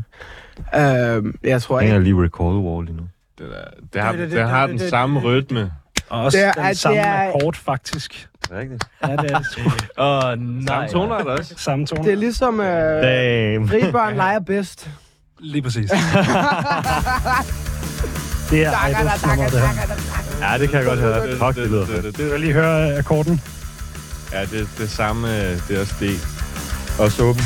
Øhm, 0.80 1.34
jeg 1.44 1.62
tror 1.62 1.78
Jeg 1.80 1.84
ikke... 1.86 1.94
kan 1.94 2.02
lige 2.02 2.14
recall 2.14 2.56
wall 2.66 2.86
lige 2.86 2.96
nu. 2.96 3.02
Det, 3.38 3.46
der, 3.50 3.56
det, 3.92 4.02
har, 4.02 4.12
Det- 4.12 4.20
det- 4.20 4.30
det, 4.30 4.48
har 4.48 4.60
det- 4.66 4.70
den 4.70 4.78
det- 4.78 4.90
samme 4.90 5.16
det- 5.20 5.24
rytme. 5.24 5.72
Og 6.08 6.22
også 6.24 6.38
Det 6.38 6.46
er- 6.46 6.52
den 6.52 6.74
samme 6.74 6.98
det 6.98 7.06
er- 7.06 7.28
akkord, 7.28 7.54
faktisk. 7.56 8.28
Rigtigt. 8.52 8.84
Ja, 9.06 9.12
det 9.16 9.30
er 9.30 9.38
det. 9.38 9.46
sgu. 9.46 9.60
Åh, 10.04 10.24
oh, 10.24 10.38
nej. 10.38 10.66
Samme 10.66 10.88
toner 10.88 11.16
er 11.16 11.22
der 11.24 11.30
også. 11.30 11.54
Samme 11.56 11.86
tone. 11.86 12.04
Det 12.04 12.12
er 12.12 12.16
ligesom... 12.16 12.60
Øh, 12.60 12.66
Damn. 12.66 13.68
frie 13.68 13.92
børn 13.92 14.16
leger 14.16 14.38
bedst. 14.40 14.90
Lige 15.40 15.62
præcis. 15.62 15.90
det 18.50 18.66
er 18.66 18.70
Idols-nummer, 18.88 19.48
det 19.50 19.60
her. 19.60 20.52
Ja, 20.52 20.58
det 20.58 20.68
kan 20.70 20.78
jeg 20.78 20.86
godt 20.86 20.98
høre. 21.00 21.22
Fuck, 21.38 21.56
det 21.62 21.70
lyder 21.70 21.86
fedt. 21.86 22.18
Du 22.18 22.28
kan 22.30 22.40
lige 22.40 22.52
høre 22.52 22.96
akkorden. 22.98 23.40
Ja, 24.32 24.40
det, 24.40 24.68
det 24.78 24.90
samme, 24.90 25.28
det 25.68 25.76
er 25.76 25.80
også 25.80 25.94
det. 26.00 26.16
Også 27.00 27.22
åben. 27.22 27.42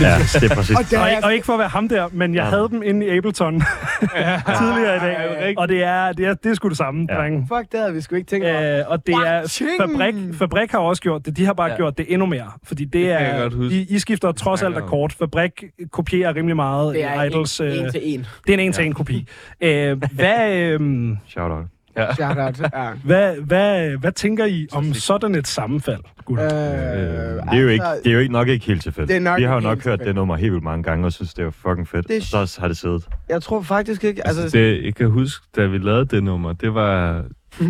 Ja, 0.00 0.18
det 0.40 0.50
er 0.50 0.54
præcis. 0.54 0.76
Og 0.76 0.84
der 0.90 0.98
Og, 1.00 1.04
er 1.06 1.10
ikke- 1.10 1.24
og 1.24 1.34
ikke 1.34 1.46
for 1.46 1.52
at 1.52 1.58
være 1.58 1.68
ham 1.68 1.88
der, 1.88 2.08
men 2.12 2.34
jeg 2.34 2.42
Ja. 2.44 2.48
havde 2.50 2.68
dem 2.70 2.82
inde 2.82 3.06
i 3.06 3.10
Ableton 3.16 3.54
tidligere 4.58 4.96
i 4.96 5.00
dag. 5.00 5.54
Og 5.58 5.68
det 5.68 5.82
er, 5.84 6.12
det 6.12 6.26
er, 6.26 6.34
det 6.34 6.50
er 6.50 6.54
sgu 6.54 6.68
det 6.68 6.76
samme, 6.76 7.06
Ja. 7.10 7.14
drenge. 7.16 7.46
Fuck, 7.48 7.72
det 7.72 7.80
havde 7.80 7.94
vi 7.94 8.00
sgu 8.00 8.16
ikke 8.16 8.26
tænkt 8.28 8.46
over. 8.46 8.78
Øh, 8.78 8.84
og 8.88 9.06
det 9.06 9.14
er! 9.14 9.58
Fabrik, 9.80 10.14
Fabrik 10.38 10.70
har 10.70 10.78
også 10.78 11.02
gjort 11.02 11.26
det. 11.26 11.36
De 11.36 11.44
har 11.44 11.52
bare 11.52 11.66
ja. 11.66 11.72
Ja. 11.72 11.76
gjort 11.76 11.98
det 11.98 12.06
endnu 12.08 12.26
mere. 12.26 12.50
Fordi 12.64 12.84
det, 12.84 13.04
jeg 13.06 13.22
er... 13.22 13.42
godt 13.42 13.54
huske. 13.54 13.76
I, 13.76 13.86
I 13.90 13.98
skifter 13.98 14.32
trods 14.32 14.62
alt 14.62 14.76
akkord. 14.76 15.10
Fabrik 15.18 15.64
kopierer 15.92 16.34
rimelig 16.36 16.56
meget 16.56 16.94
det 16.94 17.04
er 17.04 17.22
Idols. 17.22 17.60
en, 17.60 17.66
øh, 17.66 17.78
en 17.78 17.90
til 17.92 18.00
en. 18.04 18.26
det 18.46 18.50
er 18.54 18.54
en 18.54 18.60
en-til-en 18.60 18.92
kopi. 18.92 19.28
Øh, 19.60 20.02
hvad, 20.12 20.52
øh, 20.58 20.80
Shout 21.28 21.50
out. 21.50 21.64
Shout 22.14 22.38
out. 22.38 22.60
Ja. 22.74 22.90
hvad, 23.04 23.36
hvad, 23.46 23.90
hvad 24.00 24.12
tænker 24.12 24.44
I 24.44 24.66
om 24.72 24.94
sådan 24.94 25.34
et 25.34 25.46
sammenfald, 25.48 26.00
gutter? 26.24 26.44
Øh, 26.46 26.50
Det 26.50 27.42
er 27.52 27.58
jo 27.60 27.68
ikke, 27.68 27.84
det 28.04 28.10
er 28.10 28.12
jo 28.12 28.18
ikke 28.18 28.32
nok 28.32 28.48
ikke 28.48 28.66
helt 28.66 28.82
tilfældigt. 28.82 29.22
Vi 29.36 29.42
har 29.44 29.54
jo 29.54 29.60
nok 29.60 29.84
hørt 29.84 29.98
det 30.00 30.14
nummer 30.14 30.36
helt 30.36 30.52
vildt 30.52 30.64
mange 30.64 30.82
gange, 30.82 31.06
og 31.06 31.12
synes, 31.12 31.34
det 31.34 31.44
er 31.44 31.50
fucking 31.50 31.88
fedt. 31.88 32.08
Det 32.08 32.34
er. 32.34 32.38
Og 32.38 32.48
så 32.48 32.60
har 32.60 32.68
det 32.68 32.76
siddet. 32.76 33.08
Jeg 33.28 33.42
tror 33.42 33.62
faktisk 33.62 34.04
ikke... 34.04 34.26
Altså, 34.26 34.42
Altså, 34.42 34.58
det, 34.58 34.84
jeg 34.84 34.94
kan 34.94 35.10
huske, 35.10 35.46
da 35.56 35.66
vi 35.66 35.78
lavede 35.78 36.04
det 36.06 36.24
nummer, 36.24 36.52
det 36.52 36.74
var... 36.74 37.24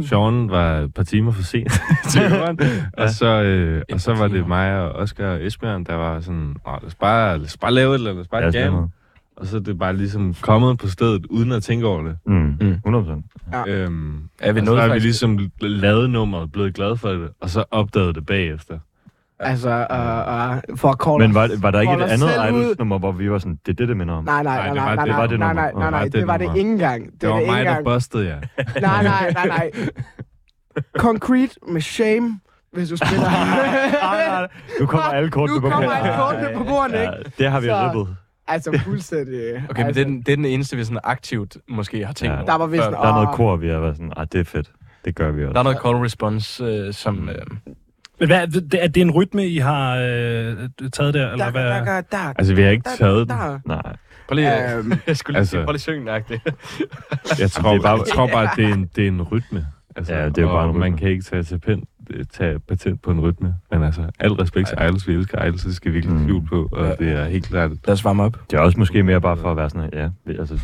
Sean 0.09 0.51
var 0.51 0.79
et 0.79 0.95
par 0.95 1.03
timer 1.03 1.33
for 1.33 1.43
sent 1.43 1.73
til 2.11 2.23
øveren, 2.23 2.59
og, 2.93 3.11
så, 3.11 3.27
øh, 3.43 3.83
og 3.93 4.01
så 4.01 4.15
var 4.15 4.29
det 4.29 4.49
mig 4.49 4.81
og 4.81 4.93
Oscar 4.93 5.25
og 5.27 5.47
Esbjørn, 5.47 5.85
der 5.85 5.95
var 5.95 6.21
sådan, 6.21 6.57
Åh, 6.67 6.73
lad, 6.73 6.87
os 6.87 6.95
bare, 6.95 7.39
lad 7.39 7.47
os 7.47 7.57
bare 7.57 7.73
lave 7.73 7.91
et 7.91 7.95
eller 7.95 8.11
andet, 8.11 8.17
lad 8.33 8.45
os 8.45 8.53
bare 8.55 8.63
Ja, 8.63 8.71
Og 9.41 9.47
så 9.47 9.57
er 9.57 9.61
det 9.61 9.79
bare 9.79 9.97
ligesom 9.97 10.35
kommet 10.41 10.79
på 10.79 10.89
stedet, 10.89 11.27
uden 11.27 11.53
at 11.53 11.63
tænke 11.63 11.87
over 11.87 12.03
det. 12.03 12.17
Mm. 12.27 12.57
Mm. 12.61 12.97
100%. 12.97 13.51
Ja. 13.53 13.65
Øhm, 13.73 14.29
Er 14.41 14.53
vi 14.53 14.61
og 14.61 14.67
så 14.67 14.75
har 14.77 14.83
vi 14.85 14.89
faktisk- 14.91 15.05
ligesom 15.05 15.39
lavet 15.61 16.11
nummeret, 16.11 16.53
blevet 16.53 16.75
glade 16.75 16.97
for 16.97 17.09
det, 17.09 17.29
og 17.41 17.51
så 17.51 17.65
opdaget 17.71 18.15
det 18.15 18.27
bagefter. 18.27 18.79
altså 19.41 19.71
uh, 19.71 20.73
uh, 20.73 20.79
for 20.79 20.89
at 20.89 20.97
call 21.05 21.19
Men 21.19 21.35
var, 21.35 21.51
var 21.61 21.71
der 21.71 21.81
ikke 21.81 21.93
et 21.93 22.03
andet. 22.03 22.31
Idols-nummer, 22.49 22.99
hvor 22.99 23.13
vi 23.13 23.31
var 23.31 23.39
sådan, 23.39 23.59
det 23.67 23.73
er 23.73 23.77
det, 23.77 23.89
det 23.89 23.97
minder 23.97 24.15
om? 24.15 24.25
Nej, 24.25 24.43
nej, 24.43 24.57
Nej, 24.57 24.75
nej, 24.75 25.05
det 25.05 25.13
var 25.13 25.17
nej, 25.19 25.27
det- 25.27 25.39
nej, 25.39 25.53
nej, 25.55 25.73
nej, 25.73 25.81
nej, 25.81 25.91
nej, 25.91 26.09
Det 26.09 26.27
var 26.27 26.37
det 26.37 26.57
ikke 26.57 26.71
engang. 26.71 27.05
Det, 27.13 27.21
Det 27.21 27.29
var 27.29 27.47
mig, 27.47 27.65
der 27.65 27.83
bustede 27.85 28.27
jer. 28.27 28.41
Nej, 28.81 29.03
nej, 29.03 29.33
nej, 29.35 29.47
nej. 29.49 29.71
Concrete 30.99 31.55
med 31.69 31.81
shame, 31.81 32.41
hvis 32.73 32.89
du 32.89 32.97
spiller. 32.97 33.29
Nu 34.81 34.87
kommer 34.87 35.07
alle 35.09 35.31
kortene 35.31 35.57
nu 35.57 35.61
på 35.61 35.69
kommer 35.71 35.89
bordet. 35.89 36.03
alle 36.03 36.17
kortene 36.19 36.59
på 36.59 36.65
bordet, 36.65 37.01
ikke? 37.01 37.33
det 37.39 37.51
har 37.51 37.61
vi 37.61 37.69
rippet. 37.73 38.17
Altså 38.49 38.81
fuldstændig. 38.85 39.55
Okay, 39.71 39.81
men 39.83 39.87
altså, 39.87 39.93
det 39.93 40.01
er, 40.01 40.05
den, 40.05 40.21
det 40.23 40.33
er 40.33 40.37
den 40.37 40.45
eneste, 40.45 40.77
vi 40.77 40.85
sådan 40.85 41.01
aktivt 41.05 41.57
måske 41.69 42.07
har 42.07 42.13
tænkt 42.13 42.33
Ja. 42.33 42.37
over. 42.39 42.47
Der 42.47 42.55
var 42.59 42.67
vist 42.67 42.87
en- 42.87 42.93
Der 42.93 42.99
er 42.99 43.13
noget 43.13 43.29
kor, 43.29 43.57
vi 43.57 43.69
har 43.69 43.79
været 43.79 43.97
sådan, 43.97 44.13
ah, 44.17 44.27
det 44.33 44.41
er 44.41 44.45
fedt. 44.45 44.71
Det 45.05 45.15
gør 45.15 45.31
vi 45.31 45.41
Der 45.43 45.47
er 45.47 45.51
også. 45.51 45.63
noget 45.63 45.79
call 45.83 45.97
response, 45.97 46.65
øh, 46.65 46.93
som... 46.95 47.29
Øh, 47.29 47.35
Men 48.21 48.29
hvad, 48.29 48.47
det- 48.49 48.85
er 48.85 48.89
det 48.89 49.01
en 49.01 49.11
rytme, 49.11 49.47
I 49.47 49.59
har 49.59 49.97
øh, 49.97 50.57
taget 50.93 51.15
der? 51.15 51.31
Eller 51.33 51.51
hvad? 51.51 51.65
der, 51.65 51.85
der, 51.85 52.01
der, 52.01 52.19
Altså, 52.39 52.55
vi 52.55 52.63
har 52.63 52.71
ikke 52.71 52.89
taget 52.99 53.29
den. 53.29 53.37
Nej. 53.67 53.83
prøv 54.29 54.35
lige, 54.35 54.75
Øhm, 54.77 54.93
jeg 55.07 55.17
skulle 55.17 55.35
lige 55.35 55.39
altså- 55.39 55.51
sige, 55.51 55.65
prøv 55.65 55.73
lige 55.73 55.81
synge 55.81 56.05
nøjagtigt. 56.05 56.49
Jeg 57.39 57.51
tror, 57.51 57.73
det 57.75 57.83
bare- 57.83 57.97
jeg 57.99 58.07
tror 58.15 58.27
bare, 58.27 58.43
at 58.45 58.51
det 58.57 58.65
er 58.65 58.75
en, 58.75 58.91
det 58.97 59.05
er 59.05 59.09
en 59.09 59.23
rytme. 59.23 59.67
Altså, 59.97 60.15
Ja, 60.15 60.29
det 60.29 60.39
er 60.39 60.47
bare 60.47 60.65
en 60.65 60.71
rytme. 60.71 60.81
Man 60.81 60.97
kan 60.97 61.09
ikke 61.09 61.25
tage, 61.25 61.43
til 61.43 61.59
pen, 61.59 61.85
tage 62.33 62.59
patent 62.59 63.03
på 63.03 63.11
en 63.11 63.21
rytme. 63.21 63.55
Men 63.71 63.83
altså, 63.83 64.03
al 64.19 64.33
respekt 64.33 64.69
til 64.69 64.79
Idols, 64.81 65.09
vi 65.09 65.15
elsker 65.15 65.45
Idols, 65.45 65.63
det 65.63 65.77
skal 65.77 65.93
vi 65.93 65.95
virkelig 65.95 66.17
Mm. 66.17 66.25
tvivl 66.25 66.47
på. 66.49 66.69
Og 66.73 66.87
Ja. 66.87 66.95
det 66.95 67.13
er 67.13 67.25
helt 67.25 67.47
klart... 67.47 67.71
Lad 67.71 67.93
os 67.95 68.05
varme 68.05 68.23
op. 68.23 68.37
Det 68.51 68.57
er 68.57 68.61
også 68.61 68.79
måske 68.79 69.03
mere 69.03 69.21
bare 69.21 69.37
for 69.37 69.51
at 69.51 69.57
være 69.57 69.71
sådan, 69.71 69.91
ja, 69.93 70.09
vi, 70.27 70.37
altså, 70.39 70.61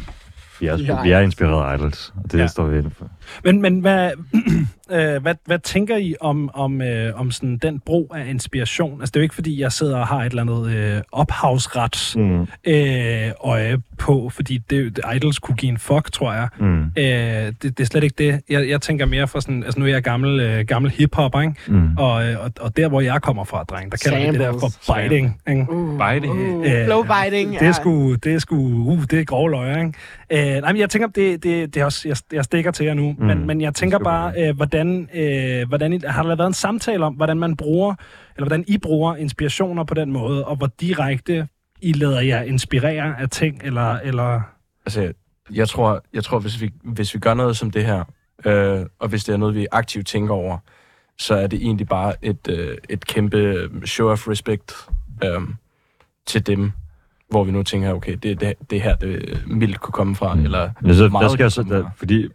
vi 0.61 0.67
er, 0.67 1.03
vi 1.03 1.11
er 1.11 1.21
inspireret 1.21 1.73
af 1.73 1.79
Idols, 1.79 2.15
og 2.25 2.33
det 2.33 2.39
Ja. 2.39 2.47
står 2.47 2.67
vi 2.67 2.79
inden 2.79 2.91
for. 2.91 3.09
Men, 3.45 3.63
men 3.63 3.81
hvad, 3.81 4.11
øh, 4.91 5.23
hvad, 5.23 5.35
hvad 5.47 5.59
tænker 5.59 5.97
I 5.97 6.15
om, 6.21 6.51
om, 6.55 6.83
øh, 6.83 7.21
om 7.21 7.31
sådan 7.31 7.59
den 7.59 7.81
brug 7.81 8.13
af 8.17 8.27
inspiration? 8.31 9.01
Altså, 9.01 9.11
det 9.11 9.17
er 9.17 9.21
jo 9.21 9.23
ikke, 9.23 9.35
fordi 9.35 9.61
jeg 9.61 9.73
sidder 9.73 9.99
og 9.99 10.07
har 10.07 10.19
et 10.21 10.31
eller 10.31 10.43
andet 10.43 10.77
øh, 10.77 11.03
ophavsrets 11.13 12.17
Mm. 12.17 12.47
øh, 12.67 13.31
øje 13.45 13.79
på, 13.99 14.29
fordi 14.35 14.59
det, 14.71 14.97
det 14.97 15.05
Idols 15.17 15.39
kunne 15.39 15.57
give 15.57 15.71
en 15.71 15.79
fuck, 15.79 16.13
tror 16.13 16.33
jeg. 16.33 16.49
Mm. 16.59 16.83
Øh, 16.83 16.85
det, 16.97 17.63
det 17.63 17.81
er 17.81 17.85
slet 17.85 18.05
ikke 18.05 18.15
det. 18.19 18.41
Jeg, 18.51 18.69
jeg 18.69 18.81
tænker 18.81 19.07
mere 19.07 19.29
for 19.29 19.41
sådan, 19.41 19.63
altså 19.65 19.81
nu 19.81 19.87
er 19.87 19.91
jeg 19.91 20.03
gammel, 20.03 20.41
øh, 20.41 20.65
gammel 20.67 20.91
hiphopper, 20.91 21.41
ikke? 21.41 21.55
Mm. 21.69 21.89
Og, 21.99 22.27
øh, 22.29 22.45
og, 22.45 22.51
og 22.61 22.77
der, 22.77 22.89
hvor 22.89 23.01
jeg 23.01 23.23
kommer 23.23 23.45
fra, 23.45 23.63
dreng, 23.65 23.93
der 23.93 23.99
kalder 24.05 24.19
vi 24.33 24.39
det 24.39 24.41
der 24.41 24.53
for 24.53 24.95
biting, 25.03 25.41
ikke? 25.49 25.67
Uh, 25.73 25.99
Biting. 25.99 26.33
Uh, 26.57 26.65
Øh, 26.73 26.85
flow 26.85 27.03
biting. 27.03 27.59
Det 27.61 27.69
er 27.69 27.73
sgu, 27.73 28.15
det 28.15 28.35
er 28.35 28.39
sgu, 28.39 28.57
uh, 28.57 29.03
det 29.11 29.21
er 29.21 29.25
grove 29.25 29.51
løjer, 29.51 29.79
ikke? 29.87 30.55
Øh, 30.57 30.63
nej, 30.63 30.73
men 30.73 30.81
jeg 30.81 30.91
tænker, 30.91 31.09
det, 31.09 31.43
det, 31.43 31.75
det 31.75 31.81
er 31.81 31.85
også, 31.85 32.09
jeg, 32.09 32.17
jeg 32.33 32.45
stikker 32.45 32.71
til 32.71 32.87
jer 32.87 32.95
nu, 32.95 33.15
mm, 33.19 33.25
men, 33.27 33.47
men 33.47 33.61
jeg 33.61 33.75
tænker 33.75 33.99
bare, 33.99 34.33
øh, 34.39 34.57
hvordan, 34.57 34.74
øh, 35.15 35.69
hvordan, 35.69 35.93
I- 35.93 36.01
har 36.07 36.23
der 36.23 36.37
været 36.37 36.47
en 36.47 36.55
samtale 36.55 37.05
om, 37.05 37.15
hvordan 37.15 37.39
man 37.39 37.57
bruger, 37.57 37.95
eller 38.37 38.47
hvordan 38.49 38.65
I 38.69 38.79
bruger 38.79 39.17
inspirationer 39.17 39.85
på 39.85 39.95
den 39.95 40.13
måde, 40.13 40.45
og 40.45 40.57
hvor 40.57 40.67
direkte 40.81 41.49
I 41.81 41.93
lader 41.93 42.21
jer 42.21 42.43
inspirere 42.43 43.21
af 43.21 43.31
ting, 43.31 43.61
eller, 43.65 43.99
eller? 43.99 44.41
Altså, 44.87 45.13
jeg 45.53 45.69
tror, 45.69 46.03
jeg 46.15 46.25
tror 46.25 46.39
hvis, 46.39 46.61
vi, 46.61 46.71
hvis 46.85 47.15
vi 47.15 47.19
gør 47.19 47.35
noget 47.35 47.57
som 47.57 47.71
det 47.71 47.85
her, 47.85 48.05
øh, 48.45 48.87
og 48.99 49.09
hvis 49.09 49.25
det 49.25 49.33
er 49.33 49.37
noget, 49.37 49.55
vi 49.55 49.67
aktivt 49.73 50.07
tænker 50.07 50.35
over, 50.35 50.59
så 51.19 51.35
er 51.35 51.47
det 51.47 51.63
egentlig 51.63 51.89
bare 51.89 52.15
et, 52.23 52.49
øh, 52.49 52.79
et 52.89 53.07
kæmpe 53.07 53.69
show 53.85 54.09
of 54.09 54.29
respect 54.29 54.75
øh, 55.25 55.41
til 56.27 56.47
dem, 56.47 56.73
hvor 57.31 57.45
vi 57.45 57.51
nu 57.53 57.63
tænker, 57.63 57.93
okay, 57.93 58.17
det 58.23 58.31
er 58.31 58.35
det, 58.35 58.55
det 58.71 58.81
her, 58.83 58.97
det 58.97 59.43
mildt 59.47 59.81
kunne 59.81 59.93
komme 59.93 60.15
fra, 60.17 60.35
Mm. 60.35 60.45
eller 60.45 60.71
Men 60.83 60.95
så, 60.95 61.05
der 61.05 61.11
meget 61.11 61.31
sker 61.31 61.45
kunne 61.45 61.51
så, 61.51 61.63
der, 61.63 61.85
fordi, 61.97 62.29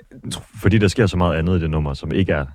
fordi 0.62 0.78
der 0.78 0.88
sker 0.88 1.06
så 1.08 1.18
meget 1.18 1.36
andet 1.38 1.58
i 1.58 1.62
det 1.62 1.70
nummer, 1.70 1.94
som 1.94 2.12
ikke 2.12 2.32
er 2.34 2.46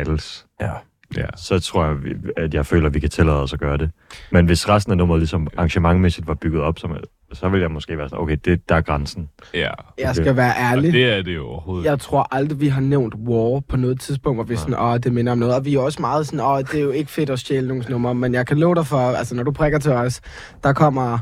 Idols, 0.00 0.46
Ja. 0.60 0.70
Ja. 1.16 1.26
så 1.36 1.60
tror 1.60 1.84
jeg, 1.86 2.04
vi- 2.04 2.14
at 2.36 2.54
jeg 2.54 2.66
føler, 2.66 2.86
at 2.86 2.94
vi 2.94 3.00
kan 3.00 3.10
tillade 3.10 3.42
os 3.42 3.52
at 3.52 3.58
gøre 3.60 3.78
det. 3.78 3.90
Men 4.30 4.46
hvis 4.46 4.68
resten 4.68 4.90
af 4.90 4.96
nummeret 4.96 5.20
ligesom 5.20 5.48
arrangementmæssigt 5.56 6.26
var 6.26 6.34
bygget 6.34 6.62
op, 6.62 6.78
som, 6.78 6.96
så 7.32 7.48
vil 7.48 7.60
jeg 7.60 7.70
måske 7.70 7.98
være 7.98 8.08
sådan, 8.08 8.22
okay, 8.22 8.36
det, 8.44 8.68
der 8.68 8.74
er 8.74 8.80
grænsen. 8.80 9.28
Ja. 9.54 9.70
Jeg 9.98 10.16
skal 10.16 10.36
være 10.36 10.52
Og 10.52 10.72
ærlig. 10.72 10.92
det 10.92 11.04
er 11.18 11.22
det 11.22 11.34
jo 11.34 11.46
overhovedet. 11.46 11.84
Jeg 11.86 12.00
tror 12.00 12.28
aldrig, 12.34 12.60
vi 12.60 12.68
har 12.68 12.80
nævnt 12.80 13.14
War 13.14 13.60
på 13.68 13.76
noget 13.76 14.00
tidspunkt, 14.00 14.36
hvor 14.36 14.44
vi 14.44 14.54
er 14.54 14.58
sådan, 14.58 14.78
åh, 14.78 14.98
det 14.98 15.12
minder 15.12 15.32
om 15.32 15.38
noget. 15.38 15.54
Og 15.54 15.64
vi 15.64 15.74
er 15.74 15.80
også 15.80 16.00
meget 16.00 16.26
sådan, 16.26 16.40
åh, 16.40 16.58
det 16.58 16.74
er 16.74 16.82
jo 16.82 16.90
ikke 16.90 17.10
fedt 17.10 17.30
at 17.30 17.38
stjæle 17.38 17.68
nogle 17.68 17.84
numre, 17.88 18.14
men 18.14 18.34
jeg 18.34 18.46
kan 18.46 18.58
love 18.58 18.74
dig 18.74 18.86
for, 18.86 18.98
altså 18.98 19.34
når 19.34 19.42
du 19.42 19.50
prikker 19.52 19.78
til 19.78 19.92
os, 19.92 20.20
der 20.64 20.72
kommer 20.72 21.18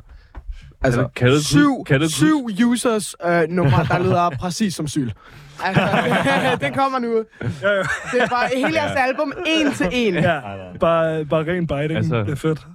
altså, 0.85 1.09
Kan 1.16 1.28
ikke 1.28 1.41
syv, 1.41 1.85
kan 1.85 2.03
ikke 2.03 2.09
syv 2.14 2.49
users 2.66 3.14
øh, 3.26 3.43
numre, 3.49 3.85
der 3.89 3.99
lyder 3.99 4.30
præcis 4.41 4.74
som 4.74 4.87
syl. 4.89 5.11
Altså, 5.64 5.89
det 6.66 6.74
kommer 6.74 6.99
nu. 6.99 7.16
Det 8.12 8.22
er 8.22 8.28
bare 8.28 8.49
hele 8.57 8.74
jeres 8.74 8.97
album, 8.97 9.33
en 9.47 9.72
til 9.72 9.89
en. 9.93 10.14
ja, 10.14 10.41
bare, 10.80 11.24
bare 11.24 11.41
ren 11.53 11.66
biting, 11.66 11.83
altså, 11.93 11.97
Altså- 11.97 12.18
det 12.24 12.33
er 12.33 12.37
fedt. 12.37 12.66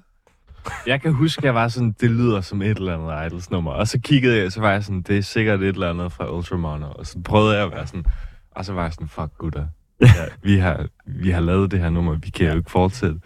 Jeg 0.87 1.01
kan 1.01 1.13
huske, 1.13 1.45
jeg 1.45 1.55
var 1.55 1.67
sådan, 1.67 1.95
det 2.01 2.11
lyder 2.11 2.41
som 2.41 2.61
et 2.61 2.77
eller 2.77 2.97
andet 2.97 3.27
Idols 3.31 3.51
nummer. 3.51 3.71
Og 3.71 3.87
så 3.87 3.99
kiggede 3.99 4.37
jeg, 4.37 4.51
så 4.51 4.61
var 4.61 4.71
jeg 4.71 4.83
sådan, 4.83 5.01
det 5.01 5.17
er 5.17 5.21
sikkert 5.21 5.59
et 5.61 5.67
eller 5.67 5.89
andet 5.89 6.11
fra 6.11 6.31
Ultramono. 6.35 6.85
Og 6.91 7.05
så 7.07 7.19
prøvede 7.25 7.55
jeg 7.55 7.65
at 7.65 7.71
være 7.71 7.87
sådan, 7.87 8.05
og 8.51 8.65
så 8.65 8.73
var 8.73 8.83
jeg 8.83 8.93
sådan, 8.93 9.07
fuck 9.07 9.37
gutter. 9.37 9.65
Ja, 10.01 10.07
vi, 10.43 10.57
har, 10.57 10.85
vi 11.05 11.29
har 11.31 11.41
lavet 11.41 11.71
det 11.71 11.79
her 11.79 11.89
nummer, 11.89 12.15
vi 12.15 12.29
kan 12.29 12.47
jo 12.47 12.57
ikke 12.57 12.71
fortsætte. 12.71 13.19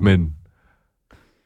Men 0.00 0.34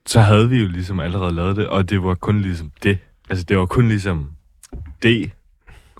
så 0.09 0.21
havde 0.21 0.49
vi 0.49 0.63
jo 0.63 0.69
ligesom 0.69 1.01
allerede 1.01 1.35
lavet 1.35 1.57
det, 1.57 1.67
og 1.67 1.91
det 1.91 2.03
var 2.03 2.15
kun 2.15 2.41
ligesom 2.41 2.73
det. 2.83 2.99
Altså, 3.31 3.45
det 3.45 3.59
var 3.59 3.67
kun 3.67 3.89
ligesom 3.89 4.31
det 5.03 5.31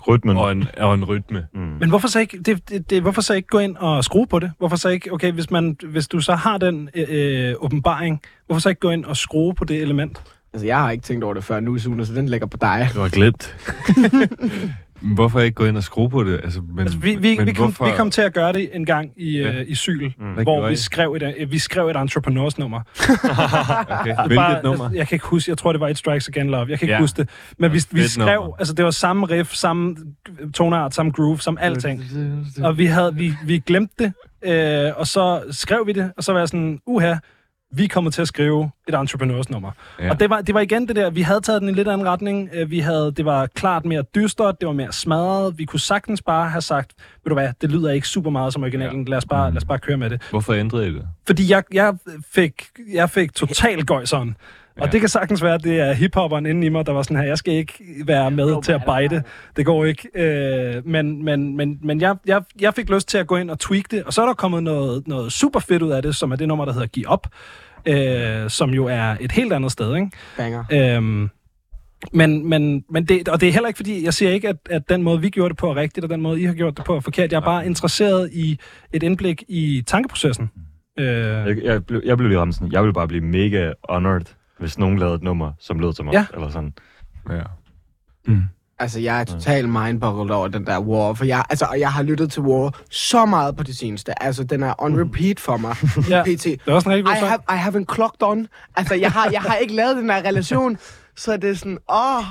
Rytmen. 0.07 0.37
og 0.37 0.51
en, 0.51 0.67
og 0.77 0.93
en 0.93 1.05
rytme. 1.05 1.47
Mm. 1.53 1.59
Men 1.59 1.89
hvorfor 1.89 2.07
så, 2.07 2.19
ikke, 2.19 2.39
det, 2.39 2.69
det, 2.69 2.89
det, 2.89 3.01
hvorfor 3.01 3.21
så 3.21 3.33
ikke 3.33 3.47
gå 3.47 3.59
ind 3.59 3.77
og 3.77 4.03
skrue 4.03 4.27
på 4.27 4.39
det? 4.39 4.51
Hvorfor 4.57 4.75
så 4.75 4.89
ikke, 4.89 5.13
okay, 5.13 5.31
hvis, 5.31 5.51
man, 5.51 5.77
hvis 5.83 6.07
du 6.07 6.19
så 6.19 6.35
har 6.35 6.57
den 6.57 6.89
øh, 6.95 7.05
øh, 7.09 7.55
åbenbaring, 7.59 8.21
hvorfor 8.45 8.59
så 8.61 8.69
ikke 8.69 8.79
gå 8.79 8.89
ind 8.89 9.05
og 9.05 9.17
skrue 9.17 9.53
på 9.53 9.65
det 9.65 9.81
element? 9.81 10.21
Altså, 10.53 10.67
jeg 10.67 10.77
har 10.77 10.91
ikke 10.91 11.03
tænkt 11.03 11.23
over 11.23 11.33
det 11.33 11.43
før 11.43 11.59
nu, 11.59 11.77
Sune, 11.77 12.05
så 12.05 12.13
den 12.13 12.29
ligger 12.29 12.47
på 12.47 12.57
dig. 12.57 12.89
Det 12.93 13.01
var 13.01 13.09
glemt. 13.09 13.55
Hvorfor 15.01 15.39
ikke 15.39 15.55
gå 15.55 15.65
ind 15.65 15.77
og 15.77 15.83
skrue 15.83 16.09
på 16.09 16.23
det? 16.23 16.39
Altså, 16.43 16.61
men, 16.61 16.79
Altså, 16.79 16.97
vi, 16.97 17.15
vi, 17.15 17.37
men 17.37 17.45
vi, 17.47 17.51
kom, 17.53 17.65
hvorfor- 17.65 17.85
vi 17.85 17.91
kom 17.97 18.11
til 18.11 18.21
at 18.21 18.33
gøre 18.33 18.53
det 18.53 18.69
en 18.73 18.85
gang 18.85 19.11
i, 19.17 19.37
Ja. 19.39 19.51
øh, 19.59 19.65
i 19.67 19.75
Syl, 19.75 20.09
Mm. 20.19 20.33
Hvor 20.43 20.67
vi 20.67 20.73
I? 20.73 20.75
skrev, 20.75 21.13
et, 21.13 21.33
øh, 21.39 21.51
vi 21.51 21.59
skrev 21.59 21.87
et 21.87 21.95
entrepreneursnummer. 21.95 22.81
Okay. 23.99 24.15
Hvilket 24.15 24.35
Bare, 24.35 24.63
nummer? 24.63 24.89
Jeg, 24.89 24.97
jeg 24.97 25.07
kan 25.07 25.15
ikke 25.15 25.25
huske, 25.25 25.49
jeg 25.51 25.57
tror, 25.57 25.71
det 25.71 25.81
var 25.81 25.87
It 25.87 25.97
Strikes 25.97 26.27
Again 26.27 26.49
Love. 26.49 26.65
Jeg 26.69 26.79
kan 26.79 26.85
ikke 26.85 26.93
Ja. 26.93 26.99
huske 26.99 27.17
det. 27.21 27.29
Men 27.57 27.71
vi, 27.73 27.81
vi 27.91 28.07
skrev, 28.07 28.35
nummer. 28.41 28.55
altså 28.59 28.73
det 28.73 28.85
var 28.85 28.91
samme 28.91 29.25
riff, 29.25 29.53
samme 29.53 29.95
toneart, 30.53 30.95
samme 30.95 31.11
groove, 31.11 31.39
samme 31.39 31.61
alting. 31.61 32.03
Og 32.63 32.77
vi, 32.77 32.85
havde, 32.85 33.15
vi, 33.15 33.33
vi 33.45 33.59
glemte 33.59 33.93
det, 33.99 34.13
øh, 34.87 34.91
og 34.97 35.07
så 35.07 35.41
skrev 35.51 35.87
vi 35.87 35.91
det, 35.93 36.11
og 36.17 36.23
så 36.23 36.31
var 36.31 36.39
jeg 36.39 36.47
sådan, 36.47 36.79
uha, 36.87 37.15
vi 37.71 37.87
kommer 37.87 38.11
til 38.11 38.21
at 38.21 38.27
skrive 38.27 38.71
et 38.87 38.95
entrepreneursnummer. 38.95 39.71
Ja. 39.99 40.05
Ja. 40.05 40.11
Og 40.11 40.19
det 40.19 40.29
var, 40.29 40.41
det 40.41 40.55
var 40.55 40.61
igen 40.61 40.87
det 40.87 40.95
der, 40.95 41.09
vi 41.09 41.21
havde 41.21 41.41
taget 41.41 41.61
den 41.61 41.69
i 41.69 41.71
en 41.71 41.75
lidt 41.75 41.87
anden 41.87 42.07
retning. 42.07 42.49
Øh, 42.53 42.71
Vi 42.71 42.79
havde, 42.79 43.13
det 43.17 43.25
var 43.25 43.45
klart 43.45 43.85
mere 43.85 44.03
dystert, 44.15 44.55
det 44.59 44.67
var 44.67 44.73
mere 44.73 44.91
smadret. 44.93 45.57
Vi 45.57 45.65
kunne 45.65 45.79
sagtens 45.79 46.21
bare 46.21 46.49
have 46.49 46.61
sagt, 46.61 46.93
ved 47.23 47.29
du 47.29 47.33
hvad, 47.33 47.49
det 47.61 47.71
lyder 47.71 47.91
ikke 47.91 48.07
super 48.07 48.29
meget 48.29 48.53
som 48.53 48.63
originalen, 48.63 49.05
lad 49.05 49.17
os 49.17 49.25
bare, 49.25 49.51
lad 49.51 49.57
os 49.57 49.65
bare 49.65 49.79
køre 49.79 49.97
med 49.97 50.09
det. 50.09 50.21
Hvorfor 50.29 50.53
ændrede 50.53 50.87
I 50.87 50.93
det? 50.93 51.07
Fordi 51.27 51.51
jeg, 51.51 51.63
jeg, 51.73 51.93
fik, 52.31 52.53
jeg 52.93 53.09
fik 53.09 53.33
total 53.33 53.85
gøjseren 53.85 54.37
Og 54.77 54.85
Ja. 54.85 54.91
det 54.91 54.99
kan 54.99 55.09
sagtens 55.09 55.43
være, 55.43 55.53
at 55.53 55.63
det 55.63 55.79
er 55.79 55.93
hiphopperen 55.93 56.45
inde 56.45 56.65
i 56.67 56.69
mig, 56.69 56.85
der 56.85 56.91
var 56.91 57.01
sådan 57.01 57.17
her, 57.17 57.23
jeg 57.23 57.37
skal 57.37 57.53
ikke 57.53 57.73
være 58.05 58.31
med 58.31 58.63
til 58.63 58.71
at 58.71 58.81
bite. 58.81 59.23
Det 59.55 59.65
går 59.65 59.85
ikke. 59.85 60.07
Øh, 60.15 60.87
men 60.87 61.23
men, 61.25 61.57
men, 61.57 61.79
men 61.83 62.01
jeg, 62.01 62.15
jeg, 62.25 62.41
jeg 62.61 62.73
fik 62.73 62.89
lyst 62.89 63.07
til 63.09 63.17
at 63.17 63.27
gå 63.27 63.35
ind 63.35 63.51
og 63.51 63.59
tweak 63.59 63.83
det, 63.91 64.03
og 64.03 64.13
så 64.13 64.21
er 64.21 64.25
der 64.25 64.33
kommet 64.33 64.63
noget, 64.63 65.07
noget 65.07 65.31
super 65.31 65.59
fedt 65.59 65.81
ud 65.81 65.91
af 65.91 66.01
det, 66.01 66.15
som 66.15 66.31
er 66.31 66.35
det 66.35 66.47
nummer, 66.47 66.65
der 66.65 66.73
hedder 66.73 66.87
Giv 66.87 67.03
op, 67.07 67.27
øh, 67.85 68.49
som 68.49 68.69
jo 68.69 68.85
er 68.85 69.15
et 69.19 69.31
helt 69.31 69.53
andet 69.53 69.71
sted, 69.71 69.95
ikke? 69.95 70.09
Banger. 70.37 70.63
Øhm, 70.71 71.29
men, 72.13 72.49
men, 72.49 72.83
men 72.89 73.05
det, 73.05 73.27
og 73.29 73.41
det 73.41 73.49
er 73.49 73.53
heller 73.53 73.67
ikke 73.67 73.77
fordi, 73.77 74.05
jeg 74.05 74.13
siger 74.13 74.31
ikke, 74.31 74.49
at, 74.49 74.55
at 74.69 74.89
den 74.89 75.03
måde, 75.03 75.21
vi 75.21 75.29
gjorde 75.29 75.49
det 75.49 75.57
på 75.57 75.69
er 75.69 75.75
rigtigt, 75.75 76.03
og 76.03 76.09
den 76.09 76.21
måde, 76.21 76.41
I 76.41 76.45
har 76.45 76.53
gjort 76.53 76.77
det 76.77 76.85
på 76.85 76.95
er 76.95 76.99
forkert. 76.99 77.31
Jeg 77.31 77.37
er 77.37 77.45
bare 77.45 77.65
interesseret 77.65 78.29
i 78.33 78.59
et 78.93 79.03
indblik 79.03 79.43
i 79.47 79.83
tankeprocessen. 79.87 80.49
Øh, 80.99 81.05
Jeg, 81.07 81.57
jeg, 81.63 81.85
blev, 81.85 82.01
jeg 82.05 82.17
blev 82.17 82.29
lige 82.29 82.39
ramt 82.39 82.55
sådan, 82.55 82.71
jeg 82.71 82.81
ville 82.81 82.93
bare 82.93 83.07
blive 83.07 83.23
mega 83.23 83.71
honored, 83.89 84.21
hvis 84.59 84.77
nogen 84.77 84.99
lavede 84.99 85.15
et 85.15 85.23
nummer, 85.23 85.51
som 85.59 85.79
lød 85.79 85.93
som 85.93 86.07
os, 86.07 86.13
Ja. 86.13 86.25
eller 86.33 86.49
sådan. 86.49 86.73
Ja. 87.29 87.41
Altså, 88.81 88.99
jeg 88.99 89.19
er 89.19 89.23
totalt 89.23 89.69
mindboggled 89.69 90.35
over 90.35 90.47
den 90.47 90.65
der 90.65 90.79
War, 90.79 91.13
for 91.13 91.25
jeg, 91.25 91.43
altså, 91.49 91.65
og 91.65 91.79
jeg 91.79 91.91
har 91.93 92.03
lyttet 92.03 92.31
til 92.31 92.41
War 92.41 92.73
så 92.91 93.25
meget 93.25 93.55
på 93.57 93.63
det 93.63 93.77
seneste. 93.77 94.23
Altså, 94.23 94.43
den 94.43 94.63
er 94.63 94.73
on 94.83 94.99
repeat 94.99 95.39
for 95.39 95.57
mig. 95.57 95.75
Ja. 96.09 96.23
PT. 96.23 96.43
det 96.43 96.59
er 96.67 96.73
også 96.73 96.89
en 96.89 96.95
rigtig 96.95 97.05
god 97.05 97.13
I 97.13 97.25
have, 97.25 97.39
I 97.49 97.59
haven't 97.81 97.95
clocked 97.95 98.23
on. 98.23 98.47
Altså, 98.75 98.95
jeg 98.95 99.11
har, 99.11 99.29
jeg 99.31 99.41
har 99.41 99.55
ikke 99.55 99.75
lavet 99.75 99.95
den 99.97 100.09
her 100.09 100.17
relation, 100.17 100.77
så 101.17 101.37
det 101.37 101.49
er 101.49 101.53
sådan, 101.53 101.77
åh, 101.93 102.23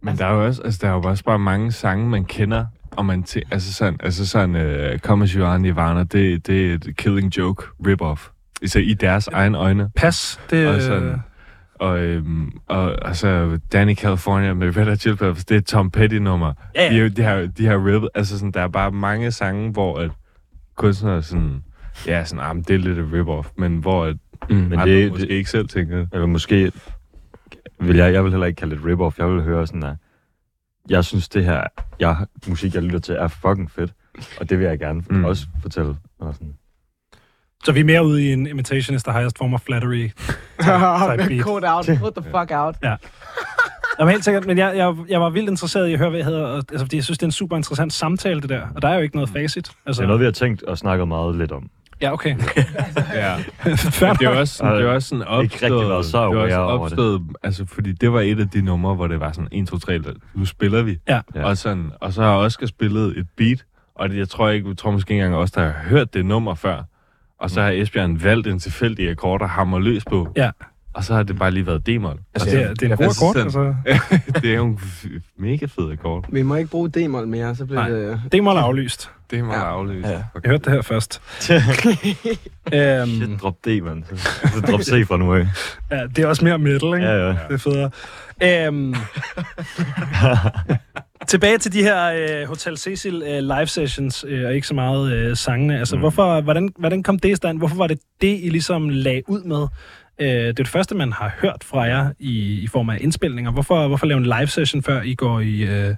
Men 0.00 0.18
der 0.18 0.26
er 0.26 0.32
jo 0.34 0.46
også, 0.46 0.62
altså, 0.62 0.78
der 0.82 0.88
er 0.88 0.92
jo 0.94 1.02
også 1.02 1.24
bare 1.24 1.38
mange 1.38 1.72
sange, 1.72 2.08
man 2.08 2.24
kender, 2.24 2.66
og 2.90 3.06
man 3.06 3.22
til, 3.22 3.42
altså 3.50 3.72
sådan, 3.72 3.96
altså 4.02 4.26
sådan, 4.26 4.54
uh, 4.54 4.98
Come 4.98 5.24
As 5.24 5.30
You 5.30 5.44
Are 5.46 5.58
Nirvana, 5.58 6.02
det, 6.04 6.46
det 6.46 6.70
er 6.70 6.74
et 6.74 6.96
Killing 6.96 7.36
Joke 7.36 7.62
rip-off. 7.86 8.30
Altså 8.64 8.78
i 8.78 8.94
deres 8.94 9.26
egen 9.28 9.54
øjne. 9.54 9.90
Pas. 9.96 10.40
Det, 10.50 10.68
Og 10.68 10.82
sådan, 10.82 11.16
og, 11.74 11.98
øhm, 12.00 12.50
og 12.66 13.08
altså, 13.08 13.58
Danny 13.72 13.94
California 13.96 14.54
med 14.54 14.76
Red 14.76 14.84
Hot 14.88 14.98
Chili 14.98 15.16
Peppers, 15.16 15.44
det 15.44 15.56
er 15.56 15.60
Tom 15.60 15.90
Petty-nummer. 15.90 16.52
Ja, 16.74 16.82
ja. 16.84 16.90
De, 16.90 16.98
er 16.98 17.02
jo- 17.02 17.08
de, 17.08 17.22
har, 17.22 17.48
de 17.58 17.66
har 17.66 17.86
rippet, 17.86 18.10
altså 18.14 18.38
sådan, 18.38 18.52
der 18.52 18.60
er 18.60 18.68
bare 18.68 18.90
mange 18.92 19.30
sange, 19.32 19.70
hvor 19.70 19.98
at 19.98 20.10
kunstnere 20.76 21.22
sådan, 21.22 21.64
ja, 22.06 22.24
sådan, 22.24 22.44
ah, 22.44 22.56
men 22.56 22.64
det 22.68 22.74
er 22.74 22.78
lidt 22.78 22.98
et 22.98 23.08
rip-off, 23.12 23.52
men 23.58 23.76
hvor 23.78 24.04
at 24.04 24.16
Mm. 24.50 24.56
men 24.56 24.72
andre 24.72 24.86
det- 24.94 25.10
måske 25.10 25.22
det- 25.26 25.30
ikke 25.34 25.50
selv 25.50 25.68
tænker, 25.68 26.06
Eller 26.12 26.26
måske 26.26 26.72
vil 27.80 27.96
jeg, 27.96 28.12
jeg 28.12 28.24
vil 28.24 28.30
heller 28.32 28.46
ikke 28.46 28.56
kalde 28.56 28.76
det 28.76 28.82
et 28.84 28.86
rip-off. 28.86 29.18
Jeg 29.18 29.28
vil 29.32 29.42
høre 29.42 29.66
sådan 29.66 29.82
der, 29.82 29.96
jeg 30.90 31.04
synes 31.04 31.28
det 31.28 31.44
her, 31.44 31.62
jeg, 32.00 32.16
musik, 32.48 32.74
jeg 32.74 32.82
lytter 32.82 32.98
til, 32.98 33.14
er 33.14 33.28
fucking 33.28 33.70
fedt. 33.70 33.92
Og 34.40 34.50
det 34.50 34.58
vil 34.58 34.66
jeg 34.66 34.78
gerne 34.78 35.02
Mm. 35.10 35.24
også 35.24 35.46
fortælle. 35.62 35.96
Eller 36.20 36.32
sådan. 36.32 36.54
Så 37.64 37.72
vi 37.72 37.80
er 37.80 37.84
mere 37.84 38.04
ude 38.04 38.24
i 38.24 38.32
en 38.32 38.46
imitation 38.46 38.96
is 38.96 39.02
the 39.02 39.12
highest 39.12 39.38
form 39.38 39.54
of 39.54 39.60
flattery. 39.60 40.08
type 40.08 41.28
beat. 41.28 41.42
Code 41.42 41.68
out, 41.68 41.86
put 42.00 42.14
the 42.14 42.24
fuck 42.30 42.50
out. 42.50 42.76
Jamen 44.00 44.12
helt 44.12 44.24
sikkert, 44.24 44.46
men 44.46 44.58
jeg, 44.58 44.76
jeg, 44.76 44.94
jeg 45.08 45.20
var 45.20 45.30
vildt 45.30 45.48
interesseret 45.50 45.88
i 45.88 45.92
at 45.92 45.98
høre, 45.98 46.08
hvad 46.10 46.18
jeg 46.18 46.26
hedder, 46.26 46.46
og, 46.46 46.56
altså, 46.56 46.78
fordi 46.78 46.96
jeg 46.96 47.04
synes, 47.04 47.18
det 47.18 47.22
er 47.22 47.28
en 47.28 47.32
super 47.32 47.56
interessant 47.56 47.92
samtale, 47.92 48.40
det 48.40 48.48
der. 48.48 48.60
Og 48.74 48.82
der 48.82 48.88
er 48.88 48.94
jo 48.94 49.00
ikke 49.00 49.16
noget 49.16 49.30
facit. 49.30 49.70
Altså, 49.86 50.02
Det 50.02 50.04
er 50.04 50.06
noget, 50.06 50.20
vi 50.20 50.24
har 50.24 50.32
tænkt 50.32 50.62
og 50.62 50.78
snakket 50.78 51.08
meget 51.08 51.36
lidt 51.36 51.52
om. 51.52 51.70
Ja, 52.02 52.12
okay. 52.12 52.30
ja. 53.14 53.36
Men 53.64 53.72
det 53.74 54.22
er 54.22 54.28
også, 54.28 54.54
sådan, 54.54 54.76
det 54.76 54.82
er 54.86 54.90
også 54.90 55.08
sådan 55.08 55.42
Ikke 55.42 55.54
rigtig 55.54 55.72
opstået, 55.72 55.88
været 55.88 56.04
så 56.06 56.30
det 56.30 56.38
er 56.38 56.42
også 56.44 56.58
over 56.60 56.72
det. 56.72 56.82
opstået, 56.82 57.22
altså 57.42 57.66
fordi 57.66 57.92
det 57.92 58.12
var 58.12 58.20
et 58.20 58.40
af 58.40 58.48
de 58.48 58.62
numre, 58.62 58.94
hvor 58.94 59.06
det 59.06 59.20
var 59.20 59.32
sådan 59.32 59.48
1, 59.52 59.68
2, 59.68 59.78
3, 59.78 60.00
nu 60.34 60.44
spiller 60.44 60.82
vi. 60.82 60.98
Ja. 61.08 61.20
Ja. 61.34 61.44
Og, 61.44 61.56
sådan, 61.58 61.90
og 62.00 62.12
så 62.12 62.22
har 62.22 62.36
Oscar 62.36 62.66
spillet 62.66 63.18
et 63.18 63.26
beat, 63.36 63.64
og 63.94 64.08
det, 64.08 64.16
jeg 64.16 64.28
tror 64.28 64.48
ikke, 64.50 64.68
jeg 64.68 64.76
tror 64.76 64.90
måske 64.90 65.10
ikke 65.14 65.24
engang 65.24 65.40
også, 65.40 65.54
der 65.56 65.64
har 65.66 65.72
hørt 65.88 66.14
det 66.14 66.26
nummer 66.26 66.54
før. 66.54 66.82
Og 67.38 67.50
så 67.50 67.62
har 67.62 67.70
Esbjørn 67.70 68.22
valgt 68.24 68.46
en 68.46 68.58
tilfældig 68.58 69.10
akkord 69.10 69.42
og 69.42 69.50
hammer 69.50 69.78
løs 69.78 70.04
på. 70.04 70.28
Ja. 70.36 70.50
Og 70.92 71.04
så 71.04 71.14
har 71.14 71.22
det 71.22 71.38
bare 71.38 71.50
lige 71.50 71.66
været 71.66 71.86
d-mol. 71.86 72.18
Altså, 72.34 72.50
det, 72.50 72.62
er, 72.62 72.74
det 72.74 72.82
er 72.82 72.90
en 72.90 72.96
god 72.96 73.04
altså, 73.04 73.24
akkord, 73.24 73.42
altså. 73.44 73.74
det 74.40 74.50
er 74.50 74.54
jo 74.56 74.64
en 74.66 74.74
f- 74.82 75.34
mega 75.38 75.66
fed 75.66 75.90
akkord. 75.92 76.24
Vi 76.32 76.42
må 76.42 76.54
ikke 76.54 76.70
bruge 76.70 76.88
d-mol 76.88 77.26
mere, 77.28 77.54
så 77.56 77.64
bliver 77.66 77.80
Nej. 77.80 78.18
det... 78.32 78.42
Må 78.44 78.50
er 78.50 78.54
aflyst. 78.60 79.10
Det 79.30 79.38
er 79.38 79.42
meget 79.42 79.58
Ja. 79.60 79.64
afløst. 79.64 80.06
Ja. 80.08 80.12
Jeg 80.12 80.22
hørte 80.46 80.64
det 80.64 80.72
her 80.72 80.82
først. 80.82 81.22
øhm, 82.74 83.08
Shit, 83.08 83.42
drop 83.42 83.54
D, 83.64 83.82
mand. 83.82 84.04
Så, 84.04 84.16
så 84.54 84.60
drop 84.70 84.80
C 84.80 85.06
fra 85.06 85.16
nu 85.16 85.34
af. 85.34 85.46
ja, 85.90 86.02
det 86.06 86.18
er 86.18 86.26
også 86.26 86.44
mere 86.44 86.58
metal, 86.58 86.94
ikke? 86.94 87.06
Ja, 87.06 87.26
ja. 87.26 87.36
Det 87.48 87.50
er 87.50 87.56
federe. 87.56 87.90
Øhm, 88.42 88.94
tilbage 91.28 91.58
til 91.58 91.72
de 91.72 91.82
her 91.82 92.12
øh, 92.42 92.48
Hotel 92.48 92.76
Cecil 92.78 93.22
øh, 93.26 93.38
live 93.42 93.66
sessions, 93.66 94.24
øh, 94.28 94.46
og 94.46 94.54
ikke 94.54 94.66
så 94.66 94.74
meget 94.74 95.12
øh, 95.12 95.36
sangene. 95.36 95.78
Altså, 95.78 95.96
mm. 95.96 96.00
hvorfor, 96.00 96.40
hvordan, 96.40 96.68
hvordan 96.78 97.02
kom 97.02 97.18
det 97.18 97.30
i 97.30 97.34
stand? 97.34 97.58
Hvorfor 97.58 97.76
var 97.76 97.86
det 97.86 97.98
det, 98.20 98.40
I 98.42 98.48
ligesom 98.48 98.88
lagde 98.88 99.22
ud 99.28 99.42
med? 99.42 99.66
Øh, 100.18 100.28
det 100.28 100.48
er 100.48 100.52
det 100.52 100.68
første, 100.68 100.94
man 100.94 101.12
har 101.12 101.34
hørt 101.40 101.64
fra 101.64 101.82
jer 101.82 102.10
i, 102.18 102.60
i 102.60 102.66
form 102.66 102.90
af 102.90 102.98
indspilninger. 103.00 103.50
Hvorfor, 103.50 103.88
hvorfor 103.88 104.06
lave 104.06 104.18
en 104.18 104.24
live 104.24 104.46
session, 104.46 104.82
før 104.82 105.02
I 105.02 105.14
går 105.14 105.40
i, 105.40 105.60
øh, 105.62 105.94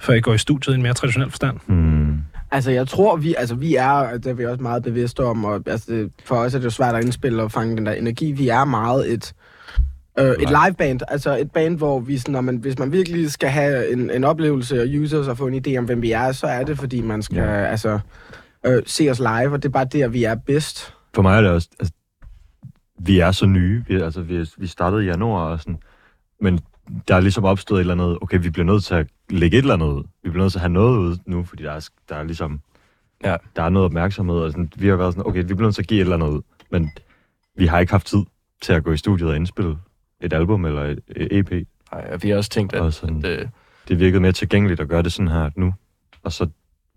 før 0.00 0.14
I 0.14 0.20
går 0.20 0.34
i 0.34 0.38
studiet 0.38 0.74
i 0.74 0.76
en 0.76 0.82
mere 0.82 0.94
traditionel 0.94 1.30
forstand? 1.30 1.56
Hmm. 1.66 2.18
Altså, 2.52 2.70
jeg 2.70 2.88
tror, 2.88 3.16
vi, 3.16 3.34
altså, 3.38 3.54
vi 3.54 3.74
er, 3.74 4.12
det 4.12 4.26
er 4.26 4.32
vi 4.32 4.46
også 4.46 4.62
meget 4.62 4.82
bevidste 4.82 5.24
om, 5.24 5.44
og 5.44 5.62
altså, 5.66 6.08
for 6.24 6.36
os 6.36 6.54
er 6.54 6.58
det 6.58 6.64
jo 6.64 6.70
svært 6.70 6.94
at 6.94 7.04
indspille 7.04 7.42
og 7.42 7.52
fange 7.52 7.76
den 7.76 7.86
der 7.86 7.92
energi. 7.92 8.32
Vi 8.32 8.48
er 8.48 8.64
meget 8.64 9.12
et, 9.12 9.32
øh, 10.18 10.30
et 10.30 10.48
live 10.48 10.74
band, 10.78 11.00
altså 11.08 11.36
et 11.38 11.50
band, 11.52 11.76
hvor 11.76 12.00
vi, 12.00 12.18
sådan, 12.18 12.32
når 12.32 12.40
man, 12.40 12.56
hvis 12.56 12.78
man 12.78 12.92
virkelig 12.92 13.30
skal 13.30 13.48
have 13.48 13.92
en, 13.92 14.10
en 14.10 14.24
oplevelse 14.24 14.82
og 14.82 14.86
use 15.02 15.18
os 15.18 15.28
og 15.28 15.38
få 15.38 15.46
en 15.46 15.66
idé 15.66 15.76
om, 15.78 15.84
hvem 15.84 16.02
vi 16.02 16.12
er, 16.12 16.32
så 16.32 16.46
er 16.46 16.64
det, 16.64 16.78
fordi 16.78 17.00
man 17.00 17.22
skal 17.22 17.36
Ja. 17.36 17.64
altså, 17.64 17.98
øh, 18.66 18.82
se 18.86 19.08
os 19.10 19.18
live, 19.18 19.52
og 19.52 19.62
det 19.62 19.64
er 19.64 19.72
bare 19.72 19.84
der, 19.92 20.08
vi 20.08 20.24
er 20.24 20.34
bedst. 20.34 20.94
For 21.14 21.22
mig 21.22 21.36
er 21.36 21.40
det 21.40 21.50
også... 21.50 21.68
Altså, 21.80 21.94
vi 23.02 23.18
er 23.18 23.32
så 23.32 23.46
nye. 23.46 23.84
Vi, 23.88 24.00
altså, 24.00 24.20
vi, 24.20 24.46
vi 24.58 24.66
startede 24.66 25.04
i 25.04 25.06
januar 25.06 25.44
og 25.44 25.60
sådan. 25.60 25.78
Men 26.40 26.60
der 27.08 27.14
er 27.14 27.20
ligesom 27.20 27.44
opstået 27.44 27.78
et 27.78 27.80
eller 27.80 27.94
andet... 27.94 28.18
Okay, 28.20 28.38
vi 28.42 28.50
bliver 28.50 28.66
nødt 28.66 28.84
til 28.84 28.94
at 28.94 29.06
lægge 29.30 29.56
et 29.56 29.62
eller 29.62 29.74
andet 29.74 29.86
ud. 29.86 30.04
Vi 30.22 30.30
bliver 30.30 30.44
nødt 30.44 30.52
til 30.52 30.58
at 30.58 30.60
have 30.60 30.72
noget 30.72 30.98
ud 30.98 31.16
nu, 31.26 31.44
fordi 31.44 31.62
der 31.62 31.72
er, 31.72 31.88
der 32.08 32.16
er 32.16 32.22
ligesom... 32.22 32.60
Ja. 33.24 33.36
Der 33.56 33.62
er 33.62 33.68
noget 33.68 33.86
opmærksomhed, 33.86 34.36
og 34.36 34.50
sådan, 34.50 34.72
vi 34.76 34.88
har 34.88 34.96
været 34.96 35.14
sådan, 35.14 35.26
okay, 35.26 35.38
vi 35.38 35.54
bliver 35.54 35.62
nødt 35.62 35.74
til 35.74 35.82
at 35.82 35.88
give 35.88 36.00
et 36.00 36.04
eller 36.04 36.16
andet 36.16 36.28
ud. 36.28 36.42
Men 36.70 36.90
vi 37.56 37.66
har 37.66 37.78
ikke 37.78 37.92
haft 37.92 38.06
tid 38.06 38.24
til 38.62 38.72
at 38.72 38.84
gå 38.84 38.92
i 38.92 38.96
studiet 38.96 39.30
og 39.30 39.36
indspille 39.36 39.78
et 40.20 40.32
album 40.32 40.64
eller 40.64 40.82
et, 40.84 41.00
et 41.16 41.38
EP. 41.38 41.66
Nej, 41.92 42.16
vi 42.16 42.28
har 42.28 42.36
også 42.36 42.50
tænkt, 42.50 42.72
at, 42.72 42.80
Og 42.80 42.92
sådan, 42.92 43.24
at 43.24 43.40
øh, 43.40 43.48
det 43.88 43.98
virkede 43.98 44.20
mere 44.20 44.32
tilgængeligt 44.32 44.80
at 44.80 44.88
gøre 44.88 45.02
det 45.02 45.12
sådan 45.12 45.28
her 45.28 45.50
nu. 45.56 45.74
Og 46.22 46.32
så 46.32 46.48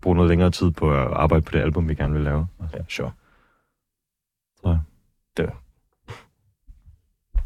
bruge 0.02 0.16
noget 0.16 0.28
længere 0.28 0.50
tid 0.50 0.70
på 0.70 0.92
at 0.92 1.12
arbejde 1.12 1.42
på 1.44 1.52
det 1.52 1.60
album, 1.60 1.88
vi 1.88 1.94
gerne 1.94 2.14
vil 2.14 2.22
lave. 2.22 2.46
ja, 2.74 2.78
sure. 2.88 3.12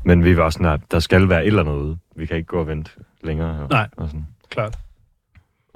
Men 0.05 0.25
vi 0.25 0.37
var 0.37 0.51
sådan, 0.51 0.67
at 0.67 0.81
der 0.91 0.99
skal 0.99 1.29
være 1.29 1.43
et 1.43 1.47
eller 1.47 1.63
andet 1.63 1.75
ude. 1.75 1.99
Vi 2.19 2.27
kan 2.27 2.37
ikke 2.37 2.47
gå 2.47 2.61
og 2.61 2.67
vente 2.67 2.91
længere. 3.23 3.55
Her, 3.55 3.67
Nej. 3.71 3.89
Og 3.97 4.07
sådan. 4.09 4.27
Klart. 4.51 4.79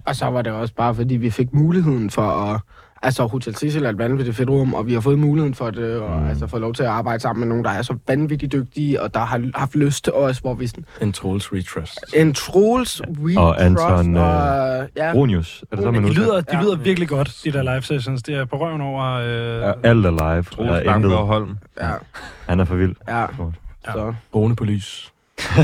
Og 0.04 0.16
så 0.16 0.26
var 0.26 0.42
det 0.42 0.52
også 0.52 0.74
bare, 0.74 0.94
fordi 0.94 1.16
vi 1.16 1.30
fik 1.30 1.52
muligheden 1.54 2.10
for 2.10 2.22
at... 2.22 2.60
Altså, 3.04 3.26
Hotel 3.26 3.54
Cecil 3.56 3.84
er 3.84 3.88
et 3.90 3.98
vanvittigt 3.98 4.36
fedt 4.36 4.48
rum, 4.50 4.74
og 4.74 4.86
vi 4.86 4.92
har 4.92 5.00
fået 5.00 5.18
muligheden 5.18 5.54
for 5.54 5.70
det, 5.70 6.00
og 6.00 6.20
Mm. 6.20 6.26
altså 6.28 6.46
fået 6.46 6.60
lov 6.60 6.74
til 6.74 6.82
at 6.82 6.88
arbejde 6.88 7.20
sammen 7.20 7.40
med 7.40 7.48
nogen, 7.48 7.64
der 7.64 7.70
er 7.70 7.82
så 7.82 7.96
vanvittigt 8.08 8.52
dygtige, 8.52 9.02
og 9.02 9.14
der 9.14 9.20
har 9.20 9.50
haft 9.54 9.74
lyst 9.76 10.04
til 10.04 10.12
os, 10.12 10.38
hvor 10.38 10.54
vi 10.54 10.66
sådan... 10.66 10.84
En 11.00 11.12
Troels 11.12 11.52
Retrust. 11.52 11.98
En 12.16 12.34
Troels, 12.34 13.02
We 13.08 13.38
Og 13.40 13.64
Anton, 13.64 13.76
Trust, 13.88 14.08
øh, 14.08 14.14
og... 14.16 14.88
Ja, 14.96 15.12
Brunius, 15.12 15.64
er 15.72 15.76
det 15.76 15.84
så, 15.84 15.90
man 15.90 16.04
De 16.04 16.12
lyder, 16.12 16.40
de 16.40 16.56
Ja. 16.56 16.62
lyder 16.62 16.76
virkelig 16.76 17.08
godt, 17.08 17.40
de 17.44 17.52
der 17.52 17.62
live 17.62 17.82
sessions. 17.82 18.22
Det 18.22 18.34
er 18.34 18.44
på 18.44 18.56
røven 18.60 18.80
over... 18.80 19.04
Øh, 19.04 19.60
Ja, 19.60 19.72
alt 19.88 20.06
er 20.06 20.10
live. 20.34 20.42
Troels 20.42 20.84
Langgaard. 20.86 21.26
Holm. 21.26 21.58
ja, 21.80 21.90
Han 22.48 22.60
er 22.60 22.64
for 22.64 22.74
vild. 22.74 22.94
ja. 23.08 23.20
Ja. 23.20 23.26
Så, 23.92 24.14
Rune 24.34 24.56
på 24.56 24.64
lys. 24.64 25.11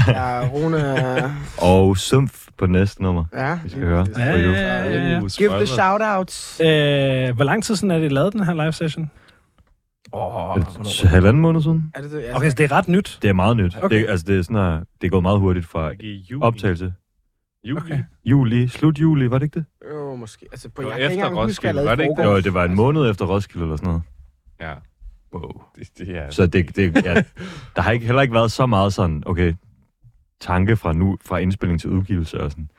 Ja, 0.09 0.49
Rune... 0.49 1.35
Og 1.77 1.97
Sumf 1.99 2.47
på 2.59 2.67
næste 2.67 3.03
nummer. 3.03 3.25
Ja, 3.35 3.59
Vi 3.65 3.69
skal 3.71 3.83
høre. 3.83 4.07
Ja, 4.19 4.25
ja, 4.25 4.39
ja, 4.39 5.11
ja. 5.13 5.21
Uh, 5.21 5.29
Give 5.39 5.51
the 5.51 5.65
shout-outs. 5.67 6.63
Øh, 6.67 7.37
hvor 7.37 7.45
lang 7.45 7.65
tid 7.65 7.77
siden 7.77 7.91
er 7.91 7.99
det, 7.99 8.13
lavet 8.13 8.33
den 8.33 8.45
her 8.45 8.55
live 8.55 8.73
session? 8.73 9.11
Åh, 10.13 10.57
Et 10.57 11.01
halvanden 11.11 11.43
måned 11.43 11.63
siden. 11.63 11.93
Er 11.95 12.01
det 12.03 12.11
det? 12.11 12.25
Okay, 12.37 12.51
så 12.51 12.55
det 12.59 12.65
er 12.65 12.73
ret 12.73 12.89
nyt. 12.89 13.19
Det 13.23 13.29
er 13.31 13.33
meget 13.35 13.57
nyt. 13.57 13.77
Okay. 13.83 13.97
Det, 14.01 14.07
altså, 14.09 14.27
det 14.27 14.39
er 14.39 14.43
sådan, 14.43 14.57
at 14.57 14.83
det 15.01 15.07
er 15.07 15.11
gået 15.11 15.23
meget 15.23 15.39
hurtigt 15.41 15.67
fra 15.67 15.91
juli. 16.03 16.43
optagelse. 16.43 16.93
Juli. 17.65 17.81
Okay. 17.81 17.99
Juli, 18.25 18.69
slut 18.69 18.99
juli, 18.99 19.31
var 19.31 19.39
det 19.39 19.45
ikke 19.47 19.59
det? 19.59 19.65
Jo, 19.95 20.15
måske. 20.17 20.47
Altså, 20.53 20.69
på, 20.69 20.83
Det 20.83 20.89
jeg 20.89 20.93
var 20.93 20.99
kan 20.99 21.03
ikke 21.03 21.15
efter 21.15 21.27
engang 21.29 21.47
huske, 21.47 21.69
Roskilde, 21.69 21.85
var 21.89 21.95
det 21.95 22.03
ikke 22.03 22.15
Jo, 22.23 22.29
frokost. 22.29 22.45
det 22.45 22.55
var 22.55 22.65
en 22.65 22.75
måned 22.75 23.11
efter 23.11 23.25
Roskilde 23.27 23.65
eller 23.65 23.77
sådan 23.77 23.87
noget. 23.89 24.03
Ja. 24.61 24.73
Wow. 25.35 25.63
Det, 25.77 25.99
det 25.99 26.17
er... 26.17 26.31
Så 26.31 26.47
det, 26.47 26.77
det, 26.77 27.05
ja, 27.05 27.15
der 27.77 27.83
har 27.83 27.91
ikke, 27.91 28.07
heller 28.07 28.23
ikke 28.23 28.35
været 28.35 28.53
så 28.53 28.67
meget 28.67 28.93
sådan, 28.95 29.23
okay, 29.27 29.55
tanke 30.41 30.77
fra 30.77 30.93
nu, 30.93 31.19
fra 31.25 31.39
indspilling 31.39 31.81
til 31.81 31.91
udgivelse 31.91 32.41
og 32.41 32.51
sådan. 32.51 32.71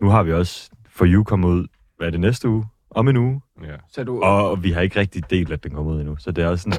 Nu 0.00 0.08
har 0.08 0.22
vi 0.22 0.32
også 0.32 0.70
For 0.88 1.06
You 1.06 1.24
kommet 1.24 1.48
ud, 1.48 1.66
hvad 1.96 2.06
er 2.06 2.10
det 2.10 2.20
næste 2.20 2.48
uge? 2.48 2.66
Om 2.98 3.08
en 3.08 3.16
uge, 3.16 3.40
Ja. 3.62 3.66
Så 3.92 4.04
du... 4.04 4.22
og, 4.22 4.62
vi 4.62 4.70
har 4.70 4.80
ikke 4.80 5.00
rigtig 5.00 5.30
delt, 5.30 5.52
at 5.52 5.64
den 5.64 5.72
kommer 5.72 5.92
ud 5.92 6.00
endnu. 6.00 6.16
Så 6.18 6.30
det 6.30 6.44
er 6.44 6.48
også 6.48 6.62
sådan... 6.70 6.78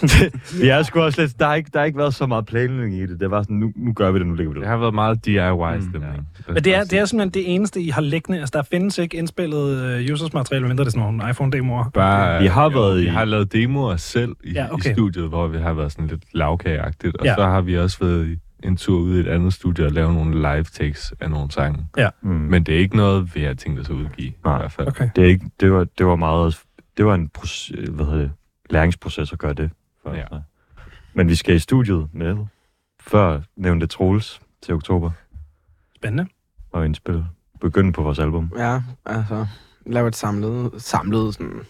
vi 0.62 0.68
er 0.68 0.82
sgu 0.82 1.00
også 1.00 1.20
lidt... 1.20 1.38
Der 1.38 1.46
har, 1.46 1.54
ikke, 1.54 1.70
der 1.72 1.78
har 1.78 1.86
ikke 1.86 1.98
været 1.98 2.14
så 2.14 2.26
meget 2.26 2.46
planlægning 2.46 3.02
i 3.02 3.06
det. 3.06 3.20
Det 3.20 3.30
var 3.30 3.42
sådan, 3.42 3.56
nu, 3.56 3.72
nu 3.76 3.92
gør 3.92 4.10
vi 4.10 4.18
det, 4.18 4.26
nu 4.26 4.34
lægger 4.34 4.52
vi 4.52 4.54
det 4.54 4.60
Det 4.62 4.70
har 4.70 4.76
været 4.76 4.94
meget 4.94 5.24
DIY-stemning. 5.26 6.12
Mm, 6.48 6.54
Men 6.54 6.64
det 6.64 6.74
er, 6.74 6.84
det 6.84 6.98
er 6.98 7.04
simpelthen 7.04 7.30
det 7.44 7.54
eneste, 7.54 7.80
I 7.80 7.88
har 7.88 8.00
liggende. 8.02 8.38
Altså, 8.40 8.52
der 8.56 8.62
findes 8.62 8.98
ikke 8.98 9.16
indspillet 9.16 10.04
uh, 10.06 10.12
users-materiale, 10.12 10.68
mindre 10.68 10.84
det 10.84 10.88
er 10.94 10.98
sådan 11.00 11.14
nogle 11.14 11.30
iPhone-demoer. 11.30 11.90
Bare, 11.94 12.42
Vi 12.42 12.46
har 12.46 12.70
jo, 12.70 12.80
været 12.80 13.00
vi 13.00 13.04
i- 13.06 13.08
har 13.08 13.24
lavet 13.24 13.52
demoer 13.52 13.96
selv 13.96 14.32
i, 14.44 14.52
Ja, 14.52 14.62
ja, 14.64 14.72
okay. 14.74 14.90
i 14.90 14.92
studiet, 14.92 15.28
hvor 15.28 15.46
vi 15.46 15.58
har 15.58 15.72
været 15.72 15.92
sådan 15.92 16.06
lidt 16.06 16.22
lavkageagtigt. 16.32 17.16
Og 17.16 17.24
Ja. 17.24 17.30
ja. 17.30 17.36
så 17.36 17.44
har 17.44 17.60
vi 17.60 17.78
også 17.78 17.98
været 18.00 18.26
i 18.28 18.36
en 18.64 18.76
tur 18.76 18.98
ud 19.00 19.16
i 19.16 19.20
et 19.20 19.28
andet 19.28 19.52
studie 19.52 19.86
og 19.86 19.92
lavet 19.92 20.14
nogle 20.14 20.34
live 20.38 20.64
takes 20.64 21.14
af 21.20 21.30
nogle 21.30 21.50
sange. 21.50 21.86
Mm. 22.22 22.28
Men 22.30 22.64
det 22.64 22.74
er 22.74 22.78
ikke 22.78 22.96
noget, 22.96 23.34
vi 23.34 23.42
har 23.42 23.54
tænkt 23.54 23.80
os 23.80 23.88
at 23.88 23.94
udgive. 23.94 24.32
Nej. 24.44 24.56
I 24.56 24.58
hvert 24.58 24.72
fald. 24.72 24.88
Okay. 24.88 25.08
Det, 25.16 25.24
er 25.24 25.28
ikke, 25.28 25.50
det, 25.60 25.72
var, 25.72 25.84
det 25.98 26.06
var 26.06 26.16
meget... 26.16 26.62
Det 26.96 27.06
var 27.06 27.14
en 27.14 27.28
proces, 27.28 27.88
hvad 27.90 28.04
hedder 28.06 28.20
det, 28.20 28.32
læringsproces 28.70 29.32
at 29.32 29.38
gøre 29.38 29.52
det. 29.52 29.70
For, 30.02 30.10
Ja. 30.14 30.18
ja. 30.32 30.38
Men 31.14 31.28
vi 31.28 31.34
skal 31.34 31.54
i 31.54 31.58
studiet 31.58 32.08
med, 32.12 32.36
før 33.00 33.40
nævnte 33.56 33.86
Troels 33.86 34.40
til 34.62 34.74
oktober, 34.74 35.10
Spændende. 35.96 36.26
og 36.72 36.84
indspille. 36.86 37.26
Begynde 37.60 37.92
på 37.92 38.02
vores 38.02 38.18
album. 38.18 38.52
Ja, 38.58 38.82
altså... 39.06 39.46
Lave 39.86 40.08
et 40.08 40.16
samlet, 40.16 40.70
samlet 40.82 41.34
sådan, 41.34 41.60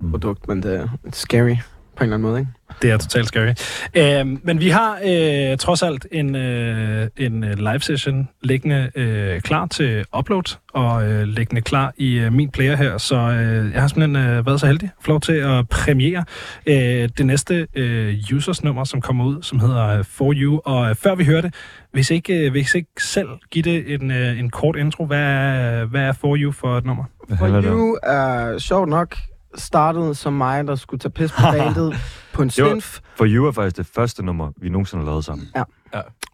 Mm. 0.00 0.10
produkt, 0.10 0.48
men 0.48 0.62
det 0.62 0.76
er 0.80 0.88
scary 1.12 1.54
på 1.96 2.04
en 2.04 2.06
eller 2.06 2.16
anden 2.16 2.30
måde, 2.30 2.40
ikke? 2.40 2.52
Det 2.82 2.90
er 2.90 2.96
totalt 2.96 3.26
scary. 3.26 3.54
Øh, 3.94 4.26
men 4.44 4.60
vi 4.60 4.68
har 4.68 4.98
øh, 5.04 5.58
trods 5.58 5.82
alt 5.82 6.06
en, 6.12 6.36
øh, 6.36 7.08
en 7.16 7.44
øh, 7.44 7.58
live 7.58 7.80
session 7.80 8.28
liggende 8.42 8.90
øh, 8.94 9.40
klar 9.40 9.66
til 9.66 10.04
upload, 10.18 10.56
og 10.74 11.08
øh, 11.08 11.22
liggende 11.22 11.60
klar 11.60 11.92
i 11.96 12.18
øh, 12.18 12.32
min 12.32 12.50
player 12.50 12.76
her, 12.76 12.98
så 12.98 13.16
øh, 13.16 13.72
jeg 13.72 13.80
har 13.80 13.88
simpelthen 13.88 14.16
øh, 14.16 14.46
været 14.46 14.60
så 14.60 14.66
heldig 14.66 14.90
at 14.98 15.04
få 15.04 15.10
lov 15.10 15.20
til 15.20 15.32
at 15.32 15.68
premiere 15.68 16.24
øh, 16.66 17.08
det 17.18 17.26
næste 17.26 17.66
øh, 17.74 18.14
users-nummer, 18.32 18.84
som 18.84 19.00
kommer 19.00 19.24
ud, 19.24 19.42
som 19.42 19.60
hedder 19.60 19.86
øh, 19.86 20.04
For 20.04 20.32
You. 20.36 20.60
Og 20.64 20.88
øh, 20.88 20.94
før 20.94 21.14
vi 21.14 21.24
hører 21.24 21.40
det, 21.40 21.54
hvis 21.92 22.10
ikke, 22.10 22.34
øh, 22.34 22.50
hvis 22.50 22.74
ikke 22.74 22.90
selv 22.98 23.28
give 23.50 23.62
det 23.62 23.94
en, 23.94 24.10
øh, 24.10 24.40
en 24.40 24.50
kort 24.50 24.76
intro, 24.76 25.06
hvad 25.06 25.20
er, 25.20 25.84
hvad 25.84 26.02
er 26.02 26.12
For 26.12 26.36
You 26.36 26.52
for 26.52 26.78
et 26.78 26.84
nummer? 26.84 27.04
For? 27.38 27.62
You 27.62 27.98
er 28.02 28.58
sjovt 28.58 28.88
nok 28.88 29.16
startet 29.56 30.16
som 30.16 30.32
mig, 30.32 30.66
der 30.66 30.74
skulle 30.74 31.00
tage 31.00 31.10
pis 31.10 31.32
på 31.32 31.42
bandet 31.52 31.96
på 32.32 32.42
en 32.42 32.50
svinf. 32.50 33.00
For 33.16 33.26
You 33.26 33.46
er 33.46 33.52
faktisk 33.52 33.76
det 33.76 33.86
første 33.86 34.22
nummer, 34.22 34.52
vi 34.56 34.68
nogensinde 34.68 35.04
har 35.04 35.10
lavet 35.10 35.24
sammen. 35.24 35.48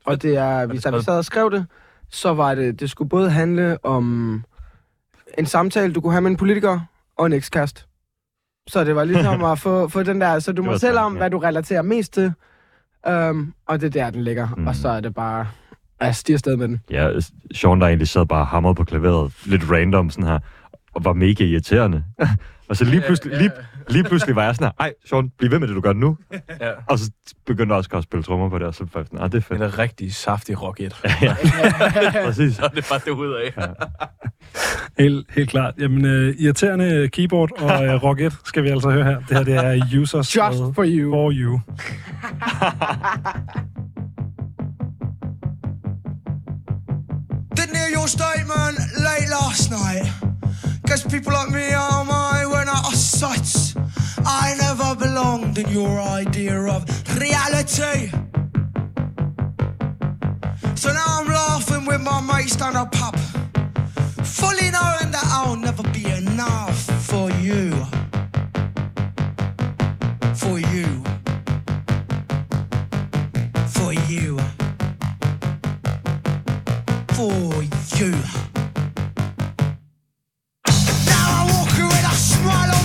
Og 0.04 0.22
det 0.22 0.36
er, 0.36 0.66
vi, 0.66 0.78
da 0.78 0.90
vi 0.90 1.02
sad 1.02 1.18
og 1.18 1.24
skrev 1.24 1.50
det, 1.50 1.66
så 2.10 2.34
var 2.34 2.54
det, 2.54 2.80
det 2.80 2.90
skulle 2.90 3.08
både 3.08 3.30
handle 3.30 3.84
om 3.84 4.44
en 5.38 5.46
samtale, 5.46 5.92
du 5.92 6.00
kunne 6.00 6.12
have 6.12 6.22
med 6.22 6.30
en 6.30 6.36
politiker 6.36 6.80
og 7.18 7.26
en 7.26 7.32
ekskast. 7.32 7.86
Så 8.68 8.84
det 8.84 8.96
var 8.96 9.04
ligesom 9.04 9.44
at 9.52 9.58
få, 9.58 9.88
få 9.88 10.02
den 10.02 10.20
der, 10.20 10.38
så 10.38 10.52
du 10.52 10.62
må 10.62 10.78
selv 10.78 10.98
om, 10.98 11.12
ja. 11.12 11.18
hvad 11.18 11.30
du 11.30 11.38
relaterer 11.38 11.82
mest 11.82 12.12
til. 12.12 12.32
Um, 13.08 13.54
og 13.66 13.80
det 13.80 13.86
er 13.86 13.90
der, 13.90 14.10
den 14.10 14.24
ligger. 14.24 14.48
Mm. 14.56 14.66
Og 14.66 14.76
så 14.76 14.88
er 14.88 15.00
det 15.00 15.14
bare, 15.14 15.46
jeg 16.00 16.14
stiger 16.14 16.36
afsted 16.36 16.56
med 16.56 16.68
den. 16.68 16.80
Ja, 16.90 17.10
Sean 17.54 17.80
der 17.80 17.86
egentlig 17.86 18.08
sad 18.08 18.26
bare 18.26 18.40
og 18.40 18.46
hamrede 18.46 18.74
på 18.74 18.84
klaveret, 18.84 19.32
lidt 19.44 19.62
random 19.70 20.10
sådan 20.10 20.28
her, 20.28 20.38
og 20.94 21.04
var 21.04 21.12
mega 21.12 21.44
irriterende. 21.44 22.04
og 22.72 22.76
så 22.76 22.84
lige 22.84 23.00
pludselig, 23.00 23.38
lige, 23.38 23.50
lige 23.88 24.04
pludselig 24.04 24.36
var 24.36 24.44
jeg 24.44 24.54
sådan 24.54 24.66
her, 24.66 24.72
ej, 24.80 24.92
Sean, 25.08 25.30
bliv 25.38 25.50
ved 25.50 25.58
med 25.58 25.68
det, 25.68 25.76
du 25.76 25.80
gør 25.80 25.92
nu. 25.92 26.16
Ja. 26.60 26.70
Og 26.88 26.98
så 26.98 27.10
begyndte 27.46 27.72
jeg 27.72 27.78
også 27.78 27.90
at 27.96 28.02
spille 28.02 28.22
trommer 28.22 28.48
på 28.48 28.58
det, 28.58 28.66
og 28.66 28.74
så 28.74 28.86
var 28.94 29.04
jeg 29.12 29.22
ah, 29.22 29.32
det 29.32 29.38
er 29.38 29.40
fedt. 29.40 29.62
En 29.62 29.78
rigtig 29.78 30.14
saftig 30.14 30.62
rocket. 30.62 30.92
Præcis. 32.26 32.56
Så 32.56 32.64
er 32.64 32.68
det 32.68 32.86
bare 32.90 33.00
det 33.04 33.10
ud 33.10 33.34
af. 33.34 33.54
Helt, 34.98 35.26
helt 35.32 35.50
klart. 35.50 35.74
Jamen, 35.78 36.04
øh, 36.04 36.34
irriterende 36.38 37.08
keyboard 37.08 37.62
og 37.62 37.86
øh, 37.86 38.02
rocket 38.02 38.36
skal 38.44 38.62
vi 38.62 38.68
altså 38.68 38.90
høre 38.90 39.04
her. 39.04 39.18
Det 39.18 39.36
her 39.36 39.44
det 39.44 39.54
er 39.54 39.80
users 40.00 40.36
Just 40.36 40.58
for 40.74 40.84
you. 40.86 41.12
For 41.12 41.30
You. 41.30 41.60
Didn't 47.54 47.76
hear 47.76 47.88
your 47.88 48.08
statement 48.08 48.78
late 49.00 49.28
last 49.28 49.70
night. 49.70 50.10
Guess 50.86 51.06
people 51.10 51.32
like 51.32 51.50
me 51.50 51.72
are 51.72 52.04
my 52.04 52.46
when 52.46 52.68
I 52.68 52.82
are 52.86 52.94
sights. 52.94 53.74
I 54.24 54.54
never 54.58 54.94
belonged 54.94 55.58
in 55.58 55.68
your 55.68 56.00
idea 56.00 56.58
of 56.60 56.84
reality. 57.18 58.10
So 60.74 60.92
now 60.92 61.04
I'm 61.20 61.26
laughing 61.28 61.84
with 61.86 62.00
my 62.00 62.20
mates 62.20 62.56
down 62.56 62.76
a 62.76 62.86
pub. 62.86 63.16
Fully 64.24 64.70
knowing 64.70 65.10
that 65.10 65.24
I'll 65.26 65.56
never 65.56 65.82
be 65.90 66.04
enough 66.06 66.78
for 67.06 67.30
you. 67.32 67.72
For 70.34 70.58
you. 70.58 70.91
For 77.22 77.62
you. 77.98 78.10
Now 81.06 81.26
I 81.38 81.46
walk 81.52 81.70
with 81.78 82.12
a 82.12 82.16
smile 82.16 82.81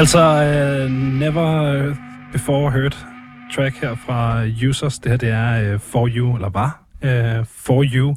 Altså, 0.00 0.18
uh, 0.84 0.90
Never 0.92 1.94
Before 2.32 2.70
Heard 2.70 3.06
track 3.54 3.74
her 3.80 3.94
fra 3.94 4.44
Users. 4.68 4.98
Det 4.98 5.10
her, 5.10 5.16
det 5.16 5.28
er 5.28 5.74
uh, 5.74 5.80
For 5.80 6.08
You, 6.08 6.34
eller 6.34 6.48
var 6.48 6.82
uh, 7.04 7.46
For 7.46 7.84
You. 7.94 8.08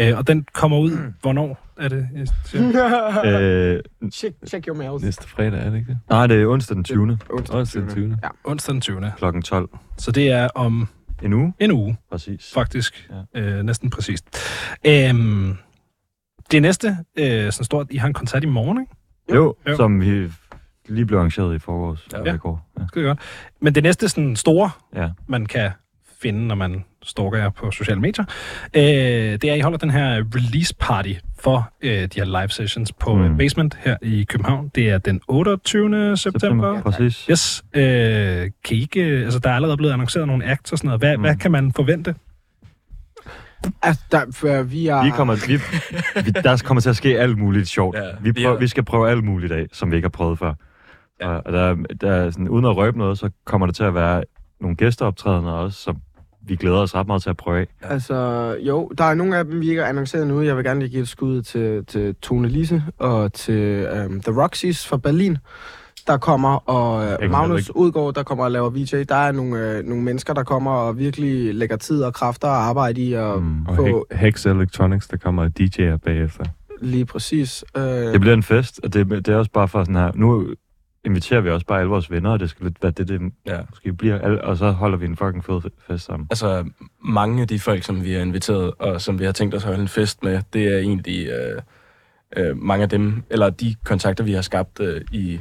Uh, 0.00 0.18
og 0.18 0.26
den 0.26 0.46
kommer 0.54 0.78
ud, 0.78 1.12
hvornår 1.20 1.68
er 1.76 1.88
det? 1.88 2.08
Øh, 3.24 3.80
check, 4.12 4.34
check 4.46 4.66
your 4.66 4.76
mails. 4.76 5.02
Næste 5.02 5.28
fredag, 5.28 5.60
er 5.66 5.70
det 5.70 5.78
ikke 5.78 5.88
det? 5.88 5.98
nej, 6.10 6.26
det 6.26 6.42
er 6.42 6.46
onsdag 6.46 6.74
den 6.74 6.84
20. 6.84 7.18
Onsdag. 7.30 7.56
Onsdag 7.58 7.82
den 7.82 7.90
20. 7.90 8.18
Ja. 8.22 8.28
Onsdag 8.44 8.72
den 8.72 8.80
20. 8.80 9.12
klokken 9.16 9.42
12. 9.42 9.68
Så 9.98 10.12
det 10.12 10.30
er 10.30 10.48
om 10.54 10.88
En 11.22 11.32
uge, 11.32 11.52
en 11.58 11.72
uge, 11.72 11.96
præcis. 12.10 12.50
faktisk. 12.54 13.10
Ja. 13.34 13.40
Øh, 13.40 13.62
næsten 13.62 13.90
præcist. 13.90 14.24
Øhm, 14.86 15.56
det 16.52 16.62
næste, 16.62 16.96
øh, 17.18 17.52
sådan 17.52 17.64
stort, 17.64 17.86
I 17.90 17.96
har 17.96 18.06
en 18.08 18.14
koncert 18.14 18.42
i 18.42 18.46
morgen, 18.46 18.80
ikke? 18.80 18.92
Jo, 19.34 19.54
Jo. 19.68 19.76
som 19.76 20.00
vi 20.00 20.30
lige 20.88 21.06
blev 21.06 21.18
arrangeret 21.18 21.54
i 21.54 21.58
forgårs. 21.58 22.08
Ja. 22.12 22.18
Ja. 22.26 22.34
I 22.34 22.38
går. 22.38 22.68
Ja. 22.80 22.84
Skide 22.88 23.04
godt. 23.04 23.18
Men 23.60 23.74
det 23.74 23.82
næste 23.82 24.08
sådan 24.08 24.36
store, 24.36 24.70
ja. 24.96 25.08
man 25.28 25.46
kan 25.46 25.70
finde, 26.22 26.46
når 26.46 26.54
man 26.54 26.84
stalker 27.02 27.38
jer 27.38 27.50
på 27.50 27.70
sociale 27.70 28.00
medier, 28.00 28.24
øh, 28.74 28.82
det 28.82 29.44
er, 29.44 29.52
at 29.52 29.58
I 29.58 29.60
holder 29.60 29.78
den 29.78 29.90
her 29.90 30.08
release 30.34 30.74
party 30.80 31.12
for 31.40 31.70
øh, 31.82 31.90
de 32.02 32.08
her 32.16 32.24
live 32.24 32.48
sessions 32.48 32.92
på 32.92 33.14
mm. 33.14 33.22
Mm. 33.22 33.36
Basement 33.36 33.78
her 33.80 33.96
i 34.02 34.24
København. 34.28 34.70
Det 34.74 34.88
er 34.90 34.98
den 34.98 35.20
28. 35.28 36.16
september. 36.16 36.38
September, 36.40 36.82
præcis. 36.82 37.26
Yes. 37.30 37.64
Øh, 37.74 37.82
kan 38.64 38.76
I 38.76 38.80
ikke, 38.80 39.00
øh, 39.00 39.24
altså, 39.24 39.38
der 39.38 39.50
er 39.50 39.54
allerede 39.54 39.76
blevet 39.76 39.92
annonceret 39.92 40.26
nogle 40.26 40.44
acts 40.50 40.72
og 40.72 40.78
sådan 40.78 40.88
noget. 40.88 41.00
Hvad, 41.00 41.16
mm. 41.16 41.20
Hvad 41.22 41.36
kan 41.36 41.50
man 41.52 41.72
forvente? 41.72 42.14
Altså, 43.82 44.02
der, 44.12 44.24
for 44.32 44.62
vi 44.62 44.86
er... 44.86 45.04
Vi 45.04 45.10
kommer, 45.10 45.34
vi, 45.46 45.56
vi, 46.24 46.30
der 46.30 46.62
kommer 46.64 46.80
til 46.80 46.90
at 46.90 46.96
ske 46.96 47.20
alt 47.20 47.38
muligt 47.38 47.68
sjovt. 47.68 47.96
Ja, 47.96 48.02
vi, 48.20 48.30
vi 48.30 48.42
prøver, 48.42 48.56
er- 48.56 48.60
vi 48.60 48.68
skal 48.68 48.82
prøve 48.84 49.10
alt 49.10 49.24
muligt 49.24 49.52
af, 49.52 49.66
som 49.72 49.90
vi 49.90 49.96
ikke 49.96 50.06
har 50.06 50.10
prøvet 50.10 50.38
før. 50.38 50.54
Ja. 51.20 51.28
Og 51.36 51.52
der, 51.52 51.74
der 52.00 52.10
er 52.10 52.30
sådan, 52.30 52.48
uden 52.48 52.64
at 52.64 52.76
røbe 52.76 52.98
noget, 52.98 53.18
så 53.18 53.30
kommer 53.44 53.66
der 53.66 53.72
til 53.72 53.84
at 53.84 53.94
være 53.94 54.22
nogle 54.60 54.76
gæsteoptrædener 54.76 55.50
også, 55.52 55.78
som 55.78 55.96
vi 56.46 56.56
glæder 56.56 56.76
os 56.78 56.94
ret 56.94 57.06
meget 57.06 57.22
til 57.22 57.30
at 57.30 57.36
prøve 57.36 57.58
af. 57.60 57.66
Altså, 57.82 58.16
jo, 58.60 58.90
der 58.98 59.04
er 59.04 59.14
nogle 59.14 59.36
af 59.36 59.44
dem, 59.44 59.60
vi 59.60 59.68
ikke 59.70 59.80
har 59.82 59.88
annonceret 59.88 60.26
nu. 60.26 60.42
Jeg 60.42 60.56
vil 60.56 60.64
gerne 60.64 60.80
lige 60.80 60.90
give 60.90 61.02
et 61.02 61.08
skud 61.08 61.42
til, 61.42 61.84
til 61.86 62.14
Tone 62.14 62.48
Lise 62.48 62.82
og 62.98 63.32
til 63.32 63.88
um, 64.06 64.20
The 64.20 64.42
Roxys 64.42 64.86
fra 64.86 64.96
Berlin, 64.96 65.38
der 66.06 66.16
kommer, 66.16 66.56
og 66.70 67.16
uh, 67.24 67.30
Magnus 67.30 67.70
Udgaard, 67.74 68.14
der 68.14 68.22
kommer 68.22 68.44
og 68.44 68.50
laver 68.50 68.70
VJ. 68.70 69.02
Der 69.08 69.14
er 69.14 69.32
nogle, 69.32 69.78
uh, 69.78 69.88
nogle 69.88 70.04
mennesker, 70.04 70.34
der 70.34 70.42
kommer 70.42 70.70
og 70.70 70.98
virkelig 70.98 71.54
lægger 71.54 71.76
tid 71.76 72.02
og 72.02 72.14
kræfter 72.14 72.48
og 72.48 72.56
arbejde 72.62 73.00
i 73.00 73.12
at 73.12 73.42
Mm. 73.42 73.66
Og 73.66 73.76
få 73.76 74.06
He- 74.12 74.16
Hex 74.16 74.46
Electronics, 74.46 75.08
der 75.08 75.16
kommer 75.16 75.48
DJ'er 75.60 75.96
bagefter. 75.96 76.44
lige 76.80 77.04
præcis. 77.04 77.64
Uh, 77.78 77.82
Det 77.82 78.20
bliver 78.20 78.34
en 78.34 78.42
fest, 78.42 78.80
og 78.84 78.94
det, 78.94 79.08
det 79.10 79.28
er 79.28 79.36
også 79.36 79.50
bare 79.50 79.68
for 79.68 79.80
sådan 79.84 79.94
her, 79.96 80.10
nu 80.14 80.46
inviterer 81.04 81.40
vi 81.40 81.50
også 81.50 81.66
bare 81.66 81.78
alle 81.80 81.90
vores 81.90 82.10
venner, 82.10 82.30
og 82.30 82.40
det 82.40 82.50
skal 82.50 82.64
lidt 82.66 82.82
være 82.82 82.92
det, 82.92 83.08
det 83.08 83.32
Ja. 83.46 83.60
måske 83.70 83.92
bliver, 83.92 84.38
og 84.42 84.56
så 84.56 84.70
holder 84.70 84.98
vi 84.98 85.06
en 85.06 85.16
fucking 85.16 85.44
fed 85.44 85.60
fest 85.88 86.04
sammen. 86.04 86.26
Altså, 86.30 86.64
mange 87.04 87.42
af 87.42 87.48
de 87.48 87.58
folk, 87.60 87.82
som 87.84 88.04
vi 88.04 88.12
har 88.12 88.20
inviteret, 88.20 88.72
og 88.78 89.00
som 89.00 89.18
vi 89.18 89.24
har 89.24 89.32
tænkt 89.32 89.54
os 89.54 89.62
at 89.62 89.66
holde 89.66 89.82
en 89.82 89.88
fest 89.88 90.24
med, 90.24 90.42
det 90.52 90.74
er 90.74 90.78
egentlig 90.78 91.26
øh, 91.28 91.62
øh, 92.36 92.56
mange 92.56 92.82
af 92.82 92.88
dem, 92.88 93.22
eller 93.30 93.50
de 93.50 93.74
kontakter, 93.84 94.24
vi 94.24 94.32
har 94.32 94.42
skabt 94.42 94.80
øh, 94.80 95.00
i, 95.12 95.40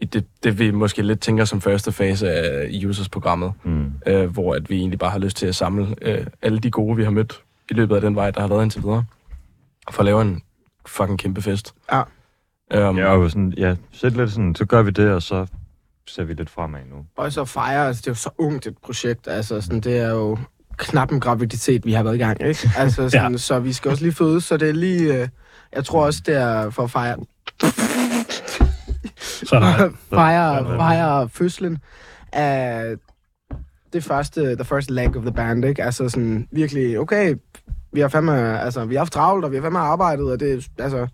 i 0.00 0.04
det, 0.04 0.24
det, 0.42 0.58
vi 0.58 0.70
måske 0.70 1.02
lidt 1.02 1.20
tænker 1.20 1.44
som 1.44 1.60
første 1.60 1.92
fase 1.92 2.30
af 2.30 2.70
users-programmet, 2.86 3.52
Mm. 3.64 3.92
øh, 4.06 4.30
hvor 4.30 4.54
at 4.54 4.70
vi 4.70 4.76
egentlig 4.76 4.98
bare 4.98 5.10
har 5.10 5.18
lyst 5.18 5.36
til 5.36 5.46
at 5.46 5.54
samle 5.54 5.94
øh, 6.02 6.26
alle 6.42 6.58
de 6.58 6.70
gode, 6.70 6.96
vi 6.96 7.04
har 7.04 7.10
mødt 7.10 7.40
i 7.70 7.74
løbet 7.74 7.94
af 7.94 8.00
den 8.00 8.14
vej, 8.16 8.30
der 8.30 8.40
har 8.40 8.48
været 8.48 8.62
indtil 8.62 8.82
videre, 8.82 9.04
for 9.90 9.98
at 10.00 10.04
lave 10.04 10.22
en 10.22 10.42
fucking 10.86 11.18
kæmpe 11.18 11.42
fest. 11.42 11.74
Ja. 11.92 12.02
Um, 12.74 12.98
Ja, 12.98 13.06
og 13.06 13.30
sådan, 13.30 13.54
ja, 13.56 13.76
sæt 13.92 14.12
lidt 14.12 14.30
sådan, 14.32 14.54
så 14.54 14.64
gør 14.64 14.82
vi 14.82 14.90
det, 14.90 15.10
og 15.10 15.22
så 15.22 15.46
ser 16.06 16.24
vi 16.24 16.34
lidt 16.34 16.50
fremad 16.50 16.80
nu. 16.90 17.04
Og 17.16 17.32
så 17.32 17.44
fejre, 17.44 17.86
altså 17.86 18.00
det 18.00 18.06
er 18.06 18.10
jo 18.10 18.14
så 18.14 18.30
ungt 18.38 18.66
et 18.66 18.78
projekt, 18.78 19.28
altså 19.28 19.60
sådan, 19.60 19.80
det 19.80 19.98
er 19.98 20.10
jo 20.10 20.38
knap 20.76 21.12
en 21.12 21.20
graviditet, 21.20 21.86
vi 21.86 21.92
har 21.92 22.02
været 22.02 22.14
i 22.14 22.18
gang, 22.18 22.40
ikke? 22.40 22.70
Altså 22.76 23.08
sådan, 23.10 23.32
ja. 23.32 23.38
så 23.38 23.58
vi 23.58 23.72
skal 23.72 23.90
også 23.90 24.02
lige 24.02 24.14
fødes, 24.14 24.44
så 24.44 24.56
det 24.56 24.68
er 24.68 24.72
lige, 24.72 25.22
øh, 25.22 25.28
jeg 25.72 25.84
tror 25.84 26.06
også, 26.06 26.22
det 26.26 26.36
er 26.36 26.70
for 26.70 26.82
at 26.82 26.90
fejre, 26.90 27.16
Så 29.20 29.56
der, 29.60 29.90
fejre, 30.16 30.76
fejre 30.76 31.28
fødslen 31.28 31.78
af 32.32 32.94
det 33.92 34.04
første, 34.04 34.54
the 34.54 34.64
first 34.64 34.90
leg 34.90 35.16
of 35.16 35.22
the 35.22 35.32
band, 35.32 35.64
ikke? 35.64 35.84
Altså 35.84 36.08
sådan, 36.08 36.48
virkelig, 36.52 37.00
okay, 37.00 37.34
vi 37.92 38.00
har 38.00 38.08
fandme, 38.08 38.60
altså, 38.60 38.84
vi 38.84 38.94
har 38.94 39.00
haft 39.00 39.12
travlt, 39.12 39.44
og 39.44 39.50
vi 39.50 39.56
har 39.56 39.62
fandme 39.62 39.78
arbejdet, 39.78 40.30
og 40.32 40.40
det, 40.40 40.68
altså, 40.78 41.06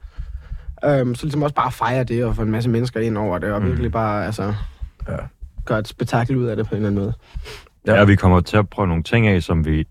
øhm, 0.84 1.14
så 1.14 1.26
ligesom 1.26 1.42
også 1.42 1.54
bare 1.54 1.72
fejre 1.72 2.04
det, 2.04 2.24
og 2.24 2.36
få 2.36 2.42
en 2.42 2.50
masse 2.50 2.70
mennesker 2.70 3.00
ind 3.00 3.18
over 3.18 3.38
det, 3.38 3.52
og 3.52 3.62
Mm. 3.62 3.68
virkelig 3.68 3.92
bare, 3.92 4.26
altså, 4.26 4.54
Ja. 5.08 5.16
gøre 5.64 5.78
et 5.78 5.88
spektakel 5.88 6.36
ud 6.36 6.46
af 6.46 6.56
det 6.56 6.66
på 6.66 6.70
en 6.74 6.76
eller 6.76 6.88
anden 6.88 7.02
måde. 7.04 7.14
Ja. 7.86 7.94
ja, 7.94 8.04
vi 8.04 8.16
kommer 8.16 8.40
til 8.40 8.56
at 8.56 8.68
prøve 8.68 8.88
nogle 8.88 9.02
ting 9.02 9.26
af, 9.26 9.42
som 9.42 9.64
vi, 9.64 9.86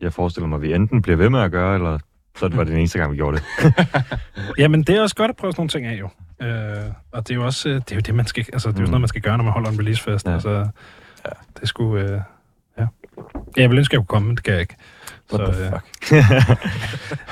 jeg 0.00 0.12
forestiller 0.12 0.48
mig, 0.48 0.62
vi 0.62 0.74
enten 0.74 1.02
bliver 1.02 1.16
ved 1.16 1.30
med 1.30 1.40
at 1.40 1.50
gøre, 1.50 1.74
eller 1.74 1.98
så 2.38 2.48
var 2.48 2.58
det 2.64 2.66
den 2.66 2.78
eneste 2.78 2.98
gang, 2.98 3.12
vi 3.12 3.16
gjorde 3.16 3.36
det. 3.36 3.44
Jamen, 4.58 4.82
det 4.82 4.96
er 4.96 5.02
også 5.02 5.14
godt 5.16 5.28
at 5.30 5.36
prøve 5.36 5.52
sådan 5.52 5.60
nogle 5.60 5.68
ting 5.68 5.86
af, 5.86 6.00
jo. 6.00 6.08
Øh, 6.46 6.92
og 7.12 7.28
det 7.28 7.34
er 7.34 7.38
jo 7.38 7.44
også 7.44 7.68
øh, 7.68 7.74
det, 7.74 7.90
er 7.92 7.96
jo 7.96 8.00
det 8.00 8.14
man 8.14 8.26
skal, 8.26 8.46
altså, 8.52 8.68
det 8.68 8.76
er 8.76 8.80
jo 8.80 8.86
sådan 8.86 8.86
Mm. 8.86 8.90
noget, 8.90 9.00
man 9.00 9.08
skal 9.08 9.20
gøre, 9.22 9.36
når 9.36 9.44
man 9.44 9.52
holder 9.52 9.70
en 9.70 9.78
releasefest. 9.78 10.26
Ja. 10.26 10.30
Ja. 10.30 10.34
Altså, 10.34 10.50
ja. 11.26 11.30
Det 11.60 11.68
skulle, 11.68 12.02
øh, 12.12 12.20
ja. 12.78 12.86
Jeg 13.56 13.70
vil 13.70 13.78
ønske, 13.78 13.92
at 13.92 13.94
jeg 13.94 13.98
kunne 13.98 14.06
komme, 14.06 14.26
men 14.28 14.36
det 14.36 14.44
kan 14.44 14.52
jeg 14.52 14.60
ikke. 14.60 14.76
What 15.32 15.46
Så, 15.46 15.52
the 15.52 15.64
øh, 15.64 15.72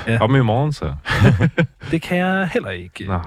fuck? 0.07 0.17
Kom 0.19 0.35
i 0.35 0.39
morgen 0.39 0.73
så. 0.73 0.93
det 1.91 2.01
kan 2.01 2.17
jeg 2.17 2.49
heller 2.53 2.69
ikke. 2.69 3.05
Nej. 3.07 3.19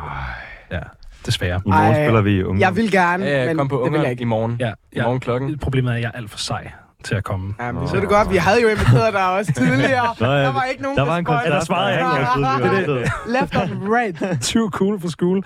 Ja, 0.70 0.80
desværre. 1.26 1.60
I 1.66 1.68
morgen 1.68 1.94
Ej, 1.94 2.04
spiller 2.04 2.20
vi 2.20 2.36
i 2.36 2.42
unge. 2.42 2.60
Jeg 2.60 2.76
vil 2.76 2.90
gerne, 2.90 3.24
Ja, 3.24 3.40
ja, 3.40 3.46
men 3.46 3.56
kom 3.56 3.68
på 3.68 3.82
det 3.84 3.92
vil 3.92 4.00
jeg 4.00 4.08
i 4.08 4.10
ikke. 4.10 4.24
morgen. 4.24 4.56
Ja, 4.60 4.72
I 4.92 5.00
morgen 5.00 5.20
klokken. 5.20 5.58
Problemet 5.58 5.90
er, 5.90 5.94
at 5.94 6.02
jeg 6.02 6.10
er 6.14 6.18
alt 6.18 6.30
for 6.30 6.38
sej 6.38 6.70
til 7.04 7.14
at 7.14 7.24
komme. 7.24 7.54
Ja, 7.60 7.72
men 7.72 7.88
så 7.88 7.96
er 7.96 8.00
det 8.00 8.08
godt. 8.08 8.30
Vi 8.30 8.36
havde 8.36 8.62
jo 8.62 8.68
inviteret 8.68 9.12
dig 9.12 9.28
også 9.30 9.52
tidligere. 9.52 10.14
Nå, 10.20 10.26
ja, 10.26 10.42
der 10.42 10.52
var 10.52 10.62
ikke 10.64 10.82
nogen, 10.82 10.98
der 10.98 11.04
var 11.04 11.16
en 11.16 11.24
koncert. 11.24 11.52
der 11.52 11.64
svarede 11.64 12.06
jeg 12.06 12.76
ikke. 12.80 12.92
Det 12.92 13.02
det. 13.02 13.12
Left 13.40 13.56
on 13.56 13.88
red. 13.94 14.38
Too 14.40 14.70
cool 14.70 15.00
for 15.00 15.08
school. 15.08 15.44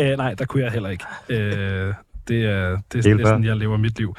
Uh, 0.00 0.06
nej, 0.06 0.34
der 0.34 0.44
kunne 0.44 0.62
jeg 0.62 0.72
heller 0.72 0.88
ikke. 0.88 1.04
Uh, 1.30 1.34
det 2.28 2.44
er, 2.44 2.76
det 2.92 3.06
er, 3.06 3.18
er 3.18 3.26
sådan, 3.26 3.44
jeg 3.44 3.56
lever 3.56 3.76
mit 3.76 3.98
liv. 3.98 4.16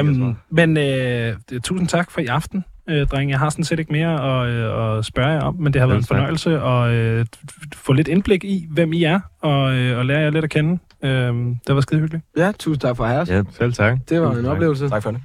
Um, 0.00 0.36
men 0.50 0.76
uh, 0.76 1.58
tusind 1.60 1.88
tak 1.88 2.10
for 2.10 2.20
i 2.20 2.26
aften, 2.26 2.64
uh, 2.90 2.94
drenge. 3.10 3.30
Jeg 3.30 3.38
har 3.38 3.50
sådan 3.50 3.64
set 3.64 3.78
ikke 3.78 3.92
mere 3.92 4.12
at, 4.14 4.74
uh, 4.92 4.98
at 4.98 5.04
spørge 5.04 5.28
jer 5.28 5.40
om, 5.40 5.56
men 5.58 5.72
det 5.72 5.80
har 5.80 5.86
været 5.86 5.98
en 5.98 6.04
fornøjelse 6.06 6.50
at 6.60 7.20
uh, 7.20 7.26
få 7.74 7.92
lidt 7.92 8.08
indblik 8.08 8.44
i, 8.44 8.66
hvem 8.70 8.92
I 8.92 9.02
er, 9.04 9.20
og, 9.40 9.60
uh, 9.60 9.98
og 9.98 10.06
lære 10.06 10.20
jer 10.20 10.30
lidt 10.30 10.44
at 10.44 10.50
kende. 10.50 10.72
Uh, 11.02 11.08
det 11.08 11.74
var 11.74 11.80
skide 11.80 12.00
hyggeligt. 12.00 12.24
Ja, 12.36 12.52
tusind 12.58 12.80
tak 12.80 12.96
for 12.96 13.04
at 13.04 13.10
have 13.10 13.22
os. 13.22 13.28
Ja, 13.30 13.42
Selv 13.50 13.72
tak. 13.72 13.98
Det 14.08 14.20
var 14.20 14.32
en 14.32 14.46
oplevelse. 14.46 14.88
Tak 14.88 15.02
for 15.02 15.10
det. 15.10 15.20